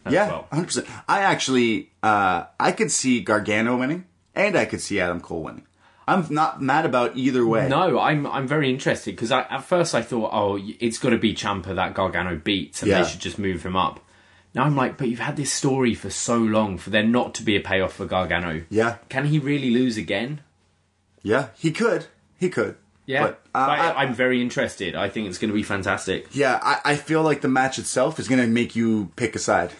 As 0.08 0.12
yeah, 0.12 0.28
well. 0.28 0.48
hundred 0.52 0.64
percent. 0.66 0.86
I 1.08 1.20
actually, 1.20 1.90
uh, 2.02 2.44
I 2.58 2.72
could 2.72 2.90
see 2.90 3.20
Gargano 3.20 3.76
winning, 3.76 4.04
and 4.34 4.56
I 4.56 4.64
could 4.64 4.80
see 4.80 5.00
Adam 5.00 5.20
Cole 5.20 5.42
winning. 5.44 5.64
I'm 6.06 6.26
not 6.30 6.62
mad 6.62 6.86
about 6.86 7.16
either 7.16 7.44
way. 7.46 7.68
No, 7.68 7.98
I'm 7.98 8.26
I'm 8.26 8.46
very 8.48 8.70
interested 8.70 9.14
because 9.14 9.30
at 9.30 9.58
first 9.64 9.94
I 9.94 10.00
thought, 10.02 10.30
oh, 10.32 10.58
it's 10.80 10.98
got 10.98 11.10
to 11.10 11.18
be 11.18 11.34
Ciampa 11.34 11.74
that 11.74 11.94
Gargano 11.94 12.36
beats, 12.36 12.82
and 12.82 12.90
Yeah. 12.90 13.02
they 13.02 13.08
should 13.08 13.20
just 13.20 13.38
move 13.38 13.62
him 13.64 13.76
up. 13.76 14.00
Now 14.54 14.64
I'm 14.64 14.74
like, 14.74 14.96
but 14.96 15.08
you've 15.08 15.18
had 15.20 15.36
this 15.36 15.52
story 15.52 15.94
for 15.94 16.08
so 16.08 16.36
long 16.38 16.78
for 16.78 16.88
there 16.88 17.02
not 17.02 17.34
to 17.34 17.42
be 17.42 17.56
a 17.56 17.60
payoff 17.60 17.92
for 17.92 18.06
Gargano. 18.06 18.62
Yeah, 18.70 18.96
Can 19.10 19.26
he 19.26 19.38
really 19.38 19.70
lose 19.70 19.98
again? 19.98 20.40
yeah, 21.22 21.48
he 21.56 21.70
could, 21.72 22.06
he 22.38 22.48
could. 22.48 22.76
Yeah, 23.04 23.22
but, 23.24 23.40
uh, 23.54 23.66
But 23.66 23.78
I- 23.78 23.90
I, 23.90 24.04
am 24.04 24.14
very 24.14 24.40
interested. 24.42 24.94
I 24.94 25.08
think 25.10 25.28
it's 25.28 25.38
going 25.38 25.48
to 25.50 25.54
be 25.54 25.62
fantastic. 25.62 26.26
Yeah, 26.32 26.58
I, 26.62 26.92
I 26.92 26.96
feel 26.96 27.22
like 27.22 27.40
the 27.42 27.48
match 27.48 27.78
itself 27.78 28.18
is 28.18 28.28
going 28.28 28.40
to 28.40 28.46
make 28.46 28.74
you 28.76 29.10
pick 29.16 29.34
a 29.34 29.38
side 29.38 29.72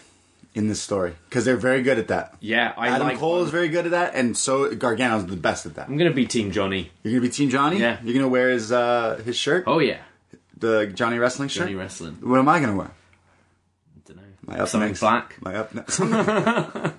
in 0.55 0.67
this 0.67 0.81
story 0.81 1.13
because 1.29 1.45
they're 1.45 1.55
very 1.57 1.81
good 1.83 1.99
at 1.99 2.07
that. 2.09 2.35
Yeah, 2.39 2.73
I 2.77 2.89
Adam 2.89 3.07
like. 3.07 3.17
Cole 3.19 3.43
is 3.43 3.51
very 3.51 3.69
good 3.69 3.85
at 3.85 3.91
that, 3.91 4.15
and 4.15 4.35
so 4.35 4.73
Gargano's 4.75 5.25
the 5.25 5.35
best 5.37 5.65
at 5.65 5.75
that. 5.75 5.87
I'm 5.87 5.97
going 5.97 6.09
to 6.09 6.15
be 6.15 6.25
Team 6.25 6.51
Johnny. 6.51 6.91
You're 7.03 7.13
gonna 7.13 7.21
be 7.21 7.29
Team 7.29 7.49
Johnny. 7.49 7.79
Yeah. 7.79 7.97
You're 8.03 8.15
gonna 8.15 8.27
wear 8.27 8.49
his 8.49 8.71
uh, 8.71 9.21
his 9.23 9.35
shirt, 9.37 9.63
Oh 9.67 9.79
yeah, 9.79 9.99
the 10.57 10.87
Johnny 10.87 11.17
Wrestling 11.19 11.49
shirt. 11.49 11.63
Johnny 11.63 11.75
Wrestling. 11.75 12.17
What 12.21 12.39
am 12.39 12.49
I 12.49 12.59
gonna 12.59 12.75
wear? 12.75 12.91
I 12.91 13.99
don't 14.05 14.17
know. 14.17 14.23
My 14.45 14.59
up 14.59 14.67
Something 14.69 14.89
next. 14.89 14.99
black. 15.01 15.37
My 15.41 15.55
up 15.55 15.73
next. 15.73 15.99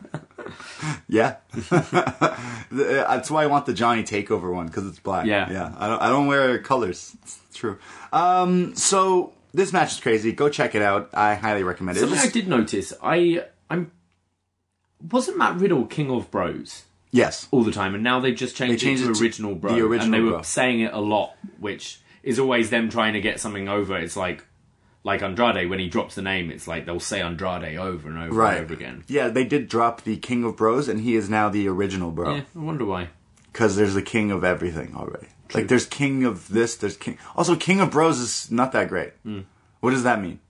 Yeah, 1.08 1.36
uh, 1.70 2.34
that's 2.70 3.30
why 3.30 3.42
I 3.42 3.46
want 3.46 3.66
the 3.66 3.74
Johnny 3.74 4.02
Takeover 4.02 4.52
one 4.52 4.66
because 4.66 4.86
it's 4.86 4.98
black. 4.98 5.26
Yeah. 5.26 5.50
yeah. 5.50 5.74
I 5.76 5.88
don't. 5.88 6.02
I 6.02 6.08
don't 6.08 6.26
wear 6.26 6.58
colors. 6.60 7.16
It's 7.22 7.38
true. 7.52 7.78
Um. 8.12 8.74
So 8.76 9.32
this 9.52 9.72
match 9.72 9.92
is 9.92 10.00
crazy. 10.00 10.32
Go 10.32 10.48
check 10.48 10.74
it 10.74 10.82
out. 10.82 11.10
I 11.14 11.34
highly 11.34 11.62
recommend 11.62 11.96
it. 11.98 12.00
Something 12.00 12.16
It's- 12.18 12.30
I 12.30 12.32
did 12.32 12.48
notice, 12.48 12.92
I 13.02 13.44
I'm 13.68 13.90
wasn't 15.10 15.38
Matt 15.38 15.58
Riddle 15.60 15.86
King 15.86 16.10
of 16.10 16.30
Bros 16.30 16.84
yes. 17.10 17.48
all 17.50 17.62
the 17.62 17.72
time, 17.72 17.94
and 17.94 18.04
now 18.04 18.20
they've 18.20 18.36
just 18.36 18.54
changed, 18.56 18.74
They 18.74 18.86
changed 18.86 19.02
it 19.02 19.06
to 19.06 19.12
it 19.12 19.20
original 19.20 19.54
bro, 19.54 19.74
the 19.74 19.80
original 19.80 20.04
and 20.04 20.14
they 20.14 20.20
were 20.20 20.30
bro. 20.32 20.42
saying 20.42 20.80
it 20.80 20.92
a 20.92 21.00
lot, 21.00 21.34
which 21.58 22.00
is 22.22 22.38
always 22.38 22.70
them 22.70 22.90
trying 22.90 23.14
to 23.14 23.20
get 23.20 23.40
something 23.40 23.68
over. 23.68 23.96
It's 23.96 24.16
like 24.16 24.44
like 25.02 25.22
Andrade 25.22 25.70
when 25.70 25.78
he 25.78 25.88
drops 25.88 26.14
the 26.14 26.20
name, 26.20 26.50
it's 26.50 26.68
like 26.68 26.84
they'll 26.84 27.00
say 27.00 27.22
Andrade 27.22 27.78
over 27.78 28.06
and 28.10 28.18
over 28.18 28.34
Right. 28.36 28.56
and 28.58 28.64
over 28.66 28.74
again. 28.74 29.04
Yeah, 29.08 29.28
they 29.28 29.44
did 29.46 29.66
drop 29.66 30.02
the 30.02 30.18
King 30.18 30.44
of 30.44 30.56
Bros, 30.58 30.88
and 30.88 31.00
he 31.00 31.14
is 31.16 31.30
now 31.30 31.48
the 31.48 31.66
original 31.68 32.10
bro. 32.10 32.34
Yeah, 32.34 32.42
I 32.54 32.58
wonder 32.58 32.84
why. 32.84 33.08
because 33.50 33.76
there's 33.76 33.96
a 33.96 34.02
king 34.02 34.30
of 34.30 34.44
everything 34.44 34.94
already. 34.94 35.28
Like 35.54 35.68
there's 35.68 35.86
king 35.86 36.24
of 36.24 36.48
this, 36.48 36.76
there's 36.76 36.96
king. 36.96 37.18
Also, 37.36 37.56
king 37.56 37.80
of 37.80 37.90
bros 37.90 38.18
is 38.18 38.50
not 38.50 38.72
that 38.72 38.88
great. 38.88 39.12
What 39.80 39.90
does 39.90 40.04
that 40.04 40.20
mean? 40.20 40.40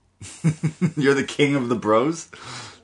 You're 0.97 1.13
the 1.13 1.23
king 1.23 1.55
of 1.55 1.69
the 1.69 1.75
bros? 1.75 2.29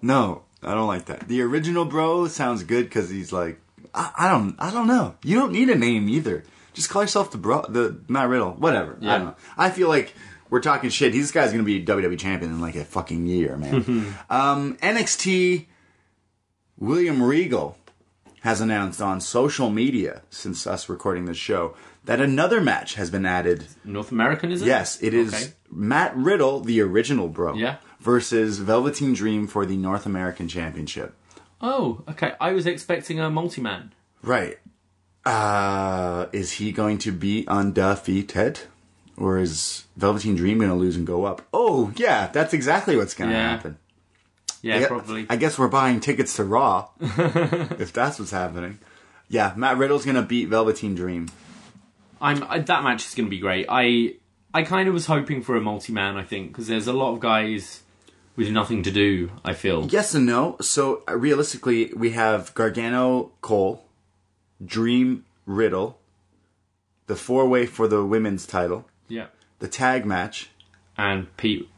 No, 0.01 0.43
I 0.63 0.73
don't 0.73 0.87
like 0.87 1.05
that. 1.05 1.27
The 1.27 1.41
original 1.41 1.85
bro 1.85 2.27
sounds 2.27 2.63
good 2.63 2.85
because 2.85 3.09
he's 3.09 3.31
like, 3.31 3.59
I, 3.93 4.11
I 4.17 4.29
don't, 4.29 4.55
I 4.59 4.71
don't 4.71 4.87
know. 4.87 5.15
You 5.23 5.37
don't 5.37 5.51
need 5.51 5.69
a 5.69 5.75
name 5.77 6.09
either. 6.09 6.43
Just 6.73 6.89
call 6.89 7.01
yourself 7.01 7.31
the 7.31 7.37
bro, 7.37 7.63
the 7.67 7.99
Matt 8.07 8.29
Riddle, 8.29 8.51
whatever. 8.51 8.97
Yeah. 8.99 9.13
I 9.13 9.17
don't 9.17 9.27
know. 9.27 9.35
I 9.57 9.69
feel 9.69 9.87
like 9.87 10.13
we're 10.49 10.61
talking 10.61 10.89
shit. 10.89 11.13
This 11.13 11.31
guy's 11.31 11.51
gonna 11.51 11.63
be 11.63 11.83
WWE 11.83 12.17
champion 12.19 12.51
in 12.51 12.61
like 12.61 12.75
a 12.75 12.85
fucking 12.85 13.25
year, 13.25 13.57
man. 13.57 14.15
um, 14.29 14.77
NXT. 14.77 15.65
William 16.79 17.23
Regal 17.23 17.75
has 18.41 18.61
announced 18.61 19.01
on 19.01 19.19
social 19.19 19.71
media 19.71 20.21
since 20.29 20.67
us 20.67 20.87
recording 20.89 21.25
this 21.25 21.37
show 21.37 21.75
that 22.07 22.19
another 22.19 22.59
match 22.59 22.95
has 22.95 23.09
been 23.11 23.25
added. 23.25 23.65
North 23.85 24.11
American 24.11 24.51
is 24.51 24.61
it? 24.61 24.65
Yes, 24.65 25.01
it 25.01 25.13
is 25.13 25.33
Okay. 25.33 25.53
Matt 25.71 26.15
Riddle, 26.17 26.59
the 26.61 26.81
original 26.81 27.27
bro, 27.29 27.53
Yeah. 27.55 27.75
versus 28.01 28.57
Velveteen 28.59 29.13
Dream 29.13 29.45
for 29.47 29.65
the 29.65 29.77
North 29.77 30.05
American 30.05 30.47
Championship. 30.47 31.13
Oh, 31.61 32.03
okay. 32.09 32.33
I 32.41 32.51
was 32.53 32.65
expecting 32.67 33.19
a 33.19 33.29
multi-man. 33.29 33.93
Right. 34.21 34.57
Uh, 35.25 36.27
is 36.31 36.53
he 36.53 36.71
going 36.71 36.97
to 36.99 37.11
be 37.11 37.45
undefeated? 37.47 38.61
Or 39.17 39.37
is 39.39 39.85
Velveteen 39.97 40.35
Dream 40.35 40.59
going 40.59 40.69
to 40.69 40.75
lose 40.75 40.95
and 40.95 41.05
go 41.07 41.25
up? 41.25 41.41
Oh, 41.53 41.91
yeah, 41.95 42.27
that's 42.27 42.53
exactly 42.53 42.95
what's 42.95 43.13
going 43.15 43.31
to 43.31 43.35
Yeah. 43.35 43.49
happen. 43.49 43.77
Yeah, 44.61 44.75
I 44.75 44.79
gue- 44.79 44.87
probably. 44.87 45.25
I 45.29 45.35
guess 45.35 45.57
we're 45.59 45.67
buying 45.67 45.99
tickets 45.99 46.35
to 46.37 46.43
Raw 46.43 46.89
if 46.99 47.93
that's 47.93 48.17
what's 48.19 48.31
happening. 48.31 48.79
Yeah, 49.29 49.53
Matt 49.55 49.77
Riddle's 49.77 50.03
gonna 50.05 50.23
beat 50.23 50.47
Velveteen 50.49 50.95
Dream. 50.95 51.27
I'm 52.21 52.43
I, 52.43 52.59
that 52.59 52.83
match 52.83 53.05
is 53.05 53.15
going 53.15 53.25
to 53.27 53.29
be 53.29 53.39
great. 53.39 53.65
I 53.69 54.15
I 54.53 54.63
kind 54.63 54.87
of 54.87 54.93
was 54.93 55.05
hoping 55.07 55.41
for 55.41 55.55
a 55.55 55.61
multi-man. 55.61 56.17
I 56.17 56.23
think 56.23 56.49
because 56.49 56.67
there's 56.67 56.87
a 56.87 56.93
lot 56.93 57.13
of 57.13 57.19
guys 57.19 57.83
with 58.35 58.49
nothing 58.49 58.83
to 58.83 58.91
do. 58.91 59.31
I 59.43 59.53
feel. 59.53 59.85
Yes 59.87 60.13
and 60.15 60.25
no. 60.25 60.57
So 60.61 61.03
uh, 61.07 61.15
realistically, 61.17 61.91
we 61.95 62.11
have 62.11 62.53
Gargano, 62.53 63.31
Cole, 63.41 63.83
Dream, 64.63 65.25
Riddle, 65.45 65.99
the 67.07 67.15
four 67.15 67.47
way 67.47 67.65
for 67.65 67.87
the 67.87 68.03
women's 68.03 68.45
title, 68.45 68.85
Yeah. 69.07 69.27
the 69.59 69.67
tag 69.67 70.05
match, 70.05 70.49
And 70.97 71.35
Pete 71.37 71.69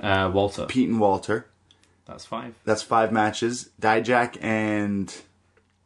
uh, 0.00 0.30
Walter. 0.32 0.66
Pete 0.66 0.88
and 0.88 1.00
Walter. 1.00 1.46
That's 2.06 2.24
five. 2.24 2.54
That's 2.64 2.82
five 2.82 3.12
matches. 3.12 3.70
Dijak 3.80 4.36
and 4.42 5.14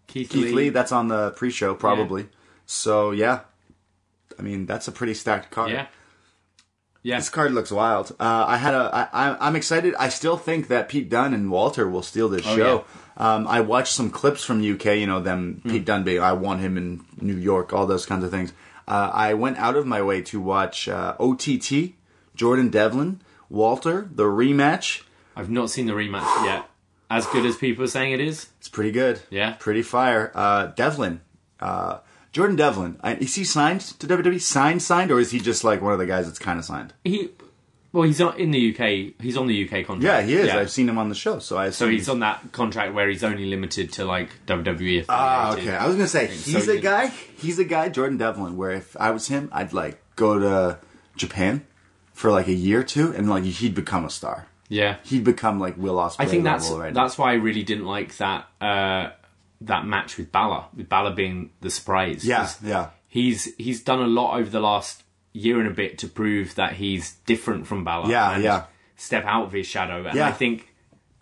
Keith, 0.07 0.31
Keith 0.31 0.53
Lee. 0.55 0.69
That's 0.71 0.93
on 0.93 1.09
the 1.09 1.31
pre-show 1.33 1.75
probably. 1.75 2.29
So 2.67 3.11
yeah, 3.11 3.41
I 4.39 4.43
mean 4.43 4.67
that's 4.67 4.89
a 4.89 4.93
pretty 4.93 5.15
stacked 5.15 5.51
card. 5.51 5.71
yeah. 5.71 5.87
Yeah. 7.03 7.19
This 7.19 7.29
card 7.29 7.53
looks 7.53 7.71
wild. 7.71 8.13
Uh, 8.19 8.47
I 8.49 8.57
had 8.57 8.73
a. 8.73 9.11
I, 9.13 9.37
I'm 9.47 9.57
excited. 9.57 9.95
I 9.99 10.09
still 10.09 10.39
think 10.39 10.69
that 10.69 10.89
Pete 10.89 11.11
Dunne 11.11 11.35
and 11.35 11.51
Walter 11.51 11.87
will 11.87 12.03
steal 12.03 12.31
this 12.31 12.47
Oh, 12.47 12.57
show. 12.57 12.85
Um, 13.19 13.47
I 13.47 13.61
watched 13.61 13.93
some 13.93 14.11
clips 14.11 14.43
from 14.43 14.61
UK. 14.61 14.87
You 14.97 15.07
know 15.07 15.21
them. 15.21 15.61
Hmm. 15.65 15.71
Pete 15.71 15.85
Dunne 15.85 16.03
being, 16.05 16.23
I 16.23 16.33
want 16.33 16.61
him 16.63 16.79
in 16.79 17.05
New 17.21 17.37
York. 17.37 17.75
All 17.75 17.87
those 17.87 18.07
kinds 18.07 18.25
of 18.25 18.31
things. 18.31 18.55
Uh, 18.89 19.11
I 19.13 19.35
went 19.35 19.59
out 19.59 19.77
of 19.77 19.87
my 19.87 20.01
way 20.01 20.23
to 20.23 20.41
watch 20.41 20.89
uh, 20.89 21.15
OTT, 21.21 21.93
Jordan 22.35 22.71
Devlin, 22.71 23.21
Walter, 23.51 24.09
the 24.11 24.25
rematch. 24.25 25.03
I've 25.37 25.51
not 25.51 25.69
seen 25.69 25.85
the 25.85 25.93
rematch 25.93 26.47
yet. 26.47 26.65
As 27.11 27.27
good 27.27 27.45
as 27.45 27.57
people 27.57 27.85
are 27.85 27.89
saying 27.89 28.13
it 28.13 28.21
is. 28.21 28.49
It's 28.59 28.69
pretty 28.71 28.93
good. 28.93 29.21
Yeah. 29.29 29.57
pretty 29.59 29.83
fire. 29.83 30.33
Uh, 30.35 30.67
Devlin, 30.69 31.21
uh, 31.61 31.99
Jordan 32.35 32.57
Devlin. 32.57 32.99
I, 33.03 33.15
is 33.15 33.35
he 33.37 33.45
signed 33.45 33.81
to 33.81 34.07
WWE? 34.07 34.39
Signed, 34.41 34.83
signed, 34.83 35.11
or 35.11 35.19
is 35.21 35.31
he 35.31 35.39
just 35.41 35.65
like 35.65 35.81
one 35.81 35.93
of 35.95 35.99
the 35.99 36.05
guys 36.07 36.27
that's 36.27 36.39
kind 36.39 36.59
of 36.59 36.65
signed? 36.67 36.93
He. 37.05 37.31
Well, 37.93 38.03
he's 38.03 38.19
not 38.19 38.41
in 38.41 38.51
the 38.51 38.75
UK. 38.75 39.15
He's 39.23 39.37
on 39.37 39.47
the 39.47 39.65
UK 39.65 39.87
contract. 39.87 40.03
Yeah, 40.03 40.21
he 40.23 40.35
is. 40.35 40.49
Yeah. 40.49 40.59
I've 40.59 40.71
seen 40.73 40.89
him 40.89 40.99
on 40.99 41.09
the 41.11 41.15
show, 41.15 41.39
so 41.39 41.57
I 41.57 41.67
So 41.71 41.87
assume 41.87 41.91
he's 41.93 42.09
on 42.09 42.19
that 42.21 42.51
contract 42.51 42.93
where 42.93 43.09
he's 43.09 43.23
only 43.23 43.47
limited 43.47 43.93
to 43.93 44.05
like 44.05 44.31
WWE. 44.47 45.05
Ah, 45.09 45.53
okay. 45.53 45.71
I 45.77 45.87
was 45.87 45.95
gonna 45.95 46.09
say 46.09 46.27
So 46.27 46.59
he's 46.59 46.67
a 46.69 46.75
you- 46.75 46.81
guy. 46.83 47.07
He's 47.39 47.61
a 47.61 47.65
guy, 47.65 47.89
Jordan 47.91 48.19
Devlin. 48.19 48.57
Where 48.57 48.73
if 48.73 48.97
I 48.99 49.13
was 49.13 49.29
him, 49.29 49.49
I'd 49.53 49.73
like 49.73 50.01
go 50.17 50.41
to 50.41 50.79
Japan 51.15 51.65
for 52.13 52.33
like 52.33 52.49
a 52.49 52.53
year 52.53 52.81
or 52.81 52.83
two, 52.85 53.15
and 53.15 53.31
like 53.31 53.45
he'd 53.45 53.77
become 53.77 54.05
a 54.05 54.11
star. 54.11 54.49
Yeah. 54.69 54.97
He'd 55.05 55.23
become 55.23 55.61
like 55.61 55.77
Will 55.77 55.95
Ospreay. 55.95 56.17
I 56.19 56.27
think 56.27 56.43
that's 56.43 56.69
right 56.71 56.93
that's 56.93 57.17
why 57.17 57.31
I 57.31 57.35
really 57.35 57.63
didn't 57.63 57.85
like 57.87 58.17
that 58.17 58.49
uh, 58.61 59.11
that 59.67 59.87
match 59.87 60.17
with 60.17 60.31
Balor, 60.33 60.65
with 60.77 60.89
Balor 60.89 61.13
being 61.15 61.51
the 61.61 61.71
surprise. 61.71 62.25
Yeah, 62.25 62.49
yeah, 62.63 62.91
He's 63.09 63.55
he's 63.57 63.83
done 63.83 64.01
a 64.01 64.07
lot 64.07 64.39
over 64.39 64.51
the 64.51 64.61
last 64.61 65.03
year 65.33 65.59
and 65.59 65.69
a 65.69 65.73
bit 65.73 65.99
to 65.99 66.09
prove 66.09 66.55
that 66.57 66.75
he's 66.75 67.15
different 67.27 67.67
from 67.67 67.85
Balor. 67.85 68.11
Yeah, 68.11 68.35
and 68.35 68.43
yeah. 68.45 68.65
Step 68.97 69.25
out 69.25 69.45
of 69.47 69.53
his 69.53 69.67
shadow, 69.67 70.05
and 70.07 70.15
Yeah. 70.17 70.29
I 70.29 70.33
think 70.33 70.69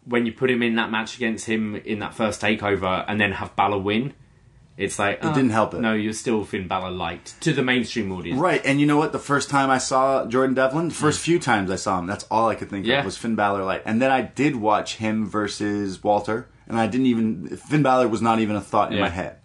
when 0.04 0.26
you 0.26 0.32
put 0.32 0.50
him 0.50 0.62
in 0.62 0.74
that 0.76 0.90
match 0.90 1.16
against 1.16 1.46
him 1.46 1.76
in 1.76 2.00
that 2.00 2.12
first 2.14 2.40
takeover, 2.40 3.04
and 3.08 3.20
then 3.20 3.32
have 3.32 3.54
Balor 3.56 3.78
win, 3.78 4.12
it's 4.76 4.98
like 4.98 5.18
it 5.22 5.34
didn't 5.34 5.50
help 5.50 5.74
it. 5.74 5.80
No, 5.80 5.92
you're 5.94 6.12
still 6.12 6.44
Finn 6.44 6.66
Balor 6.66 6.90
light 6.90 7.34
to 7.40 7.52
the 7.52 7.62
mainstream 7.62 8.10
audience. 8.12 8.40
right. 8.40 8.60
And 8.64 8.80
you 8.80 8.86
know 8.86 8.96
what? 8.96 9.12
The 9.12 9.18
first 9.18 9.48
time 9.50 9.70
I 9.70 9.78
saw 9.78 10.26
Jordan 10.26 10.54
Devlin, 10.54 10.88
the 10.88 10.94
first 10.94 11.20
few 11.20 11.38
times 11.38 11.70
I 11.70 11.76
saw 11.76 11.98
him, 11.98 12.06
that's 12.06 12.24
all 12.30 12.48
I 12.48 12.54
could 12.56 12.68
think 12.70 12.84
Mm. 12.84 12.88
Yeah. 12.88 12.98
of 13.00 13.04
was 13.04 13.16
Finn 13.16 13.34
Balor 13.36 13.64
light. 13.64 13.82
And 13.84 14.00
then 14.02 14.10
I 14.10 14.22
did 14.22 14.56
watch 14.56 14.96
him 14.96 15.26
versus 15.26 16.02
Walter, 16.02 16.48
and 16.72 16.80
I 16.80 16.86
didn't 16.88 17.06
even 17.06 17.56
Finn 17.56 17.82
Balor 17.82 18.08
was 18.08 18.22
not 18.22 18.40
even 18.40 18.56
a 18.56 18.60
thought 18.60 18.90
in 18.90 18.96
Yeah. 18.98 19.04
my 19.04 19.10
head. 19.10 19.36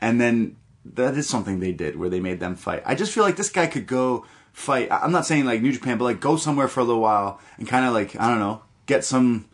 And 0.00 0.20
then 0.20 0.56
that 0.84 1.16
is 1.16 1.28
something 1.28 1.60
they 1.60 1.72
did 1.72 1.96
where 1.96 2.08
they 2.08 2.20
made 2.20 2.38
them 2.40 2.54
fight. 2.54 2.82
I 2.86 2.94
just 2.94 3.12
feel 3.12 3.24
like 3.24 3.36
this 3.36 3.50
guy 3.50 3.66
could 3.66 3.86
go 3.86 4.24
fight. 4.52 4.88
I'm 4.90 5.12
not 5.12 5.26
saying 5.26 5.44
like 5.44 5.60
New 5.62 5.72
Japan, 5.72 5.98
but 5.98 6.04
like 6.04 6.20
go 6.20 6.36
somewhere 6.36 6.68
for 6.68 6.80
a 6.80 6.84
little 6.84 7.02
while 7.02 7.40
and 7.58 7.66
kind 7.66 7.84
of 7.84 7.92
like 7.92 8.14
I 8.18 8.28
don't 8.28 8.38
know, 8.38 8.62
get 8.86 9.04
some 9.04 9.46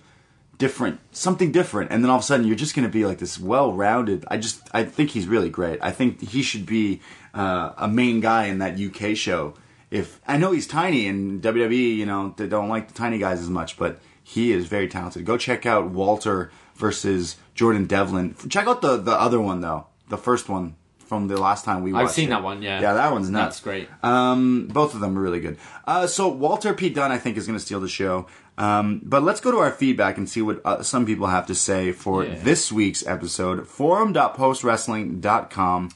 different 0.59 1.01
something 1.11 1.51
different 1.51 1.91
and 1.91 2.05
then 2.05 2.11
all 2.11 2.19
of 2.19 2.23
a 2.23 2.25
sudden 2.25 2.47
you're 2.47 2.55
just 2.55 2.77
going 2.77 2.87
to 2.87 2.93
be 2.93 3.05
like 3.05 3.19
this 3.19 3.37
well-rounded 3.37 4.25
i 4.29 4.37
just 4.37 4.61
i 4.73 4.85
think 4.85 5.11
he's 5.11 5.27
really 5.27 5.49
great 5.51 5.77
i 5.83 5.91
think 5.91 6.21
he 6.21 6.41
should 6.41 6.65
be 6.67 7.01
uh, 7.35 7.73
a 7.79 7.89
main 7.89 8.21
guy 8.21 8.45
in 8.45 8.59
that 8.59 8.79
uk 8.81 9.17
show 9.17 9.55
if 9.91 10.21
i 10.29 10.37
know 10.37 10.53
he's 10.53 10.69
tiny 10.69 11.09
and 11.09 11.43
wwe 11.43 11.97
you 11.97 12.07
know 12.07 12.33
they 12.37 12.47
don't 12.47 12.69
like 12.69 12.87
the 12.87 12.95
tiny 12.95 13.19
guys 13.19 13.41
as 13.41 13.51
much 13.51 13.77
but 13.77 13.99
he 14.23 14.53
is 14.53 14.67
very 14.67 14.87
talented 14.87 15.25
go 15.25 15.37
check 15.37 15.67
out 15.67 15.91
walter 15.91 16.53
versus 16.83 17.37
jordan 17.55 17.87
devlin 17.87 18.35
check 18.49 18.67
out 18.67 18.81
the 18.83 18.97
the 19.09 19.13
other 19.27 19.41
one 19.41 19.61
though 19.67 19.87
the 20.09 20.17
first 20.29 20.49
one 20.49 20.75
from 21.11 21.29
the 21.29 21.37
last 21.49 21.65
time 21.67 21.83
we 21.83 21.93
watched 21.93 22.05
I've 22.05 22.11
seen 22.21 22.29
it. 22.29 22.31
that 22.31 22.43
one. 22.43 22.63
Yeah, 22.63 22.81
yeah 22.81 22.95
that 22.95 23.13
one's 23.13 23.29
nuts 23.29 23.57
That's 23.57 23.61
great. 23.69 23.87
um, 24.03 24.67
both 24.73 24.95
of 24.95 25.01
them 25.01 25.19
are 25.19 25.21
really 25.21 25.41
good. 25.41 25.59
Uh, 25.87 26.07
so 26.07 26.27
Walter 26.29 26.73
P. 26.73 26.89
Dunne, 26.89 27.13
I 27.13 27.19
think, 27.19 27.37
is 27.37 27.47
going 27.47 27.59
to 27.59 27.65
steal 27.69 27.81
the 27.81 27.89
show. 28.03 28.27
Um, 28.57 29.03
but 29.05 29.23
let's 29.23 29.39
go 29.39 29.51
to 29.51 29.59
our 29.59 29.71
feedback 29.73 30.17
and 30.17 30.27
see 30.27 30.41
what 30.41 30.63
uh, 30.65 30.83
some 30.83 31.05
people 31.05 31.27
have 31.27 31.45
to 31.49 31.55
say 31.55 31.93
for 31.93 32.25
Yeah. 32.25 32.37
this 32.43 32.73
week's 32.73 33.07
episode. 33.07 33.69
Forum.postwrestling.com. 33.69 35.91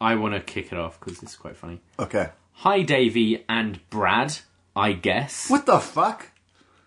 I 0.00 0.14
want 0.16 0.34
to 0.34 0.40
kick 0.40 0.72
it 0.72 0.78
off 0.78 0.98
because 0.98 1.22
it's 1.22 1.36
quite 1.36 1.56
funny. 1.56 1.80
Okay. 1.98 2.30
Hi, 2.54 2.82
Davie 2.82 3.44
and 3.48 3.78
Brad. 3.90 4.38
I 4.74 4.92
guess 4.92 5.48
What 5.50 5.66
the 5.66 5.78
fuck? 5.78 6.28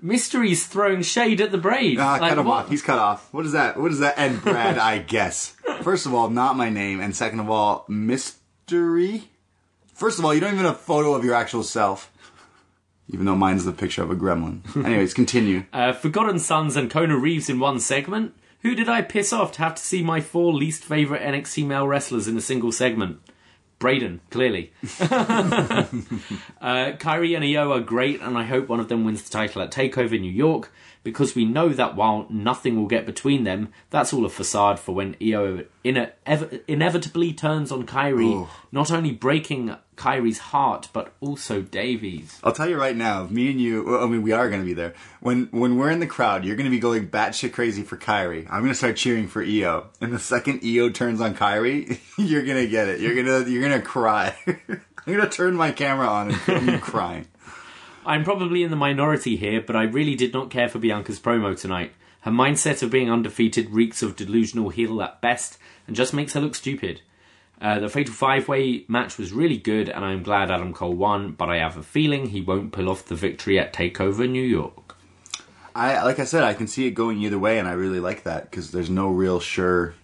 Mystery's 0.04 0.68
throwing 0.68 1.02
shade 1.02 1.40
at 1.40 1.52
the 1.54 1.58
Brave. 1.58 1.98
Ah, 1.98 2.18
Like, 2.20 2.30
cut 2.30 2.38
him 2.38 2.46
what? 2.46 2.66
off. 2.66 2.70
He's 2.70 2.82
cut 2.82 3.00
off. 3.00 3.30
What 3.34 3.46
is 3.46 3.54
that? 3.54 3.80
What 3.80 3.90
is 3.92 4.00
that? 4.00 4.16
And 4.18 4.42
Brad, 4.42 4.78
I 4.78 4.98
guess. 5.00 5.56
First 5.82 6.06
of 6.06 6.14
all, 6.14 6.30
not 6.30 6.58
my 6.58 6.70
name, 6.70 7.00
and 7.00 7.16
second 7.16 7.40
of 7.40 7.50
all, 7.50 7.86
mystery. 7.88 9.30
First 9.94 10.20
of 10.20 10.26
all, 10.26 10.34
you 10.34 10.42
don't 10.42 10.54
even 10.54 10.66
have 10.66 10.76
a 10.76 10.78
photo 10.78 11.14
of 11.14 11.24
your 11.24 11.36
actual 11.36 11.64
self, 11.64 12.12
even 13.08 13.26
though 13.26 13.36
mine's 13.36 13.64
the 13.64 13.72
picture 13.72 14.04
of 14.04 14.12
a 14.12 14.16
gremlin. 14.16 14.60
Anyways, 14.86 15.14
continue. 15.14 15.64
Uh, 15.72 15.94
Forgotten 15.94 16.40
Sons 16.40 16.76
and 16.76 16.92
Kona 16.92 17.18
Reeves 17.18 17.50
in 17.50 17.60
one 17.60 17.80
segment. 17.80 18.34
Who 18.62 18.76
did 18.76 18.90
I 18.90 19.02
piss 19.02 19.32
off 19.34 19.54
to 19.54 19.60
have 19.60 19.76
to 19.76 19.82
see 19.82 20.04
my 20.04 20.20
four 20.22 20.54
least 20.54 20.84
favourite 20.84 21.22
NXT 21.22 21.66
male 21.66 21.88
wrestlers 21.88 22.28
in 22.28 22.38
a 22.38 22.42
single 22.42 22.72
segment? 22.72 23.20
Braden, 23.84 24.22
clearly. 24.30 24.72
uh, 25.02 25.84
Kairi 26.62 27.36
and 27.36 27.44
Io 27.44 27.74
are 27.74 27.82
great, 27.82 28.22
and 28.22 28.38
I 28.38 28.44
hope 28.46 28.70
one 28.70 28.80
of 28.80 28.88
them 28.88 29.04
wins 29.04 29.24
the 29.24 29.30
title 29.30 29.62
at 29.62 29.72
TakeOver 29.72 30.18
New 30.22 30.32
York 30.32 30.72
because 31.04 31.36
we 31.36 31.44
know 31.44 31.68
that 31.68 31.94
while 31.98 32.26
nothing 32.30 32.78
will 32.78 32.88
get 32.88 33.06
between 33.06 33.44
them, 33.44 33.74
that's 33.90 34.14
all 34.14 34.24
a 34.24 34.30
facade 34.30 34.80
for 34.80 34.96
when 34.96 35.18
Io 35.22 35.66
ine- 35.84 36.12
ev- 36.26 36.62
inevitably 36.66 37.34
turns 37.34 37.74
on 37.74 37.86
Kairi, 37.86 38.48
not 38.72 38.90
only 38.90 39.12
breaking 39.12 39.76
Kairi's 39.96 40.40
heart 40.40 40.90
but 40.94 41.14
also 41.22 41.62
Davie's. 41.62 42.40
I'll 42.44 42.52
tell 42.52 42.70
you 42.70 42.78
right 42.78 42.96
now, 42.96 43.26
me 43.26 43.50
and 43.52 43.60
you, 43.60 43.84
well, 43.84 44.04
I 44.04 44.08
mean, 44.08 44.22
we 44.22 44.32
are 44.32 44.50
going 44.50 44.62
to 44.62 44.66
be 44.66 44.74
there. 44.74 44.94
When 45.20 45.48
when 45.52 45.78
we're 45.78 45.92
in 45.92 46.00
the 46.00 46.08
crowd, 46.08 46.46
you're 46.46 46.56
going 46.56 46.66
to 46.66 46.72
be 46.72 46.80
going 46.80 47.08
batshit 47.08 47.54
crazy 47.54 47.84
for 47.84 47.98
Kairi. 47.98 48.46
I'm 48.50 48.62
going 48.62 48.72
to 48.72 48.76
start 48.76 48.98
cheering 48.98 49.28
for 49.28 49.44
Io. 49.44 49.90
And 50.02 50.14
the 50.14 50.20
second 50.20 50.62
Io 50.64 50.90
turns 50.90 51.22
on 51.22 51.36
Kairi, 51.36 52.00
you're 52.18 52.44
going 52.44 52.64
to 52.64 52.68
get 52.68 52.88
it. 52.88 53.00
You're 53.00 53.16
going 53.16 53.46
to 53.46 53.50
you're 53.52 53.68
going 53.68 53.80
to 53.80 53.86
cry. 53.86 54.36
I'm 54.48 55.14
going 55.14 55.30
to 55.30 55.30
turn 55.30 55.56
my 55.56 55.72
camera 55.72 56.08
on 56.08 56.30
and 56.30 56.40
film 56.40 56.70
you 56.70 56.80
crying. 56.80 57.28
I'm 58.06 58.24
probably 58.24 58.64
in 58.64 58.70
the 58.70 58.76
minority 58.76 59.36
here, 59.36 59.62
but 59.62 59.76
I 59.76 59.84
really 59.84 60.16
did 60.16 60.34
not 60.34 60.50
care 60.50 60.68
for 60.68 60.80
Bianca's 60.80 61.20
promo 61.20 61.60
tonight. 61.60 61.94
Her 62.22 62.32
mindset 62.32 62.82
of 62.84 62.90
being 62.90 63.12
undefeated 63.12 63.70
reeks 63.70 64.02
of 64.02 64.16
delusional 64.16 64.70
heel 64.70 65.02
at 65.02 65.20
best 65.20 65.58
and 65.88 65.96
just 65.96 66.14
makes 66.14 66.34
her 66.34 66.42
look 66.42 66.56
stupid. 66.56 67.02
Uh, 67.64 67.80
the 67.80 67.88
Fatal 67.88 68.14
Five 68.14 68.50
Way 68.50 68.84
match 68.90 69.18
was 69.18 69.32
really 69.32 69.56
good, 69.56 69.88
and 69.88 70.04
I'm 70.04 70.22
glad 70.22 70.52
Adam 70.52 70.74
Cole 70.74 70.94
won, 70.94 71.32
but 71.32 71.50
I 71.50 71.60
have 71.60 71.78
a 71.78 71.82
feeling 71.82 72.28
he 72.28 72.42
won't 72.42 72.74
pull 72.74 72.90
off 72.90 73.06
the 73.06 73.16
victory 73.16 73.58
at 73.58 73.72
TakeOver 73.72 74.30
New 74.30 74.44
York. 74.44 74.98
I 75.74 76.04
like 76.04 76.20
I 76.20 76.26
said, 76.26 76.44
I 76.44 76.54
can 76.54 76.68
see 76.68 76.88
it 76.88 76.92
going 76.92 77.22
either 77.22 77.40
way, 77.40 77.58
and 77.58 77.68
I 77.68 77.72
really 77.72 78.02
like 78.02 78.24
that 78.24 78.52
because 78.52 78.72
there's 78.72 78.90
no 78.90 79.08
real 79.08 79.40
sure 79.40 79.96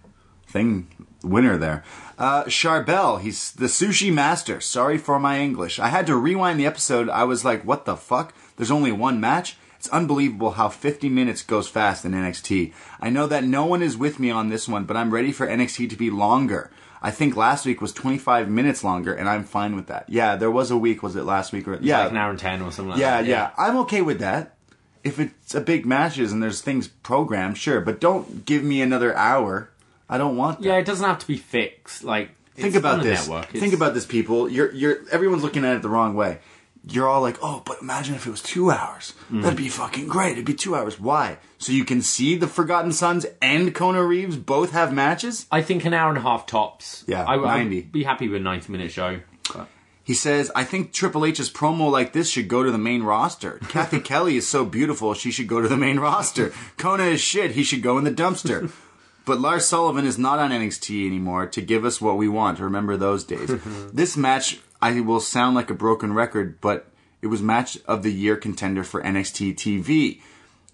thing 0.48 0.88
winner 1.22 1.58
there. 1.58 1.84
Uh, 2.18 2.46
Charbel, 2.46 3.20
he's 3.20 3.52
the 3.52 3.66
sushi 3.66 4.12
master. 4.12 4.62
Sorry 4.62 4.98
for 4.98 5.20
my 5.20 5.40
English. 5.40 5.80
I 5.80 5.90
had 5.90 6.08
to 6.08 6.16
rewind 6.16 6.62
the 6.62 6.66
episode. 6.66 7.10
I 7.10 7.26
was 7.26 7.44
like, 7.44 7.66
what 7.66 7.84
the 7.84 7.98
fuck? 7.98 8.34
There's 8.56 8.72
only 8.72 8.94
one 8.94 9.20
match? 9.20 9.58
It's 9.76 9.90
unbelievable 9.90 10.52
how 10.52 10.70
50 10.70 11.10
minutes 11.10 11.42
goes 11.42 11.68
fast 11.68 12.04
in 12.04 12.14
NXT. 12.14 12.74
I 13.00 13.10
know 13.10 13.28
that 13.28 13.44
no 13.44 13.66
one 13.66 13.82
is 13.82 13.96
with 13.98 14.18
me 14.18 14.32
on 14.32 14.50
this 14.50 14.68
one, 14.68 14.86
but 14.86 14.98
I'm 14.98 15.14
ready 15.14 15.32
for 15.32 15.48
NXT 15.48 15.90
to 15.90 15.96
be 15.96 16.10
longer. 16.10 16.72
I 17.02 17.12
think 17.12 17.36
last 17.36 17.66
week 17.66 17.82
was 17.82 17.94
25 17.94 18.50
minutes 18.50 18.84
longer, 18.84 19.14
and 19.14 19.30
I'm 19.30 19.44
fine 19.46 19.76
with 19.76 19.88
that. 19.88 20.06
Yeah, 20.10 20.36
there 20.36 20.52
was 20.52 20.70
a 20.72 20.78
week. 20.78 21.02
Was 21.02 21.16
it 21.16 21.24
last 21.24 21.54
week? 21.54 21.68
Or 21.68 21.78
yeah, 21.82 22.02
Like 22.04 22.12
an 22.12 22.18
hour 22.18 22.30
and 22.32 22.40
ten 22.40 22.62
or 22.62 22.72
something 22.72 22.92
like 22.92 23.00
yeah, 23.00 23.22
that. 23.22 23.26
yeah, 23.28 23.52
I'm 23.58 23.78
okay 23.78 24.02
with 24.02 24.20
that. 24.20 24.56
If 25.04 25.18
it's 25.20 25.56
a 25.56 25.62
big 25.62 25.86
matches 25.86 26.34
and 26.34 26.44
there's 26.44 26.60
things 26.62 26.88
programmed, 26.90 27.58
sure, 27.58 27.80
but 27.80 28.02
don't 28.02 28.46
give 28.46 28.64
me 28.64 28.82
another 28.82 29.16
hour. 29.16 29.70
I 30.10 30.18
don't 30.18 30.36
want 30.36 30.60
that. 30.60 30.66
Yeah, 30.68 30.76
it 30.78 30.86
doesn't 30.86 31.06
have 31.06 31.20
to 31.20 31.28
be 31.28 31.38
fixed. 31.38 32.04
Like, 32.04 32.32
Think 32.56 32.76
about 32.76 33.02
this. 33.04 33.28
Network. 33.30 33.48
Think 33.52 33.74
about 33.74 33.94
this, 33.94 34.06
people. 34.06 34.50
You're 34.50 34.72
you're 34.74 34.98
everyone's 35.12 35.44
looking 35.44 35.64
at 35.64 35.78
it 35.78 35.82
the 35.82 35.88
wrong 35.90 36.16
way. 36.16 36.40
You're 36.88 37.08
all 37.08 37.22
like, 37.22 37.38
oh, 37.42 37.62
but 37.66 37.82
imagine 37.82 38.16
if 38.16 38.26
it 38.26 38.32
was 38.32 38.42
two 38.42 38.72
hours. 38.72 39.14
Mm. 39.32 39.44
That'd 39.44 39.58
be 39.58 39.70
fucking 39.70 40.08
great. 40.08 40.34
It'd 40.34 40.46
be 40.46 40.54
two 40.54 40.76
hours. 40.76 41.00
Why? 41.00 41.38
So 41.58 41.72
you 41.72 41.84
can 41.86 42.02
see 42.02 42.36
the 42.36 42.48
Forgotten 42.48 42.92
Sons 42.94 43.26
and 43.42 43.76
Kona 43.76 44.04
Reeves 44.04 44.38
both 44.38 44.72
have 44.72 44.94
matches. 44.94 45.46
I 45.52 45.62
think 45.62 45.86
an 45.86 45.94
hour 45.94 46.10
and 46.10 46.18
a 46.18 46.22
half 46.22 46.46
tops. 46.46 47.04
Yeah, 47.08 47.26
I, 47.26 47.36
90. 47.36 47.78
I'd 47.78 47.92
be 47.92 48.04
happy 48.04 48.28
with 48.28 48.42
a 48.42 48.44
90 48.44 48.72
minute 48.72 48.92
show. 48.92 49.20
But- 49.54 49.68
He 50.04 50.14
says, 50.16 50.52
I 50.56 50.64
think 50.64 50.92
Triple 50.94 51.26
H's 51.26 51.52
promo 51.52 51.92
like 51.92 52.14
this 52.14 52.30
should 52.30 52.48
go 52.48 52.64
to 52.64 52.72
the 52.72 52.78
main 52.80 53.04
roster. 53.04 53.60
Cathy 53.70 54.00
Kelley 54.10 54.38
is 54.38 54.48
so 54.48 54.66
beautiful, 54.66 55.14
she 55.14 55.32
should 55.32 55.48
go 55.48 55.62
to 55.62 55.68
the 55.68 55.78
main 55.78 56.00
roster. 56.00 56.52
Kona 56.78 57.04
is 57.04 57.22
shit, 57.22 57.52
he 57.52 57.64
should 57.64 57.84
go 57.84 57.98
in 57.98 58.04
the 58.06 58.12
dumpster. 58.12 58.72
But 59.26 59.42
Lars 59.42 59.68
Sullivan 59.68 60.06
is 60.08 60.18
not 60.18 60.40
on 60.40 60.50
NXT 60.50 61.06
anymore 61.06 61.46
to 61.48 61.62
give 61.62 61.86
us 61.86 62.02
what 62.02 62.18
we 62.18 62.28
want. 62.28 62.58
Remember 62.60 62.98
those 62.98 63.24
days. 63.24 63.52
this 63.94 64.18
match, 64.18 64.60
I 64.82 65.00
will 65.02 65.20
sound 65.20 65.56
like 65.56 65.70
a 65.70 65.76
broken 65.76 66.14
record, 66.14 66.60
but 66.62 66.92
it 67.22 67.28
was 67.28 67.42
match 67.42 67.78
of 67.86 68.04
the 68.04 68.14
year 68.14 68.36
contender 68.36 68.84
for 68.84 69.02
NXT 69.02 69.56
TV. 69.56 70.22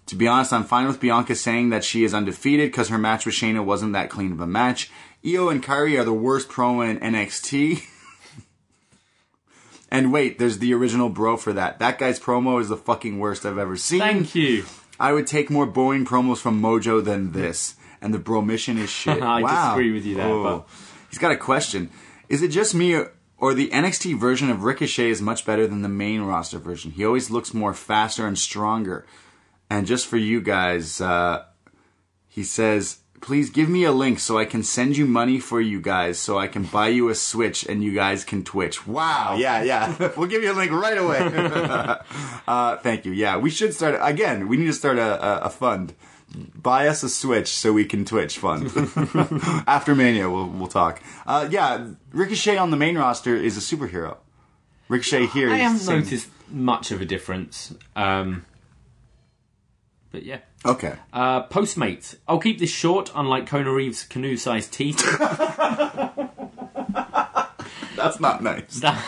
To 0.06 0.14
be 0.14 0.28
honest, 0.28 0.52
I'm 0.52 0.64
fine 0.64 0.86
with 0.86 1.00
Bianca 1.00 1.34
saying 1.34 1.70
that 1.70 1.82
she 1.82 2.04
is 2.04 2.14
undefeated 2.14 2.70
because 2.70 2.88
her 2.88 2.98
match 2.98 3.26
with 3.26 3.34
Shayna 3.34 3.64
wasn't 3.64 3.92
that 3.94 4.10
clean 4.10 4.30
of 4.32 4.40
a 4.40 4.46
match. 4.46 4.90
Io 5.26 5.48
and 5.48 5.62
Kairi 5.62 5.98
are 5.98 6.04
the 6.04 6.12
worst 6.12 6.48
promo 6.48 6.88
in 6.88 7.00
NXT. 7.00 7.82
And 9.90 10.12
wait, 10.12 10.38
there's 10.38 10.58
the 10.58 10.74
original 10.74 11.08
bro 11.08 11.36
for 11.36 11.52
that. 11.52 11.78
That 11.78 11.98
guy's 11.98 12.18
promo 12.18 12.60
is 12.60 12.68
the 12.68 12.76
fucking 12.76 13.18
worst 13.18 13.46
I've 13.46 13.58
ever 13.58 13.76
seen. 13.76 14.00
Thank 14.00 14.34
you. 14.34 14.64
I 14.98 15.12
would 15.12 15.26
take 15.26 15.50
more 15.50 15.66
Boeing 15.66 16.04
promos 16.04 16.38
from 16.38 16.60
Mojo 16.60 17.04
than 17.04 17.32
this. 17.32 17.76
And 18.00 18.12
the 18.12 18.18
Bromission 18.18 18.78
is 18.78 18.90
shit. 19.02 19.22
I 19.22 19.42
wow. 19.42 19.68
disagree 19.68 19.92
with 19.92 20.04
you 20.04 20.16
there, 20.16 20.28
but- 20.28 20.32
oh. 20.34 20.66
He's 21.08 21.18
got 21.18 21.32
a 21.32 21.36
question. 21.36 21.90
Is 22.28 22.42
it 22.42 22.48
just 22.48 22.74
me 22.74 22.94
or, 22.94 23.12
or 23.38 23.54
the 23.54 23.68
NXT 23.68 24.18
version 24.18 24.50
of 24.50 24.64
Ricochet 24.64 25.10
is 25.10 25.20
much 25.20 25.44
better 25.44 25.66
than 25.66 25.82
the 25.82 25.88
main 25.88 26.22
roster 26.22 26.58
version? 26.58 26.92
He 26.92 27.04
always 27.04 27.30
looks 27.30 27.52
more 27.52 27.74
faster 27.74 28.26
and 28.26 28.38
stronger. 28.38 29.06
And 29.68 29.86
just 29.86 30.06
for 30.06 30.16
you 30.16 30.40
guys, 30.40 31.00
uh, 31.00 31.44
he 32.28 32.44
says, 32.44 32.98
please 33.20 33.50
give 33.50 33.68
me 33.68 33.84
a 33.84 33.92
link 33.92 34.18
so 34.18 34.38
I 34.38 34.44
can 34.44 34.62
send 34.62 34.96
you 34.96 35.06
money 35.06 35.38
for 35.40 35.60
you 35.60 35.80
guys 35.80 36.18
so 36.18 36.38
I 36.38 36.48
can 36.48 36.64
buy 36.64 36.88
you 36.88 37.08
a 37.08 37.14
Switch 37.14 37.64
and 37.64 37.82
you 37.82 37.94
guys 37.94 38.24
can 38.24 38.44
Twitch. 38.44 38.86
Wow. 38.86 39.36
Yeah, 39.38 39.62
yeah. 39.62 40.12
we'll 40.16 40.28
give 40.28 40.42
you 40.42 40.52
a 40.52 40.54
link 40.54 40.70
right 40.70 40.98
away. 40.98 41.18
uh, 42.46 42.76
thank 42.78 43.04
you. 43.04 43.12
Yeah, 43.12 43.36
we 43.38 43.50
should 43.50 43.74
start, 43.74 43.98
again, 44.00 44.48
we 44.48 44.56
need 44.56 44.66
to 44.66 44.72
start 44.72 44.98
a, 44.98 45.24
a, 45.24 45.46
a 45.46 45.50
fund. 45.50 45.94
Buy 46.54 46.88
us 46.88 47.02
a 47.02 47.08
Switch 47.08 47.48
so 47.48 47.72
we 47.72 47.84
can 47.86 48.04
Twitch 48.04 48.38
fund. 48.38 48.66
After 49.66 49.94
Mania, 49.94 50.28
we'll, 50.28 50.48
we'll 50.48 50.66
talk. 50.68 51.00
Uh, 51.26 51.48
yeah, 51.50 51.88
Ricochet 52.12 52.58
on 52.58 52.70
the 52.70 52.76
main 52.76 52.98
roster 52.98 53.34
is 53.34 53.56
a 53.56 53.60
superhero. 53.60 54.18
Ricochet 54.88 55.26
here 55.26 55.50
I 55.50 55.54
is 55.56 55.60
haven't 55.62 55.78
same- 55.80 56.00
noticed 56.00 56.28
much 56.50 56.90
of 56.90 57.00
a 57.00 57.04
difference. 57.04 57.74
Um, 57.96 58.44
but 60.12 60.22
yeah. 60.24 60.40
Okay. 60.64 60.94
Uh, 61.12 61.46
Postmates. 61.48 62.16
I'll 62.28 62.38
keep 62.38 62.58
this 62.58 62.70
short, 62.70 63.10
unlike 63.14 63.46
Kona 63.46 63.72
Reeves' 63.72 64.04
canoe 64.04 64.36
sized 64.36 64.72
teeth. 64.72 64.98
That's 67.96 68.20
not 68.20 68.42
nice. 68.42 68.80
that, 68.80 69.02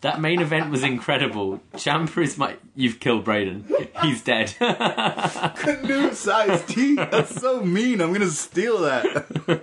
that 0.00 0.20
main 0.20 0.40
event 0.40 0.70
was 0.70 0.82
incredible. 0.82 1.60
Ciampa 1.74 2.22
is 2.22 2.38
my. 2.38 2.56
You've 2.74 3.00
killed 3.00 3.24
Braden. 3.24 3.66
He's 4.02 4.22
dead. 4.22 4.54
Canoe 4.58 6.12
sized 6.12 6.68
teeth. 6.68 6.98
That's 7.10 7.40
so 7.40 7.62
mean. 7.62 8.00
I'm 8.00 8.12
gonna 8.12 8.28
steal 8.28 8.78
that. 8.78 9.62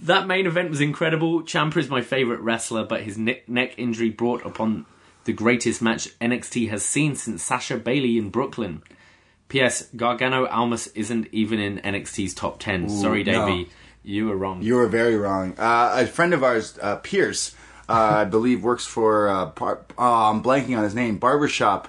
that 0.00 0.26
main 0.26 0.46
event 0.46 0.70
was 0.70 0.80
incredible. 0.80 1.42
Ciampa 1.42 1.78
is 1.78 1.88
my 1.88 2.02
favourite 2.02 2.40
wrestler, 2.40 2.84
but 2.84 3.02
his 3.02 3.16
neck, 3.16 3.48
neck 3.48 3.74
injury 3.78 4.10
brought 4.10 4.44
upon 4.44 4.86
the 5.24 5.32
greatest 5.32 5.80
match 5.82 6.08
NXT 6.18 6.70
has 6.70 6.84
seen 6.84 7.14
since 7.14 7.42
Sasha 7.42 7.76
Bayley 7.76 8.18
in 8.18 8.30
Brooklyn. 8.30 8.82
P.S. 9.48 9.88
Gargano 9.96 10.46
Almas 10.46 10.86
isn't 10.88 11.26
even 11.32 11.58
in 11.58 11.78
NXT's 11.78 12.34
top 12.34 12.60
10. 12.60 12.88
Sorry, 12.88 13.24
no. 13.24 13.46
Davie. 13.46 13.68
You 14.02 14.28
were 14.28 14.36
wrong. 14.36 14.62
You 14.62 14.76
were 14.76 14.86
very 14.86 15.16
wrong. 15.16 15.54
Uh, 15.58 15.92
a 15.94 16.06
friend 16.06 16.32
of 16.32 16.42
ours, 16.42 16.78
uh, 16.80 16.96
Pierce, 16.96 17.54
I 17.92 18.24
believe 18.24 18.62
works 18.62 18.86
for. 18.86 19.28
Uh, 19.28 19.46
par- 19.46 19.84
oh, 19.98 20.30
I'm 20.30 20.42
blanking 20.42 20.76
on 20.76 20.84
his 20.84 20.94
name. 20.94 21.18
Barbershop. 21.18 21.88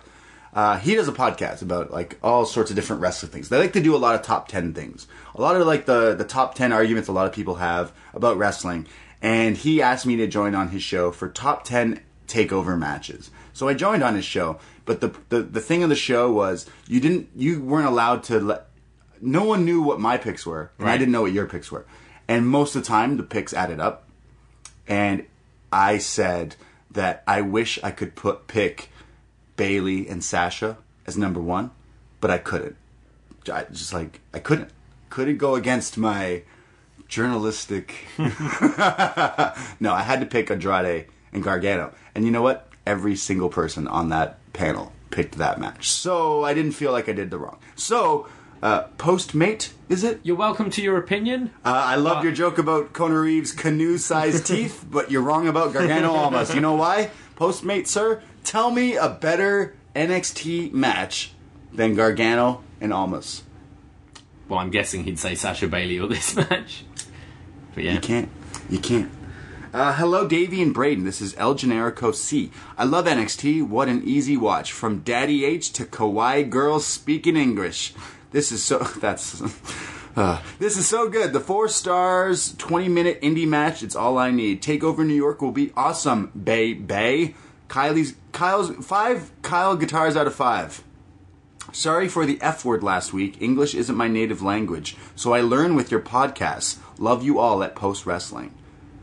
Uh, 0.54 0.78
he 0.78 0.96
does 0.96 1.08
a 1.08 1.14
podcast 1.14 1.62
about 1.62 1.92
like 1.92 2.18
all 2.22 2.46
sorts 2.46 2.70
of 2.70 2.76
different 2.76 3.02
wrestling 3.02 3.32
things. 3.32 3.48
They 3.48 3.58
like 3.58 3.74
to 3.74 3.82
do 3.82 3.96
a 3.96 3.98
lot 3.98 4.16
of 4.16 4.22
top 4.22 4.48
ten 4.48 4.74
things. 4.74 5.08
A 5.34 5.42
lot 5.42 5.56
of 5.56 5.66
like 5.66 5.86
the 5.86 6.14
the 6.14 6.26
top 6.26 6.56
ten 6.56 6.74
arguments 6.74 7.08
a 7.08 7.14
lot 7.14 7.26
of 7.26 7.34
people 7.34 7.56
have 7.56 7.94
about 8.14 8.38
wrestling. 8.38 8.88
And 9.22 9.56
he 9.56 9.82
asked 9.82 10.06
me 10.06 10.16
to 10.18 10.28
join 10.28 10.56
on 10.56 10.70
his 10.70 10.84
show 10.84 11.12
for 11.12 11.30
top 11.30 11.64
ten 11.64 12.02
takeover 12.28 12.78
matches. 12.78 13.32
So 13.54 13.68
I 13.68 13.74
joined 13.74 14.04
on 14.04 14.16
his 14.16 14.26
show. 14.26 14.60
But 14.86 15.00
the 15.00 15.16
the, 15.30 15.44
the 15.44 15.62
thing 15.62 15.84
of 15.84 15.90
the 15.90 15.96
show 15.96 16.32
was 16.32 16.66
you 16.88 17.00
didn't 17.00 17.30
you 17.36 17.62
weren't 17.62 17.88
allowed 17.88 18.24
to 18.24 18.40
let 18.40 18.68
no 19.22 19.46
one 19.46 19.64
knew 19.64 19.82
what 19.82 20.00
my 20.00 20.18
picks 20.18 20.46
were, 20.46 20.72
and 20.80 20.90
I 20.90 20.98
didn't 20.98 21.12
know 21.12 21.22
what 21.22 21.32
your 21.32 21.46
picks 21.46 21.72
were. 21.72 21.86
And 22.28 22.48
most 22.48 22.76
of 22.76 22.82
the 22.82 22.88
time, 22.88 23.18
the 23.18 23.24
picks 23.24 23.54
added 23.54 23.80
up. 23.80 24.08
And 24.88 25.26
I 25.72 25.98
said 25.98 26.56
that 26.92 27.24
I 27.26 27.42
wish 27.42 27.80
I 27.84 27.92
could 27.92 28.16
put 28.16 28.48
pick 28.48 28.90
Bayley 29.56 30.08
and 30.08 30.24
Sasha 30.24 30.78
as 31.08 31.18
number 31.18 31.40
one, 31.40 31.72
but 32.20 32.32
I 32.32 32.38
couldn't. 32.38 32.76
I 33.52 33.66
just 33.72 33.94
like 33.94 34.20
I 34.34 34.40
couldn't, 34.40 34.72
couldn't 35.10 35.38
go 35.38 35.56
against 35.56 35.98
my 35.98 36.44
journalistic. 37.08 37.94
no, 38.18 38.28
I 39.94 40.04
had 40.04 40.20
to 40.20 40.26
pick 40.26 40.52
Andrade 40.52 41.08
and 41.34 41.44
Gargano, 41.44 41.94
and 42.16 42.26
you 42.26 42.32
know 42.32 42.42
what? 42.42 42.68
Every 42.86 43.16
single 43.16 43.50
person 43.50 43.88
on 43.88 44.10
that 44.10 44.40
panel 44.54 44.92
picked 45.12 45.38
that 45.38 45.60
match, 45.60 45.90
so 45.90 46.44
I 46.44 46.54
didn't 46.54 46.72
feel 46.74 46.92
like 46.92 47.10
I 47.10 47.14
did 47.14 47.30
the 47.30 47.38
wrong. 47.38 47.60
So, 47.76 48.28
uh, 48.62 48.84
postmate, 48.98 49.72
is 49.90 50.04
it? 50.04 50.20
You're 50.24 50.36
welcome 50.36 50.70
to 50.72 50.82
your 50.82 50.98
opinion. 50.98 51.52
Uh, 51.66 51.70
I 51.70 51.96
love 51.96 52.24
your 52.24 52.34
joke 52.34 52.58
about 52.58 52.94
Kona 52.94 53.20
Reeves' 53.20 53.52
canoe-sized 53.52 54.46
teeth, 54.48 54.86
but 54.90 55.10
you're 55.10 55.22
wrong 55.22 55.48
about 55.48 55.74
Gargano 55.74 56.12
Almas. 56.12 56.54
You 56.54 56.62
know 56.62 56.76
why? 56.76 57.10
Postmate, 57.36 57.88
sir, 57.88 58.22
tell 58.44 58.72
me 58.72 58.96
a 58.96 59.10
better 59.10 59.76
NXT 59.96 60.72
match 60.74 61.34
than 61.74 61.96
Gargano 61.96 62.62
and 62.80 62.94
Almas. 62.94 63.44
Well, 64.48 64.60
I'm 64.60 64.70
guessing 64.70 65.06
he'd 65.06 65.18
say 65.18 65.34
Sasha 65.34 65.68
Bayley 65.68 65.98
or 65.98 66.08
this 66.08 66.36
match. 66.50 66.84
But 67.74 67.84
yeah. 67.84 67.94
You 67.94 68.00
can't. 68.00 68.30
You 68.70 68.80
can't. 68.80 69.12
Uh, 69.74 69.94
hello, 69.94 70.28
Davie 70.28 70.62
and 70.62 70.74
Braden. 70.74 71.06
This 71.06 71.22
is 71.22 71.34
El 71.38 71.56
Generico 71.56 72.14
C. 72.14 72.52
I 72.78 72.84
love 72.84 73.06
NXT. 73.06 73.66
What 73.66 73.88
an 73.88 74.04
easy 74.04 74.36
watch. 74.36 74.74
From 74.74 75.00
Daddy 75.00 75.46
H 75.46 75.72
to 75.74 75.86
Kawaii 75.86 76.50
girls 76.50 76.86
speaking 76.86 77.38
English. 77.38 77.94
This 78.32 78.52
is 78.52 78.64
so. 78.64 78.80
That's. 79.00 79.42
Uh, 80.16 80.42
this 80.60 80.76
is 80.76 80.88
so 80.88 81.08
good. 81.08 81.32
The 81.32 81.40
four 81.40 81.70
stars, 81.70 82.54
20 82.58 82.90
minute 82.90 83.22
indie 83.22 83.48
match. 83.48 83.82
It's 83.82 83.96
all 83.96 84.18
I 84.18 84.30
need. 84.32 84.62
Takeover 84.62 85.06
New 85.06 85.14
York 85.14 85.42
will 85.42 85.54
be 85.54 85.72
awesome. 85.76 86.32
Bay 86.32 86.74
Bay. 86.74 87.36
Kylie's 87.70 88.16
Kyle's 88.34 88.72
five 88.86 89.32
Kyle 89.42 89.78
guitars 89.78 90.18
out 90.18 90.28
of 90.28 90.36
five. 90.36 90.84
Sorry 91.72 92.10
for 92.10 92.26
the 92.26 92.42
F 92.42 92.66
word 92.66 92.84
last 92.84 93.14
week. 93.14 93.42
English 93.42 93.74
isn't 93.76 93.96
my 93.96 94.10
native 94.10 94.42
language, 94.42 94.98
so 95.16 95.34
I 95.34 95.40
learn 95.40 95.76
with 95.76 95.90
your 95.90 96.02
podcasts. 96.02 96.80
Love 96.98 97.24
you 97.24 97.40
all 97.40 97.64
at 97.64 97.76
Post 97.76 98.06
Wrestling. 98.06 98.54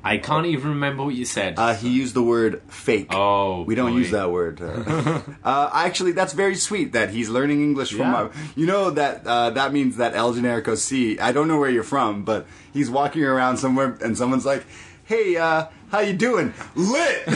I 0.08 0.16
can't 0.16 0.46
even 0.46 0.70
remember 0.70 1.04
what 1.04 1.14
you 1.14 1.26
said. 1.26 1.58
Uh, 1.58 1.74
he 1.74 1.90
used 1.90 2.14
the 2.14 2.22
word 2.22 2.62
fake. 2.68 3.08
Oh, 3.10 3.62
we 3.64 3.74
don't 3.74 3.90
boy. 3.92 3.98
use 3.98 4.10
that 4.12 4.30
word. 4.30 4.62
Uh, 4.62 5.20
uh, 5.44 5.68
actually, 5.74 6.12
that's 6.12 6.32
very 6.32 6.54
sweet 6.54 6.92
that 6.94 7.10
he's 7.10 7.28
learning 7.28 7.60
English 7.60 7.92
from. 7.92 8.12
Yeah. 8.12 8.28
You 8.56 8.66
know 8.66 8.90
that 8.90 9.26
uh, 9.26 9.50
that 9.50 9.74
means 9.74 9.98
that 9.98 10.14
El 10.14 10.32
Generico 10.32 10.78
C. 10.78 11.18
I 11.18 11.32
don't 11.32 11.46
know 11.46 11.58
where 11.58 11.68
you're 11.68 11.82
from, 11.82 12.24
but 12.24 12.46
he's 12.72 12.88
walking 12.88 13.22
around 13.22 13.58
somewhere 13.58 13.98
and 14.00 14.16
someone's 14.16 14.46
like, 14.46 14.64
"Hey, 15.04 15.36
uh, 15.36 15.66
how 15.90 16.00
you 16.00 16.12
doing? 16.12 16.52
Lit. 16.74 17.22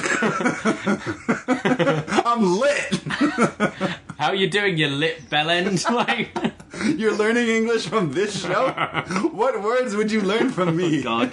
I'm 2.27 2.59
lit. 2.59 3.01
How 4.19 4.33
you 4.33 4.49
doing, 4.49 4.77
you 4.77 4.87
lit 4.89 5.29
bellend? 5.31 5.89
like, 5.91 6.31
You're 6.99 7.17
learning 7.17 7.49
English 7.49 7.89
from 7.89 8.13
this 8.13 8.41
show. 8.41 8.69
what 9.33 9.61
words 9.63 9.97
would 9.97 10.13
you 10.13 10.21
learn 10.21 10.51
from 10.51 10.77
me? 10.77 11.03
God, 11.03 11.33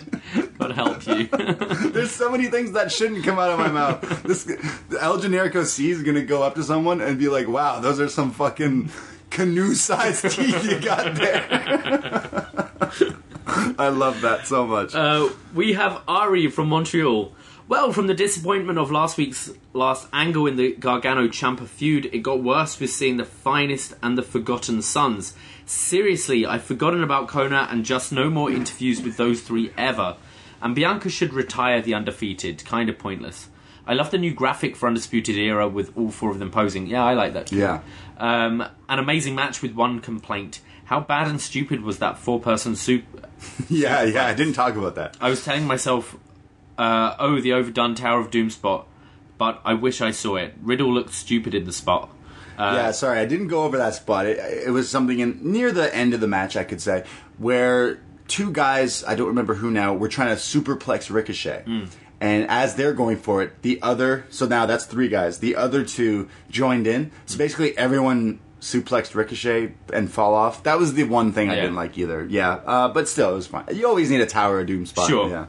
God 0.59 0.71
help 0.73 1.07
you. 1.07 1.27
There's 1.91 2.11
so 2.11 2.29
many 2.29 2.47
things 2.47 2.73
that 2.73 2.91
shouldn't 2.91 3.23
come 3.23 3.39
out 3.39 3.49
of 3.49 3.59
my 3.59 3.69
mouth. 3.69 4.23
This 4.23 4.45
El 4.99 5.17
Generico 5.17 5.65
C 5.65 5.89
is 5.89 6.03
gonna 6.03 6.21
go 6.23 6.43
up 6.43 6.55
to 6.55 6.63
someone 6.63 6.99
and 6.99 7.17
be 7.17 7.29
like, 7.29 7.47
"Wow, 7.47 7.79
those 7.79 8.01
are 8.01 8.09
some 8.09 8.31
fucking 8.31 8.89
canoe-sized 9.29 10.29
teeth 10.31 10.65
you 10.69 10.79
got 10.81 11.15
there." 11.15 11.47
I 13.79 13.87
love 13.87 14.21
that 14.21 14.47
so 14.47 14.67
much. 14.67 14.93
Uh, 14.93 15.29
we 15.55 15.73
have 15.73 16.01
Ari 16.07 16.49
from 16.49 16.67
Montreal. 16.67 17.31
Well, 17.69 17.93
from 17.93 18.07
the 18.07 18.13
disappointment 18.13 18.79
of 18.79 18.91
last 18.91 19.15
week's 19.15 19.51
last 19.73 20.07
angle 20.11 20.45
in 20.45 20.57
the 20.57 20.73
Gargano 20.73 21.27
Ciampa 21.27 21.67
feud, 21.67 22.07
it 22.11 22.19
got 22.19 22.43
worse 22.43 22.77
with 22.79 22.89
seeing 22.89 23.15
the 23.17 23.25
finest 23.25 23.93
and 24.03 24.17
the 24.17 24.23
Forgotten 24.23 24.81
Sons. 24.81 25.35
Seriously, 25.65 26.45
I've 26.45 26.63
forgotten 26.63 27.01
about 27.03 27.29
Kona 27.29 27.67
and 27.71 27.85
just 27.85 28.11
no 28.11 28.29
more 28.29 28.51
interviews 28.51 29.01
with 29.01 29.15
those 29.17 29.41
three 29.41 29.71
ever. 29.77 30.17
And 30.61 30.75
Bianca 30.75 31.09
should 31.09 31.33
retire 31.33 31.81
the 31.81 31.93
undefeated. 31.93 32.63
Kind 32.65 32.89
of 32.89 32.97
pointless. 32.97 33.49
I 33.87 33.93
love 33.93 34.11
the 34.11 34.17
new 34.17 34.33
graphic 34.33 34.75
for 34.75 34.87
Undisputed 34.87 35.35
Era 35.35 35.67
with 35.67 35.97
all 35.97 36.11
four 36.11 36.29
of 36.29 36.37
them 36.39 36.51
posing. 36.51 36.85
Yeah, 36.87 37.03
I 37.03 37.13
like 37.13 37.33
that. 37.33 37.47
too. 37.47 37.55
yeah, 37.57 37.81
Um, 38.17 38.61
an 38.87 38.99
amazing 38.99 39.33
match 39.33 39.61
with 39.63 39.73
one 39.73 39.99
complaint. 39.99 40.59
How 40.85 40.99
bad 40.99 41.27
and 41.27 41.39
stupid 41.41 41.81
was 41.81 41.99
that 41.99 42.17
four-person 42.19 42.75
soup? 42.75 43.03
yeah, 43.69 44.03
yeah. 44.03 44.25
I 44.25 44.33
didn't 44.35 44.53
talk 44.53 44.75
about 44.75 44.95
that. 44.95 45.17
I 45.19 45.29
was 45.29 45.43
telling 45.43 45.65
myself, 45.65 46.15
uh, 46.77 47.15
oh, 47.19 47.39
the 47.41 47.53
overdone 47.53 47.95
Tower 47.95 48.19
of 48.19 48.29
Doom 48.31 48.49
spot, 48.49 48.87
but 49.37 49.59
I 49.65 49.73
wish 49.73 50.01
I 50.01 50.11
saw 50.11 50.35
it. 50.35 50.53
Riddle 50.61 50.93
looked 50.93 51.13
stupid 51.13 51.55
in 51.55 51.65
the 51.65 51.73
spot. 51.73 52.13
Uh, 52.57 52.73
yeah, 52.75 52.91
sorry, 52.91 53.19
I 53.19 53.25
didn't 53.25 53.47
go 53.47 53.63
over 53.63 53.77
that 53.77 53.95
spot. 53.95 54.25
It, 54.25 54.37
it 54.67 54.71
was 54.71 54.89
something 54.89 55.19
in 55.19 55.39
near 55.41 55.71
the 55.71 55.95
end 55.95 56.13
of 56.13 56.19
the 56.19 56.27
match, 56.27 56.57
I 56.57 56.63
could 56.65 56.81
say, 56.81 57.05
where 57.37 58.01
two 58.29 58.51
guys, 58.51 59.03
I 59.03 59.15
don't 59.15 59.27
remember 59.27 59.55
who 59.55 59.69
now, 59.71 59.93
were 59.93 60.07
trying 60.07 60.29
to 60.29 60.35
superplex 60.35 61.11
Ricochet. 61.13 61.63
Hmm. 61.65 61.83
And 62.21 62.47
as 62.49 62.75
they're 62.75 62.93
going 62.93 63.17
for 63.17 63.41
it, 63.43 63.61
the 63.61 63.81
other, 63.81 64.25
so 64.29 64.45
now 64.45 64.65
that's 64.65 64.85
three 64.85 65.07
guys, 65.09 65.39
the 65.39 65.55
other 65.55 65.83
two 65.83 66.27
joined 66.49 66.85
in. 66.87 67.11
So 67.25 67.37
basically 67.37 67.77
everyone 67.77 68.39
suplexed 68.59 69.15
Ricochet 69.15 69.73
and 69.93 70.11
fall 70.11 70.33
off. 70.33 70.63
That 70.63 70.77
was 70.79 70.93
the 70.95 71.05
one 71.05 71.31
thing 71.31 71.49
I 71.49 71.55
Yeah. 71.55 71.61
didn't 71.61 71.75
like 71.77 71.97
either. 71.97 72.25
Yeah, 72.29 72.51
uh, 72.65 72.89
but 72.89 73.07
still, 73.07 73.31
it 73.31 73.35
was 73.35 73.47
fine. 73.47 73.63
You 73.73 73.87
always 73.87 74.09
need 74.09 74.19
a 74.19 74.25
Tower 74.25 74.59
of 74.59 74.67
Doom 74.67 74.85
spot. 74.85 75.07
Sure. 75.09 75.29
Yeah. 75.29 75.45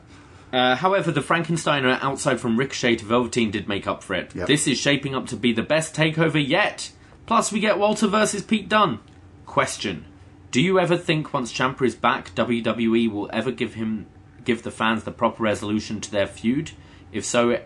Uh, 0.53 0.77
however, 0.77 1.11
the 1.11 1.21
Frankensteiner 1.21 1.99
outside 2.03 2.39
from 2.41 2.57
Ricochet 2.57 2.97
to 2.97 3.05
Velveteen 3.05 3.51
did 3.51 3.67
make 3.69 3.87
up 3.89 4.03
for 4.05 4.15
it. 4.15 4.31
Yep. 4.35 4.47
This 4.47 4.67
is 4.69 4.79
shaping 4.79 5.15
up 5.15 5.27
to 5.29 5.37
be 5.37 5.53
the 5.53 5.63
best 5.63 5.95
takeover 5.95 6.45
yet. 6.45 6.93
Plus, 7.27 7.51
we 7.53 7.59
get 7.61 7.79
Walter 7.79 8.07
versus 8.07 8.43
Pete 8.43 8.69
Dunne. 8.69 9.01
Question: 9.47 10.05
Do 10.51 10.61
you 10.61 10.81
ever 10.81 10.97
think 10.97 11.33
once 11.33 11.53
Ciampa 11.53 11.87
is 11.87 11.95
back, 11.95 12.35
WWE 12.35 13.09
will 13.09 13.31
ever 13.33 13.53
give 13.53 13.75
him 13.75 14.07
give 14.45 14.65
the 14.65 14.73
fans 14.73 15.05
the 15.05 15.13
proper 15.13 15.45
resolution 15.45 16.01
to 16.01 16.11
their 16.11 16.27
feud? 16.27 16.73
If 17.13 17.25
so, 17.25 17.61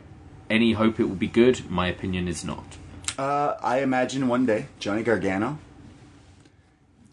any 0.51 0.72
hope 0.72 1.01
it 1.01 1.05
will 1.05 1.16
be 1.16 1.26
good? 1.26 1.70
My 1.70 1.87
opinion 1.87 2.28
is 2.28 2.45
not. 2.45 2.76
Uh, 3.18 3.55
I 3.62 3.78
imagine 3.80 4.28
one 4.28 4.45
day 4.45 4.66
Johnny 4.80 5.03
Gargano. 5.03 5.59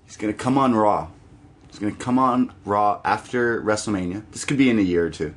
He's 0.04 0.18
gonna 0.18 0.34
come 0.34 0.58
on 0.58 0.76
Raw. 0.76 1.08
He's 1.70 1.80
gonna 1.80 1.94
come 1.94 2.20
on 2.20 2.52
Raw 2.66 3.00
after 3.06 3.62
WrestleMania. 3.62 4.24
This 4.32 4.44
could 4.44 4.58
be 4.58 4.70
in 4.70 4.78
a 4.78 4.82
year 4.82 5.06
or 5.06 5.10
two. 5.10 5.34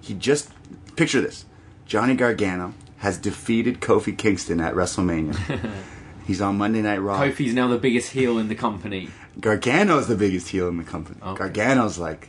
He 0.00 0.14
just 0.14 0.48
picture 0.94 1.20
this: 1.20 1.44
Johnny 1.86 2.14
Gargano 2.14 2.74
has 2.98 3.18
defeated 3.18 3.80
Kofi 3.80 4.16
Kingston 4.16 4.60
at 4.60 4.74
WrestleMania. 4.74 5.72
He's 6.24 6.40
on 6.40 6.56
Monday 6.56 6.82
Night 6.82 6.98
Raw. 6.98 7.20
Kofi's 7.20 7.52
now 7.52 7.66
the 7.66 7.78
biggest 7.78 8.12
heel 8.12 8.38
in 8.38 8.46
the 8.46 8.54
company. 8.54 9.10
Gargano's 9.40 10.08
the 10.08 10.16
biggest 10.16 10.48
heel 10.48 10.68
in 10.68 10.76
the 10.76 10.84
company. 10.84 11.18
Okay. 11.22 11.38
Gargano's 11.38 11.98
like, 11.98 12.28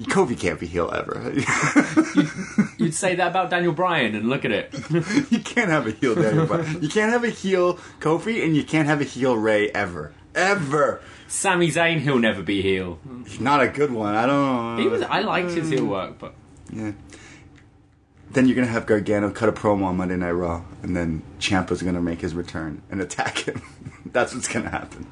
Kofi 0.00 0.38
can't 0.38 0.60
be 0.60 0.66
heel 0.66 0.90
ever. 0.94 1.32
You'd 2.78 2.94
say 2.94 3.16
that 3.16 3.28
about 3.28 3.50
Daniel 3.50 3.72
Bryan, 3.72 4.14
and 4.14 4.28
look 4.28 4.44
at 4.44 4.52
it. 4.52 4.72
you 5.30 5.40
can't 5.40 5.70
have 5.70 5.86
a 5.88 5.90
heel 5.90 6.14
Daniel 6.14 6.46
Bryan. 6.46 6.78
You 6.82 6.88
can't 6.88 7.10
have 7.10 7.24
a 7.24 7.30
heel 7.30 7.74
Kofi, 8.00 8.44
and 8.44 8.54
you 8.56 8.62
can't 8.62 8.86
have 8.86 9.00
a 9.00 9.04
heel 9.04 9.36
Ray 9.36 9.70
ever, 9.70 10.12
ever. 10.36 11.00
Sami 11.26 11.68
Zayn, 11.68 11.98
he'll 12.00 12.18
never 12.18 12.42
be 12.42 12.62
heel. 12.62 13.00
He's 13.26 13.40
not 13.40 13.60
a 13.60 13.68
good 13.68 13.90
one. 13.92 14.14
I 14.14 14.24
don't. 14.26 14.78
He 14.78 14.86
was. 14.86 15.02
I 15.02 15.20
liked 15.20 15.50
his 15.50 15.68
heel 15.68 15.84
work, 15.86 16.18
but 16.18 16.34
Yeah. 16.72 16.92
Then 18.30 18.46
you're 18.46 18.54
gonna 18.54 18.66
have 18.68 18.86
Gargano 18.86 19.30
cut 19.30 19.48
a 19.48 19.52
promo 19.52 19.84
on 19.86 19.96
Monday 19.96 20.16
Night 20.16 20.30
Raw, 20.32 20.62
and 20.82 20.94
then 20.94 21.22
Ciampa's 21.40 21.82
gonna 21.82 22.00
make 22.00 22.20
his 22.20 22.34
return 22.34 22.82
and 22.90 23.00
attack 23.00 23.38
him. 23.38 23.62
That's 24.06 24.34
what's 24.34 24.48
gonna 24.48 24.70
happen. 24.70 25.06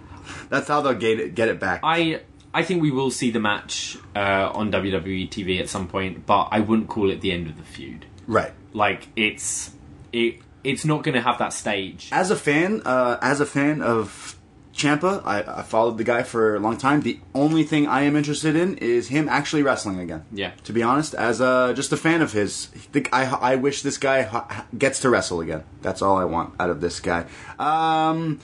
That's 0.48 0.68
how 0.68 0.80
they'll 0.80 0.94
get 0.94 1.18
it, 1.20 1.34
get 1.34 1.48
it 1.48 1.58
back. 1.60 1.80
I 1.82 2.20
I 2.54 2.62
think 2.62 2.80
we 2.82 2.90
will 2.90 3.10
see 3.10 3.30
the 3.30 3.40
match 3.40 3.98
uh, 4.14 4.50
on 4.54 4.72
WWE 4.72 5.28
TV 5.28 5.60
at 5.60 5.68
some 5.68 5.88
point, 5.88 6.24
but 6.26 6.48
I 6.50 6.60
wouldn't 6.60 6.88
call 6.88 7.10
it 7.10 7.20
the 7.20 7.30
end 7.32 7.46
of 7.48 7.56
the 7.56 7.64
feud. 7.64 8.06
right. 8.26 8.52
Like 8.72 9.08
it's 9.16 9.72
it 10.12 10.40
it's 10.64 10.84
not 10.84 11.02
going 11.04 11.14
to 11.14 11.20
have 11.20 11.38
that 11.38 11.52
stage. 11.52 12.08
As 12.12 12.30
a 12.30 12.36
fan, 12.36 12.82
uh, 12.84 13.18
as 13.22 13.40
a 13.40 13.46
fan 13.46 13.80
of 13.82 14.36
Ciampa, 14.74 15.22
I, 15.24 15.60
I 15.60 15.62
followed 15.62 15.96
the 15.96 16.04
guy 16.04 16.22
for 16.22 16.56
a 16.56 16.58
long 16.58 16.76
time. 16.76 17.00
The 17.00 17.18
only 17.34 17.62
thing 17.62 17.86
I 17.86 18.02
am 18.02 18.16
interested 18.16 18.56
in 18.56 18.76
is 18.78 19.08
him 19.08 19.28
actually 19.28 19.62
wrestling 19.62 20.00
again. 20.00 20.24
Yeah. 20.32 20.50
To 20.64 20.72
be 20.72 20.82
honest, 20.82 21.14
as 21.14 21.40
a, 21.40 21.72
just 21.74 21.92
a 21.92 21.96
fan 21.96 22.20
of 22.20 22.32
his, 22.32 22.68
I, 23.12 23.24
I 23.24 23.56
wish 23.56 23.80
this 23.82 23.96
guy 23.96 24.28
gets 24.76 25.00
to 25.00 25.08
wrestle 25.08 25.40
again. 25.40 25.64
That's 25.82 26.02
all 26.02 26.18
I 26.18 26.24
want 26.24 26.54
out 26.60 26.68
of 26.68 26.80
this 26.80 27.00
guy. 27.00 27.24
Um, 27.58 28.40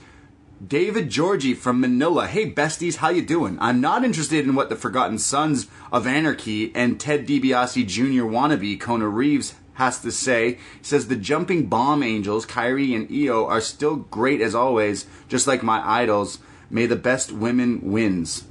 David 0.65 1.09
Georgie 1.09 1.55
from 1.55 1.81
Manila. 1.81 2.27
Hey 2.27 2.49
besties, 2.49 2.97
how 2.97 3.09
you 3.09 3.21
doing? 3.21 3.57
I'm 3.59 3.81
not 3.81 4.05
interested 4.05 4.45
in 4.45 4.55
what 4.55 4.69
the 4.69 4.75
Forgotten 4.75 5.17
Sons 5.17 5.67
of 5.91 6.07
Anarchy 6.07 6.71
and 6.75 6.99
Ted 6.99 7.27
DiBiase 7.27 7.85
Jr. 7.87 8.23
wannabe 8.23 8.79
Kona 8.79 9.07
Reeves 9.07 9.55
has 9.73 9.99
to 10.01 10.11
say. 10.11 10.53
He 10.53 10.83
says 10.83 11.07
the 11.07 11.15
jumping 11.15 11.65
bomb 11.65 12.01
angels, 12.03 12.45
Kairi 12.45 12.95
and 12.95 13.11
Io, 13.11 13.45
are 13.45 13.59
still 13.59 13.95
great 13.95 14.41
as 14.41 14.55
always, 14.55 15.05
just 15.27 15.47
like 15.47 15.63
my 15.63 15.85
idols. 15.85 16.37
May 16.69 16.85
the 16.85 16.95
best 16.95 17.31
women 17.31 17.91
wins. 17.91 18.45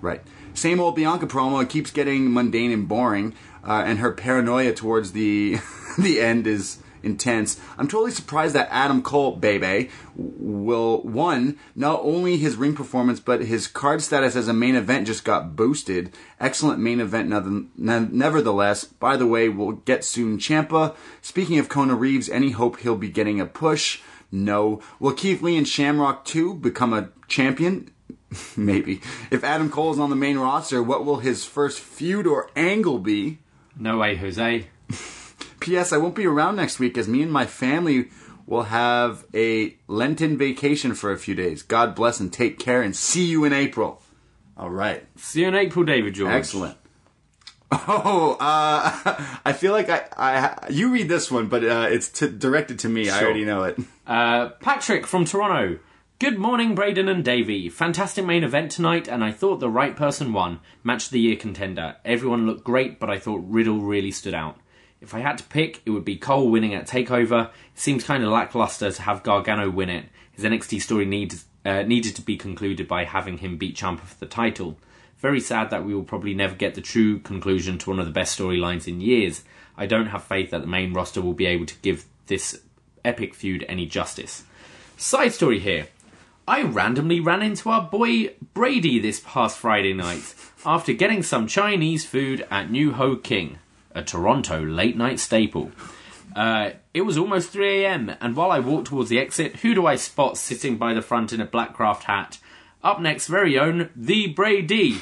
Right. 0.00 0.22
Same 0.54 0.78
old 0.78 0.94
Bianca 0.94 1.26
promo. 1.26 1.62
It 1.62 1.70
keeps 1.70 1.90
getting 1.90 2.32
mundane 2.32 2.70
and 2.70 2.86
boring, 2.86 3.34
uh, 3.66 3.82
and 3.84 3.98
her 3.98 4.12
paranoia 4.12 4.74
towards 4.74 5.12
the 5.12 5.58
the 5.98 6.20
end 6.20 6.46
is 6.46 6.78
intense. 7.06 7.58
I'm 7.78 7.88
totally 7.88 8.10
surprised 8.10 8.54
that 8.54 8.68
Adam 8.70 9.02
Cole, 9.02 9.36
baby, 9.36 9.88
will 10.14 11.00
one 11.02 11.58
not 11.74 12.00
only 12.02 12.36
his 12.36 12.56
ring 12.56 12.74
performance 12.74 13.20
but 13.20 13.42
his 13.42 13.66
card 13.66 14.02
status 14.02 14.36
as 14.36 14.48
a 14.48 14.52
main 14.52 14.74
event 14.74 15.06
just 15.06 15.24
got 15.24 15.56
boosted. 15.56 16.12
Excellent 16.40 16.80
main 16.80 17.00
event, 17.00 17.28
nevertheless. 17.78 18.84
By 18.84 19.16
the 19.16 19.26
way, 19.26 19.48
we'll 19.48 19.72
get 19.72 20.04
soon. 20.04 20.38
Ciampa. 20.38 20.94
Speaking 21.22 21.58
of 21.58 21.68
Kona 21.68 21.94
Reeves, 21.94 22.28
any 22.28 22.50
hope 22.50 22.80
he'll 22.80 22.96
be 22.96 23.08
getting 23.08 23.40
a 23.40 23.46
push? 23.46 24.00
No. 24.30 24.82
Will 24.98 25.12
Keith 25.12 25.40
Lee 25.40 25.56
and 25.56 25.68
Shamrock 25.68 26.24
2 26.24 26.54
become 26.54 26.92
a 26.92 27.10
champion? 27.28 27.90
Maybe. 28.56 29.00
If 29.30 29.44
Adam 29.44 29.70
Cole 29.70 29.92
is 29.92 29.98
on 29.98 30.10
the 30.10 30.16
main 30.16 30.38
roster, 30.38 30.82
what 30.82 31.04
will 31.04 31.18
his 31.18 31.44
first 31.44 31.80
feud 31.80 32.26
or 32.26 32.50
angle 32.56 32.98
be? 32.98 33.38
No 33.78 33.98
way, 33.98 34.16
Jose. 34.16 34.66
P.S. 35.60 35.92
I 35.92 35.96
won't 35.96 36.14
be 36.14 36.26
around 36.26 36.56
next 36.56 36.78
week 36.78 36.96
as 36.98 37.08
me 37.08 37.22
and 37.22 37.32
my 37.32 37.46
family 37.46 38.08
will 38.46 38.64
have 38.64 39.24
a 39.34 39.76
Lenten 39.88 40.38
vacation 40.38 40.94
for 40.94 41.10
a 41.12 41.18
few 41.18 41.34
days. 41.34 41.62
God 41.62 41.94
bless 41.94 42.20
and 42.20 42.32
take 42.32 42.58
care 42.58 42.82
and 42.82 42.94
see 42.94 43.24
you 43.24 43.44
in 43.44 43.52
April. 43.52 44.02
All 44.56 44.70
right. 44.70 45.06
See 45.16 45.42
you 45.42 45.48
in 45.48 45.54
April, 45.54 45.84
David 45.84 46.14
George. 46.14 46.32
Excellent. 46.32 46.76
Oh, 47.72 48.36
uh, 48.38 49.38
I 49.44 49.52
feel 49.52 49.72
like 49.72 49.90
I, 49.90 50.04
I, 50.16 50.68
you 50.70 50.92
read 50.92 51.08
this 51.08 51.32
one, 51.32 51.48
but 51.48 51.64
uh, 51.64 51.88
it's 51.90 52.08
t- 52.08 52.28
directed 52.28 52.78
to 52.80 52.88
me. 52.88 53.10
I 53.10 53.20
already 53.20 53.44
know 53.44 53.64
it. 53.64 53.76
Uh, 54.06 54.50
Patrick 54.60 55.04
from 55.04 55.24
Toronto. 55.24 55.80
Good 56.20 56.38
morning, 56.38 56.76
Braden 56.76 57.08
and 57.08 57.24
Davie. 57.24 57.68
Fantastic 57.68 58.24
main 58.24 58.44
event 58.44 58.70
tonight, 58.70 59.08
and 59.08 59.24
I 59.24 59.32
thought 59.32 59.58
the 59.58 59.68
right 59.68 59.96
person 59.96 60.32
won. 60.32 60.60
Match 60.84 61.06
of 61.06 61.10
the 61.10 61.20
year 61.20 61.36
contender. 61.36 61.96
Everyone 62.04 62.46
looked 62.46 62.64
great, 62.64 63.00
but 63.00 63.10
I 63.10 63.18
thought 63.18 63.44
Riddle 63.44 63.80
really 63.80 64.12
stood 64.12 64.32
out. 64.32 64.58
If 65.06 65.14
I 65.14 65.20
had 65.20 65.38
to 65.38 65.44
pick, 65.44 65.82
it 65.86 65.90
would 65.90 66.04
be 66.04 66.16
Cole 66.16 66.50
winning 66.50 66.74
at 66.74 66.88
Takeover. 66.88 67.46
It 67.46 67.52
seems 67.78 68.02
kind 68.02 68.24
of 68.24 68.30
lackluster 68.30 68.90
to 68.90 69.02
have 69.02 69.22
Gargano 69.22 69.70
win 69.70 69.88
it. 69.88 70.06
His 70.32 70.44
NXT 70.44 70.82
story 70.82 71.04
needs, 71.04 71.44
uh, 71.64 71.82
needed 71.82 72.16
to 72.16 72.22
be 72.22 72.36
concluded 72.36 72.88
by 72.88 73.04
having 73.04 73.38
him 73.38 73.56
beat 73.56 73.76
Ciampa 73.76 74.00
for 74.00 74.18
the 74.18 74.26
title. 74.26 74.78
Very 75.18 75.38
sad 75.38 75.70
that 75.70 75.84
we 75.84 75.94
will 75.94 76.02
probably 76.02 76.34
never 76.34 76.56
get 76.56 76.74
the 76.74 76.80
true 76.80 77.20
conclusion 77.20 77.78
to 77.78 77.90
one 77.90 78.00
of 78.00 78.06
the 78.06 78.10
best 78.10 78.36
storylines 78.36 78.88
in 78.88 79.00
years. 79.00 79.44
I 79.76 79.86
don't 79.86 80.08
have 80.08 80.24
faith 80.24 80.50
that 80.50 80.62
the 80.62 80.66
main 80.66 80.92
roster 80.92 81.22
will 81.22 81.34
be 81.34 81.46
able 81.46 81.66
to 81.66 81.78
give 81.82 82.06
this 82.26 82.60
epic 83.04 83.32
feud 83.32 83.64
any 83.68 83.86
justice. 83.86 84.42
Side 84.96 85.32
story 85.32 85.60
here. 85.60 85.86
I 86.48 86.62
randomly 86.62 87.20
ran 87.20 87.42
into 87.42 87.70
our 87.70 87.82
boy 87.82 88.34
Brady 88.54 88.98
this 88.98 89.22
past 89.24 89.56
Friday 89.56 89.92
night 89.92 90.34
after 90.64 90.92
getting 90.92 91.22
some 91.22 91.46
Chinese 91.46 92.04
food 92.04 92.44
at 92.50 92.72
New 92.72 92.92
Ho 92.94 93.14
King, 93.14 93.60
a 93.96 94.02
Toronto 94.02 94.62
late 94.62 94.96
night 94.96 95.18
staple. 95.18 95.72
Uh, 96.34 96.72
it 96.92 97.00
was 97.02 97.16
almost 97.16 97.50
3 97.50 97.84
a.m., 97.84 98.14
and 98.20 98.36
while 98.36 98.52
I 98.52 98.58
walked 98.58 98.88
towards 98.88 99.08
the 99.08 99.18
exit, 99.18 99.56
who 99.56 99.74
do 99.74 99.86
I 99.86 99.96
spot 99.96 100.36
sitting 100.36 100.76
by 100.76 100.92
the 100.92 101.00
front 101.00 101.32
in 101.32 101.40
a 101.40 101.46
black 101.46 101.72
craft 101.72 102.04
hat? 102.04 102.38
Up 102.84 103.00
next, 103.00 103.26
very 103.26 103.58
own, 103.58 103.90
the 103.96 104.28
Brady. 104.28 105.00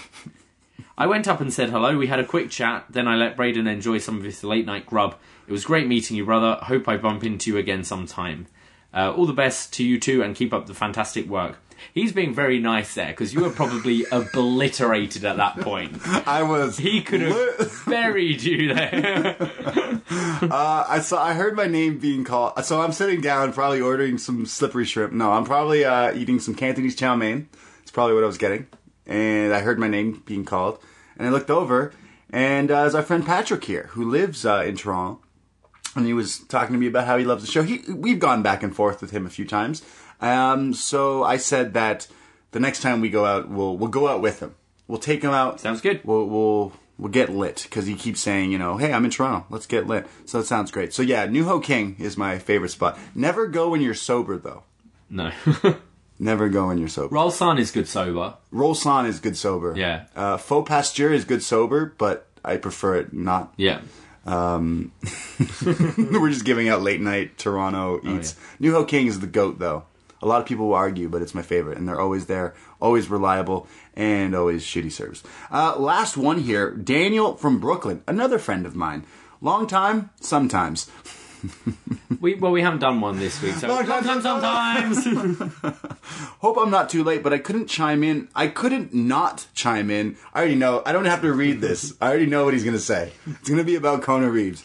I 0.97 1.09
went 1.09 1.27
up 1.27 1.41
and 1.41 1.53
said 1.53 1.71
hello. 1.71 1.99
We 1.99 2.07
had 2.07 2.21
a 2.21 2.25
quick 2.25 2.51
chat. 2.51 2.87
Then 2.89 3.09
I 3.09 3.17
let 3.17 3.37
Braden 3.37 3.67
enjoy 3.67 3.99
some 3.99 4.17
of 4.17 4.23
his 4.23 4.45
late 4.45 4.65
night 4.65 4.87
grub. 4.87 5.17
It 5.49 5.53
was 5.53 5.65
great 5.65 5.89
meeting 5.89 6.17
you, 6.17 6.25
brother. 6.25 6.57
Hope 6.63 6.89
I 6.89 6.97
bump 6.97 7.25
into 7.25 7.51
you 7.51 7.59
again 7.59 7.83
sometime. 7.83 8.47
Uh, 8.95 9.13
all 9.13 9.27
the 9.27 9.33
best 9.33 9.73
to 9.75 9.85
you 9.85 9.99
two 9.99 10.23
and 10.23 10.37
keep 10.37 10.55
up 10.55 10.67
the 10.67 10.75
fantastic 10.75 11.27
work. 11.27 11.59
He's 11.93 12.13
being 12.13 12.35
very 12.35 12.59
nice 12.59 12.95
there 12.95 13.09
because 13.09 13.35
you 13.35 13.41
were 13.41 13.51
probably 13.51 14.05
obliterated 14.13 15.25
at 15.25 15.37
that 15.37 15.61
point. 15.61 15.99
I 16.27 16.43
was. 16.43 16.79
He 16.79 17.03
could 17.03 17.21
have 17.21 17.83
buried 17.87 18.43
you 18.43 18.75
there. 18.75 19.37
Uh, 20.07 20.85
I 20.87 21.01
saw. 21.01 21.25
I 21.25 21.33
heard 21.33 21.57
my 21.57 21.67
name 21.67 21.99
being 21.99 22.25
called. 22.25 22.63
So 22.65 22.81
I'm 22.81 22.93
sitting 22.93 23.21
down, 23.21 23.53
probably 23.53 23.81
ordering 23.81 24.19
some 24.19 24.45
slippery 24.45 24.85
shrimp. 24.85 25.13
No, 25.13 25.33
I'm 25.33 25.45
probably 25.45 25.85
uh, 25.85 26.13
eating 26.15 26.41
some 26.41 26.55
Cantonese 26.55 26.95
chow 26.95 27.17
mein. 27.17 27.49
It's 27.83 27.91
probably 27.91 28.15
what 28.15 28.23
I 28.23 28.27
was 28.27 28.37
getting. 28.37 28.67
And 29.07 29.55
I 29.55 29.61
heard 29.61 29.79
my 29.79 29.89
name 29.89 30.23
being 30.27 30.45
called, 30.45 30.79
and 31.17 31.27
I 31.27 31.31
looked 31.31 31.51
over, 31.51 31.93
and 32.31 32.71
uh, 32.71 32.83
there's 32.83 32.95
our 32.95 33.03
friend 33.03 33.25
Patrick 33.25 33.65
here, 33.65 33.89
who 33.93 34.09
lives 34.09 34.45
uh, 34.45 34.63
in 34.67 34.77
Toronto, 34.77 35.21
and 35.97 36.07
he 36.07 36.13
was 36.13 36.41
talking 36.41 36.73
to 36.75 36.79
me 36.79 36.87
about 36.87 37.07
how 37.07 37.17
he 37.17 37.25
loves 37.25 37.45
the 37.45 37.51
show. 37.51 37.63
He, 37.63 37.81
we've 37.93 38.19
gone 38.19 38.43
back 38.43 38.63
and 38.63 38.75
forth 38.75 39.01
with 39.01 39.11
him 39.11 39.27
a 39.27 39.31
few 39.31 39.47
times. 39.47 39.83
Um, 40.21 40.73
so 40.75 41.23
I 41.25 41.37
said 41.37 41.75
that 41.75 42.07
the 42.53 42.61
next 42.61 42.81
time 42.81 43.01
we 43.01 43.11
go 43.11 43.25
out, 43.25 43.49
we'll 43.49 43.77
we'll 43.77 43.91
go 43.91 44.09
out 44.09 44.21
with 44.23 44.41
him. 44.41 44.55
We'll 44.89 44.99
take 44.99 45.23
him 45.23 45.31
out. 45.33 45.61
Sounds 45.61 45.81
good. 45.81 46.01
We'll 46.05 46.27
we'll 46.27 46.73
we'll 46.99 47.11
get 47.13 47.29
lit 47.31 47.63
because 47.69 47.87
he 47.87 47.95
keeps 47.95 48.21
saying, 48.21 48.53
you 48.53 48.59
know, 48.59 48.77
hey, 48.77 48.93
I'm 48.93 49.05
in 49.05 49.11
Toronto. 49.11 49.47
Let's 49.51 49.67
get 49.67 49.87
lit. 49.87 50.07
So 50.27 50.39
it 50.41 50.45
sounds 50.47 50.71
great. 50.71 50.93
So 50.93 51.03
yeah, 51.03 51.27
New 51.27 51.45
Ho 51.45 51.59
King 51.61 51.97
is 51.99 52.17
my 52.17 52.39
favorite 52.39 52.71
spot. 52.71 52.99
Never 53.15 53.47
go 53.47 53.69
when 53.71 53.81
you're 53.81 53.95
sober 53.95 54.37
though. 54.39 54.63
no. 55.11 55.31
Never 56.17 56.49
go 56.49 56.69
when 56.69 56.79
you're 56.79 56.87
sober. 56.87 57.13
Rol 57.13 57.33
San 57.33 57.59
is 57.59 57.73
good 57.73 57.89
sober. 57.89 58.35
Rol 58.53 58.77
San 58.77 59.05
is 59.07 59.19
good 59.19 59.37
sober. 59.37 59.75
Yeah. 59.77 60.05
Uh, 60.15 60.37
Pho 60.37 60.63
Pasteur 60.63 61.13
is 61.13 61.25
good 61.25 61.43
sober, 61.43 61.93
but 61.99 62.29
I 62.45 62.57
prefer 62.57 62.95
it 62.95 63.13
not. 63.13 63.53
Yeah. 63.57 63.81
Um, 64.25 64.93
we're 65.67 66.31
just 66.31 66.45
giving 66.45 66.69
out 66.69 66.83
late 66.83 67.01
night 67.01 67.37
Toronto 67.37 68.01
Oh, 68.05 68.17
eats. 68.17 68.37
New 68.61 68.73
Ho 68.75 68.85
King 68.85 69.09
is 69.09 69.19
the 69.19 69.27
goat 69.27 69.59
though. 69.59 69.85
A 70.25 70.27
lot 70.27 70.41
of 70.41 70.47
people 70.47 70.69
will 70.69 70.75
argue, 70.75 71.11
but 71.11 71.21
it's 71.21 71.35
my 71.35 71.43
favorite, 71.43 71.77
and 71.77 71.87
they're 71.87 72.01
always 72.01 72.25
there, 72.25 72.55
always 72.81 73.11
reliable, 73.11 73.69
and 73.95 74.35
always 74.35 74.65
shitty 74.65 74.91
service. 74.91 75.23
Uh, 75.51 75.77
last 75.79 76.17
one 76.17 76.39
here, 76.39 76.71
Daniel 76.71 77.37
from 77.37 77.61
Brooklyn, 77.61 78.03
another 78.09 78.39
friend 78.39 78.65
of 78.65 78.75
mine. 78.75 79.05
Long 79.43 79.67
time, 79.67 80.11
sometimes. 80.21 80.91
We 82.21 82.37
well 82.37 82.53
we 82.53 82.63
haven't 82.63 82.79
done 82.79 83.03
one 83.03 83.19
this 83.19 83.43
week, 83.43 83.55
so 83.57 83.69
Long 83.69 83.85
time, 83.85 84.23
sometimes. 84.23 85.05
Hope 86.41 86.57
I'm 86.59 86.71
not 86.71 86.89
too 86.89 87.05
late, 87.05 87.23
but 87.23 87.35
I 87.35 87.39
couldn't 87.39 87.67
chime 87.67 88.03
in. 88.03 88.29
I 88.35 88.47
couldn't 88.47 88.95
not 88.95 89.47
chime 89.53 89.91
in. 89.91 90.17
I 90.33 90.39
already 90.39 90.55
know. 90.55 90.83
I 90.87 90.93
don't 90.93 91.05
have 91.05 91.21
to 91.21 91.33
read 91.35 91.61
this. 91.61 91.93
I 92.01 92.09
already 92.09 92.25
know 92.25 92.47
what 92.47 92.55
he's 92.55 92.65
going 92.65 92.77
to 92.77 92.81
say. 92.81 93.13
It's 93.27 93.49
going 93.49 93.59
to 93.59 93.65
be 93.65 93.75
about 93.75 94.01
Kona 94.01 94.31
Reeves. 94.31 94.65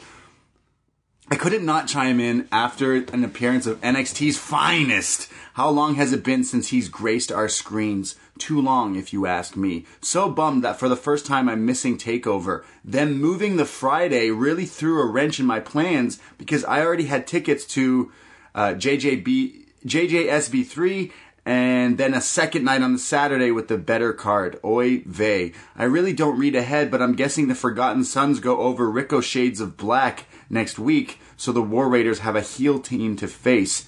I 1.31 1.35
couldn't 1.35 1.65
not 1.65 1.87
chime 1.87 2.19
in 2.19 2.47
after 2.51 2.95
an 2.95 3.23
appearance 3.23 3.67
of 3.67 3.79
NXT's 3.81 4.37
finest. 4.37 5.29
How 5.53 5.69
long 5.69 5.95
has 5.95 6.13
it 6.13 6.23
been 6.23 6.43
since 6.43 6.69
he's 6.69 6.89
graced 6.89 7.31
our 7.31 7.49
screens? 7.49 8.15
Too 8.37 8.61
long, 8.61 8.95
if 8.95 9.11
you 9.11 9.25
ask 9.25 9.55
me. 9.55 9.85
So 10.01 10.29
bummed 10.29 10.63
that 10.63 10.79
for 10.79 10.87
the 10.87 10.95
first 10.95 11.25
time 11.25 11.49
I'm 11.49 11.65
missing 11.65 11.97
TakeOver. 11.97 12.63
Them 12.83 13.19
moving 13.19 13.57
the 13.57 13.65
Friday 13.65 14.31
really 14.31 14.65
threw 14.65 15.01
a 15.01 15.05
wrench 15.05 15.39
in 15.39 15.45
my 15.45 15.59
plans 15.59 16.19
because 16.37 16.63
I 16.65 16.83
already 16.83 17.05
had 17.05 17.27
tickets 17.27 17.65
to 17.67 18.11
uh, 18.55 18.73
JJB, 18.75 19.65
JJSB3 19.85 21.11
and 21.45 21.97
then 21.97 22.13
a 22.13 22.21
second 22.21 22.63
night 22.63 22.83
on 22.83 22.93
the 22.93 22.99
Saturday 22.99 23.49
with 23.49 23.69
the 23.69 23.77
better 23.77 24.13
card. 24.13 24.59
Oy 24.63 24.99
vey. 24.99 25.53
I 25.75 25.85
really 25.85 26.13
don't 26.13 26.37
read 26.37 26.55
ahead, 26.55 26.91
but 26.91 27.01
I'm 27.01 27.15
guessing 27.15 27.47
the 27.47 27.55
Forgotten 27.55 28.03
Sons 28.03 28.39
go 28.39 28.59
over 28.59 28.87
Rico 28.87 29.19
Shades 29.19 29.59
of 29.59 29.75
Black 29.75 30.25
next 30.47 30.77
week, 30.77 31.19
so 31.37 31.51
the 31.51 31.63
War 31.63 31.89
Raiders 31.89 32.19
have 32.19 32.35
a 32.35 32.41
heel 32.41 32.79
team 32.79 33.15
to 33.15 33.27
face. 33.27 33.87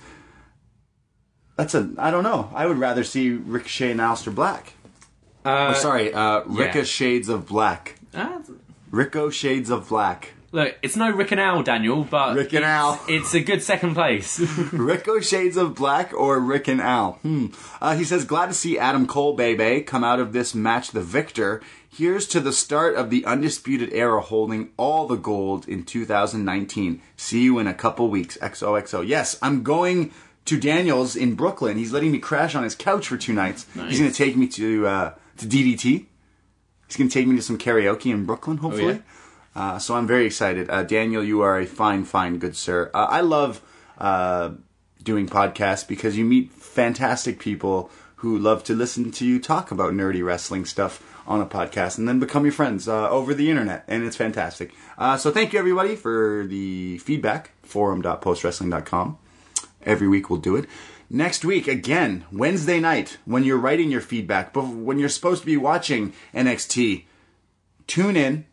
That's 1.62 1.76
a, 1.76 1.92
I 2.00 2.10
don't 2.10 2.24
know. 2.24 2.50
I 2.56 2.66
would 2.66 2.80
rather 2.80 3.04
see 3.04 3.30
Ricochet 3.34 3.92
and 3.92 4.00
Aleister 4.00 4.34
Black. 4.34 4.74
Uh, 5.46 5.74
oh, 5.76 5.80
sorry, 5.80 6.12
uh, 6.12 6.42
Rico 6.48 6.82
Shades 6.82 7.30
of 7.30 7.46
Black. 7.46 8.00
ah, 8.16 8.42
Rico 8.90 9.30
Shades 9.30 9.70
of 9.70 9.88
Black. 9.88 10.34
look, 10.52 10.76
it's 10.82 10.96
no 10.96 11.12
Rick 11.12 11.30
and 11.30 11.40
Al, 11.40 11.62
Daniel, 11.62 12.04
but 12.04 12.36
Rick 12.36 12.54
and 12.54 12.66
Al. 12.66 13.00
it's 13.08 13.36
a 13.36 13.42
good 13.42 13.62
second 13.62 13.94
place. 13.94 14.40
Rico 14.74 15.20
Shades 15.20 15.56
of 15.56 15.76
Black 15.76 16.12
or 16.16 16.40
Rick 16.40 16.68
and 16.68 16.82
Al? 16.82 17.20
Hmm. 17.22 17.48
Uh, 17.80 17.96
he 17.96 18.06
says, 18.06 18.26
glad 18.26 18.48
to 18.48 18.56
see 18.56 18.80
Adam 18.80 19.06
Cole, 19.06 19.36
baby, 19.36 19.84
come 19.84 20.04
out 20.04 20.20
of 20.20 20.34
this 20.34 20.56
match 20.56 20.90
the 20.90 21.02
victor. 21.02 21.62
Here's 21.96 22.26
to 22.30 22.40
the 22.40 22.54
start 22.54 22.96
of 22.96 23.12
the 23.12 23.24
undisputed 23.26 23.94
era 23.94 24.20
holding 24.20 24.70
all 24.78 25.06
the 25.06 25.16
gold 25.16 25.68
in 25.68 25.84
2019. 25.84 27.04
See 27.18 27.44
you 27.44 27.60
in 27.60 27.68
a 27.68 27.74
couple 27.76 28.10
weeks. 28.10 28.36
XOXO. 28.42 29.06
Yes, 29.06 29.38
I'm 29.44 29.62
going 29.62 30.12
to 30.46 30.60
Daniels 30.60 31.16
in 31.16 31.36
Brooklyn. 31.36 31.78
He's 31.78 31.94
letting 31.94 32.12
me 32.12 32.20
crash 32.20 32.56
on 32.56 32.64
his 32.64 32.76
couch 32.76 33.08
for 33.08 33.18
two 33.18 33.34
nights. 33.34 33.66
He's 33.74 34.00
going 34.00 34.12
to 34.12 34.18
take 34.18 34.36
me 34.36 34.48
to, 34.50 34.88
uh, 34.88 35.14
to 35.38 35.46
DDT. 35.46 36.06
He's 36.88 36.98
going 36.98 37.10
to 37.10 37.14
take 37.14 37.28
me 37.28 37.36
to 37.36 37.42
some 37.42 37.58
karaoke 37.58 38.12
in 38.12 38.26
Brooklyn, 38.26 38.58
hopefully. 38.58 39.02
Uh, 39.56 39.80
so 39.80 39.96
I'm 39.96 40.08
very 40.08 40.26
excited. 40.26 40.70
Uh, 40.70 40.84
Daniel, 40.84 41.24
you 41.24 41.42
are 41.42 41.60
a 41.60 41.66
fine, 41.66 42.06
fine, 42.06 42.38
good 42.38 42.56
sir. 42.56 42.90
Uh, 42.94 43.08
I 43.10 43.22
love 43.22 43.62
uh, 43.98 44.52
doing 45.04 45.28
podcasts 45.28 45.88
because 45.88 46.18
you 46.18 46.26
meet 46.26 46.52
fantastic 46.52 47.40
people 47.40 47.90
who 48.18 48.38
love 48.38 48.64
to 48.64 48.76
listen 48.76 49.12
to 49.12 49.26
you 49.26 49.40
talk 49.40 49.72
about 49.72 49.94
nerdy 49.94 50.24
wrestling 50.24 50.64
stuff 50.64 51.04
on 51.26 51.42
a 51.42 51.46
podcast 51.46 51.98
and 51.98 52.08
then 52.08 52.20
become 52.20 52.44
your 52.44 52.52
friends 52.52 52.88
uh, 52.88 53.10
over 53.10 53.34
the 53.34 53.50
internet. 53.50 53.84
And 53.88 54.04
it's 54.04 54.16
fantastic. 54.16 54.74
Uh, 54.98 55.18
so 55.18 55.32
thank 55.32 55.54
you, 55.54 55.60
everybody, 55.60 55.96
for 55.96 56.46
the 56.48 57.00
feedback. 57.00 57.52
Forum.postwrestling.com. 57.64 59.18
Every 59.84 60.08
week 60.08 60.30
we'll 60.30 60.40
do 60.40 60.56
it. 60.56 60.66
Next 61.10 61.44
week, 61.44 61.68
again, 61.68 62.24
Wednesday 62.32 62.80
night, 62.80 63.18
when 63.26 63.44
you're 63.44 63.58
writing 63.58 63.92
your 63.92 64.00
feedback, 64.02 64.54
but 64.54 64.66
when 64.68 64.98
you're 64.98 65.10
supposed 65.10 65.42
to 65.42 65.46
be 65.46 65.58
watching 65.58 66.14
NXT, 66.34 67.04
tune 67.88 68.16
in 68.16 68.46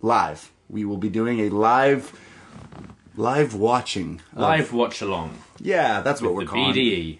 live. 0.00 0.50
We 0.68 0.84
will 0.84 0.96
be 0.96 1.10
doing 1.10 1.40
a 1.40 1.50
live, 1.50 2.12
live 3.16 3.54
watching. 3.54 4.22
of- 4.32 4.38
Live 4.40 4.72
watch 4.72 5.02
along. 5.02 5.36
yeah, 5.60 6.00
that's 6.00 6.22
what 6.22 6.34
we're 6.34 6.44
calling. 6.46 6.74
BDE. 6.74 7.18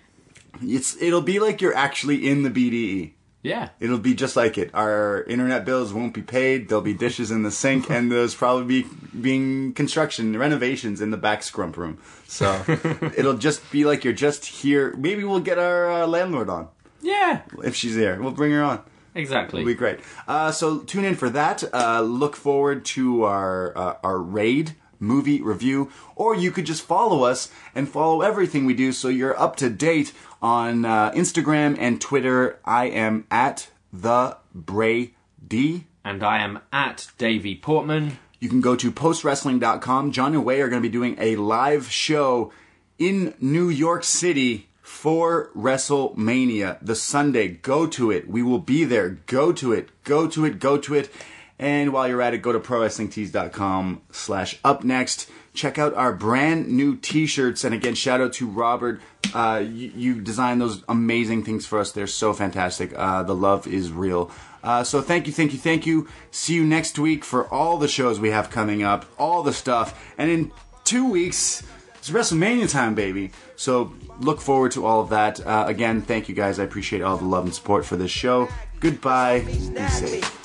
It's 0.63 0.97
it'll 1.01 1.21
be 1.23 1.39
like 1.39 1.61
you're 1.61 1.75
actually 1.77 2.27
in 2.29 2.43
the 2.43 2.51
BDE. 2.51 3.13
Yeah. 3.43 3.69
It'll 3.79 3.99
be 3.99 4.15
just 4.15 4.35
like 4.37 4.59
it. 4.59 4.71
Our 4.75 5.23
internet 5.25 5.65
bills 5.65 5.93
won't 5.93 6.13
be 6.13 6.23
paid. 6.23 6.69
There'll 6.69 6.83
be 6.83 6.93
dishes 6.93 7.31
in 7.31 7.45
the 7.45 7.51
sink, 7.53 7.89
and 7.89 8.11
there's 8.11 8.35
probably 8.35 8.83
be 8.83 8.89
being 9.19 9.73
construction 9.75 10.37
renovations 10.37 11.01
in 11.01 11.11
the 11.13 11.17
back 11.17 11.43
scrump 11.43 11.77
room. 11.77 11.99
So 12.27 12.63
it'll 13.17 13.37
just 13.39 13.71
be 13.71 13.85
like 13.85 14.03
you're 14.05 14.13
just 14.13 14.45
here. 14.45 14.95
Maybe 14.97 15.23
we'll 15.25 15.41
get 15.41 15.59
our 15.59 15.91
uh, 15.91 16.07
landlord 16.07 16.51
on 16.51 16.69
Yeah. 17.01 17.43
if 17.65 17.77
she's 17.77 17.95
there. 17.97 18.21
We'll 18.21 18.33
bring 18.33 18.51
her 18.53 18.63
on. 18.63 18.83
Exactly. 19.15 19.61
It'll 19.63 19.71
be 19.71 19.75
great. 19.75 20.01
Uh, 20.27 20.51
so 20.53 20.81
tune 20.81 21.05
in 21.05 21.15
for 21.15 21.31
that. 21.31 21.63
Uh, 21.73 22.03
look 22.03 22.37
forward 22.37 22.85
to 22.87 23.23
our 23.25 23.77
uh, 23.77 23.95
our 24.05 24.19
raid 24.19 24.75
movie 25.01 25.41
review, 25.41 25.91
or 26.17 26.35
you 26.35 26.51
could 26.51 26.67
just 26.67 26.83
follow 26.83 27.23
us 27.23 27.51
and 27.75 27.89
follow 27.89 28.21
everything 28.21 28.65
we 28.67 28.75
do, 28.75 28.91
so 28.93 29.07
you're 29.09 29.39
up 29.41 29.55
to 29.57 29.71
date 29.71 30.13
on 30.41 30.85
uh, 30.85 31.11
Instagram 31.13 31.77
and 31.79 32.01
Twitter. 32.01 32.59
I 32.65 32.87
am 32.87 33.27
at 33.31 33.71
the 33.93 34.37
Bray 34.55 35.13
Brady. 35.49 35.87
And 36.05 36.23
I 36.23 36.43
am 36.43 36.61
at 36.73 37.09
Davie 37.19 37.57
Portman. 37.57 38.19
You 38.39 38.49
can 38.49 38.61
go 38.61 38.77
to 38.77 38.93
postwrestling.com. 38.93 40.13
John 40.13 40.35
and 40.35 40.45
Wai 40.45 40.57
are 40.57 40.69
going 40.69 40.83
to 40.83 40.89
be 40.89 40.93
doing 40.93 41.17
a 41.19 41.37
live 41.37 41.91
show 41.91 42.53
in 42.99 43.35
New 43.41 43.69
York 43.69 44.05
City 44.05 44.69
for 44.81 45.51
WrestleMania 45.57 46.79
the 46.81 46.95
Sunday. 46.95 47.49
Go 47.49 47.87
to 47.87 48.11
it. 48.11 48.29
We 48.29 48.43
will 48.43 48.59
be 48.59 48.85
there. 48.85 49.11
Go 49.27 49.53
to 49.53 49.73
it. 49.73 49.91
Go 50.05 50.29
to 50.29 50.45
it. 50.45 50.61
Go 50.61 50.79
to 50.79 50.95
it. 50.95 51.11
And 51.59 51.93
while 51.93 52.07
you're 52.07 52.23
at 52.23 52.35
it, 52.35 52.43
go 52.43 52.53
to 52.53 52.61
prowrestlingtees.com 52.61 54.03
slash 54.13 54.59
up 54.65 54.85
next. 54.85 55.29
Check 55.59 55.77
out 55.77 55.93
our 55.95 56.13
brand 56.13 56.69
new 56.69 56.95
t-shirts. 56.95 57.65
And 57.65 57.75
again, 57.75 57.97
shout 57.97 58.21
out 58.21 58.33
to 58.35 58.47
Robert. 58.47 59.01
Uh, 59.35 59.65
you, 59.67 59.91
you 59.97 60.21
designed 60.21 60.61
those 60.61 60.85
amazing 60.89 61.43
things 61.43 61.67
for 61.67 61.81
us. 61.81 61.91
They're 61.91 62.07
so 62.07 62.33
fantastic. 62.33 62.93
Uh, 62.95 63.25
the 63.25 63.35
love 63.35 63.67
is 63.67 63.91
real. 63.91 64.31
Uh, 64.63 64.85
so 64.85 65.03
thank 65.03 65.27
you, 65.27 65.33
thank 65.33 65.53
you, 65.53 65.59
thank 65.59 65.85
you. 65.85 66.07
See 66.31 66.55
you 66.55 66.63
next 66.65 66.97
week 66.97 67.25
for 67.25 67.53
all 67.53 67.77
the 67.77 67.89
shows 67.89 68.21
we 68.21 68.31
have 68.31 68.51
coming 68.51 68.85
up, 68.85 69.05
all 69.19 69.43
the 69.43 69.53
stuff. 69.53 70.15
And 70.17 70.31
in 70.31 70.53
two 70.85 71.11
weeks, 71.11 71.65
it's 71.97 72.11
WrestleMania 72.11 72.71
time, 72.71 72.95
baby. 72.95 73.33
So 73.57 73.93
look 74.21 74.41
forward 74.41 74.71
to 74.73 74.87
all 74.87 75.01
of 75.01 75.09
that. 75.09 75.45
Uh, 75.45 75.65
again, 75.67 76.03
thank 76.03 76.29
you 76.29 76.37
guys. 76.37 76.61
I 76.61 76.63
appreciate 76.63 77.03
all 77.03 77.17
the 77.17 77.25
love 77.25 77.45
and 77.45 77.53
support 77.53 77.85
for 77.85 77.97
this 77.97 78.13
show. 78.13 78.47
Goodbye. 78.79 79.41
Be 79.41 79.55
safe. 79.89 80.45